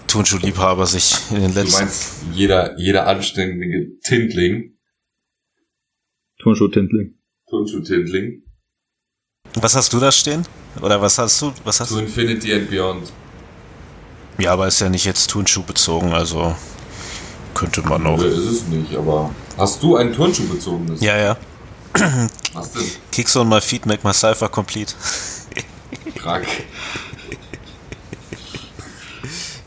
Turnschuhliebhaber 0.07 0.85
sich 0.85 1.15
in 1.31 1.41
den 1.41 1.53
Du 1.53 1.61
letzten... 1.61 1.79
meinst, 1.79 2.13
jeder, 2.33 2.77
jeder 2.77 3.07
anständige 3.07 3.97
Tintling, 4.03 4.77
Turnschuh-Tintling. 6.41 7.15
Turnschuh-Tintling, 7.49 8.43
Was 9.55 9.75
hast 9.75 9.91
du 9.93 9.99
da 9.99 10.11
stehen? 10.11 10.45
Oder 10.81 11.01
was 11.01 11.17
hast 11.17 11.41
du? 11.41 11.53
Was 11.63 11.79
hast 11.79 11.89
to 11.89 11.95
du? 11.95 12.01
Infinity 12.01 12.53
and 12.53 12.69
Beyond. 12.69 13.11
Ja, 14.37 14.53
aber 14.53 14.67
ist 14.67 14.79
ja 14.81 14.89
nicht 14.89 15.05
jetzt 15.05 15.29
Turnschuh 15.29 15.63
bezogen, 15.63 16.13
also 16.13 16.55
könnte 17.53 17.81
man 17.81 18.05
auch. 18.05 18.19
Oder 18.19 18.27
ist 18.27 18.37
es 18.37 18.67
nicht, 18.67 18.93
aber 18.95 19.33
hast 19.57 19.81
du 19.81 19.95
einen 19.95 20.13
Turnschuh 20.13 20.47
bezogenes? 20.47 21.01
Ja, 21.01 21.17
ja. 21.17 21.37
Was 22.53 22.71
denn? 22.73 22.91
Kicks 23.11 23.35
on 23.35 23.47
my 23.49 23.61
feet 23.61 23.85
make 23.85 24.05
my 24.05 24.13
cipher 24.13 24.49
complete. 24.49 24.93
Krank. 26.15 26.45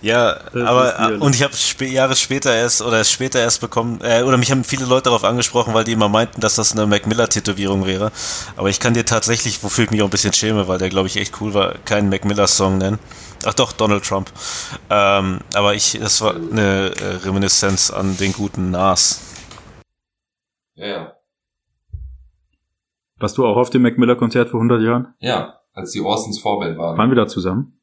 Ja, 0.00 0.34
Das 0.52 0.68
aber 0.68 0.96
ehrlich. 0.96 1.20
und 1.20 1.34
ich 1.34 1.42
habe 1.42 1.54
sp 1.58 1.82
Jahre 1.90 2.14
später 2.14 2.54
erst 2.54 2.82
oder 2.82 2.98
erst 2.98 3.10
später 3.10 3.40
erst 3.40 3.60
bekommen 3.60 3.98
äh, 4.00 4.22
oder 4.22 4.36
mich 4.36 4.50
haben 4.52 4.62
viele 4.62 4.84
Leute 4.84 5.04
darauf 5.04 5.24
angesprochen, 5.24 5.74
weil 5.74 5.82
die 5.82 5.90
immer 5.92 6.08
meinten, 6.08 6.40
dass 6.40 6.54
das 6.54 6.70
eine 6.72 6.86
Mac 6.86 7.08
Miller 7.08 7.28
Tätowierung 7.28 7.84
wäre. 7.84 8.12
Aber 8.56 8.68
ich 8.70 8.78
kann 8.78 8.94
dir 8.94 9.04
tatsächlich, 9.04 9.60
wofür 9.64 9.84
ich 9.84 9.90
mich 9.90 10.00
auch 10.02 10.06
ein 10.06 10.10
bisschen 10.10 10.32
schäme, 10.32 10.68
weil 10.68 10.78
der 10.78 10.88
glaube 10.88 11.08
ich 11.08 11.16
echt 11.16 11.40
cool 11.40 11.52
war, 11.52 11.74
keinen 11.84 12.10
Mac 12.10 12.24
Miller 12.24 12.46
Song 12.46 12.78
nennen. 12.78 13.00
Ach 13.44 13.54
doch, 13.54 13.72
Donald 13.72 14.04
Trump. 14.04 14.30
Ähm, 14.88 15.40
aber 15.54 15.74
ich, 15.74 15.98
das 16.00 16.20
war 16.20 16.34
eine 16.36 16.92
äh, 16.94 17.14
Reminiszenz 17.24 17.90
an 17.90 18.16
den 18.16 18.32
guten 18.32 18.70
Nas. 18.70 19.18
Ja, 20.76 20.86
ja. 20.86 21.12
Warst 23.18 23.36
du 23.38 23.46
auch 23.46 23.56
auf 23.56 23.70
dem 23.70 23.82
Mac 23.82 23.98
Miller 23.98 24.16
Konzert 24.16 24.48
vor 24.50 24.60
100 24.60 24.82
Jahren? 24.82 25.14
Ja, 25.20 25.60
als 25.72 25.92
die 25.92 26.00
Orsons 26.00 26.38
Vorband 26.40 26.78
waren. 26.78 26.96
Waren 26.98 27.10
wir 27.10 27.16
da 27.16 27.26
zusammen? 27.26 27.80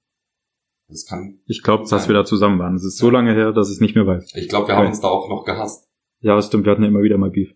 Das 0.88 1.06
kann, 1.08 1.40
Ich 1.48 1.64
glaube, 1.64 1.86
dass 1.90 2.08
wir 2.08 2.14
da 2.14 2.26
zusammen 2.26 2.60
waren. 2.60 2.76
Es 2.76 2.84
ist 2.86 2.98
so 2.98 3.10
lange 3.10 3.34
her, 3.34 3.52
dass 3.54 3.72
ich 3.72 3.82
nicht 3.82 3.96
mehr 3.96 4.06
weiß. 4.06 4.34
ich 4.36 4.48
glaube, 4.50 4.68
wir 4.68 4.76
haben 4.76 4.88
uns 4.88 5.02
da 5.02 5.08
auch 5.08 5.30
noch 5.30 5.44
gehasst, 5.44 5.90
Ja, 6.20 6.36
das 6.36 6.46
stimmt. 6.48 6.66
Wir 6.66 6.72
hatten 6.72 6.84
ja 6.84 6.90
immer 6.90 7.02
wieder 7.02 7.18
mal 7.18 7.32
Beef. 7.32 7.50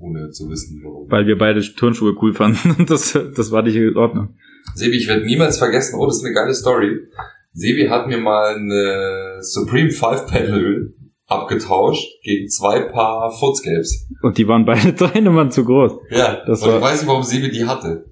ohne 0.00 0.30
zu 0.30 0.48
wissen, 0.48 0.80
warum. 0.84 1.10
Weil 1.10 1.26
wir 1.26 1.36
beide 1.36 1.60
Turnschuhe 1.60 2.14
cool 2.22 2.32
fanden. 2.34 2.84
Das, 2.86 3.12
das 3.12 3.50
war 3.50 3.62
nicht 3.62 3.74
in 3.74 3.96
Ordnung. 3.96 4.36
Sebi, 4.74 4.96
ich 4.96 5.08
werde 5.08 5.24
niemals 5.26 5.58
vergessen, 5.58 5.98
oh, 5.98 6.06
das 6.06 6.18
ist 6.18 6.24
eine 6.24 6.34
geile 6.34 6.54
Story. 6.54 7.00
Sebi 7.52 7.88
hat 7.88 8.06
mir 8.06 8.18
mal 8.18 8.54
eine 8.54 9.38
Supreme 9.40 9.90
Five 9.90 10.26
Panel 10.28 10.94
abgetauscht 11.28 12.06
gegen 12.22 12.48
zwei 12.48 12.80
Paar 12.80 13.30
Footscapes. 13.30 14.08
Und 14.22 14.38
die 14.38 14.48
waren 14.48 14.64
beide 14.64 14.92
drei 14.94 15.20
Nummern 15.20 15.50
zu 15.50 15.64
groß. 15.64 15.92
Ja, 16.10 16.44
Das 16.46 16.62
war- 16.62 16.76
ich 16.76 16.82
weiß 16.82 17.00
nicht, 17.02 17.08
warum 17.08 17.22
Sebi 17.22 17.50
die 17.50 17.64
hatte. 17.66 18.06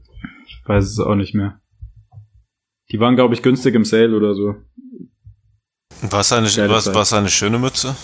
Ich 0.46 0.62
weiß 0.68 0.84
es 0.84 1.00
auch 1.00 1.14
nicht 1.14 1.34
mehr. 1.34 1.60
Die 2.92 3.00
waren, 3.00 3.16
glaube 3.16 3.34
ich, 3.34 3.42
günstig 3.42 3.74
im 3.74 3.84
Sale 3.84 4.16
oder 4.16 4.34
so. 4.34 4.54
War 6.10 6.20
es 6.20 6.32
eine, 6.32 6.46
was, 6.70 6.94
war's 6.94 7.12
eine 7.14 7.28
schöne 7.28 7.58
Mütze? 7.58 7.96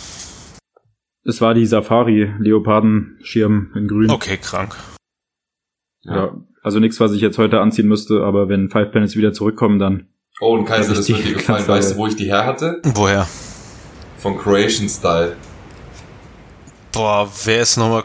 Es 1.24 1.40
war 1.40 1.54
die 1.54 1.66
Safari 1.66 2.32
Leopardenschirm 2.40 3.72
in 3.76 3.86
grün. 3.86 4.10
Okay, 4.10 4.38
krank. 4.38 4.76
Ja. 6.02 6.36
Also 6.62 6.80
nichts, 6.80 6.98
was 7.00 7.12
ich 7.12 7.20
jetzt 7.20 7.38
heute 7.38 7.60
anziehen 7.60 7.86
müsste, 7.86 8.24
aber 8.24 8.48
wenn 8.48 8.70
Five 8.70 8.90
Planets 8.90 9.14
wieder 9.16 9.32
zurückkommen, 9.32 9.78
dann 9.78 10.08
Oh, 10.40 10.54
und 10.56 10.64
Kaiser, 10.64 10.94
das 10.94 11.00
Richtig 11.00 11.18
wird 11.18 11.28
dir 11.28 11.34
gefallen. 11.34 11.68
Weißt 11.68 11.92
du, 11.92 11.96
wo 11.98 12.06
ich 12.08 12.16
die 12.16 12.24
her 12.24 12.44
hatte? 12.46 12.80
Woher? 12.94 13.28
Von 14.22 14.38
Croatian 14.38 14.88
Style. 14.88 15.36
Boah, 16.92 17.28
wer 17.44 17.62
ist 17.62 17.76
nochmal. 17.76 18.04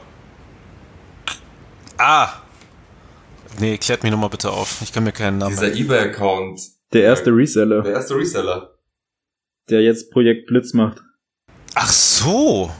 Ah! 1.97 2.29
Nee, 3.59 3.77
klärt 3.77 4.03
mich 4.03 4.11
nochmal 4.11 4.29
bitte 4.29 4.49
auf. 4.51 4.81
Ich 4.81 4.91
kann 4.91 5.03
mir 5.03 5.11
keinen 5.11 5.37
Namen. 5.39 5.51
Dieser 5.55 5.73
eBay-Account. 5.73 6.59
der 6.93 7.03
erste 7.03 7.31
Reseller, 7.31 7.81
Der 7.81 7.93
erste 7.93 8.15
Reseller. 8.15 8.75
der 9.69 9.81
jetzt 9.81 10.11
Projekt 10.11 10.47
Blitz 10.47 10.73
macht. 10.73 11.01
Ach 11.75 11.91
so! 11.91 12.71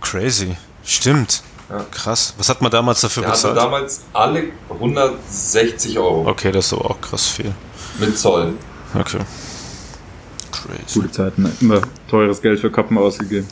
Crazy. 0.00 0.56
Stimmt. 0.84 1.42
Ja. 1.68 1.84
Krass. 1.92 2.34
Was 2.38 2.48
hat 2.48 2.60
man 2.62 2.70
damals 2.70 3.00
dafür 3.02 3.22
Der 3.22 3.30
hatte 3.32 3.48
bezahlt? 3.48 3.56
damals 3.58 4.02
alle 4.12 4.44
160 4.70 5.98
Euro. 5.98 6.28
Okay, 6.28 6.50
das 6.50 6.66
ist 6.66 6.72
aber 6.72 6.90
auch 6.90 7.00
krass 7.00 7.28
viel. 7.28 7.54
Mit 7.98 8.18
Zoll. 8.18 8.54
Okay. 8.94 9.18
Crazy. 10.62 11.00
Gute 11.00 11.10
Zeiten, 11.10 11.48
immer 11.60 11.82
teures 12.08 12.42
Geld 12.42 12.60
für 12.60 12.70
Kappen 12.70 12.98
ausgegeben. 12.98 13.46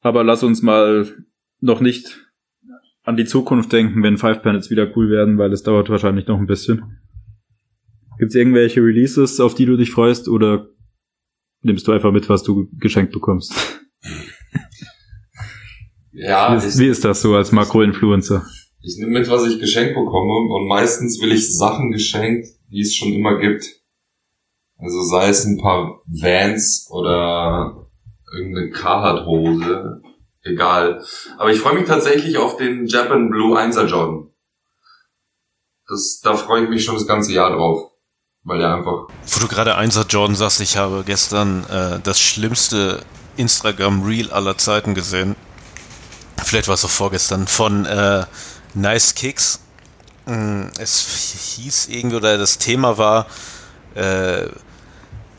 Aber 0.00 0.24
lass 0.24 0.42
uns 0.42 0.62
mal 0.62 1.06
noch 1.60 1.80
nicht 1.80 2.20
an 3.04 3.16
die 3.16 3.24
Zukunft 3.24 3.72
denken, 3.72 4.02
wenn 4.02 4.18
Five 4.18 4.42
Planets 4.42 4.70
wieder 4.70 4.90
cool 4.96 5.10
werden, 5.10 5.38
weil 5.38 5.52
es 5.52 5.62
dauert 5.62 5.88
wahrscheinlich 5.88 6.26
noch 6.26 6.38
ein 6.38 6.46
bisschen. 6.46 7.00
Gibt's 8.18 8.34
irgendwelche 8.34 8.80
Releases, 8.80 9.40
auf 9.40 9.54
die 9.54 9.66
du 9.66 9.76
dich 9.76 9.90
freust, 9.90 10.28
oder 10.28 10.68
nimmst 11.62 11.86
du 11.86 11.92
einfach 11.92 12.12
mit, 12.12 12.28
was 12.28 12.42
du 12.42 12.68
geschenkt 12.78 13.12
bekommst? 13.12 13.52
Ja, 16.16 16.52
wie, 16.52 16.58
ich, 16.58 16.64
ist, 16.64 16.78
wie 16.78 16.86
ist 16.86 17.04
das 17.04 17.22
so 17.22 17.34
als 17.34 17.50
Makro-Influencer? 17.50 18.46
ich 18.84 18.98
nehme 18.98 19.18
mit, 19.18 19.28
was 19.28 19.46
ich 19.46 19.58
geschenkt 19.58 19.94
bekomme. 19.94 20.54
Und 20.54 20.68
meistens 20.68 21.20
will 21.20 21.32
ich 21.32 21.56
Sachen 21.56 21.90
geschenkt, 21.90 22.46
die 22.70 22.80
es 22.80 22.94
schon 22.94 23.12
immer 23.12 23.38
gibt. 23.38 23.64
Also 24.78 25.02
sei 25.02 25.28
es 25.28 25.44
ein 25.44 25.58
paar 25.58 26.00
Vans 26.06 26.88
oder 26.90 27.86
irgendeine 28.34 28.70
Carhartt-Hose. 28.70 30.02
Egal. 30.42 31.02
Aber 31.38 31.50
ich 31.50 31.60
freue 31.60 31.74
mich 31.74 31.88
tatsächlich 31.88 32.36
auf 32.36 32.56
den 32.56 32.86
Japan 32.86 33.30
Blue 33.30 33.56
1er 33.56 33.86
Jordan. 33.86 34.30
Das, 35.88 36.20
da 36.22 36.34
freue 36.34 36.64
ich 36.64 36.68
mich 36.68 36.84
schon 36.84 36.96
das 36.96 37.06
ganze 37.06 37.32
Jahr 37.32 37.50
drauf. 37.50 37.90
Weil 38.42 38.58
der 38.58 38.74
einfach 38.74 39.08
Wo 39.26 39.40
du 39.40 39.48
gerade 39.48 39.76
Einser 39.76 40.04
Jordan 40.06 40.36
sagst, 40.36 40.60
ich 40.60 40.76
habe 40.76 41.02
gestern 41.06 41.64
äh, 41.64 41.98
das 42.02 42.20
schlimmste 42.20 43.02
Instagram-Reel 43.38 44.30
aller 44.32 44.58
Zeiten 44.58 44.94
gesehen. 44.94 45.34
Vielleicht 46.44 46.68
war 46.68 46.74
es 46.74 46.84
auch 46.84 46.90
vorgestern. 46.90 47.46
Von 47.46 47.86
äh, 47.86 48.24
Nice 48.74 49.14
Kicks. 49.14 49.60
Mm, 50.26 50.64
es 50.78 51.56
hieß 51.56 51.88
irgendwie, 51.88 52.16
oder 52.16 52.36
das 52.36 52.58
Thema 52.58 52.98
war 52.98 53.26
äh, 53.94 54.48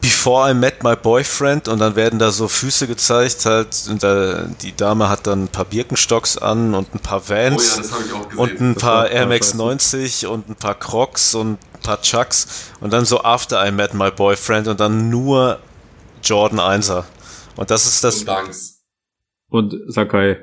Before 0.02 0.52
I 0.52 0.54
Met 0.54 0.84
My 0.84 0.96
Boyfriend 0.96 1.68
und 1.68 1.80
dann 1.80 1.96
werden 1.96 2.20
da 2.20 2.30
so 2.30 2.48
Füße 2.48 2.86
gezeigt, 2.86 3.44
halt, 3.46 3.88
und 3.90 4.04
da, 4.04 4.44
die 4.62 4.76
Dame 4.76 5.10
hat 5.10 5.26
dann 5.26 5.46
ein 5.46 5.48
paar 5.48 5.66
Birkenstocks 5.66 6.38
an 6.38 6.76
und 6.76 6.94
ein 6.94 7.00
paar 7.00 7.28
Vans 7.28 7.80
Oh 7.80 7.82
ja, 7.82 8.38
und 8.38 8.62
ein 8.62 8.74
Das 8.76 8.84
paar 8.84 9.10
Air 9.10 9.26
Max 9.26 9.48
scheiße. 9.48 9.58
90 9.58 10.28
und 10.28 10.48
ein 10.48 10.56
paar 10.56 10.76
Crocs 10.76 11.34
und 11.34 11.54
ein 11.54 11.82
paar 11.82 12.02
Chucks 12.04 12.72
und 12.82 12.94
dann 12.94 13.06
so 13.06 13.24
After 13.24 13.66
I 13.68 13.72
Met 13.72 13.96
My 13.96 14.12
Boyfriend 14.12 14.68
und 14.68 14.80
dann 14.80 15.10
nur 15.10 15.60
Jordan 16.22 16.60
1er. 16.60 17.06
Und 17.56 17.72
das 17.72 17.88
ist 17.88 18.04
das 18.04 18.24
Und. 18.24 18.76
Und 19.50 19.76
Sakai. 19.88 20.38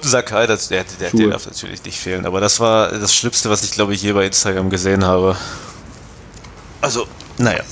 Sakai, 0.00 0.46
das, 0.48 0.68
der, 0.68 0.84
der, 0.98 1.10
der 1.10 1.28
darf 1.28 1.46
natürlich 1.46 1.84
nicht 1.84 1.98
fehlen, 1.98 2.26
aber 2.26 2.40
das 2.40 2.58
war 2.58 2.90
das 2.90 3.14
Schlimmste, 3.14 3.50
was 3.50 3.62
ich 3.62 3.70
glaube 3.70 3.94
ich 3.94 4.02
je 4.02 4.12
bei 4.12 4.26
Instagram 4.26 4.70
gesehen 4.70 5.04
habe. 5.04 5.36
Also, 6.80 7.06
naja. 7.38 7.64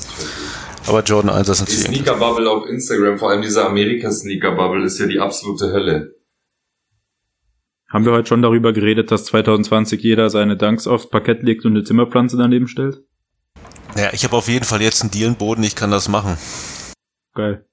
Aber 0.87 1.03
Jordan 1.03 1.31
1 1.31 1.49
ist 1.49 1.59
Die 1.59 1.63
natürlich. 1.65 2.03
Sneaker-Bubble 2.03 2.51
auf 2.51 2.67
Instagram, 2.67 3.19
vor 3.19 3.31
allem 3.31 3.43
diese 3.43 3.65
Amerika-Sneaker-Bubble, 3.67 4.85
ist 4.85 4.99
ja 4.99 5.07
die 5.07 5.21
absolute 5.21 5.73
Hölle. 5.73 6.15
Haben 7.89 8.05
wir 8.05 8.13
heute 8.13 8.29
schon 8.29 8.43
darüber 8.43 8.73
geredet, 8.73 9.11
dass 9.11 9.25
2020 9.27 10.03
jeder 10.03 10.29
seine 10.31 10.57
Dunks 10.57 10.87
aufs 10.87 11.09
Parkett 11.09 11.43
legt 11.43 11.65
und 11.65 11.73
eine 11.73 11.85
Zimmerpflanze 11.85 12.37
daneben 12.37 12.69
stellt? 12.69 13.03
Ja, 13.97 14.13
ich 14.13 14.25
habe 14.25 14.37
auf 14.37 14.49
jeden 14.49 14.65
Fall 14.65 14.83
jetzt 14.83 15.03
einen 15.03 15.11
Dielenboden, 15.11 15.65
ich 15.65 15.75
kann 15.75 15.91
das 15.91 16.09
machen. 16.09 16.37
Geil. 17.35 17.67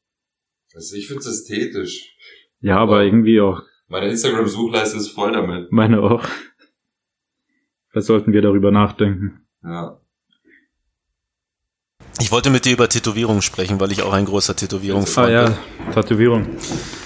Also 0.73 0.95
ich 0.95 1.07
finde 1.07 1.19
es 1.19 1.27
ästhetisch. 1.27 2.15
Ja, 2.59 2.77
aber 2.77 3.03
irgendwie 3.03 3.39
auch. 3.41 3.61
Meine 3.87 4.07
Instagram-Suchleiste 4.07 4.97
ist 4.97 5.09
voll 5.09 5.33
damit. 5.33 5.71
Meine 5.71 6.01
auch. 6.01 6.25
Was 7.93 8.07
sollten 8.07 8.33
wir 8.33 8.41
darüber 8.41 8.71
nachdenken? 8.71 9.45
Ja. 9.63 10.01
Ich 12.19 12.31
wollte 12.31 12.49
mit 12.49 12.65
dir 12.65 12.73
über 12.73 12.87
Tätowierungen 12.87 13.41
sprechen, 13.41 13.79
weil 13.79 13.91
ich 13.91 14.01
auch 14.01 14.13
ein 14.13 14.25
großer 14.25 14.53
Ah 14.53 14.55
Tätowierungsfan 14.55 15.31
ja, 15.31 15.57
Tätowierung. 15.93 16.47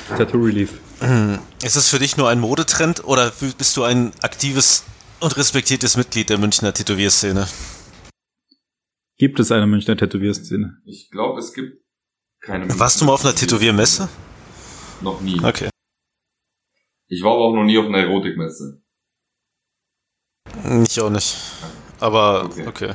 Tattoo 0.10 0.38
Relief. 0.44 0.80
bin. 1.00 1.40
Ist 1.64 1.76
es 1.76 1.90
für 1.90 2.00
dich 2.00 2.18
nur 2.18 2.30
ein 2.30 2.40
Modetrend 2.40 3.04
oder 3.04 3.32
bist 3.58 3.76
du 3.78 3.84
ein 3.84 4.12
aktives 4.22 4.84
und 5.20 5.36
respektiertes 5.38 5.98
Mitglied 5.98 6.30
der 6.30 6.38
Münchner 6.38 6.74
Tätowierszene? 6.74 7.48
Gibt 9.18 9.40
es 9.40 9.52
eine 9.52 9.68
Münchner 9.68 9.98
Tätowierszene? 9.98 10.78
Ich 10.86 11.10
glaube, 11.12 11.40
es 11.40 11.54
gibt 11.54 11.84
keine... 12.42 12.80
Warst 12.80 13.02
du 13.02 13.06
mal 13.06 13.14
auf 13.14 13.26
einer 13.26 13.36
Tätowiermesse? 13.36 14.08
Noch 15.02 15.22
nie. 15.22 15.40
Okay. 15.44 15.70
Ich 17.08 17.24
war 17.24 17.34
aber 17.34 17.46
auch 17.46 17.56
noch 17.56 17.64
nie 17.64 17.78
auf 17.78 17.86
einer 17.86 18.00
Erotikmesse. 18.00 18.82
Ich 20.86 21.02
auch 21.02 21.10
nicht. 21.10 21.36
Aber 22.00 22.46
Okay. 22.46 22.68
okay. 22.68 22.94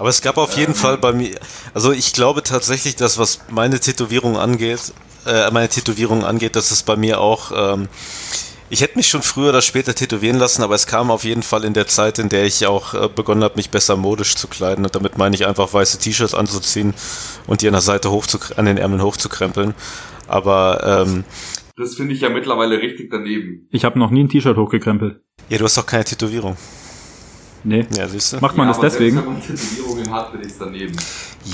Aber 0.00 0.08
es 0.08 0.22
gab 0.22 0.38
auf 0.38 0.56
jeden 0.56 0.72
Ähm. 0.72 0.76
Fall 0.78 0.96
bei 0.96 1.12
mir, 1.12 1.38
also 1.74 1.92
ich 1.92 2.14
glaube 2.14 2.42
tatsächlich, 2.42 2.96
dass 2.96 3.18
was 3.18 3.40
meine 3.50 3.78
Tätowierung 3.78 4.38
angeht, 4.38 4.94
äh, 5.26 5.50
meine 5.50 5.68
Tätowierung 5.68 6.24
angeht, 6.24 6.56
dass 6.56 6.70
es 6.70 6.82
bei 6.82 6.96
mir 6.96 7.20
auch, 7.20 7.52
ähm, 7.54 7.88
ich 8.70 8.80
hätte 8.80 8.96
mich 8.96 9.08
schon 9.08 9.20
früher 9.20 9.50
oder 9.50 9.60
später 9.60 9.94
tätowieren 9.94 10.38
lassen, 10.38 10.62
aber 10.62 10.74
es 10.74 10.86
kam 10.86 11.10
auf 11.10 11.24
jeden 11.24 11.42
Fall 11.42 11.64
in 11.64 11.74
der 11.74 11.86
Zeit, 11.86 12.18
in 12.18 12.30
der 12.30 12.46
ich 12.46 12.66
auch 12.66 12.94
äh, 12.94 13.08
begonnen 13.14 13.44
habe, 13.44 13.56
mich 13.56 13.68
besser 13.68 13.96
modisch 13.96 14.36
zu 14.36 14.48
kleiden. 14.48 14.86
Und 14.86 14.94
damit 14.94 15.18
meine 15.18 15.34
ich 15.34 15.46
einfach 15.46 15.70
weiße 15.70 15.98
T-Shirts 15.98 16.34
anzuziehen 16.34 16.94
und 17.46 17.60
die 17.60 17.66
an 17.66 17.74
der 17.74 17.82
Seite 17.82 18.10
hoch 18.10 18.24
an 18.56 18.64
den 18.64 18.78
Ärmeln 18.78 19.02
hochzukrempeln. 19.02 19.74
Aber 20.28 21.04
ähm, 21.06 21.24
Das 21.76 21.94
finde 21.96 22.14
ich 22.14 22.22
ja 22.22 22.30
mittlerweile 22.30 22.80
richtig 22.80 23.10
daneben. 23.10 23.68
Ich 23.70 23.84
habe 23.84 23.98
noch 23.98 24.10
nie 24.10 24.22
ein 24.24 24.28
T-Shirt 24.30 24.56
hochgekrempelt. 24.56 25.20
ja, 25.50 25.58
du 25.58 25.64
hast 25.64 25.76
doch 25.76 25.84
keine 25.84 26.04
Tätowierung. 26.04 26.56
Nee. 27.62 27.86
Ja, 27.96 28.08
siehst 28.08 28.32
du? 28.32 28.38
Macht 28.40 28.56
man 28.56 28.66
ja, 28.66 28.72
das 28.72 28.78
aber 28.78 28.88
deswegen? 28.88 29.16
Selbst 29.16 29.26
wenn 29.26 29.32
man 29.34 29.42
Tätowierungen 29.42 30.10
hat, 30.14 30.30
finde 30.30 30.46
ich 30.46 30.54
daneben. 30.58 30.96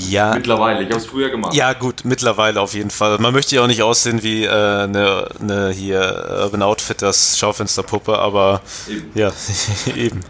Ja, 0.09 0.35
Mittlerweile. 0.35 0.81
Ich 0.83 0.89
habe 0.89 0.97
es 0.97 1.05
früher 1.05 1.29
gemacht. 1.29 1.53
Ja, 1.53 1.73
gut, 1.73 2.03
mittlerweile 2.05 2.61
auf 2.61 2.73
jeden 2.73 2.89
Fall. 2.89 3.17
Man 3.19 3.33
möchte 3.33 3.55
ja 3.55 3.63
auch 3.63 3.67
nicht 3.67 3.83
aussehen 3.83 4.23
wie 4.23 4.43
äh, 4.43 4.49
eine, 4.49 5.27
eine 5.39 5.71
hier 5.71 6.39
Urban 6.43 6.61
Outfitters 6.61 7.37
Schaufensterpuppe, 7.37 8.17
aber 8.17 8.61
Eben. 8.89 9.11
ja, 9.15 9.31
eben. 9.95 10.21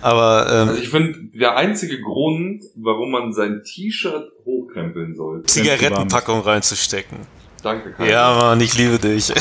Aber 0.00 0.46
ähm, 0.50 0.68
Also 0.68 0.80
ich 0.80 0.90
finde, 0.90 1.18
der 1.34 1.56
einzige 1.56 2.00
Grund, 2.00 2.62
warum 2.76 3.10
man 3.10 3.32
sein 3.32 3.62
T-Shirt 3.64 4.30
hochkrempeln 4.44 5.16
soll. 5.16 5.42
Zigarettenpackung 5.44 6.40
reinzustecken. 6.40 7.18
Danke, 7.62 7.92
Kai. 7.92 8.08
Ja, 8.10 8.36
Mann, 8.36 8.60
ich 8.60 8.78
liebe 8.78 9.00
dich. 9.00 9.32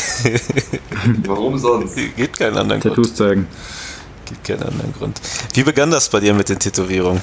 Warum 1.28 1.56
sonst? 1.60 2.00
Gibt 2.16 2.40
keinen 2.40 2.58
anderen 2.58 2.82
Grund. 2.82 2.96
Tattoos 2.96 3.14
zeigen. 3.14 3.48
Gibt 4.28 4.44
keinen 4.44 4.64
anderen 4.64 4.94
Grund. 4.94 5.22
Wie 5.54 5.64
begann 5.64 5.92
das 5.92 6.10
bei 6.10 6.20
dir 6.20 6.34
mit 6.34 6.50
den 6.50 6.60
Tätowierungen? 6.60 7.22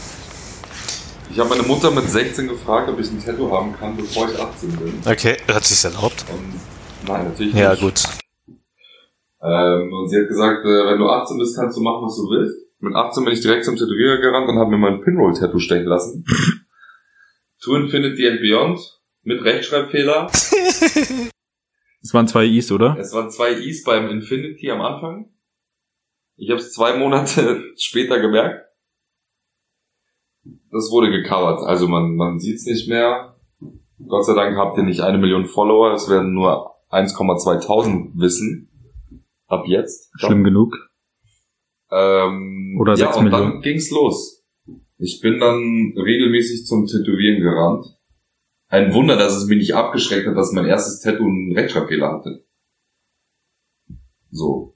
Ich 1.30 1.38
habe 1.38 1.48
meine 1.50 1.62
Mutter 1.62 1.90
mit 1.90 2.08
16 2.08 2.48
gefragt, 2.48 2.88
ob 2.88 2.98
ich 3.00 3.10
ein 3.10 3.22
Tattoo 3.24 3.50
haben 3.50 3.74
kann, 3.76 3.96
bevor 3.96 4.30
ich 4.30 4.38
18 4.38 4.70
bin. 4.76 5.00
Okay, 5.04 5.36
hat 5.52 5.64
sich's 5.64 5.84
erlaubt? 5.84 6.24
Und 6.32 6.60
nein, 7.08 7.24
natürlich 7.28 7.54
Ja, 7.54 7.70
nicht. 7.72 7.80
gut. 7.82 8.02
Ähm, 9.42 9.92
und 9.92 10.08
sie 10.08 10.18
hat 10.20 10.28
gesagt, 10.28 10.64
äh, 10.64 10.68
wenn 10.86 10.98
du 10.98 11.08
18 11.08 11.38
bist, 11.38 11.56
kannst 11.56 11.76
du 11.76 11.82
machen, 11.82 12.06
was 12.06 12.16
du 12.16 12.22
willst. 12.30 12.56
Mit 12.78 12.94
18 12.94 13.24
bin 13.24 13.32
ich 13.34 13.40
direkt 13.40 13.64
zum 13.64 13.74
Tätowierer 13.76 14.18
gerannt 14.18 14.48
und 14.48 14.58
habe 14.58 14.70
mir 14.70 14.78
mein 14.78 15.00
Pinroll-Tattoo 15.02 15.58
stechen 15.58 15.86
lassen. 15.86 16.24
to 17.60 17.74
Infinity 17.76 18.28
and 18.28 18.40
Beyond 18.40 18.78
mit 19.22 19.42
Rechtschreibfehler. 19.44 20.30
Es 22.02 22.12
waren 22.12 22.28
zwei 22.28 22.44
Is, 22.44 22.70
oder? 22.70 22.98
Es 23.00 23.14
waren 23.14 23.30
zwei 23.30 23.52
Is 23.52 23.82
beim 23.82 24.10
Infinity 24.10 24.70
am 24.70 24.82
Anfang. 24.82 25.30
Ich 26.36 26.50
habe 26.50 26.60
es 26.60 26.72
zwei 26.72 26.96
Monate 26.96 27.62
später 27.76 28.20
gemerkt. 28.20 28.64
Das 30.70 30.90
wurde 30.90 31.10
gecovert, 31.10 31.60
also 31.60 31.88
man, 31.88 32.16
man 32.16 32.38
sieht 32.38 32.56
es 32.56 32.66
nicht 32.66 32.88
mehr. 32.88 33.36
Gott 34.06 34.26
sei 34.26 34.34
Dank 34.34 34.56
habt 34.56 34.76
ihr 34.76 34.82
nicht 34.82 35.00
eine 35.00 35.18
Million 35.18 35.46
Follower, 35.46 35.92
es 35.92 36.08
werden 36.10 36.34
nur 36.34 36.74
1,2000 36.90 38.10
wissen. 38.14 38.68
Ab 39.46 39.64
jetzt. 39.66 40.10
Schlimm 40.18 40.42
genug. 40.42 40.74
Ähm, 41.90 42.76
Oder 42.80 42.92
ja, 42.92 43.06
sechs 43.06 43.16
und 43.16 43.24
Millionen. 43.24 43.52
dann 43.52 43.60
ging's 43.62 43.90
los. 43.90 44.44
Ich 44.98 45.20
bin 45.20 45.38
dann 45.38 45.92
regelmäßig 45.96 46.66
zum 46.66 46.86
Tätowieren 46.86 47.40
gerannt. 47.42 47.86
Ein 48.68 48.92
Wunder, 48.94 49.16
dass 49.16 49.36
es 49.36 49.46
mich 49.46 49.58
nicht 49.58 49.74
abgeschreckt 49.74 50.26
hat, 50.26 50.36
dass 50.36 50.52
mein 50.52 50.66
erstes 50.66 51.00
Tattoo 51.00 51.24
einen 51.24 51.52
Rechtschreibfehler 51.54 52.12
hatte. 52.12 52.44
So. 54.30 54.73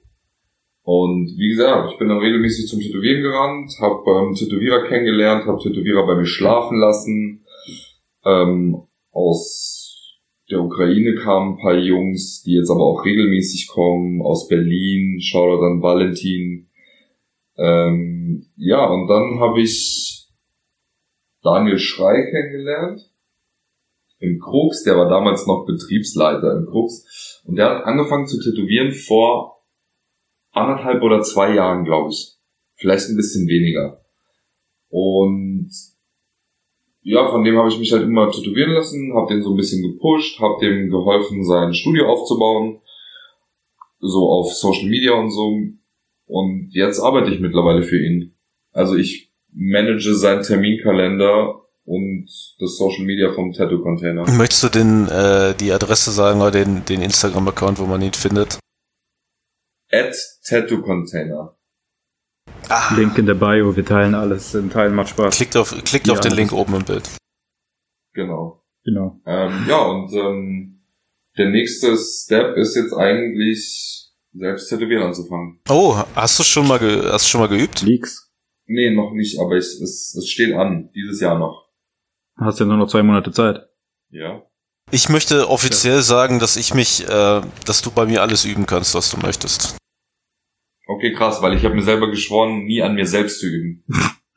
Und 0.91 1.37
wie 1.37 1.49
gesagt, 1.49 1.91
ich 1.91 1.99
bin 1.99 2.09
dann 2.09 2.17
regelmäßig 2.17 2.67
zum 2.67 2.79
Tätowieren 2.79 3.21
gerannt, 3.21 3.71
habe 3.79 4.01
ähm, 4.09 4.33
Tätowierer 4.33 4.87
kennengelernt, 4.87 5.45
habe 5.45 5.61
Tätowierer 5.61 6.03
bei 6.07 6.15
mir 6.15 6.25
schlafen 6.25 6.79
lassen. 6.79 7.45
Ähm, 8.25 8.87
aus 9.11 10.17
der 10.49 10.61
Ukraine 10.61 11.13
kamen 11.13 11.53
ein 11.53 11.57
paar 11.59 11.77
Jungs, 11.77 12.41
die 12.41 12.55
jetzt 12.55 12.71
aber 12.71 12.81
auch 12.81 13.05
regelmäßig 13.05 13.67
kommen, 13.67 14.23
aus 14.23 14.47
Berlin, 14.47 15.21
Shoutout 15.21 15.63
an 15.63 15.83
Valentin. 15.83 16.71
Ähm, 17.55 18.47
ja, 18.55 18.83
und 18.87 19.07
dann 19.07 19.39
habe 19.39 19.61
ich 19.61 20.27
Daniel 21.43 21.77
Schrei 21.77 22.31
kennengelernt. 22.31 23.11
Im 24.17 24.39
Krux, 24.39 24.81
der 24.85 24.97
war 24.97 25.07
damals 25.07 25.45
noch 25.45 25.67
Betriebsleiter 25.67 26.57
im 26.57 26.65
Krux. 26.65 27.43
Und 27.45 27.57
der 27.57 27.69
hat 27.69 27.83
angefangen 27.83 28.25
zu 28.25 28.41
tätowieren 28.41 28.91
vor 28.91 29.58
anderthalb 30.51 31.01
oder 31.01 31.21
zwei 31.21 31.53
Jahren, 31.53 31.85
glaube 31.85 32.09
ich. 32.11 32.35
Vielleicht 32.75 33.09
ein 33.09 33.15
bisschen 33.15 33.47
weniger. 33.47 34.01
Und 34.89 35.69
ja, 37.01 37.29
von 37.29 37.43
dem 37.43 37.57
habe 37.57 37.69
ich 37.69 37.79
mich 37.79 37.91
halt 37.91 38.03
immer 38.03 38.31
tätowieren 38.31 38.73
lassen, 38.73 39.13
habe 39.15 39.33
den 39.33 39.41
so 39.41 39.51
ein 39.51 39.57
bisschen 39.57 39.81
gepusht, 39.81 40.39
habe 40.39 40.59
dem 40.61 40.89
geholfen, 40.89 41.43
sein 41.43 41.73
Studio 41.73 42.07
aufzubauen, 42.07 42.81
so 43.99 44.29
auf 44.29 44.53
Social 44.53 44.87
Media 44.89 45.13
und 45.13 45.31
so. 45.31 45.57
Und 46.25 46.69
jetzt 46.71 46.99
arbeite 46.99 47.33
ich 47.33 47.39
mittlerweile 47.39 47.83
für 47.83 47.99
ihn. 47.99 48.35
Also 48.71 48.95
ich 48.95 49.31
manage 49.51 50.13
seinen 50.13 50.43
Terminkalender 50.43 51.61
und 51.85 52.29
das 52.59 52.77
Social 52.77 53.05
Media 53.05 53.31
vom 53.33 53.51
Tattoo 53.51 53.81
Container. 53.81 54.29
Möchtest 54.31 54.63
du 54.63 54.69
den, 54.69 55.07
äh, 55.07 55.55
die 55.55 55.71
Adresse 55.71 56.11
sagen 56.11 56.39
oder 56.41 56.51
den, 56.51 56.85
den 56.85 57.01
Instagram-Account, 57.01 57.79
wo 57.79 57.85
man 57.85 58.01
ihn 58.01 58.13
findet? 58.13 58.59
At 59.91 60.15
Tattoo 60.47 60.81
Container. 60.81 61.55
Ah, 62.69 62.93
Link 62.95 63.17
in 63.17 63.25
der 63.25 63.33
Bio, 63.33 63.75
wir 63.75 63.85
teilen 63.85 64.13
alles. 64.13 64.53
In 64.53 64.69
Teilen 64.69 64.93
macht 64.93 65.09
Spaß. 65.09 65.35
klickt 65.35 65.57
auf, 65.57 65.71
klickt 65.83 66.07
Ja, 66.07 66.13
auf 66.13 66.19
den 66.19 66.33
Link 66.33 66.51
oben 66.51 66.75
im 66.75 66.85
Bild. 66.85 67.09
Genau. 68.13 68.63
Genau. 68.83 69.19
Ähm, 69.25 69.65
ja, 69.67 69.81
und 69.81 70.13
ähm, 70.13 70.81
der 71.37 71.49
nächste 71.49 71.97
Step 71.97 72.55
ist 72.57 72.75
jetzt 72.75 72.93
eigentlich 72.93 74.11
selbst 74.33 74.69
tätowieren 74.69 75.03
anzufangen. 75.03 75.59
Oh, 75.69 75.95
hast 76.15 76.39
du 76.39 76.43
schon 76.43 76.67
mal, 76.67 76.79
ge 76.79 77.03
hast 77.11 77.25
du 77.25 77.29
schon 77.29 77.41
mal 77.41 77.47
geübt? 77.47 77.81
Leaks. 77.81 78.31
Nee, 78.65 78.91
noch 78.91 79.13
nicht, 79.13 79.39
aber 79.39 79.57
ich, 79.57 79.65
es, 79.65 80.15
es 80.15 80.29
steht 80.29 80.53
an, 80.53 80.91
dieses 80.93 81.19
Jahr 81.19 81.39
noch. 81.39 81.69
Hast 82.37 82.59
ja 82.59 82.65
nur 82.65 82.77
noch 82.77 82.87
zwei 82.87 83.01
Monate 83.03 83.31
Zeit. 83.31 83.67
Ja. 84.11 84.43
Ich 84.91 85.09
möchte 85.09 85.49
offiziell 85.49 86.01
sagen, 86.01 86.39
dass 86.39 86.57
ich 86.57 86.73
mich, 86.73 87.07
äh, 87.07 87.41
dass 87.65 87.81
du 87.81 87.91
bei 87.91 88.05
mir 88.05 88.21
alles 88.21 88.45
üben 88.45 88.65
kannst, 88.65 88.95
was 88.95 89.11
du 89.11 89.17
möchtest. 89.17 89.77
Okay, 90.87 91.13
krass, 91.13 91.41
weil 91.41 91.53
ich 91.55 91.63
habe 91.63 91.75
mir 91.75 91.83
selber 91.83 92.09
geschworen, 92.09 92.65
nie 92.65 92.81
an 92.81 92.95
mir 92.95 93.05
selbst 93.05 93.39
zu 93.39 93.45
üben. 93.45 93.83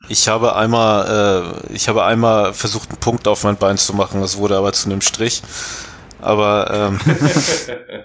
Ich 0.09 0.27
habe 0.27 0.55
einmal, 0.55 1.65
äh, 1.69 1.73
ich 1.73 1.87
habe 1.89 2.03
einmal 2.03 2.53
versucht, 2.53 2.89
einen 2.89 2.99
Punkt 2.99 3.27
auf 3.27 3.43
mein 3.43 3.57
Bein 3.57 3.77
zu 3.77 3.93
machen. 3.95 4.21
Das 4.21 4.37
wurde 4.37 4.57
aber 4.57 4.73
zu 4.73 4.89
einem 4.89 5.01
Strich. 5.01 5.41
Aber, 6.21 6.69
ähm, 6.71 6.99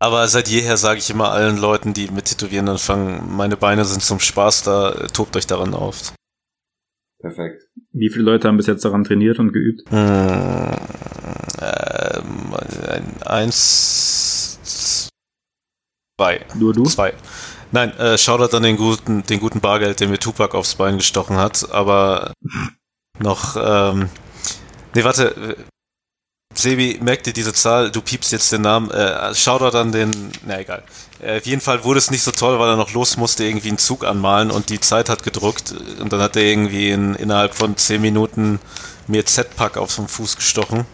aber 0.00 0.26
seit 0.26 0.48
jeher 0.48 0.76
sage 0.76 0.98
ich 0.98 1.10
immer 1.10 1.30
allen 1.30 1.58
Leuten, 1.58 1.94
die 1.94 2.08
mit 2.10 2.24
Tätowieren 2.24 2.68
anfangen, 2.68 3.36
meine 3.36 3.56
Beine 3.56 3.84
sind 3.84 4.02
zum 4.02 4.18
Spaß 4.18 4.64
da, 4.64 4.92
tobt 5.12 5.36
euch 5.36 5.46
daran 5.46 5.74
auf. 5.74 6.12
Perfekt. 7.20 7.65
Wie 7.98 8.10
viele 8.10 8.24
Leute 8.24 8.46
haben 8.46 8.58
bis 8.58 8.66
jetzt 8.66 8.84
daran 8.84 9.04
trainiert 9.04 9.38
und 9.38 9.54
geübt? 9.54 9.88
Hm, 9.88 10.70
ähm, 11.62 12.52
eins, 13.24 15.08
zwei. 16.18 16.44
Nur 16.54 16.74
du? 16.74 16.84
Zwei. 16.84 17.14
Nein, 17.72 17.96
äh, 17.96 18.18
Shoutout 18.18 18.54
an 18.54 18.64
den 18.64 18.76
guten, 18.76 19.22
den 19.22 19.40
guten 19.40 19.60
Bargeld, 19.60 19.98
der 20.00 20.08
mir 20.08 20.18
Tupac 20.18 20.54
aufs 20.54 20.74
Bein 20.74 20.98
gestochen 20.98 21.38
hat, 21.38 21.70
aber 21.72 22.34
noch, 23.18 23.56
ähm, 23.58 24.10
nee, 24.94 25.02
warte, 25.02 25.56
Sebi, 26.56 26.98
merk 27.02 27.22
dir 27.22 27.32
diese 27.32 27.52
Zahl, 27.52 27.90
du 27.90 28.00
piepst 28.00 28.32
jetzt 28.32 28.50
den 28.50 28.62
Namen, 28.62 28.90
äh, 28.90 29.34
Shoutout 29.34 29.76
an 29.76 29.92
den, 29.92 30.32
na 30.46 30.58
egal. 30.60 30.82
Äh, 31.20 31.38
auf 31.38 31.46
jeden 31.46 31.60
Fall 31.60 31.84
wurde 31.84 31.98
es 31.98 32.10
nicht 32.10 32.22
so 32.22 32.30
toll, 32.30 32.58
weil 32.58 32.70
er 32.70 32.76
noch 32.76 32.92
los 32.92 33.16
musste, 33.16 33.44
irgendwie 33.44 33.68
einen 33.68 33.78
Zug 33.78 34.04
anmalen 34.04 34.50
und 34.50 34.70
die 34.70 34.80
Zeit 34.80 35.08
hat 35.08 35.22
gedruckt 35.22 35.74
und 36.00 36.12
dann 36.12 36.20
hat 36.20 36.36
er 36.36 36.42
irgendwie 36.42 36.90
in, 36.90 37.14
innerhalb 37.14 37.54
von 37.54 37.76
10 37.76 38.00
Minuten 38.00 38.58
mir 39.06 39.24
Z-Pack 39.26 39.76
auf 39.76 39.94
den 39.96 40.08
Fuß 40.08 40.36
gestochen. 40.36 40.84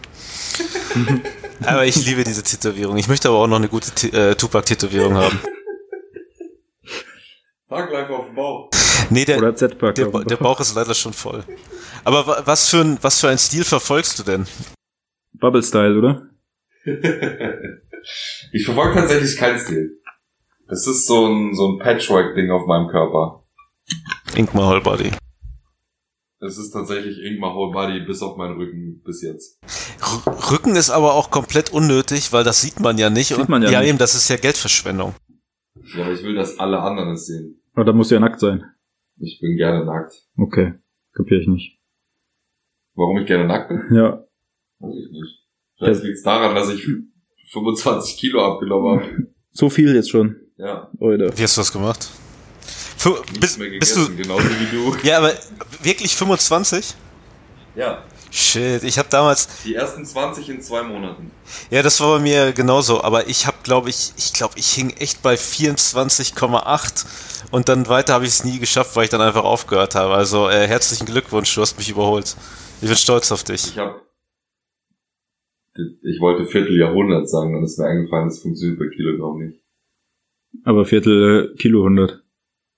aber 1.65 1.85
ich 1.85 1.95
liebe 2.05 2.23
diese 2.23 2.43
Tätowierung. 2.43 2.97
Ich 2.97 3.07
möchte 3.07 3.29
aber 3.29 3.37
auch 3.39 3.47
noch 3.47 3.55
eine 3.57 3.69
gute 3.69 3.89
äh, 4.15 4.35
Tupac-Tätowierung 4.35 5.15
haben. 5.15 5.39
Tag 7.69 7.91
live 7.91 8.09
auf 8.11 8.25
dem 8.27 8.35
Bauch. 8.35 8.69
Nee, 9.09 9.25
der, 9.25 9.37
Oder 9.39 9.55
Z-Pack. 9.55 9.95
der, 9.95 10.05
der 10.07 10.37
Bauch 10.37 10.59
ist 10.59 10.75
leider 10.75 10.93
schon 10.93 11.13
voll. 11.13 11.43
Aber 12.03 12.27
wa- 12.27 12.41
was 12.45 12.69
für 12.69 12.81
ein, 12.81 12.97
was 13.01 13.19
für 13.19 13.29
ein 13.29 13.37
Stil 13.39 13.63
verfolgst 13.63 14.19
du 14.19 14.23
denn? 14.23 14.45
Bubble 15.33 15.63
Style, 15.63 15.97
oder? 15.97 16.29
ich 18.51 18.65
verfolge 18.65 18.95
tatsächlich 18.95 19.37
keinen 19.37 19.59
Stil. 19.59 19.99
Das 20.67 20.87
ist 20.87 21.07
so 21.07 21.27
ein, 21.27 21.53
so 21.53 21.73
ein 21.73 21.79
Patchwork-Ding 21.79 22.51
auf 22.51 22.65
meinem 22.67 22.87
Körper. 22.87 23.43
Ingmar 24.35 24.67
Holbody. 24.67 25.11
Es 26.39 26.57
ist 26.57 26.71
tatsächlich 26.71 27.19
Ingmar 27.19 27.55
Whole 27.55 27.71
Body 27.71 28.01
bis 28.05 28.21
auf 28.21 28.35
meinen 28.35 28.57
Rücken 28.57 29.01
bis 29.03 29.21
jetzt. 29.21 29.59
R 30.01 30.51
Rücken 30.51 30.75
ist 30.75 30.89
aber 30.89 31.13
auch 31.13 31.31
komplett 31.31 31.71
unnötig, 31.71 32.33
weil 32.33 32.43
das 32.43 32.61
sieht 32.61 32.79
man 32.79 32.97
ja 32.97 33.09
nicht. 33.09 33.29
Sieht 33.29 33.47
man 33.47 33.61
ja 33.63 33.79
nicht. 33.79 33.89
eben, 33.89 33.97
das 33.97 34.15
ist 34.15 34.27
ja 34.29 34.35
Geldverschwendung. 34.35 35.13
Ja, 35.95 36.03
aber 36.03 36.13
ich 36.13 36.23
will, 36.23 36.35
dass 36.35 36.59
alle 36.59 36.79
anderen 36.79 37.11
es 37.11 37.27
sehen. 37.27 37.61
Aber 37.73 37.85
da 37.85 37.93
muss 37.93 38.09
ja 38.11 38.19
nackt 38.19 38.39
sein. 38.39 38.63
Ich 39.17 39.39
bin 39.39 39.55
gerne 39.55 39.85
nackt. 39.85 40.13
Okay. 40.37 40.73
Kapier 41.13 41.39
ich 41.39 41.47
nicht. 41.47 41.79
Warum 42.95 43.19
ich 43.19 43.27
gerne 43.27 43.45
nackt 43.45 43.69
bin? 43.69 43.95
Ja. 43.95 44.22
Weiß 44.83 44.95
ich 44.95 45.11
nicht. 45.11 45.39
Vielleicht 45.77 46.03
liegt 46.03 46.17
es 46.17 46.23
daran, 46.23 46.55
dass 46.55 46.69
ich 46.69 46.85
25 47.51 48.17
Kilo 48.17 48.45
abgenommen 48.45 48.99
habe. 48.99 49.27
So 49.51 49.69
viel 49.69 49.95
jetzt 49.95 50.11
schon. 50.11 50.35
Ja, 50.57 50.89
Oida. 50.99 51.35
Wie 51.37 51.43
hast 51.43 51.57
du 51.57 51.61
das 51.61 51.71
gemacht? 51.71 52.09
Fü 52.97 53.09
nichts 53.09 53.39
bist, 53.39 53.59
mehr 53.59 53.69
bist 53.69 53.95
gegessen, 53.95 54.17
du, 54.17 54.23
genauso 54.23 54.43
wie 54.45 54.75
du. 54.75 54.95
ja, 55.07 55.17
aber 55.17 55.33
wirklich 55.81 56.15
25? 56.15 56.95
Ja, 57.75 58.03
Shit, 58.35 58.83
ich 58.83 58.97
habe 58.97 59.09
damals, 59.11 59.47
die 59.63 59.75
ersten 59.75 60.03
20 60.03 60.49
in 60.49 60.59
zwei 60.59 60.81
Monaten. 60.81 61.31
ja, 61.69 61.83
das 61.83 62.01
war 62.01 62.17
bei 62.17 62.19
mir 62.23 62.51
genauso, 62.51 63.03
aber 63.03 63.27
ich 63.27 63.45
habe, 63.45 63.57
glaube 63.61 63.91
ich, 63.91 64.11
ich 64.17 64.33
glaube, 64.33 64.55
ich 64.57 64.71
hing 64.71 64.89
echt 64.97 65.21
bei 65.21 65.35
24,8 65.35 67.05
und 67.51 67.69
dann 67.69 67.87
weiter 67.87 68.13
habe 68.13 68.25
ich 68.25 68.31
es 68.31 68.43
nie 68.43 68.57
geschafft, 68.57 68.95
weil 68.95 69.03
ich 69.03 69.11
dann 69.11 69.21
einfach 69.21 69.43
aufgehört 69.43 69.93
habe. 69.93 70.15
Also 70.15 70.49
äh, 70.49 70.67
herzlichen 70.67 71.05
Glückwunsch, 71.05 71.53
du 71.53 71.61
hast 71.61 71.77
mich 71.77 71.89
überholt. 71.89 72.35
Ich 72.81 72.87
bin 72.87 72.97
stolz 72.97 73.31
auf 73.31 73.43
dich. 73.43 73.67
Ich 73.67 73.77
habe 73.77 74.01
ich 75.75 76.19
wollte 76.19 76.45
Vierteljahrhundert 76.45 77.29
sagen, 77.29 77.53
dann 77.53 77.63
ist 77.63 77.77
mir 77.79 77.85
eingefallen, 77.87 78.27
das 78.29 78.39
funktioniert 78.41 78.79
bei 78.79 78.87
Kilogramm 78.95 79.39
nicht. 79.39 79.59
Aber 80.63 80.85
Viertel 80.85 81.51
äh, 81.53 81.57
Kilo 81.57 81.79
100. 81.79 82.21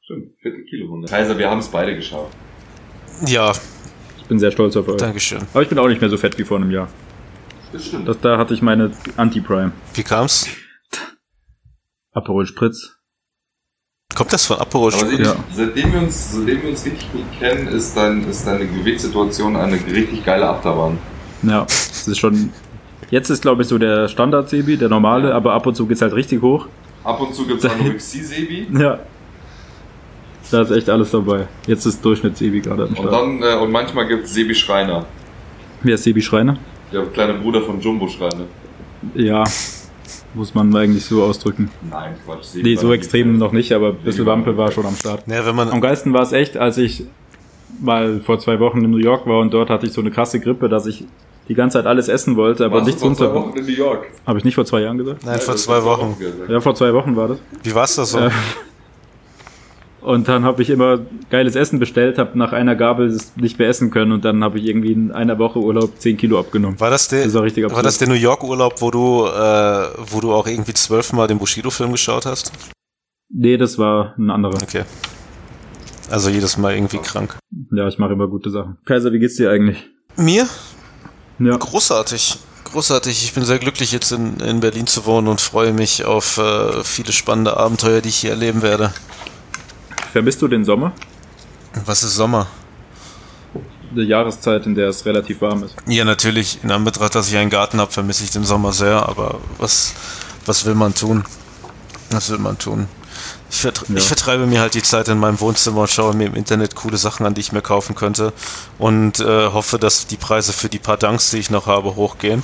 Stimmt, 0.01 0.31
Viertelkilohundert. 0.41 1.09
Kaiser, 1.09 1.37
wir 1.37 1.49
haben 1.49 1.59
es 1.59 1.67
beide 1.67 1.95
geschafft. 1.95 2.35
Ja, 3.27 3.51
Ich 4.19 4.25
bin 4.25 4.39
sehr 4.39 4.51
stolz 4.51 4.75
auf 4.77 4.87
euch. 4.87 4.97
Dankeschön. 4.97 5.39
Aber 5.53 5.61
ich 5.63 5.69
bin 5.69 5.77
auch 5.79 5.87
nicht 5.87 5.99
mehr 6.01 6.09
so 6.09 6.17
fett 6.17 6.37
wie 6.37 6.43
vor 6.43 6.57
einem 6.57 6.71
Jahr. 6.71 6.89
Das 7.73 7.85
stimmt. 7.85 8.07
Das, 8.07 8.19
da 8.21 8.37
hatte 8.37 8.53
ich 8.53 8.61
meine 8.61 8.91
Anti-Prime. 9.17 9.71
Wie 9.93 10.03
kam's? 10.03 10.47
Aperol 12.13 12.45
Spritz. 12.45 12.97
Kommt 14.15 14.31
das 14.31 14.45
von 14.45 14.57
Aperol 14.57 14.91
Spritz? 14.91 15.09
seitdem, 15.09 15.25
Ja. 15.25 15.35
seitdem, 15.51 15.93
wir 15.93 15.99
uns, 16.01 16.31
seitdem 16.31 16.61
wir 16.61 16.69
uns 16.69 16.85
richtig 16.85 17.11
gut 17.11 17.25
kennen, 17.39 17.67
ist, 17.67 17.97
dein, 17.97 18.23
ist 18.29 18.47
deine 18.47 18.65
Gewichtssituation 18.67 19.55
eine 19.57 19.75
richtig 19.87 20.23
geile 20.23 20.47
Achterbahn. 20.47 20.97
Ja, 21.43 21.63
das 21.65 22.07
ist 22.07 22.17
schon. 22.19 22.51
Jetzt 23.11 23.29
ist, 23.29 23.41
glaube 23.41 23.61
ich, 23.61 23.67
so 23.67 23.77
der 23.77 24.07
Standard-Sebi, 24.07 24.77
der 24.77 24.89
normale, 24.89 25.33
aber 25.33 25.53
ab 25.53 25.65
und 25.67 25.75
zu 25.75 25.85
geht's 25.85 26.01
halt 26.01 26.13
richtig 26.13 26.41
hoch. 26.41 26.67
Ab 27.03 27.21
und 27.21 27.33
zu 27.33 27.45
gibt's 27.45 27.65
Anorexie-Sebi. 27.65 28.67
Ja. 28.79 28.99
Da 30.51 30.61
ist 30.61 30.69
echt 30.71 30.89
alles 30.89 31.09
dabei. 31.11 31.47
Jetzt 31.65 31.85
ist 31.87 32.03
Durchschnitts-Sebi 32.05 32.61
gerade 32.61 32.83
am 32.83 32.89
Und 32.89 32.97
Start. 32.97 33.11
dann, 33.13 33.41
äh, 33.41 33.55
und 33.55 33.71
manchmal 33.71 34.07
gibt's 34.07 34.33
Sebi 34.33 34.53
Schreiner. 34.53 35.05
Wer 35.81 35.95
ist 35.95 36.03
Sebi 36.03 36.21
Schreiner? 36.21 36.57
Der 36.93 37.03
kleine 37.07 37.33
Bruder 37.35 37.61
von 37.63 37.79
Jumbo 37.81 38.07
Schreiner. 38.07 38.45
Ja, 39.15 39.43
muss 40.35 40.53
man 40.53 40.75
eigentlich 40.75 41.03
so 41.05 41.23
ausdrücken. 41.23 41.71
Nein, 41.89 42.13
Quatsch. 42.25 42.43
Sebi 42.43 42.69
Nee, 42.69 42.75
so 42.75 42.87
nicht 42.87 42.97
extrem 42.97 43.29
fest. 43.31 43.39
noch 43.39 43.51
nicht, 43.53 43.71
aber 43.71 43.89
ein 43.89 43.97
bisschen 44.03 44.25
Wampe 44.27 44.55
war 44.55 44.71
schon 44.71 44.85
am 44.85 44.95
Start. 44.95 45.27
Naja, 45.27 45.45
wenn 45.47 45.55
man, 45.55 45.69
Am 45.69 45.81
geilsten 45.81 46.13
war 46.13 46.21
es 46.21 46.31
echt, 46.31 46.57
als 46.57 46.77
ich 46.77 47.05
mal 47.81 48.19
vor 48.21 48.37
zwei 48.39 48.59
Wochen 48.59 48.83
in 48.83 48.91
New 48.91 48.97
York 48.97 49.25
war 49.25 49.39
und 49.39 49.51
dort 49.53 49.69
hatte 49.71 49.87
ich 49.87 49.93
so 49.93 50.01
eine 50.01 50.11
krasse 50.11 50.39
Grippe, 50.39 50.69
dass 50.69 50.85
ich 50.85 51.05
die 51.47 51.53
ganze 51.55 51.77
Zeit 51.77 51.85
alles 51.85 52.07
essen 52.07 52.35
wollte, 52.35 52.65
aber 52.65 52.75
Warst 52.77 52.85
du 52.87 52.89
nichts 52.89 53.01
vor 53.01 53.13
zwei. 53.15 53.33
Wochen 53.33 53.57
in 53.57 53.65
New 53.65 53.71
York. 53.71 54.07
Habe 54.25 54.39
ich 54.39 54.45
nicht 54.45 54.55
vor 54.55 54.65
zwei 54.65 54.81
Jahren 54.81 54.97
gesagt? 54.97 55.23
nein, 55.25 55.39
vor 55.39 55.55
zwei 55.55 55.83
Wochen. 55.83 56.15
Ja, 56.49 56.59
vor 56.61 56.75
zwei 56.75 56.93
Wochen 56.93 57.15
war 57.15 57.27
das. 57.29 57.37
Wie 57.63 57.73
war's 57.75 57.95
das 57.95 58.11
so? 58.11 58.19
Äh, 58.19 58.31
Und 60.01 60.27
dann 60.27 60.43
habe 60.45 60.61
ich 60.61 60.69
immer 60.69 60.99
geiles 61.31 61.55
Essen 61.55 61.79
bestellt, 61.79 62.19
habe 62.19 62.37
nach 62.37 62.53
einer 62.53 62.75
Gabel 62.75 63.07
es 63.07 63.35
nicht 63.37 63.57
mehr 63.57 63.67
essen 63.69 63.89
können 63.89 64.11
und 64.11 64.23
dann 64.23 64.43
habe 64.43 64.59
ich 64.59 64.65
irgendwie 64.65 64.91
in 64.91 65.11
einer 65.11 65.39
Woche 65.39 65.57
Urlaub 65.59 65.93
10 65.99 66.17
Kilo 66.17 66.39
abgenommen. 66.39 66.79
War 66.79 66.91
das 66.91 67.07
der, 67.07 67.19
Das 67.23 67.29
ist 67.29 67.35
auch 67.35 67.41
richtig 67.41 67.63
war 67.63 67.71
absurd. 67.71 67.85
das 67.87 67.97
der 67.97 68.07
New 68.09 68.13
York 68.13 68.43
Urlaub, 68.43 68.81
wo 68.81 68.91
du, 68.91 69.25
äh, 69.25 69.87
wo 70.11 70.19
du 70.21 70.31
auch 70.31 70.45
irgendwie 70.45 70.73
zwölfmal 70.75 71.27
den 71.27 71.39
Bushido-Film 71.39 71.91
geschaut 71.91 72.27
hast? 72.27 72.51
Nee, 73.33 73.57
das 73.57 73.79
war 73.79 74.13
ein 74.19 74.29
anderer. 74.29 74.53
Okay. 74.61 74.83
Also 76.11 76.29
jedes 76.29 76.55
Mal 76.59 76.75
irgendwie 76.75 76.99
krank. 76.99 77.37
Ja, 77.71 77.87
ich 77.87 77.97
mache 77.97 78.13
immer 78.13 78.27
gute 78.27 78.51
Sachen. 78.51 78.77
Kaiser, 78.85 79.11
wie 79.11 79.17
geht's 79.17 79.37
dir 79.37 79.49
eigentlich? 79.49 79.87
Mir? 80.17 80.45
Ja. 81.39 81.57
Großartig. 81.57 82.39
Großartig. 82.65 83.23
Ich 83.23 83.33
bin 83.33 83.45
sehr 83.45 83.59
glücklich, 83.59 83.91
jetzt 83.91 84.11
in, 84.11 84.39
in 84.39 84.59
Berlin 84.59 84.88
zu 84.88 85.05
wohnen 85.05 85.27
und 85.27 85.41
freue 85.41 85.73
mich 85.73 86.03
auf 86.05 86.38
äh, 86.38 86.83
viele 86.83 87.11
spannende 87.11 87.57
Abenteuer, 87.57 88.01
die 88.01 88.09
ich 88.09 88.17
hier 88.17 88.31
erleben 88.31 88.61
werde. 88.61 88.93
Vermisst 90.11 90.41
du 90.41 90.47
den 90.47 90.63
Sommer? 90.65 90.93
Was 91.86 92.03
ist 92.03 92.15
Sommer? 92.15 92.47
Die 93.91 94.01
Jahreszeit, 94.01 94.65
in 94.65 94.75
der 94.75 94.89
es 94.89 95.05
relativ 95.05 95.41
warm 95.41 95.63
ist. 95.63 95.75
Ja, 95.88 96.03
natürlich. 96.03 96.59
In 96.63 96.71
Anbetracht, 96.71 97.15
dass 97.15 97.29
ich 97.29 97.38
einen 97.38 97.49
Garten 97.49 97.79
habe, 97.79 97.91
vermisse 97.91 98.23
ich 98.23 98.31
den 98.31 98.43
Sommer 98.43 98.73
sehr. 98.73 99.07
Aber 99.07 99.39
was, 99.57 99.93
was 100.45 100.65
will 100.65 100.75
man 100.75 100.93
tun? 100.93 101.23
Was 102.11 102.29
will 102.29 102.39
man 102.39 102.57
tun? 102.57 102.88
Ich, 103.49 103.61
vertre 103.61 103.86
Ja. 103.89 103.97
ich 103.97 104.05
vertreibe 104.05 104.45
mir 104.45 104.61
halt 104.61 104.73
die 104.73 104.82
Zeit 104.84 105.07
in 105.07 105.17
meinem 105.19 105.39
Wohnzimmer 105.39 105.82
und 105.82 105.89
schaue 105.89 106.15
mir 106.15 106.28
im 106.28 106.36
Internet 106.36 106.76
coole 106.76 106.97
Sachen 106.97 107.26
an, 107.26 107.34
die 107.34 107.41
ich 107.41 107.51
mir 107.51 107.61
kaufen 107.61 107.95
könnte. 107.95 108.34
Und 108.78 109.19
äh, 109.19 109.47
hoffe, 109.47 109.78
dass 109.78 110.07
die 110.07 110.17
Preise 110.17 110.53
für 110.53 110.69
die 110.69 110.80
paar 110.80 110.97
Danks, 110.97 111.32
die 111.32 111.38
ich 111.38 111.49
noch 111.49 111.67
habe, 111.67 111.95
hochgehen. 111.95 112.43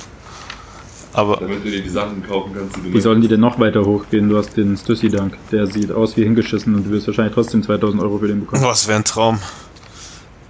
Aber 1.14 1.36
Damit 1.36 1.64
du 1.64 1.70
dir 1.70 1.82
die 1.82 1.88
Sachen 1.90 2.26
kaufen 2.26 2.52
kannst, 2.54 2.76
die 2.76 2.82
du 2.82 2.94
Wie 2.94 3.00
sollen 3.00 3.20
die 3.20 3.28
denn 3.28 3.40
noch 3.40 3.58
weiter 3.58 3.84
hochgehen? 3.84 4.30
Du 4.30 4.38
hast 4.38 4.56
den 4.56 4.76
Stussy-Dank. 4.76 5.36
Der 5.50 5.66
sieht 5.66 5.92
aus 5.92 6.16
wie 6.16 6.22
hingeschissen 6.22 6.74
und 6.74 6.84
du 6.86 6.90
wirst 6.90 7.06
wahrscheinlich 7.06 7.34
trotzdem 7.34 7.62
2000 7.62 8.02
Euro 8.02 8.18
für 8.18 8.28
den 8.28 8.40
bekommen. 8.40 8.64
oh, 8.64 8.68
das 8.68 8.88
wäre 8.88 8.98
ein 8.98 9.04
Traum. 9.04 9.38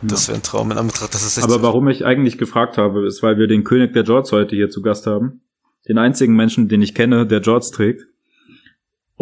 Das 0.02 0.28
wäre 0.28 0.38
ein 0.38 0.42
Traum 0.42 0.70
in 0.72 0.78
Anbetracht, 0.78 1.14
das 1.14 1.22
ist 1.24 1.38
echt 1.38 1.44
Aber 1.44 1.62
warum 1.62 1.88
ich 1.88 2.04
eigentlich 2.04 2.36
gefragt 2.36 2.76
habe, 2.76 3.06
ist, 3.06 3.22
weil 3.22 3.38
wir 3.38 3.46
den 3.46 3.62
König 3.62 3.92
der 3.92 4.02
Jorts 4.02 4.32
heute 4.32 4.56
hier 4.56 4.68
zu 4.68 4.82
Gast 4.82 5.06
haben. 5.06 5.42
Den 5.88 5.98
einzigen 5.98 6.34
Menschen, 6.34 6.68
den 6.68 6.82
ich 6.82 6.94
kenne, 6.94 7.26
der 7.26 7.40
Jorts 7.40 7.70
trägt. 7.70 8.06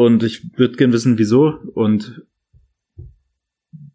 Und 0.03 0.23
ich 0.23 0.57
würde 0.59 0.77
gern 0.77 0.93
wissen, 0.95 1.19
wieso 1.19 1.59
und 1.75 2.23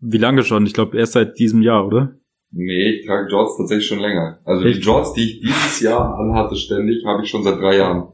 wie 0.02 0.20
lange 0.20 0.44
schon. 0.44 0.68
Ich 0.68 0.74
glaube, 0.74 0.98
erst 1.00 1.14
seit 1.14 1.40
diesem 1.40 1.64
Jahr, 1.64 1.88
oder? 1.88 2.14
Nee, 2.52 3.00
ich 3.00 3.08
trage 3.08 3.28
Jorts 3.32 3.58
tatsächlich 3.58 3.88
schon 3.88 3.98
länger. 4.00 4.40
Also 4.46 4.66
Echt? 4.66 4.78
die 4.78 4.82
Jorts, 4.84 5.14
die 5.14 5.24
ich 5.24 5.42
dieses 5.42 5.80
Jahr 5.80 6.16
anhatte 6.20 6.56
ständig, 6.58 7.04
habe 7.06 7.24
ich 7.24 7.30
schon 7.32 7.44
seit 7.44 7.58
drei 7.58 7.78
Jahren. 7.78 8.10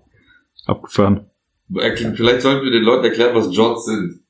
Abgefahren. 0.66 1.30
Erkl- 1.74 2.16
Vielleicht 2.16 2.42
sollten 2.44 2.64
wir 2.64 2.72
den 2.72 2.84
Leuten 2.84 3.04
erklären, 3.04 3.36
was 3.36 3.54
Jorts 3.54 3.84
sind. 3.86 4.22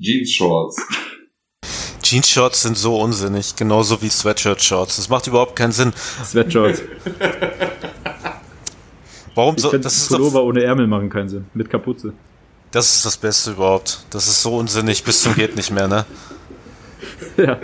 Jeans-Shorts. 0.00 0.82
Jeans-Shorts 2.02 2.62
sind 2.62 2.76
so 2.76 2.96
unsinnig, 3.00 3.54
genauso 3.54 4.02
wie 4.02 4.08
Sweatshirt-Shorts. 4.08 4.96
Das 4.96 5.08
macht 5.08 5.28
überhaupt 5.28 5.54
keinen 5.54 5.70
Sinn. 5.72 5.92
Sweatshorts. 6.24 6.82
Warum 9.34 9.56
Ich 9.56 9.62
so? 9.62 9.76
Das 9.76 9.96
ist 9.96 10.10
doch, 10.12 10.16
Pullover 10.18 10.44
ohne 10.44 10.62
Ärmel 10.62 10.86
machen 10.86 11.10
keinen 11.10 11.28
Sinn. 11.28 11.46
Mit 11.54 11.68
Kapuze. 11.70 12.12
Das 12.70 12.94
ist 12.94 13.04
das 13.06 13.16
Beste 13.16 13.52
überhaupt. 13.52 14.04
Das 14.10 14.26
ist 14.26 14.42
so 14.42 14.56
unsinnig 14.56 15.04
bis 15.04 15.22
zum 15.22 15.34
geht 15.34 15.56
nicht 15.56 15.70
mehr, 15.70 15.88
ne? 15.88 16.04
ja. 17.36 17.60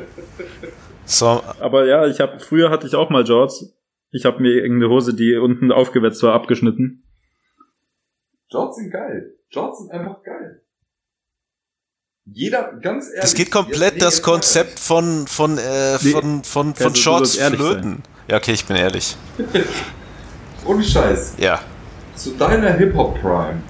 So, 1.05 1.43
Aber 1.59 1.87
ja, 1.87 2.07
ich 2.07 2.21
habe 2.21 2.39
früher 2.41 2.71
hatte 2.71 2.87
ich 2.87 2.95
auch 2.95 3.11
mal 3.11 3.25
Jorts. 3.25 3.73
Ich 4.13 4.25
habe 4.25 4.41
mir 4.41 4.51
irgendeine 4.63 4.93
Hose, 4.93 5.15
die 5.15 5.37
unten 5.37 5.73
aufgewetzt 5.73 6.23
war, 6.23 6.35
abgeschnitten. 6.35 7.05
Jorts 8.53 8.77
sind 8.77 8.91
geil. 8.93 9.35
Jorts 9.51 9.79
sind 9.79 9.91
einfach 9.93 10.23
geil. 10.23 10.63
Jeder, 12.27 12.75
ganz 12.81 13.07
ehrlich. 13.09 13.25
es 13.25 13.35
geht 13.35 13.51
komplett 13.51 13.95
jetzt- 13.95 14.03
das 14.03 14.23
Konzept 14.23 14.79
von 14.79 15.27
von 15.27 15.59
äh, 15.59 15.99
Nee. 16.03 16.11
von 16.13 16.45
von 16.45 16.75
von 16.75 16.93
du 16.93 16.99
Shorts 16.99 17.37
flöten. 17.39 18.03
Ja, 18.29 18.37
okay, 18.37 18.53
ich 18.53 18.67
bin 18.67 18.77
ehrlich. 18.77 19.17
Ohne 20.67 20.83
Scheiß. 20.83 21.35
Ja. 21.39 21.61
Zu 22.15 22.33
deiner 22.33 22.73
Hip-Hop-Prime. 22.75 23.63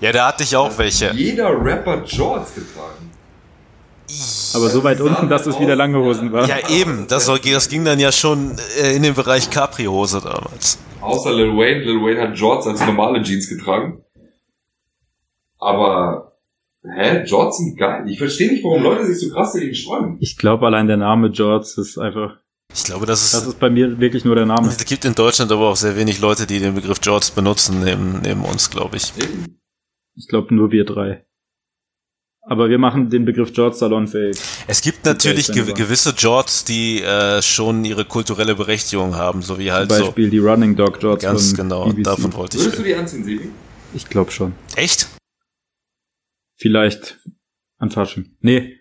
Ja, 0.00 0.12
da 0.12 0.28
hatte 0.28 0.42
ich 0.42 0.56
auch 0.56 0.76
welche. 0.78 1.12
Jeder 1.12 1.50
Rapper 1.64 2.02
Jorts 2.04 2.54
getragen. 2.54 3.10
Aber 4.54 4.68
so 4.68 4.84
weit 4.84 5.00
unten, 5.00 5.28
dass 5.28 5.46
es 5.46 5.58
wieder 5.58 5.76
lange 5.76 5.98
Hosen 5.98 6.32
war. 6.32 6.46
Ja, 6.46 6.68
eben. 6.68 7.06
Das, 7.08 7.26
das 7.26 7.68
ging 7.68 7.84
dann 7.84 7.98
ja 7.98 8.12
schon 8.12 8.56
äh, 8.82 8.94
in 8.94 9.02
den 9.02 9.14
Bereich 9.14 9.48
Capri-Hose 9.48 10.20
damals. 10.20 10.78
Außer 11.00 11.32
Lil 11.32 11.56
Wayne. 11.56 11.84
Lil 11.84 12.02
Wayne 12.02 12.20
hat 12.20 12.36
Jorts 12.36 12.66
als 12.66 12.84
normale 12.84 13.22
Jeans 13.22 13.48
getragen. 13.48 14.02
Aber, 15.58 16.32
hä? 16.82 17.22
Jorts 17.24 17.58
sind 17.58 17.78
geil. 17.78 18.04
Ich 18.08 18.18
verstehe 18.18 18.50
nicht, 18.50 18.64
warum 18.64 18.82
Leute 18.82 19.06
sich 19.06 19.20
so 19.20 19.32
krass 19.32 19.52
dagegen 19.52 19.74
sträuben. 19.74 20.16
Ich 20.20 20.36
glaube, 20.36 20.66
allein 20.66 20.88
der 20.88 20.96
Name 20.96 21.28
Jorts 21.28 21.78
ist 21.78 21.96
einfach. 21.96 22.38
Ich 22.74 22.84
glaube, 22.84 23.06
das 23.06 23.22
ist. 23.22 23.34
Das 23.34 23.46
ist 23.46 23.58
bei 23.58 23.70
mir 23.70 23.98
wirklich 24.00 24.24
nur 24.24 24.34
der 24.34 24.46
Name. 24.46 24.68
es 24.68 24.84
gibt 24.84 25.04
in 25.04 25.14
Deutschland 25.14 25.52
aber 25.52 25.68
auch 25.68 25.76
sehr 25.76 25.96
wenig 25.96 26.20
Leute, 26.20 26.46
die 26.46 26.58
den 26.58 26.74
Begriff 26.74 26.98
Jorts 27.02 27.30
benutzen, 27.30 27.82
neben, 27.84 28.20
neben 28.22 28.44
uns, 28.44 28.70
glaube 28.70 28.96
ich. 28.96 29.12
Ich 30.14 30.28
glaube 30.28 30.54
nur 30.54 30.70
wir 30.72 30.84
drei. 30.84 31.24
Aber 32.44 32.68
wir 32.68 32.78
machen 32.78 33.08
den 33.08 33.24
Begriff 33.24 33.50
Jorts 33.54 33.78
salonfähig. 33.78 34.36
Es 34.66 34.80
gibt 34.80 35.04
natürlich 35.04 35.52
gew 35.52 35.72
gewisse 35.74 36.10
Jorts, 36.10 36.64
die 36.64 37.00
äh, 37.00 37.40
schon 37.40 37.84
ihre 37.84 38.04
kulturelle 38.04 38.56
Berechtigung 38.56 39.14
haben, 39.14 39.42
so 39.42 39.58
wie 39.60 39.66
Zum 39.66 39.74
halt 39.74 39.88
Beispiel 39.90 40.28
die 40.28 40.38
Running 40.38 40.74
Dog 40.74 40.96
so. 40.96 41.06
Jorts 41.08 41.22
Ganz 41.22 41.48
von 41.50 41.56
genau, 41.56 41.84
BBC. 41.86 42.04
davon 42.04 42.32
wollte 42.34 42.58
Würdest 42.58 42.78
du 42.78 42.82
ich. 42.82 42.88
die 42.88 42.94
anziehen, 42.96 43.24
Sebi? 43.24 43.50
Ich 43.94 44.08
glaube 44.08 44.32
schon. 44.32 44.54
Echt? 44.74 45.06
Vielleicht 46.56 47.20
an 47.78 47.90
Fasching. 47.90 48.36
Nee. 48.40 48.76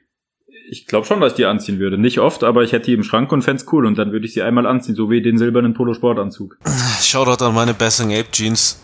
Ich 0.72 0.86
glaube 0.86 1.06
schon, 1.06 1.20
dass 1.20 1.34
ich 1.34 1.36
die 1.36 1.46
anziehen 1.46 1.80
würde. 1.80 1.98
Nicht 1.98 2.20
oft, 2.20 2.46
aber 2.46 2.64
ich 2.64 2.72
hätte 2.72 2.86
die 2.86 2.94
im 2.94 3.04
Schrank 3.04 3.30
und 3.34 3.42
fänd's 3.42 3.66
cool. 3.74 3.86
Und 3.86 3.98
dann 3.98 4.14
würde 4.14 4.26
ich 4.26 4.34
sie 4.34 4.42
einmal 4.42 4.66
anziehen, 4.66 4.96
so 4.96 5.10
wie 5.10 5.22
den 5.22 5.38
silbernen 5.38 5.74
Polo-Sportanzug. 5.74 6.56
Shoutout 7.02 7.44
an 7.44 7.54
meine 7.54 7.74
Bassing 7.74 8.14
Ape 8.14 8.32
Jeans, 8.32 8.80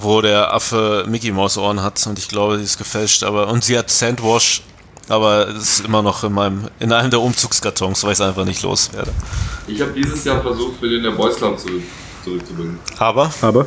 wo 0.00 0.22
der 0.22 0.54
Affe 0.54 1.04
Mickey 1.06 1.32
Mouse 1.32 1.58
Ohren 1.58 1.82
hat 1.82 2.06
und 2.06 2.18
ich 2.18 2.28
glaube, 2.28 2.56
die 2.56 2.62
ist 2.62 2.78
gefälscht, 2.78 3.22
aber 3.22 3.48
und 3.48 3.62
sie 3.62 3.76
hat 3.76 3.90
Sandwash, 3.90 4.62
aber 5.10 5.48
es 5.48 5.80
ist 5.80 5.84
immer 5.84 6.00
noch 6.00 6.24
in 6.24 6.32
meinem 6.32 6.68
in 6.80 6.90
einem 6.90 7.10
der 7.10 7.20
Umzugskartons, 7.20 8.02
weil 8.04 8.12
ich 8.12 8.18
es 8.18 8.22
einfach 8.22 8.46
nicht 8.46 8.62
loswerde. 8.62 9.10
Ich 9.68 9.78
habe 9.82 9.92
dieses 9.92 10.24
Jahr 10.24 10.40
versucht, 10.40 10.80
für 10.80 10.88
den 10.88 11.02
der 11.02 11.10
Boys 11.10 11.36
Club 11.36 11.58
zurück, 11.58 11.82
zurückzubringen. 12.24 12.78
Aber 12.96 13.30
Aber 13.42 13.66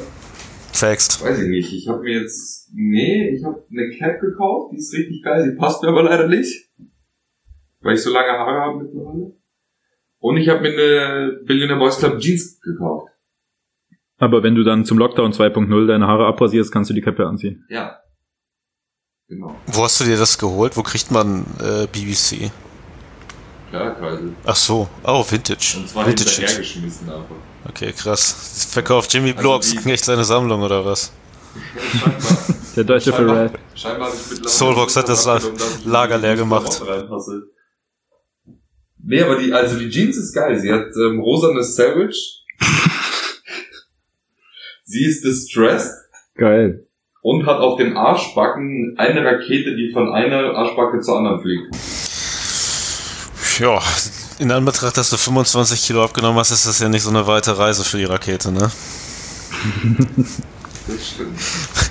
Faxt. 0.74 1.24
Weiß 1.24 1.38
ich 1.38 1.48
nicht. 1.48 1.72
Ich 1.72 1.88
habe 1.88 2.00
mir 2.02 2.22
jetzt, 2.22 2.70
nee, 2.74 3.30
ich 3.36 3.44
habe 3.44 3.64
eine 3.70 3.90
Cap 3.96 4.20
gekauft. 4.22 4.72
Die 4.74 4.78
ist 4.78 4.92
richtig 4.92 5.22
geil. 5.24 5.44
Sie 5.44 5.56
passt 5.56 5.84
mir 5.84 5.90
aber 5.90 6.02
leider 6.02 6.28
nicht. 6.28 6.69
Weil 7.82 7.96
ich 7.96 8.04
so 8.04 8.12
lange 8.12 8.30
Haare 8.32 8.62
habe 8.62 8.84
mittlerweile. 8.84 9.34
Und 10.20 10.38
ich 10.38 10.50
habe 10.50 10.62
mir 10.62 10.70
eine 10.70 11.40
Billionaire 11.46 11.80
Boys 11.80 11.98
Club 11.98 12.20
Jeans 12.20 12.60
gekauft. 12.62 13.08
Aber 14.18 14.44
wenn 14.44 14.56
du 14.56 14.64
dann 14.64 14.84
zum 14.84 14.98
Lockdown 14.98 15.32
2.0 15.32 15.88
deine 15.88 16.08
Haare 16.08 16.26
abrasierst, 16.28 16.74
kannst 16.74 16.90
du 16.90 16.94
die 16.94 17.02
Kappe 17.02 17.26
anziehen. 17.26 17.66
Ja. 17.70 18.00
Genau. 19.30 19.56
Wo 19.68 19.84
hast 19.84 20.00
du 20.02 20.04
dir 20.04 20.18
das 20.18 20.38
geholt? 20.38 20.76
Wo 20.76 20.84
kriegt 20.84 21.10
man 21.12 21.46
äh, 21.62 21.88
BBC? 21.88 22.52
Ja, 23.72 23.92
Kreisel. 23.92 24.34
Ach 24.46 24.56
so, 24.56 24.90
oh 25.06 25.24
Vintage. 25.30 25.76
Und 25.78 25.88
zwar 25.88 26.06
Vintage. 26.08 26.32
hinterhergeschmissen 26.32 27.08
einfach. 27.10 27.36
Okay, 27.70 27.94
krass. 27.94 28.68
Verkauft 28.72 29.14
Jimmy 29.14 29.30
Also 29.30 29.42
Blocks 29.42 29.72
die- 29.72 29.90
echt 29.92 30.04
seine 30.04 30.24
Sammlung 30.26 30.62
oder 30.64 30.84
was? 30.84 31.14
Scheinbar, 31.92 32.18
Der 32.76 32.84
deutsche 32.84 33.12
scheinbar, 33.12 33.36
Pharrell. 33.36 33.52
scheinbar 33.76 34.08
habe 34.08 34.18
ich 34.18 34.24
mittlerweile 34.32 34.50
Soulbox 34.50 34.96
hat 34.98 35.10
das 35.10 35.86
Lager 35.86 36.18
leer 36.18 36.36
gemacht. 36.36 36.82
Nee, 39.10 39.24
aber 39.24 39.40
die, 39.40 39.52
also 39.52 39.76
die 39.80 39.90
Jeans 39.90 40.18
ist 40.18 40.36
geil. 40.36 40.60
Sie 40.60 40.72
hat 40.72 40.86
ähm, 40.96 41.20
rosanes 41.20 41.76
Savage. 41.76 42.44
Sie 44.84 45.04
ist 45.04 45.24
distressed 45.24 45.96
Geil. 46.36 46.86
und 47.24 47.48
hat 47.48 47.58
auf 47.58 47.78
den 47.80 47.98
Arschbacken 47.98 48.94
eine 49.00 49.26
Rakete, 49.26 49.76
die 49.76 49.92
von 49.92 50.14
einer 50.14 50.54
Arschbacke 50.56 51.00
zur 51.00 51.18
anderen 51.18 51.42
fliegt. 51.42 51.76
Ja, 53.60 53.82
in 54.38 54.52
Anbetracht, 54.52 54.96
dass 54.96 55.10
du 55.10 55.18
25 55.18 55.88
Kilo 55.88 56.04
abgenommen 56.04 56.38
hast, 56.38 56.52
ist 56.52 56.68
das 56.68 56.80
ja 56.80 56.88
nicht 56.88 57.02
so 57.02 57.10
eine 57.10 57.26
weite 57.26 57.58
Reise 57.58 57.84
für 57.84 57.98
die 57.98 58.06
Rakete, 58.06 58.52
ne? 58.52 58.72
Das 60.88 61.10
stimmt. 61.10 61.40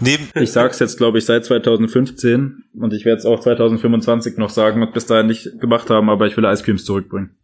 Neben, 0.00 0.28
Ich 0.34 0.52
sag's 0.52 0.78
jetzt, 0.78 0.98
glaube 0.98 1.18
ich, 1.18 1.24
seit 1.26 1.44
2015 1.44 2.64
und 2.74 2.92
ich 2.92 3.04
werde 3.04 3.18
es 3.18 3.26
auch 3.26 3.40
2025 3.40 4.36
noch 4.38 4.50
sagen 4.50 4.82
und 4.82 4.92
bis 4.92 5.06
dahin 5.06 5.26
nicht 5.26 5.60
gemacht 5.60 5.90
haben, 5.90 6.10
aber 6.10 6.26
ich 6.26 6.36
will 6.36 6.44
Ice 6.44 6.62
Creams 6.62 6.84
zurückbringen. 6.84 7.36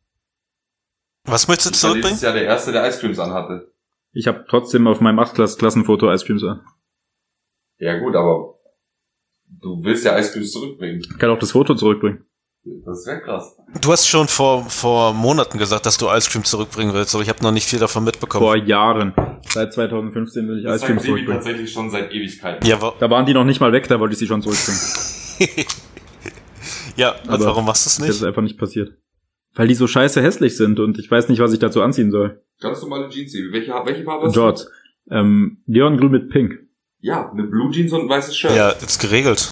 was 1.25 1.49
möchtest 1.49 1.75
du 1.75 1.77
Ich 1.77 1.83
war 1.83 1.91
zurückbringen? 1.91 2.21
Jahr 2.21 2.33
der 2.33 2.45
Erste, 2.45 2.73
der 2.73 2.89
Ice 2.89 3.01
Creams 3.01 3.19
anhatte. 3.19 3.73
Ich 4.13 4.27
habe 4.27 4.45
trotzdem 4.49 4.87
auf 4.87 5.01
meinem 5.01 5.19
8-Klassen-Foto 5.21 6.13
Ice 6.13 6.27
Creams 6.27 6.45
an. 6.45 6.61
Ja 7.79 7.99
gut, 7.99 8.15
aber 8.15 8.55
du 9.47 9.83
willst 9.83 10.05
ja 10.05 10.19
Ice 10.19 10.33
Creams 10.33 10.53
zurückbringen. 10.53 11.01
Ich 11.01 11.19
kann 11.19 11.31
auch 11.31 11.39
das 11.39 11.53
Foto 11.53 11.75
zurückbringen. 11.75 12.25
Das 12.85 13.07
wäre 13.07 13.21
krass. 13.23 13.57
Du 13.81 13.91
hast 13.91 14.07
schon 14.07 14.29
vor, 14.29 14.65
vor 14.67 15.15
Monaten 15.15 15.59
gesagt, 15.59 15.85
dass 15.87 15.99
du 15.99 16.09
Ice 16.11 16.31
Cream 16.31 16.45
zurückbringen 16.45 16.95
willst, 16.95 17.15
aber 17.15 17.23
ich 17.25 17.29
habe 17.29 17.43
noch 17.43 17.51
nicht 17.51 17.67
viel 17.67 17.81
davon 17.81 18.05
mitbekommen. 18.05 18.45
Vor 18.45 18.57
Jahren. 18.57 19.15
Seit 19.49 19.73
2015 19.73 20.49
will 20.49 20.59
ich 20.59 20.65
Das 20.65 20.77
Ice 20.83 20.87
Sebi 20.87 21.01
zurückbringen. 21.01 21.27
tatsächlich 21.41 21.73
schon 21.73 21.91
seit 21.91 22.13
Ewigkeiten. 22.13 22.67
Ja, 22.67 22.81
wa 22.81 22.95
Da 22.99 23.11
waren 23.11 23.27
die 23.27 23.35
noch 23.35 23.45
nicht 23.45 23.61
mal 23.61 23.73
weg, 23.73 23.89
da 23.89 24.01
wollte 24.01 24.13
ich 24.15 24.19
sie 24.19 24.27
schon 24.27 24.43
zurückbringen. 24.43 24.79
ja 26.97 27.15
und 27.23 27.29
Aber 27.31 27.45
warum 27.47 27.65
machst 27.67 27.85
du 27.87 27.89
es 27.89 27.97
Das 27.97 28.09
ist 28.09 28.21
nicht? 28.21 28.27
einfach 28.29 28.43
nicht 28.43 28.59
passiert. 28.59 28.97
Weil 29.55 29.69
die 29.69 29.75
so 29.75 29.87
scheiße 29.87 30.23
hässlich 30.23 30.57
sind 30.57 30.81
und 30.81 30.99
ich 30.99 31.11
weiß 31.11 31.29
nicht, 31.29 31.41
was 31.41 31.53
ich 31.53 31.59
dazu 31.59 31.83
anziehen 31.83 32.11
soll. 32.11 32.43
Ganz 32.61 32.81
normale 32.81 33.09
Jeans. 33.11 33.35
Welche, 33.51 33.73
welche 33.85 34.05
Farbe 34.05 34.27
hast 34.27 34.37
du? 34.37 34.41
George. 34.41 34.63
Ähm, 35.11 35.59
Neongrün 35.67 36.11
mit 36.11 36.31
Pink. 36.31 36.59
Ja, 37.01 37.31
eine 37.31 37.43
Blue 37.45 37.71
Jeans 37.73 37.93
und 37.93 38.03
ein 38.03 38.09
weißes 38.09 38.37
Shirt. 38.37 38.55
Ja, 38.55 38.71
ist 38.71 39.01
geregelt. 39.01 39.51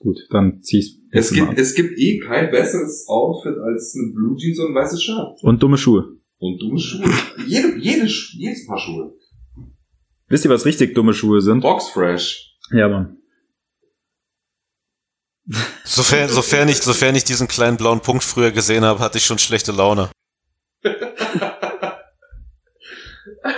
Gut, 0.00 0.18
dann 0.30 0.60
zieh's. 0.62 0.96
Es 1.10 1.32
gibt, 1.32 1.58
es 1.58 1.74
gibt 1.74 1.98
eh 1.98 2.18
kein 2.18 2.50
besseres 2.50 3.06
Outfit 3.08 3.56
als 3.56 3.96
eine 3.96 4.12
Blue 4.12 4.36
Jeans 4.36 4.58
und 4.58 4.68
ein 4.68 4.74
weißes 4.74 5.02
Shirt. 5.02 5.42
Und 5.42 5.62
dumme 5.62 5.78
Schuhe. 5.78 6.17
Und 6.38 6.60
dumme 6.60 6.78
Schuhe. 6.78 7.10
Jede, 7.46 7.76
jede, 7.78 8.06
jedes 8.06 8.66
Paar 8.66 8.78
Schuhe. 8.78 9.12
Wisst 10.28 10.44
ihr, 10.44 10.50
was 10.50 10.64
richtig 10.64 10.94
dumme 10.94 11.14
Schuhe 11.14 11.40
sind? 11.40 11.60
Box 11.60 11.88
Fresh. 11.88 12.54
Ja, 12.70 12.88
Mann. 12.88 13.16
Sofern, 15.84 16.28
sofern, 16.28 16.68
ich, 16.68 16.76
sofern 16.78 17.14
ich 17.14 17.24
diesen 17.24 17.48
kleinen 17.48 17.78
blauen 17.78 18.00
Punkt 18.00 18.22
früher 18.22 18.50
gesehen 18.50 18.84
habe, 18.84 19.00
hatte 19.00 19.16
ich 19.18 19.24
schon 19.24 19.38
schlechte 19.38 19.72
Laune. 19.72 20.10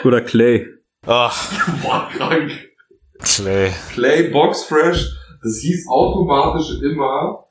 Oder 0.05 0.21
Clay. 0.23 0.69
Ach, 1.07 1.53
Boah, 1.83 2.09
krank. 2.13 2.53
Clay. 3.19 3.73
Clay 3.93 4.31
Box 4.31 4.65
Fresh. 4.65 5.09
Das 5.43 5.59
hieß 5.59 5.89
automatisch 5.89 6.81
immer, 6.83 7.47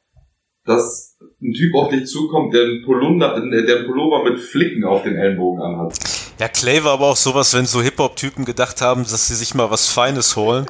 dass 0.63 1.08
ein 1.41 1.53
Typ 1.53 1.73
auf 1.75 1.89
dich 1.89 2.05
zukommt, 2.07 2.53
der 2.53 2.63
einen 2.63 2.83
Polunder, 2.83 3.39
der 3.39 3.77
einen 3.77 3.85
Pullover 3.85 4.29
mit 4.29 4.39
Flicken 4.39 4.83
auf 4.83 5.03
den 5.03 5.15
Ellenbogen 5.15 5.61
anhat. 5.61 5.97
Ja, 6.37 6.47
Clay 6.47 6.83
war 6.83 6.93
aber 6.93 7.07
auch 7.07 7.15
sowas, 7.15 7.53
wenn 7.53 7.65
so 7.65 7.81
Hip-Hop-Typen 7.81 8.45
gedacht 8.45 8.81
haben, 8.81 9.03
dass 9.03 9.27
sie 9.27 9.35
sich 9.35 9.53
mal 9.55 9.69
was 9.71 9.87
Feines 9.87 10.35
holen. 10.35 10.65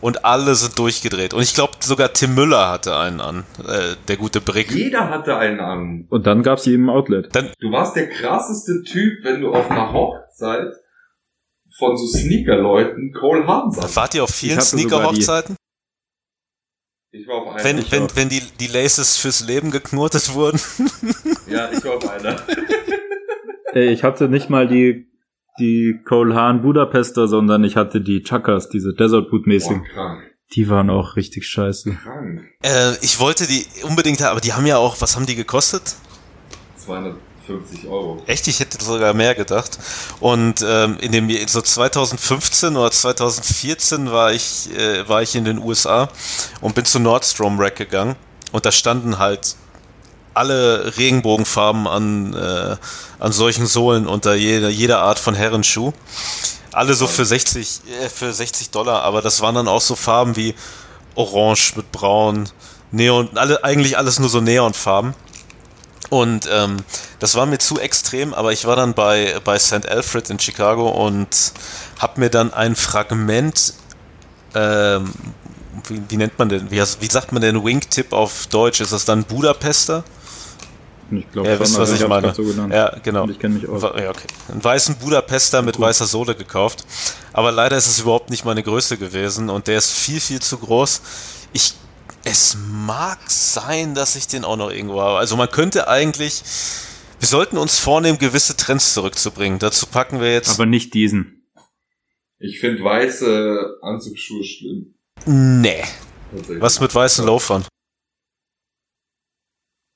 und 0.00 0.24
alle 0.24 0.54
sind 0.54 0.78
durchgedreht. 0.78 1.34
Und 1.34 1.42
ich 1.42 1.54
glaube, 1.54 1.72
sogar 1.80 2.12
Tim 2.12 2.36
Müller 2.36 2.70
hatte 2.70 2.96
einen 2.96 3.20
an, 3.20 3.42
äh, 3.66 3.96
der 4.06 4.16
gute 4.16 4.40
Brick. 4.40 4.70
Jeder 4.70 5.10
hatte 5.10 5.36
einen 5.36 5.58
an. 5.58 6.06
Und 6.08 6.28
dann 6.28 6.44
gab's 6.44 6.62
sie 6.62 6.74
im 6.74 6.88
Outlet. 6.88 7.34
Du 7.58 7.72
warst 7.72 7.96
der 7.96 8.08
krasseste 8.08 8.84
Typ, 8.84 9.24
wenn 9.24 9.40
du 9.40 9.52
auf 9.52 9.68
einer 9.68 9.92
Hochzeit 9.92 10.72
von 11.78 11.96
so 11.96 12.06
Sneaker-Leuten 12.06 13.12
Cole 13.12 13.46
Haan 13.46 13.70
sammelt. 13.70 13.94
Wart 13.96 14.14
ihr 14.14 14.24
auf 14.24 14.30
vielen 14.30 14.60
Sneaker-Hochzeiten? 14.60 15.56
Ich 17.10 17.26
war 17.26 17.36
auf 17.36 17.48
einer. 17.54 17.64
Wenn, 17.64 17.90
wenn, 17.90 18.02
war- 18.02 18.16
wenn 18.16 18.28
die, 18.28 18.42
die 18.60 18.66
Laces 18.66 19.16
fürs 19.16 19.40
Leben 19.46 19.70
geknotet 19.70 20.34
wurden. 20.34 20.60
ja, 21.48 21.70
ich 21.72 21.82
war 21.84 21.96
auf 21.96 22.08
einer. 22.08 22.36
Ey, 23.72 23.88
ich 23.92 24.02
hatte 24.02 24.28
nicht 24.28 24.50
mal 24.50 24.66
die, 24.66 25.06
die 25.58 26.00
Cole 26.04 26.34
Haan 26.34 26.62
Budapester, 26.62 27.28
sondern 27.28 27.64
ich 27.64 27.76
hatte 27.76 28.00
die 28.00 28.22
Chakas, 28.22 28.68
diese 28.68 28.92
Desert 28.94 29.30
Boot 29.30 29.44
Boah, 29.44 29.48
mäßigen. 29.48 29.84
krank. 29.84 30.22
Die 30.54 30.68
waren 30.70 30.88
auch 30.90 31.16
richtig 31.16 31.46
scheiße. 31.46 31.92
Krank. 31.94 32.42
Äh, 32.62 32.94
ich 33.02 33.20
wollte 33.20 33.46
die 33.46 33.66
unbedingt 33.84 34.20
haben, 34.20 34.30
aber 34.32 34.40
die 34.40 34.54
haben 34.54 34.64
ja 34.66 34.78
auch, 34.78 35.00
was 35.00 35.14
haben 35.16 35.26
die 35.26 35.34
gekostet? 35.36 35.94
250 37.48 37.88
Euro. 37.88 38.22
Echt, 38.26 38.46
ich 38.46 38.60
hätte 38.60 38.82
sogar 38.82 39.14
mehr 39.14 39.34
gedacht. 39.34 39.78
Und 40.20 40.64
ähm, 40.66 40.98
in 41.00 41.12
dem 41.12 41.28
so 41.48 41.60
2015 41.60 42.76
oder 42.76 42.90
2014 42.90 44.10
war 44.12 44.32
ich 44.32 44.70
äh, 44.76 45.08
war 45.08 45.22
ich 45.22 45.34
in 45.34 45.44
den 45.44 45.58
USA 45.58 46.08
und 46.60 46.74
bin 46.74 46.84
zu 46.84 46.98
Nordstrom 46.98 47.58
Rack 47.58 47.76
gegangen 47.76 48.16
und 48.52 48.66
da 48.66 48.72
standen 48.72 49.18
halt 49.18 49.56
alle 50.34 50.96
Regenbogenfarben 50.96 51.86
an 51.86 52.34
äh, 52.34 52.76
an 53.18 53.32
solchen 53.32 53.66
Sohlen 53.66 54.06
unter 54.06 54.34
jeder 54.34 54.68
jeder 54.68 55.00
Art 55.00 55.18
von 55.18 55.34
Herrenschuh. 55.34 55.92
Alle 56.72 56.94
so 56.94 57.06
für 57.06 57.24
60 57.24 57.80
äh, 58.02 58.08
für 58.08 58.32
60 58.32 58.70
Dollar, 58.70 59.02
aber 59.02 59.22
das 59.22 59.40
waren 59.40 59.54
dann 59.54 59.68
auch 59.68 59.80
so 59.80 59.96
Farben 59.96 60.36
wie 60.36 60.54
Orange 61.14 61.72
mit 61.76 61.90
Braun, 61.90 62.48
Neon, 62.92 63.30
alle 63.34 63.64
eigentlich 63.64 63.98
alles 63.98 64.18
nur 64.18 64.28
so 64.28 64.40
Neonfarben. 64.40 65.14
Und 66.10 66.48
ähm, 66.50 66.78
das 67.18 67.34
war 67.34 67.44
mir 67.46 67.58
zu 67.58 67.78
extrem, 67.78 68.32
aber 68.32 68.52
ich 68.52 68.64
war 68.66 68.76
dann 68.76 68.94
bei, 68.94 69.36
bei 69.44 69.58
St. 69.58 69.86
Alfred 69.86 70.30
in 70.30 70.38
Chicago 70.38 70.88
und 70.88 71.28
habe 71.98 72.20
mir 72.20 72.30
dann 72.30 72.52
ein 72.54 72.76
Fragment, 72.76 73.74
ähm, 74.54 75.12
wie, 75.86 76.00
wie 76.08 76.16
nennt 76.16 76.38
man 76.38 76.48
denn, 76.48 76.70
wie, 76.70 76.80
wie 76.80 77.06
sagt 77.10 77.32
man 77.32 77.42
denn 77.42 77.62
Wingtip 77.64 78.12
auf 78.12 78.46
Deutsch? 78.46 78.80
Ist 78.80 78.92
das 78.92 79.04
dann 79.04 79.24
Budapester? 79.24 80.02
Ich 81.10 81.30
glaube, 81.32 81.48
Ja, 81.48 81.58
wisst, 81.60 81.78
was 81.78 81.92
ich 81.92 82.00
hab's 82.02 82.08
meine. 82.10 82.34
So 82.34 82.42
genannt. 82.42 82.72
Ja, 82.72 82.94
genau. 83.02 83.22
Und 83.22 83.30
ich 83.30 83.38
kenne 83.38 83.54
mich 83.54 83.68
aus. 83.68 83.80
Wa- 83.80 83.98
Ja, 83.98 84.10
okay. 84.10 84.26
Einen 84.50 84.62
weißen 84.62 84.96
Budapester 84.96 85.62
mit 85.62 85.78
weißer 85.80 86.06
Sohle 86.06 86.34
gekauft. 86.34 86.84
Aber 87.32 87.50
leider 87.52 87.76
ist 87.78 87.86
es 87.86 87.98
überhaupt 88.00 88.28
nicht 88.30 88.44
meine 88.44 88.62
Größe 88.62 88.98
gewesen 88.98 89.48
und 89.48 89.68
der 89.68 89.78
ist 89.78 89.90
viel, 89.90 90.20
viel 90.20 90.40
zu 90.40 90.58
groß. 90.58 91.00
Ich, 91.54 91.74
es 92.30 92.56
mag 92.70 93.18
sein, 93.30 93.94
dass 93.94 94.16
ich 94.16 94.26
den 94.26 94.44
auch 94.44 94.56
noch 94.56 94.70
irgendwo 94.70 95.00
habe. 95.00 95.18
Also 95.18 95.36
man 95.36 95.50
könnte 95.50 95.88
eigentlich, 95.88 96.42
wir 97.18 97.28
sollten 97.28 97.56
uns 97.58 97.78
vornehmen, 97.78 98.18
gewisse 98.18 98.56
Trends 98.56 98.94
zurückzubringen. 98.94 99.58
Dazu 99.58 99.86
packen 99.86 100.20
wir 100.20 100.32
jetzt, 100.32 100.54
Aber 100.54 100.66
nicht 100.66 100.94
diesen. 100.94 101.48
Ich 102.38 102.60
finde 102.60 102.84
weiße 102.84 103.78
Anzugsschuhe 103.82 104.44
schlimm. 104.44 104.94
nee. 105.26 105.82
Was 106.60 106.78
mit 106.80 106.94
weißen 106.94 107.24
Loafern? 107.24 107.64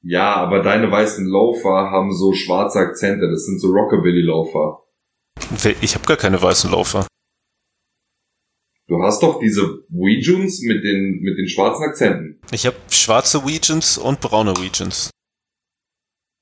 Ja, 0.03 0.35
aber 0.37 0.63
deine 0.63 0.91
weißen 0.91 1.27
Loafer 1.27 1.91
haben 1.91 2.13
so 2.17 2.33
schwarze 2.33 2.79
Akzente. 2.79 3.31
Das 3.31 3.45
sind 3.45 3.61
so 3.61 3.69
Rockabilly-Loafer. 3.69 4.83
Ich 5.83 5.95
habe 5.95 6.07
gar 6.07 6.17
keine 6.17 6.41
weißen 6.41 6.71
Loafer. 6.71 7.07
Du 8.89 9.03
hast 9.03 9.23
doch 9.23 9.39
diese 9.41 9.63
Weejuns 9.89 10.61
mit 10.63 10.83
den, 10.85 11.21
mit 11.23 11.39
den 11.39 11.49
schwarzen 11.49 11.85
Akzenten. 11.85 12.41
Ich 12.51 12.67
habe 12.67 12.77
schwarze 12.91 13.47
Weegens 13.47 13.97
und 13.97 14.21
braune 14.21 14.55
Weegens. 14.57 15.11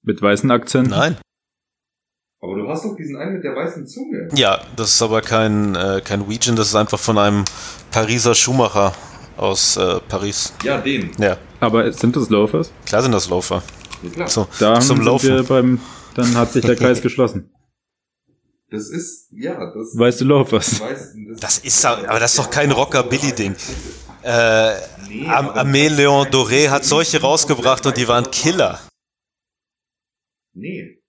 Mit 0.02 0.20
weißen 0.22 0.50
Akzenten. 0.50 0.90
Nein. 0.90 1.16
Aber 2.42 2.56
du 2.56 2.66
hast 2.68 2.84
doch 2.86 2.96
diesen 2.96 3.16
einen 3.16 3.34
mit 3.34 3.44
der 3.44 3.54
weißen 3.54 3.86
Zunge. 3.86 4.28
Ja, 4.34 4.62
das 4.74 4.94
ist 4.94 5.02
aber 5.02 5.20
kein, 5.20 5.74
äh, 5.74 6.00
kein 6.02 6.28
Weegen, 6.28 6.56
das 6.56 6.68
ist 6.68 6.74
einfach 6.74 6.98
von 6.98 7.18
einem 7.18 7.44
Pariser 7.90 8.34
Schuhmacher 8.34 8.94
aus 9.36 9.76
äh, 9.76 10.00
Paris. 10.08 10.54
Ja, 10.64 10.80
den. 10.80 11.10
Ja, 11.18 11.36
Aber 11.60 11.92
sind 11.92 12.16
das 12.16 12.30
Loafers? 12.30 12.72
klar 12.86 13.02
sind 13.02 13.12
das 13.12 13.28
Loafer. 13.28 13.62
Ja, 14.02 14.10
klar. 14.10 14.28
So, 14.28 14.48
Da 14.58 14.80
zum 14.80 14.96
sind 14.96 15.04
Laufen. 15.06 15.28
wir 15.28 15.42
beim, 15.42 15.80
dann 16.14 16.34
hat 16.34 16.52
sich 16.52 16.64
der 16.64 16.76
Kreis 16.76 17.02
geschlossen. 17.02 17.50
Das 18.70 18.88
ist, 18.88 19.28
ja, 19.32 19.72
das. 19.74 19.98
Weißt 19.98 20.20
du 20.20 20.24
Loafers? 20.26 20.80
Weiß, 20.80 21.14
Das 21.40 21.58
ist 21.58 21.84
aber 21.84 22.08
aber 22.08 22.20
das 22.20 22.30
ist 22.32 22.38
doch 22.38 22.50
kein 22.50 22.70
Rockabilly-Ding. 22.70 23.56
Äh, 24.22 24.74
Nee, 25.08 25.26
Am 25.26 25.48
Amé 25.50 25.88
Leon 25.88 26.28
Doré 26.28 26.68
hat 26.70 26.84
solche 26.84 27.20
rausgebracht 27.20 27.84
und 27.84 27.96
die 27.96 28.06
waren 28.06 28.30
Killer. 28.30 28.78
Nee. 30.54 31.02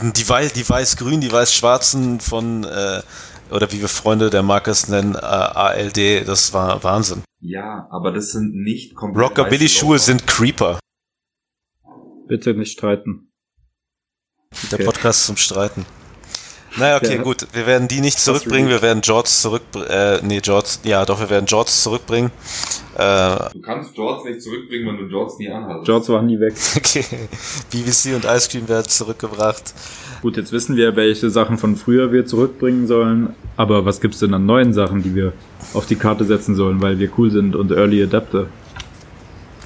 Die, 0.00 0.28
Wei 0.30 0.48
die 0.48 0.66
weiß-grün, 0.66 1.20
die 1.20 1.30
weiß-schwarzen 1.30 2.20
von, 2.20 2.64
äh, 2.64 3.02
oder 3.50 3.70
wie 3.72 3.80
wir 3.82 3.88
Freunde 3.88 4.30
der 4.30 4.42
Marke 4.42 4.70
es 4.70 4.88
nennen, 4.88 5.14
äh, 5.14 5.18
ALD, 5.18 6.26
das 6.26 6.54
war 6.54 6.82
Wahnsinn. 6.84 7.22
Ja, 7.40 7.86
aber 7.90 8.12
das 8.12 8.30
sind 8.32 8.54
nicht 8.54 8.94
komplett. 8.94 9.24
Rockabilly-Schuhe 9.30 9.98
sind 9.98 10.26
Creeper. 10.26 10.78
Bitte 12.28 12.54
nicht 12.54 12.72
streiten. 12.72 13.30
Der 14.70 14.78
Okay. 14.78 14.84
Podcast 14.84 15.26
zum 15.26 15.36
Streiten. 15.36 15.84
Naja, 16.76 16.96
okay, 16.96 17.16
Ja. 17.16 17.22
gut. 17.22 17.46
Wir 17.52 17.66
werden 17.66 17.88
die 17.88 18.00
nicht 18.00 18.20
zurückbringen. 18.20 18.68
Wir 18.68 18.82
werden 18.82 19.00
George 19.00 19.28
zurück, 19.30 19.62
äh, 19.88 20.18
nee, 20.22 20.40
George, 20.40 20.68
ja, 20.84 21.04
doch, 21.04 21.18
wir 21.18 21.30
werden 21.30 21.46
George 21.46 21.70
zurückbringen. 21.70 22.30
Äh. 22.96 23.36
Du 23.52 23.60
kannst 23.62 23.96
Jorts 23.96 24.24
nicht 24.24 24.42
zurückbringen, 24.42 24.86
wenn 24.88 24.96
du 24.98 25.04
Jorts 25.12 25.38
nie 25.38 25.48
anhast. 25.48 25.84
George 25.86 26.08
war 26.08 26.22
nie 26.22 26.38
weg. 26.38 26.54
okay. 26.76 27.04
BBC 27.70 28.14
und 28.14 28.24
Ice 28.24 28.48
Cream 28.50 28.68
werden 28.68 28.88
zurückgebracht. 28.88 29.72
Gut, 30.22 30.36
jetzt 30.36 30.52
wissen 30.52 30.76
wir, 30.76 30.96
welche 30.96 31.30
Sachen 31.30 31.58
von 31.58 31.76
früher 31.76 32.12
wir 32.12 32.26
zurückbringen 32.26 32.86
sollen. 32.86 33.34
Aber 33.56 33.84
was 33.84 34.00
gibt's 34.00 34.18
denn 34.18 34.34
an 34.34 34.46
neuen 34.46 34.72
Sachen, 34.72 35.02
die 35.02 35.14
wir 35.14 35.32
auf 35.74 35.86
die 35.86 35.96
Karte 35.96 36.24
setzen 36.24 36.54
sollen, 36.54 36.82
weil 36.82 36.98
wir 36.98 37.10
cool 37.18 37.30
sind 37.30 37.54
und 37.56 37.70
Early 37.70 38.02
Adapter? 38.02 38.46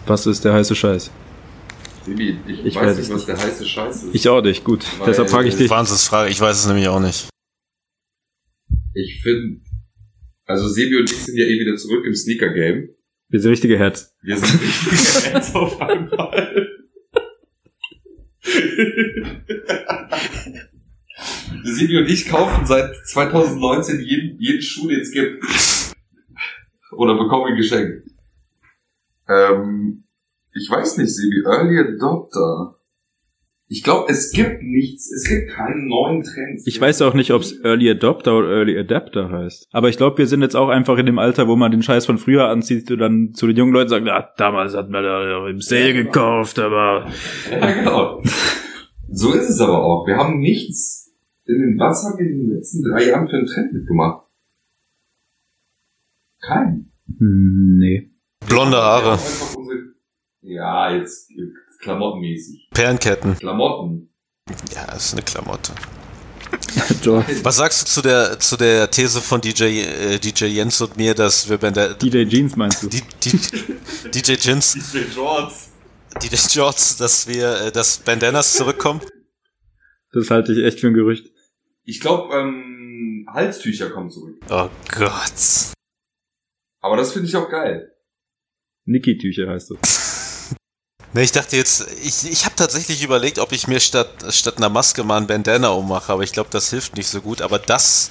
Was 0.06 0.26
ist 0.26 0.44
der 0.44 0.52
heiße 0.52 0.74
Scheiß? 0.74 1.10
Baby, 2.06 2.36
ich, 2.46 2.64
Ich 2.66 2.74
weiß 2.74 2.86
weiß 2.86 2.98
nicht, 2.98 3.10
was 3.10 3.26
der 3.26 3.38
heiße 3.38 3.64
Scheiß 3.66 4.02
ist. 4.04 4.14
Ich 4.14 4.28
auch 4.28 4.42
nicht, 4.42 4.64
gut. 4.64 4.84
Weil- 4.98 5.06
Deshalb 5.08 5.30
frage 5.30 5.48
ich 5.48 5.56
dich. 5.56 5.70
Wahnsinnsfrage, 5.70 6.30
ich 6.30 6.40
weiß 6.40 6.58
es 6.58 6.66
nämlich 6.66 6.88
auch 6.88 7.00
nicht. 7.00 7.28
Ich 8.94 9.22
finde, 9.22 9.60
also 10.44 10.68
Sebi 10.68 10.96
und 10.98 11.10
ich 11.10 11.16
sind 11.24 11.36
ja 11.36 11.46
eh 11.46 11.58
wieder 11.58 11.76
zurück 11.76 12.04
im 12.04 12.14
Sneaker-Game. 12.14 12.88
Wir 13.28 13.40
sind 13.40 13.50
richtige 13.52 13.78
Herz. 13.78 14.14
Wir 14.22 14.36
sind 14.36 14.60
richtige 14.60 14.96
Fans 14.96 15.54
auf 15.54 15.80
einmal. 15.80 16.68
Sebi 21.64 21.98
und 21.98 22.08
ich 22.08 22.26
kaufen 22.28 22.66
seit 22.66 22.94
2019 23.06 24.00
jeden, 24.00 24.38
jeden 24.40 24.62
Schuh, 24.62 24.88
den 24.88 25.00
es 25.00 25.10
gibt. 25.12 25.42
Oder 26.92 27.14
bekommen 27.16 27.52
ihn 27.52 27.56
geschenkt. 27.56 28.08
Ähm, 29.28 30.01
ich 30.54 30.70
weiß 30.70 30.98
nicht, 30.98 31.14
Sebi, 31.14 31.42
Early 31.44 31.78
Adopter. 31.78 32.76
Ich 33.68 33.82
glaube, 33.82 34.12
es 34.12 34.32
gibt 34.32 34.62
nichts, 34.62 35.10
es 35.10 35.26
gibt 35.26 35.50
keinen 35.50 35.88
neuen 35.88 36.22
Trends. 36.22 36.66
Ich 36.66 36.78
weiß 36.78 37.00
auch 37.02 37.14
nicht, 37.14 37.30
ob 37.30 37.40
es 37.40 37.58
Early 37.64 37.88
Adopter 37.90 38.36
oder 38.36 38.48
Early 38.50 38.78
Adapter 38.78 39.30
heißt. 39.30 39.68
Aber 39.72 39.88
ich 39.88 39.96
glaube, 39.96 40.18
wir 40.18 40.26
sind 40.26 40.42
jetzt 40.42 40.56
auch 40.56 40.68
einfach 40.68 40.98
in 40.98 41.06
dem 41.06 41.18
Alter, 41.18 41.48
wo 41.48 41.56
man 41.56 41.70
den 41.70 41.82
Scheiß 41.82 42.04
von 42.04 42.18
früher 42.18 42.48
anzieht 42.48 42.90
und 42.90 42.98
dann 42.98 43.32
zu 43.32 43.46
den 43.46 43.56
jungen 43.56 43.72
Leuten 43.72 43.88
sagt, 43.88 44.06
ja, 44.06 44.28
damals 44.36 44.74
hat 44.74 44.90
man 44.90 45.02
da 45.02 45.48
im 45.48 45.62
Sale 45.62 45.94
gekauft, 45.94 46.58
aber 46.58 47.10
Ja, 47.50 47.72
genau. 47.72 48.22
So 49.10 49.32
ist 49.32 49.48
es 49.48 49.60
aber 49.60 49.82
auch. 49.82 50.06
Wir 50.06 50.16
haben 50.18 50.38
nichts 50.38 51.10
in 51.46 51.58
den, 51.58 51.78
was 51.78 52.04
haben 52.04 52.18
wir 52.18 52.26
in 52.26 52.38
den 52.40 52.56
letzten 52.56 52.82
drei 52.82 53.08
Jahren 53.08 53.26
für 53.26 53.36
einen 53.36 53.46
Trend 53.46 53.72
mitgemacht? 53.72 54.26
Kein. 56.42 56.90
hm, 57.18 57.78
nee. 57.78 58.10
Blonde 58.48 58.76
Haare, 58.76 59.18
ja, 60.42 60.94
jetzt 60.94 61.30
klamottenmäßig. 61.80 62.68
Perlenketten. 62.72 63.36
Klamotten. 63.38 64.10
Ja, 64.74 64.86
das 64.86 65.06
ist 65.06 65.12
eine 65.14 65.22
Klamotte. 65.22 65.72
Was 67.42 67.56
sagst 67.56 67.82
du 67.82 67.86
zu 67.86 68.02
der, 68.02 68.38
zu 68.38 68.56
der 68.56 68.90
These 68.90 69.20
von 69.20 69.40
DJ, 69.40 69.64
äh, 69.64 70.18
DJ 70.18 70.46
Jens 70.46 70.80
und 70.80 70.96
mir, 70.96 71.14
dass 71.14 71.48
wir 71.48 71.56
bei 71.58 71.70
der, 71.70 71.94
DJ 71.94 72.24
Jeans 72.26 72.56
meinst 72.56 72.82
du? 72.82 72.88
die, 72.88 73.02
die, 73.22 73.30
DJ 74.10 74.32
Jens, 74.34 74.74
DJ 74.92 74.98
Jorts. 75.14 75.70
DJ 76.22 76.36
George, 76.52 76.96
dass 76.98 77.26
wir, 77.26 77.60
äh, 77.62 77.72
dass 77.72 77.98
Bandanas 77.98 78.52
zurückkommen? 78.52 79.00
Das 80.12 80.30
halte 80.30 80.52
ich 80.52 80.62
echt 80.62 80.80
für 80.80 80.88
ein 80.88 80.94
Gerücht. 80.94 81.32
Ich 81.84 82.00
glaube, 82.00 82.34
ähm, 82.34 83.26
Halstücher 83.32 83.90
kommen 83.90 84.10
zurück. 84.10 84.36
Oh 84.50 84.68
Gott. 84.94 85.72
Aber 86.80 86.96
das 86.96 87.12
finde 87.12 87.28
ich 87.28 87.36
auch 87.36 87.48
geil. 87.48 87.94
Niki-Tücher 88.84 89.48
heißt 89.48 89.70
das. 89.70 90.01
Ne, 91.14 91.22
ich 91.22 91.32
dachte 91.32 91.56
jetzt, 91.56 91.86
ich, 92.02 92.30
ich 92.30 92.44
habe 92.46 92.56
tatsächlich 92.56 93.02
überlegt, 93.02 93.38
ob 93.38 93.52
ich 93.52 93.68
mir 93.68 93.80
statt, 93.80 94.08
statt 94.30 94.56
einer 94.56 94.70
Maske 94.70 95.04
mal 95.04 95.18
ein 95.18 95.26
Bandana 95.26 95.68
ummache, 95.68 96.10
aber 96.12 96.22
ich 96.22 96.32
glaube, 96.32 96.48
das 96.50 96.70
hilft 96.70 96.96
nicht 96.96 97.08
so 97.08 97.20
gut. 97.20 97.42
Aber 97.42 97.58
das 97.58 98.10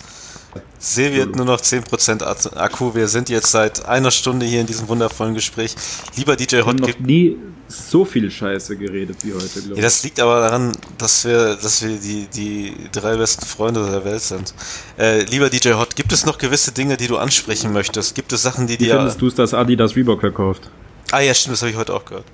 Sevi 0.78 1.20
hat 1.20 1.36
nur 1.36 1.46
noch 1.46 1.60
10% 1.62 2.56
Akku. 2.58 2.94
Wir 2.94 3.08
sind 3.08 3.30
jetzt 3.30 3.52
seit 3.52 3.86
einer 3.86 4.12
Stunde 4.12 4.46
hier 4.46 4.62
in 4.62 4.68
diesem 4.68 4.88
wundervollen 4.88 5.34
Gespräch. 5.34 5.76
Lieber 6.16 6.36
DJ 6.36 6.62
Hot. 6.62 6.76
Ich 6.76 6.82
noch 6.82 7.00
nie 7.00 7.38
so 7.68 8.06
viel 8.06 8.30
Scheiße 8.30 8.76
geredet 8.78 9.18
wie 9.24 9.34
heute, 9.34 9.62
glaube 9.62 9.72
ich. 9.72 9.78
Ja, 9.78 9.84
das 9.84 10.04
liegt 10.04 10.20
aber 10.20 10.42
daran, 10.42 10.74
dass 10.98 11.26
wir, 11.26 11.56
dass 11.56 11.82
wir 11.82 11.98
die, 11.98 12.28
die 12.28 12.76
drei 12.92 13.16
besten 13.16 13.46
Freunde 13.46 13.90
der 13.90 14.04
Welt 14.06 14.22
sind. 14.22 14.54
Äh, 15.00 15.24
lieber 15.24 15.50
DJ 15.50 15.74
Hot, 15.74 15.96
gibt 15.96 16.12
es 16.12 16.26
noch 16.26 16.38
gewisse 16.38 16.72
Dinge, 16.72 16.98
die 16.98 17.08
du 17.08 17.18
ansprechen 17.18 17.72
möchtest? 17.74 18.14
Gibt 18.14 18.34
es 18.34 18.42
Sachen, 18.44 18.68
die 18.68 18.78
dir. 18.78 18.94
Wie 18.94 18.98
findest 18.98 19.22
du 19.22 19.28
es, 19.28 19.36
dass 19.36 19.54
Adi 19.54 19.76
das 19.76 19.96
Reebok 19.96 20.20
verkauft? 20.20 20.70
Ah 21.12 21.22
ja, 21.22 21.34
stimmt, 21.34 21.54
das 21.54 21.62
habe 21.62 21.72
ich 21.72 21.78
heute 21.78 21.94
auch 21.94 22.06
gehört. 22.06 22.26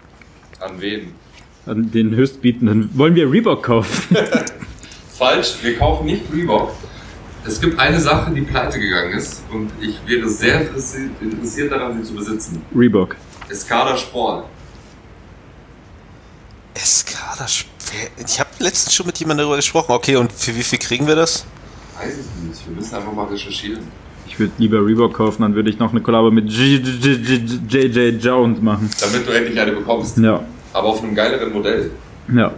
An 0.60 0.82
wen? 0.82 1.14
An 1.66 1.92
den 1.92 2.16
Höchstbietenden. 2.16 2.90
Wollen 2.94 3.16
wir 3.16 3.32
Reebok 3.32 3.64
kaufen? 3.64 4.16
Falsch, 5.10 5.58
wir 5.62 5.78
kaufen 5.78 6.06
nicht 6.06 6.24
Reebok. 6.34 6.72
Es 7.46 7.62
gibt 7.62 7.80
eine 7.80 8.00
Sache, 8.00 8.32
die 8.32 8.42
pleite 8.42 8.80
gegangen 8.80 9.14
ist 9.14 9.44
und 9.52 9.72
ich 9.82 10.00
wäre 10.06 10.28
sehr 10.28 10.62
interessiert, 10.62 11.72
daran, 11.72 12.04
sie 12.04 12.10
zu 12.10 12.16
besitzen. 12.16 12.62
Reebok. 12.76 13.16
Escada 13.50 13.96
Sport. 13.96 14.46
Escada 16.74 17.48
Sport? 17.48 17.78
Ich 18.18 18.40
habe 18.40 18.50
letztens 18.60 18.94
schon 18.94 19.06
mit 19.06 19.18
jemandem 19.20 19.44
darüber 19.44 19.56
gesprochen. 19.56 19.92
Okay, 19.94 20.18
und 20.18 20.32
für 20.32 20.56
wie 20.56 20.64
viel 20.64 20.80
kriegen 20.80 21.08
wir 21.08 21.16
das? 21.16 21.46
Weiß 21.98 22.14
ich 22.18 22.48
nicht. 22.48 22.68
Wir 22.68 22.76
müssen 22.76 22.96
einfach 22.96 23.14
mal 23.14 23.28
recherchieren. 23.28 23.88
Ich 24.38 24.40
würde 24.42 24.54
lieber 24.60 24.86
Reebok 24.86 25.16
kaufen, 25.16 25.42
dann 25.42 25.56
würde 25.56 25.72
ich 25.72 25.80
noch 25.80 25.90
eine 25.90 26.00
Kollabo 26.00 26.30
mit 26.30 26.48
JJ 26.48 28.20
Jones 28.20 28.62
machen. 28.62 28.88
Damit 29.02 29.28
du 29.28 29.32
endlich 29.32 29.60
eine 29.60 29.72
bekommst. 29.72 30.16
Ja. 30.20 30.46
Aber 30.74 30.90
auf 30.90 31.02
einem 31.02 31.16
geileren 31.16 31.52
Modell. 31.52 31.90
Ja. 32.32 32.54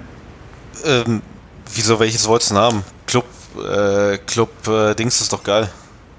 Ähm, 0.84 1.22
wieso, 1.74 1.98
welches 1.98 2.28
wolltest 2.28 2.52
du 2.52 2.56
haben? 2.56 2.84
Club, 3.08 3.24
äh, 3.56 4.18
Club 4.28 4.50
äh, 4.68 4.94
Dings 4.94 5.22
ist 5.22 5.32
doch 5.32 5.42
geil. 5.42 5.70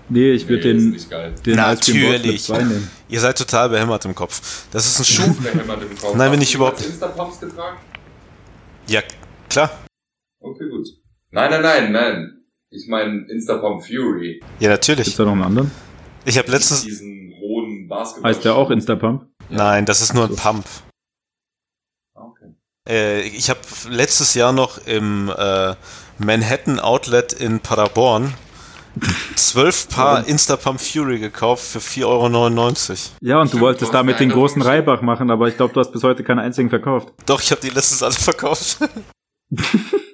Nee, 0.09 0.33
ich 0.33 0.49
würde 0.49 0.73
nee, 0.73 0.93
den, 0.93 1.07
den 1.45 1.57
Natürlich. 1.57 2.49
nehmen. 2.49 2.91
Ihr 3.11 3.21
seid 3.21 3.37
total 3.37 3.69
behämmert 3.69 4.07
im 4.07 4.15
Kopf. 4.15 4.65
Das 4.71 4.87
ist 4.87 4.99
ein 4.99 5.05
Schuh. 5.05 5.35
behämmert 5.43 5.83
im 5.83 5.99
Kopf. 5.99 6.15
Nein, 6.15 6.33
wenn 6.33 6.41
ich 6.41 6.55
überhaupt. 6.55 6.81
Instapumps 6.81 7.39
getragen? 7.39 7.77
Ja, 8.87 9.03
klar. 9.51 9.71
Okay, 10.41 10.71
gut. 10.71 10.89
Nein, 11.33 11.51
nein, 11.51 11.61
nein, 11.61 11.93
nein. 11.93 12.40
Ich 12.73 12.87
meine 12.87 13.27
Instapump 13.29 13.85
Fury. 13.85 14.41
Ja, 14.61 14.69
natürlich. 14.69 15.07
Gibt's 15.07 15.17
da 15.17 15.25
noch 15.25 15.33
einen 15.33 15.43
anderen? 15.43 15.71
Ich 16.25 16.39
habe 16.39 16.51
letztens. 16.53 16.85
Diesen 16.85 17.35
hohen 17.41 17.89
Basketball. 17.89 18.31
Heißt 18.31 18.45
der 18.45 18.55
auch 18.55 18.71
Instapump? 18.71 19.27
Ja. 19.49 19.57
Nein, 19.57 19.87
das 19.87 20.01
ist 20.01 20.15
nur 20.15 20.27
ein 20.27 20.37
Pump. 20.37 20.65
Ah, 22.15 22.23
okay. 22.23 22.55
Äh, 22.89 23.23
ich 23.23 23.51
habe 23.51 23.59
letztes 23.89 24.35
Jahr 24.35 24.53
noch 24.53 24.87
im 24.87 25.33
äh, 25.37 25.75
Manhattan 26.19 26.79
Outlet 26.79 27.33
in 27.33 27.59
Paderborn 27.59 28.35
zwölf 29.35 29.89
Paar 29.89 30.27
Instapump 30.27 30.81
Fury 30.81 31.19
gekauft 31.19 31.65
für 31.65 31.79
4,99 31.79 32.05
Euro. 32.05 32.99
Ja, 33.21 33.41
und 33.41 33.53
du 33.53 33.61
wolltest 33.61 33.95
damit 33.95 34.21
den 34.21 34.31
großen 34.31 34.63
Reibach 34.63 35.01
machen, 35.03 35.31
aber 35.31 35.49
ich 35.49 35.57
glaube, 35.57 35.73
du 35.73 35.81
hast 35.81 35.93
bis 35.93 36.03
heute 36.03 36.23
keinen 36.23 36.41
einzigen 36.41 36.71
verkauft. 36.71 37.13
Doch, 37.27 37.41
ich 37.41 37.51
habe 37.51 37.61
die 37.61 37.71
letztens 37.71 38.03
alle 38.03 38.15
verkauft. 38.15 38.79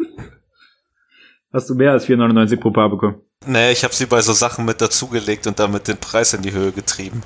hast 1.57 1.71
du 1.71 1.75
mehr 1.75 1.93
als 1.93 2.07
4,99 2.07 2.61
pro 2.61 2.71
Paar 2.71 2.91
bekommen? 2.91 3.17
Nee, 3.47 3.73
ich 3.73 3.83
habe 3.83 3.95
sie 3.95 4.07
bei 4.07 4.21
so 4.21 4.33
Sachen 4.33 4.65
mit 4.65 4.81
dazugelegt 4.81 5.47
und 5.47 5.59
damit 5.59 5.89
den 5.89 5.97
Preis 5.97 6.35
in 6.35 6.43
die 6.43 6.53
Höhe 6.53 6.71
getrieben. 6.71 7.23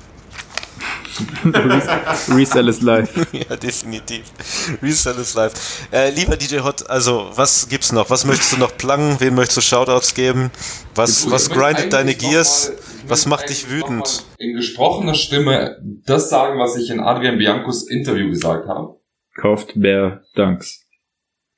Resell 2.33 2.67
is 2.69 2.81
live. 2.81 3.27
ja, 3.33 3.55
definitiv. 3.55 4.23
Resell 4.81 5.19
is 5.19 5.35
live. 5.35 5.53
Äh, 5.91 6.09
lieber 6.11 6.37
DJ 6.37 6.59
Hot, 6.59 6.89
also 6.89 7.29
was 7.35 7.67
gibt's 7.69 7.91
noch? 7.91 8.09
Was 8.09 8.25
möchtest 8.25 8.53
du 8.53 8.57
noch 8.57 8.75
plangen? 8.77 9.17
Wen 9.19 9.35
möchtest 9.35 9.57
du 9.57 9.61
Shoutouts 9.61 10.15
geben? 10.15 10.51
Was, 10.95 11.29
was 11.29 11.49
grindet 11.49 11.93
deine 11.93 12.15
Gears? 12.15 12.69
Mal, 12.69 13.09
was 13.09 13.25
macht 13.25 13.49
dich 13.49 13.69
wütend? 13.69 14.25
In 14.37 14.55
gesprochener 14.55 15.13
Stimme 15.13 15.77
das 16.05 16.29
sagen, 16.29 16.57
was 16.59 16.77
ich 16.77 16.89
in 16.89 17.01
Adrian 17.01 17.37
Biancos 17.37 17.87
Interview 17.87 18.29
gesagt 18.29 18.67
habe. 18.67 18.99
Kauft 19.35 19.75
mehr 19.75 20.23
Danks. 20.35 20.87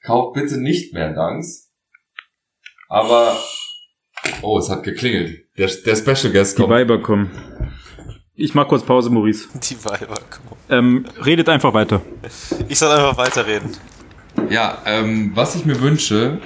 Kauft 0.03 0.33
bitte 0.33 0.57
nicht 0.57 0.93
mehr 0.93 1.13
Danks. 1.13 1.62
Aber 2.93 3.35
Oh, 4.43 4.59
es 4.59 4.69
hat 4.69 4.83
geklingelt. 4.83 5.45
Der, 5.57 5.67
der 5.67 5.95
Special 5.95 6.31
Guest 6.31 6.55
kommt. 6.55 6.69
Die 6.69 6.73
Weiber 6.73 7.01
kommen. 7.01 7.31
Ich 8.35 8.53
mach 8.53 8.67
kurz 8.67 8.83
Pause, 8.83 9.09
Maurice. 9.09 9.47
Die 9.55 9.83
Weiber 9.83 10.15
kommen. 10.29 10.59
Ähm, 10.69 11.05
redet 11.25 11.49
einfach 11.49 11.73
weiter. 11.73 12.01
Ich 12.67 12.77
soll 12.77 12.91
einfach 12.91 13.17
weiterreden. 13.17 13.75
Ja, 14.49 14.77
ähm, 14.85 15.31
was 15.33 15.55
ich 15.55 15.65
mir 15.65 15.79
wünsche, 15.81 16.39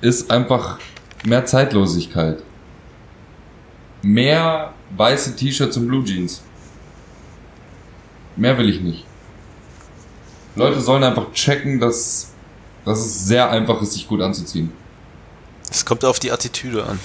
ist 0.00 0.30
einfach 0.32 0.80
mehr 1.24 1.44
Zeitlosigkeit. 1.46 2.42
Mehr 4.02 4.74
weiße 4.96 5.36
T-Shirts 5.36 5.76
und 5.76 5.86
Blue 5.86 6.04
Jeans. 6.04 6.42
Mehr 8.34 8.58
will 8.58 8.68
ich 8.68 8.80
nicht. 8.80 9.04
Leute 10.56 10.80
sollen 10.80 11.04
einfach 11.04 11.32
checken, 11.32 11.78
dass, 11.78 12.32
dass 12.84 12.98
es 12.98 13.26
sehr 13.26 13.48
einfach 13.48 13.80
ist, 13.80 13.92
sich 13.92 14.08
gut 14.08 14.20
anzuziehen. 14.20 14.72
Es 15.70 15.84
kommt 15.84 16.04
auf 16.04 16.18
die 16.18 16.32
Attitüde 16.32 16.84
an. 16.84 16.98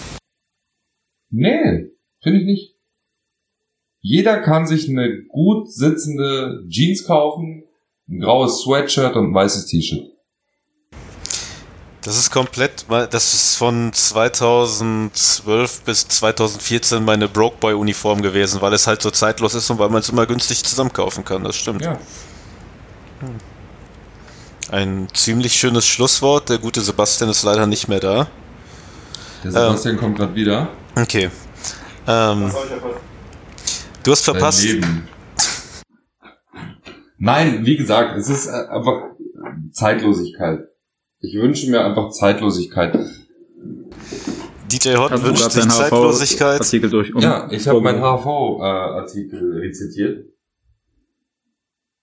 Nee, 1.30 1.91
finde 2.22 2.39
ich 2.39 2.45
nicht. 2.45 2.76
Jeder 4.01 4.41
kann 4.41 4.68
sich 4.68 4.89
eine 4.89 5.24
gut 5.24 5.72
sitzende 5.72 6.66
Jeans 6.68 7.05
kaufen, 7.05 7.64
ein 8.09 8.20
graues 8.20 8.61
Sweatshirt 8.61 9.16
und 9.16 9.32
ein 9.32 9.34
weißes 9.34 9.66
T-Shirt. 9.68 10.11
Das 12.03 12.18
ist 12.18 12.32
komplett, 12.32 12.86
das 12.89 13.34
ist 13.34 13.55
von 13.55 13.93
2012 13.93 15.82
bis 15.84 16.05
2014 16.09 17.03
meine 17.03 17.30
Broke 17.30 17.55
Boy 17.61 17.74
Uniform 17.76 18.22
gewesen, 18.22 18.59
weil 18.59 18.74
es 18.74 18.88
halt 18.88 19.01
so 19.01 19.09
zeitlos 19.09 19.55
ist 19.55 19.70
und 19.70 19.80
weil 19.80 19.88
man 19.89 20.01
es 20.01 20.09
immer 20.09 20.26
günstig 20.26 20.66
zusammenkaufen 20.66 21.24
kann, 21.24 21.45
das 21.45 21.55
stimmt. 21.55 21.82
Ja. 21.82 21.97
Hm. 23.22 23.38
Ein 24.70 25.07
ziemlich 25.14 25.53
schönes 25.53 25.88
Schlusswort, 25.88 26.49
der 26.49 26.57
gute 26.57 26.82
Sebastian 26.82 27.30
ist 27.30 27.43
leider 27.43 27.68
nicht 27.68 27.88
mehr 27.88 28.01
da. 28.01 28.28
Der 29.44 29.52
Sebastian 29.52 29.96
ähm, 29.96 30.00
kommt 30.00 30.18
gerade 30.18 30.36
wieder. 30.36 30.70
Okay. 30.96 31.30
Ähm, 32.08 32.52
du 34.04 34.12
hast 34.12 34.24
verpasst. 34.24 34.66
Nein, 37.18 37.66
wie 37.66 37.78
gesagt, 37.78 38.18
es 38.18 38.30
ist 38.30 38.48
äh, 38.48 38.68
einfach 38.70 39.12
Zeitlosigkeit. 39.72 40.68
Ich 41.20 41.36
wünsche 41.36 41.70
mir 41.70 41.86
einfach 41.86 42.10
Zeitlosigkeit. 42.12 42.98
DJ 44.72 44.96
Hot 44.98 45.24
wünscht 45.24 45.52
sich 45.52 45.68
Zeitlosigkeit. 45.70 46.60
Artikel 46.60 46.89
durch 46.89 47.12
ja, 47.18 47.50
ich 47.52 47.68
habe 47.68 47.80
meinen 47.82 48.02
HV-Artikel 48.02 49.58
äh, 49.58 49.60
rezitiert. 49.60 50.26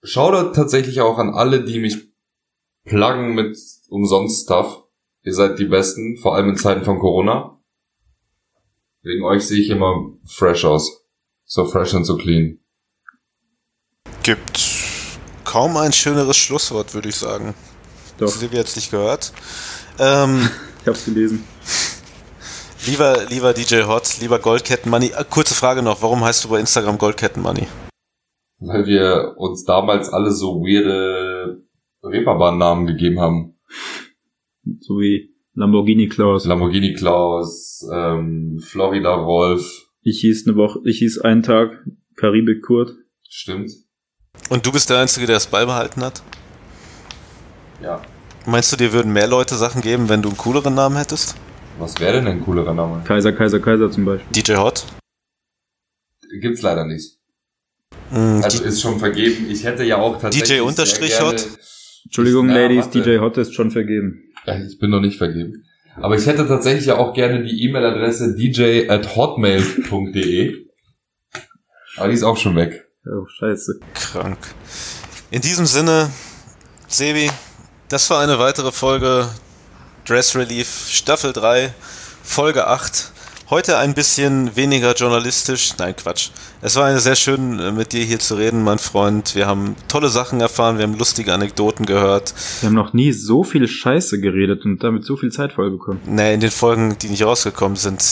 Shoutout 0.03 0.53
tatsächlich 0.55 1.01
auch 1.01 1.19
an 1.19 1.31
alle, 1.31 1.65
die 1.65 1.81
mich 1.81 1.99
pluggen 2.85 3.35
mit 3.35 3.59
umsonst 3.89 4.45
Stuff. 4.45 4.85
Ihr 5.23 5.35
seid 5.35 5.59
die 5.59 5.67
Besten, 5.67 6.17
vor 6.17 6.35
allem 6.35 6.51
in 6.51 6.57
Zeiten 6.57 6.85
von 6.85 6.99
Corona. 6.99 7.61
Wegen 9.03 9.25
euch 9.25 9.47
sehe 9.47 9.61
ich 9.61 9.69
immer 9.69 10.13
fresh 10.27 10.65
aus. 10.65 11.05
So 11.45 11.67
fresh 11.67 11.95
und 11.95 12.05
so 12.05 12.17
clean. 12.17 12.59
Gibt 14.23 14.61
kaum 15.45 15.77
ein 15.77 15.93
schöneres 15.93 16.37
Schlusswort, 16.37 16.95
würde 16.95 17.09
ich 17.09 17.17
sagen. 17.17 17.55
Doch. 18.19 18.29
Silvia 18.29 18.61
jetzt 18.61 18.77
nicht 18.77 18.91
gehört. 18.91 19.33
Ähm, 19.99 20.49
ich 20.83 20.89
hab's 20.89 21.05
gelesen. 21.05 21.45
Lieber, 22.87 23.25
lieber 23.29 23.53
DJ 23.53 23.83
Hot, 23.83 24.21
lieber 24.21 24.39
Goldketten 24.39 24.91
Money. 24.91 25.13
Äh, 25.15 25.25
kurze 25.29 25.55
Frage 25.55 25.83
noch, 25.83 26.01
warum 26.03 26.25
heißt 26.25 26.45
du 26.45 26.49
bei 26.49 26.61
Instagram 26.61 26.97
Goldketten 26.97 27.43
Money? 27.43 27.67
Weil 28.59 28.87
wir 28.87 29.35
uns 29.37 29.65
damals 29.65 30.11
alle 30.11 30.31
so 30.31 30.61
weirde 30.63 31.63
Reeperbahn-Namen 32.03 32.87
gegeben 32.87 33.21
haben. 33.21 33.59
So 34.81 35.01
wie 35.01 35.35
Lamborghini 35.55 36.09
Klaus. 36.09 36.45
Lamborghini 36.47 36.95
Klaus, 36.95 37.85
ähm, 37.93 38.59
Florida 38.63 39.15
Rolf. 39.15 39.89
Ich 40.03 40.21
hieß 40.21 40.47
eine 40.47 40.57
Woche, 40.57 40.81
ich 40.85 40.99
hieß 40.99 41.19
einen 41.21 41.43
Tag 41.43 41.85
Karibik 42.17 42.63
Kurt. 42.63 42.95
Stimmt. 43.29 43.71
Und 44.49 44.65
du 44.67 44.73
bist 44.73 44.91
der 44.91 44.99
Einzige, 44.99 45.27
der 45.27 45.37
es 45.37 45.47
beibehalten 45.47 46.03
hat? 46.03 46.23
Ja. 47.83 48.03
Meinst 48.47 48.73
du, 48.73 48.77
dir 48.77 48.93
würden 48.93 49.13
mehr 49.13 49.27
Leute 49.27 49.55
Sachen 49.57 49.83
geben, 49.83 50.09
wenn 50.09 50.23
du 50.23 50.29
einen 50.29 50.39
cooleren 50.39 50.75
Namen 50.75 50.97
hättest? 50.97 51.37
Was 51.79 51.99
wäre 52.01 52.15
denn 52.15 52.27
ein 52.27 52.41
coolerer 52.43 52.75
Name? 52.75 53.03
Kaiser, 53.05 53.33
Kaiser, 53.33 53.61
Kaiser 53.61 53.91
zum 53.91 54.05
Beispiel. 54.05 54.31
DJ 54.33 54.57
Hot? 54.57 54.87
Gibt's 56.41 56.63
leider 56.63 56.85
nicht. 56.85 57.19
Mm, 58.11 58.41
also 58.43 58.65
ist 58.65 58.81
schon 58.81 58.99
vergeben. 58.99 59.51
Ich 59.51 59.65
hätte 59.65 59.85
ja 59.85 59.99
auch 59.99 60.21
tatsächlich. 60.21 60.59
DJ 60.59 60.61
Unterstrich 60.61 61.21
Hot? 61.21 61.47
Entschuldigung, 62.05 62.49
ich, 62.49 62.55
Ladies, 62.55 62.85
warte. 62.87 63.03
DJ 63.03 63.19
Hot 63.19 63.37
ist 63.39 63.55
schon 63.55 63.71
vergeben. 63.71 64.30
Ich 64.47 64.79
bin 64.79 64.91
noch 64.91 65.01
nicht 65.01 65.19
vergeben. 65.19 65.65
Aber 65.97 66.17
ich 66.17 66.27
hätte 66.27 66.47
tatsächlich 66.47 66.87
ja 66.87 66.97
auch 66.97 67.15
gerne 67.15 67.43
die 67.43 67.65
E-Mail-Adresse 67.65 68.35
dj 68.35 68.89
at 68.89 69.17
hotmail.de. 69.17 70.67
Aber 71.97 72.09
die 72.09 72.15
ist 72.15 72.23
auch 72.23 72.37
schon 72.37 72.57
weg. 72.57 72.87
Oh, 73.07 73.27
scheiße. 73.27 73.81
Krank. 73.95 74.39
In 75.31 75.41
diesem 75.41 75.67
Sinne, 75.67 76.11
Sebi, 76.89 77.31
das 77.89 78.09
war 78.11 78.21
eine 78.21 78.39
weitere 78.39 78.73
Folge 78.73 79.29
Dress 80.07 80.35
Relief 80.37 80.89
Staffel 80.89 81.33
3, 81.33 81.73
Folge 82.23 82.67
8. 82.67 83.13
Heute 83.51 83.79
ein 83.79 83.95
bisschen 83.95 84.55
weniger 84.57 84.95
journalistisch. 84.95 85.73
Nein, 85.79 85.97
Quatsch. 85.97 86.31
Es 86.63 86.77
war 86.77 86.99
sehr 86.99 87.17
schön, 87.17 87.59
äh, 87.59 87.73
mit 87.73 87.95
dir 87.95 88.05
hier 88.05 88.19
zu 88.19 88.35
reden, 88.35 88.63
mein 88.63 88.79
Freund. 88.79 89.35
Wir 89.35 89.47
haben 89.47 89.77
tolle 89.89 90.09
Sachen 90.09 90.43
erfahren, 90.43 90.77
wir 90.77 90.83
haben 90.85 90.99
lustige 90.99 91.33
Anekdoten 91.33 91.87
gehört. 91.87 92.35
Wir 92.61 92.69
haben 92.69 92.75
noch 92.75 92.93
nie 92.93 93.13
so 93.13 93.45
viel 93.45 93.67
Scheiße 93.67 94.21
geredet 94.21 94.67
und 94.67 94.85
damit 94.85 95.07
so 95.07 95.17
viel 95.17 95.33
Zeit 95.33 95.55
voll 95.55 95.71
bekommen. 95.71 96.01
Nee, 96.05 96.35
in 96.35 96.41
den 96.41 96.51
Folgen, 96.51 96.99
die 96.99 97.09
nicht 97.09 97.25
rausgekommen 97.25 97.77
sind. 97.77 98.05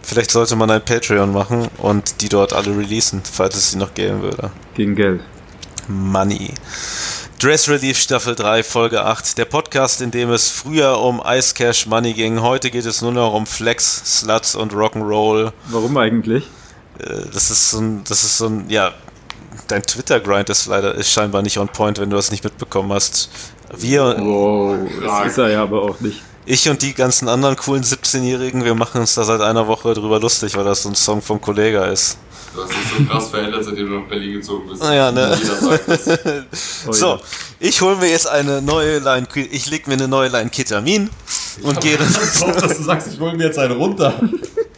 Vielleicht 0.00 0.30
sollte 0.30 0.56
man 0.56 0.70
ein 0.70 0.82
Patreon 0.82 1.30
machen 1.30 1.68
und 1.76 2.22
die 2.22 2.30
dort 2.30 2.54
alle 2.54 2.74
releasen, 2.74 3.20
falls 3.22 3.54
es 3.56 3.72
sie 3.72 3.76
noch 3.76 3.92
geben 3.92 4.22
würde. 4.22 4.50
Gegen 4.74 4.94
Geld. 4.94 5.20
Money. 5.86 6.52
Dress 7.38 7.68
Relief 7.68 7.98
Staffel 7.98 8.34
3, 8.34 8.62
Folge 8.62 9.04
8. 9.04 9.36
Der 9.36 9.44
Podcast, 9.44 10.00
in 10.00 10.10
dem 10.10 10.30
es 10.30 10.48
früher 10.48 10.98
um 11.00 11.20
Ice 11.26 11.52
Cash 11.54 11.86
Money 11.86 12.14
ging. 12.14 12.40
Heute 12.40 12.70
geht 12.70 12.86
es 12.86 13.02
nur 13.02 13.12
noch 13.12 13.34
um 13.34 13.44
Flex, 13.44 14.20
Sluts 14.20 14.54
und 14.54 14.72
Rock'n'Roll. 14.72 15.52
Warum 15.68 15.98
eigentlich? 15.98 16.44
Äh, 16.98 17.26
das 17.32 17.50
ist 17.50 17.70
so 17.70 17.78
ein, 17.78 18.04
das 18.04 18.24
ist 18.24 18.38
so 18.38 18.46
ein, 18.46 18.68
ja, 18.68 18.92
dein 19.68 19.82
Twitter-Grind 19.82 20.50
ist 20.50 20.66
leider, 20.66 20.94
ist 20.94 21.10
scheinbar 21.10 21.42
nicht 21.42 21.58
on 21.58 21.68
point, 21.68 21.98
wenn 21.98 22.10
du 22.10 22.16
das 22.16 22.30
nicht 22.30 22.44
mitbekommen 22.44 22.92
hast. 22.92 23.30
Wir. 23.76 24.16
Wow, 24.18 24.76
das 25.02 25.32
ist 25.32 25.38
er 25.38 25.50
ja 25.50 25.62
aber 25.62 25.82
auch 25.82 26.00
nicht. 26.00 26.22
Ich 26.46 26.68
und 26.68 26.82
die 26.82 26.92
ganzen 26.92 27.28
anderen 27.28 27.56
coolen 27.56 27.82
17-Jährigen, 27.82 28.64
wir 28.64 28.74
machen 28.74 29.00
uns 29.00 29.14
da 29.14 29.24
seit 29.24 29.40
einer 29.40 29.66
Woche 29.66 29.94
drüber 29.94 30.20
lustig, 30.20 30.54
weil 30.56 30.64
das 30.64 30.82
so 30.82 30.90
ein 30.90 30.94
Song 30.94 31.22
vom 31.22 31.40
Kollega 31.40 31.86
ist. 31.86 32.18
Du 32.54 32.62
hast 32.62 32.70
dich 32.70 32.98
so 32.98 33.04
krass 33.04 33.28
verändert, 33.28 33.64
seitdem 33.64 33.88
du 33.88 33.98
nach 34.00 34.08
Berlin 34.08 34.34
gezogen 34.34 34.68
bist. 34.68 34.82
Ja, 34.82 35.10
ne? 35.10 35.36
Oh, 36.86 36.92
so, 36.92 37.06
ja. 37.06 37.20
ich 37.60 37.80
hole 37.80 37.96
mir 37.96 38.10
jetzt 38.10 38.28
eine 38.28 38.60
neue 38.60 38.98
Line, 38.98 39.26
ich 39.50 39.70
leg 39.70 39.88
mir 39.88 39.94
eine 39.94 40.06
neue 40.06 40.28
Line 40.28 40.50
Ketamin 40.50 41.08
und 41.62 41.80
gehe 41.80 41.94
Ich 41.94 42.42
hoffe, 42.42 42.60
dass 42.60 42.76
du 42.76 42.84
sagst, 42.84 43.08
ich 43.12 43.18
hole 43.18 43.34
mir 43.34 43.46
jetzt 43.46 43.58
eine 43.58 43.74
runter. 43.74 44.20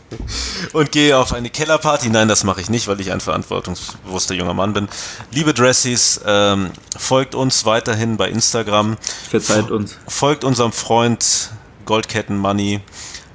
und 0.73 0.93
gehe 0.93 1.17
auf 1.17 1.33
eine 1.33 1.51
Kellerparty. 1.51 2.11
Nein, 2.11 2.29
das 2.29 2.45
mache 2.45 2.61
ich 2.61 2.71
nicht, 2.71 2.89
weil 2.89 3.01
ich 3.01 3.13
ein 3.13 3.21
verantwortungsbewusster 3.21 4.35
junger 4.35 4.55
Mann 4.55 4.73
bin. 4.73 4.89
Liebe 5.33 5.53
Dressies, 5.55 6.21
ähm, 6.27 6.71
folgt 6.97 7.35
uns 7.35 7.65
weiterhin 7.65 8.17
bei 8.17 8.29
Instagram. 8.29 8.97
Verzeiht 9.29 9.71
uns. 9.71 9.97
Folgt 10.09 10.45
unserem 10.45 10.73
Freund 10.73 11.51
Goldketten 11.85 12.37
Money. 12.39 12.81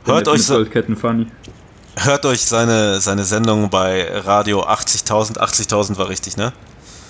Hört 0.05 0.27
euch, 0.27 0.47
Goldketten 0.47 0.97
funny. 0.97 1.27
hört 1.95 2.25
euch 2.25 2.41
seine, 2.41 2.99
seine 3.01 3.23
Sendung 3.23 3.69
bei 3.69 4.09
Radio 4.19 4.63
80.000. 4.63 5.37
80.000 5.37 5.97
war 5.97 6.09
richtig, 6.09 6.37
ne? 6.37 6.53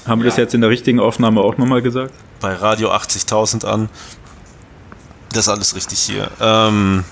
Haben 0.06 0.22
wir 0.22 0.30
das 0.30 0.38
jetzt 0.38 0.54
in 0.54 0.62
der 0.62 0.70
richtigen 0.70 1.00
Aufnahme 1.00 1.42
auch 1.42 1.58
nochmal 1.58 1.82
gesagt? 1.82 2.14
Bei 2.40 2.54
Radio 2.54 2.92
80.000 2.92 3.66
an. 3.66 3.90
Das 5.32 5.46
ist 5.46 5.50
alles 5.50 5.76
richtig 5.76 6.00
hier. 6.00 6.30
Ähm, 6.42 7.06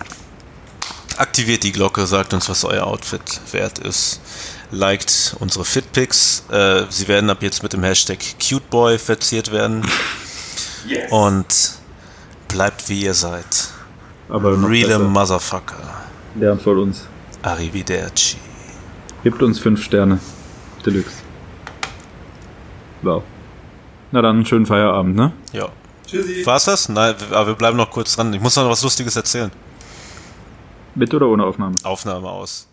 aktiviert 1.19 1.63
die 1.63 1.71
Glocke, 1.71 2.07
sagt 2.07 2.33
uns, 2.33 2.49
was 2.49 2.63
euer 2.63 2.87
Outfit 2.87 3.21
wert 3.51 3.79
ist. 3.79 4.21
Liked 4.71 5.35
unsere 5.39 5.65
Fitpics. 5.65 6.43
Äh, 6.49 6.83
sie 6.89 7.07
werden 7.07 7.29
ab 7.29 7.41
jetzt 7.41 7.63
mit 7.63 7.73
dem 7.73 7.83
Hashtag 7.83 8.19
Cuteboy 8.39 8.97
verziert 8.97 9.51
werden. 9.51 9.85
Yes. 10.87 11.11
Und 11.11 11.71
bleibt 12.47 12.87
wie 12.89 13.03
ihr 13.03 13.13
seid. 13.13 13.69
Aber 14.29 14.51
Real. 14.69 14.99
Motherfucker. 14.99 15.75
Lernt 16.35 16.61
von 16.61 16.77
uns. 16.79 17.07
Arrivederci. 17.41 18.37
Gibt 19.23 19.41
uns 19.41 19.59
fünf 19.59 19.83
Sterne. 19.83 20.19
Deluxe. 20.85 21.11
Wow. 23.01 23.23
Na 24.11 24.21
dann, 24.21 24.45
schönen 24.45 24.65
Feierabend, 24.65 25.15
ne? 25.15 25.33
Ja. 25.51 25.69
Tschüssi. 26.05 26.45
War's 26.45 26.65
das? 26.65 26.89
Nein, 26.89 27.15
aber 27.31 27.47
wir 27.47 27.55
bleiben 27.55 27.77
noch 27.77 27.89
kurz 27.91 28.15
dran. 28.15 28.33
Ich 28.33 28.41
muss 28.41 28.55
noch 28.55 28.69
was 28.69 28.81
Lustiges 28.83 29.15
erzählen. 29.15 29.51
Mit 30.95 31.13
oder 31.13 31.27
ohne 31.27 31.45
Aufnahme? 31.45 31.75
Aufnahme 31.83 32.29
aus. 32.29 32.67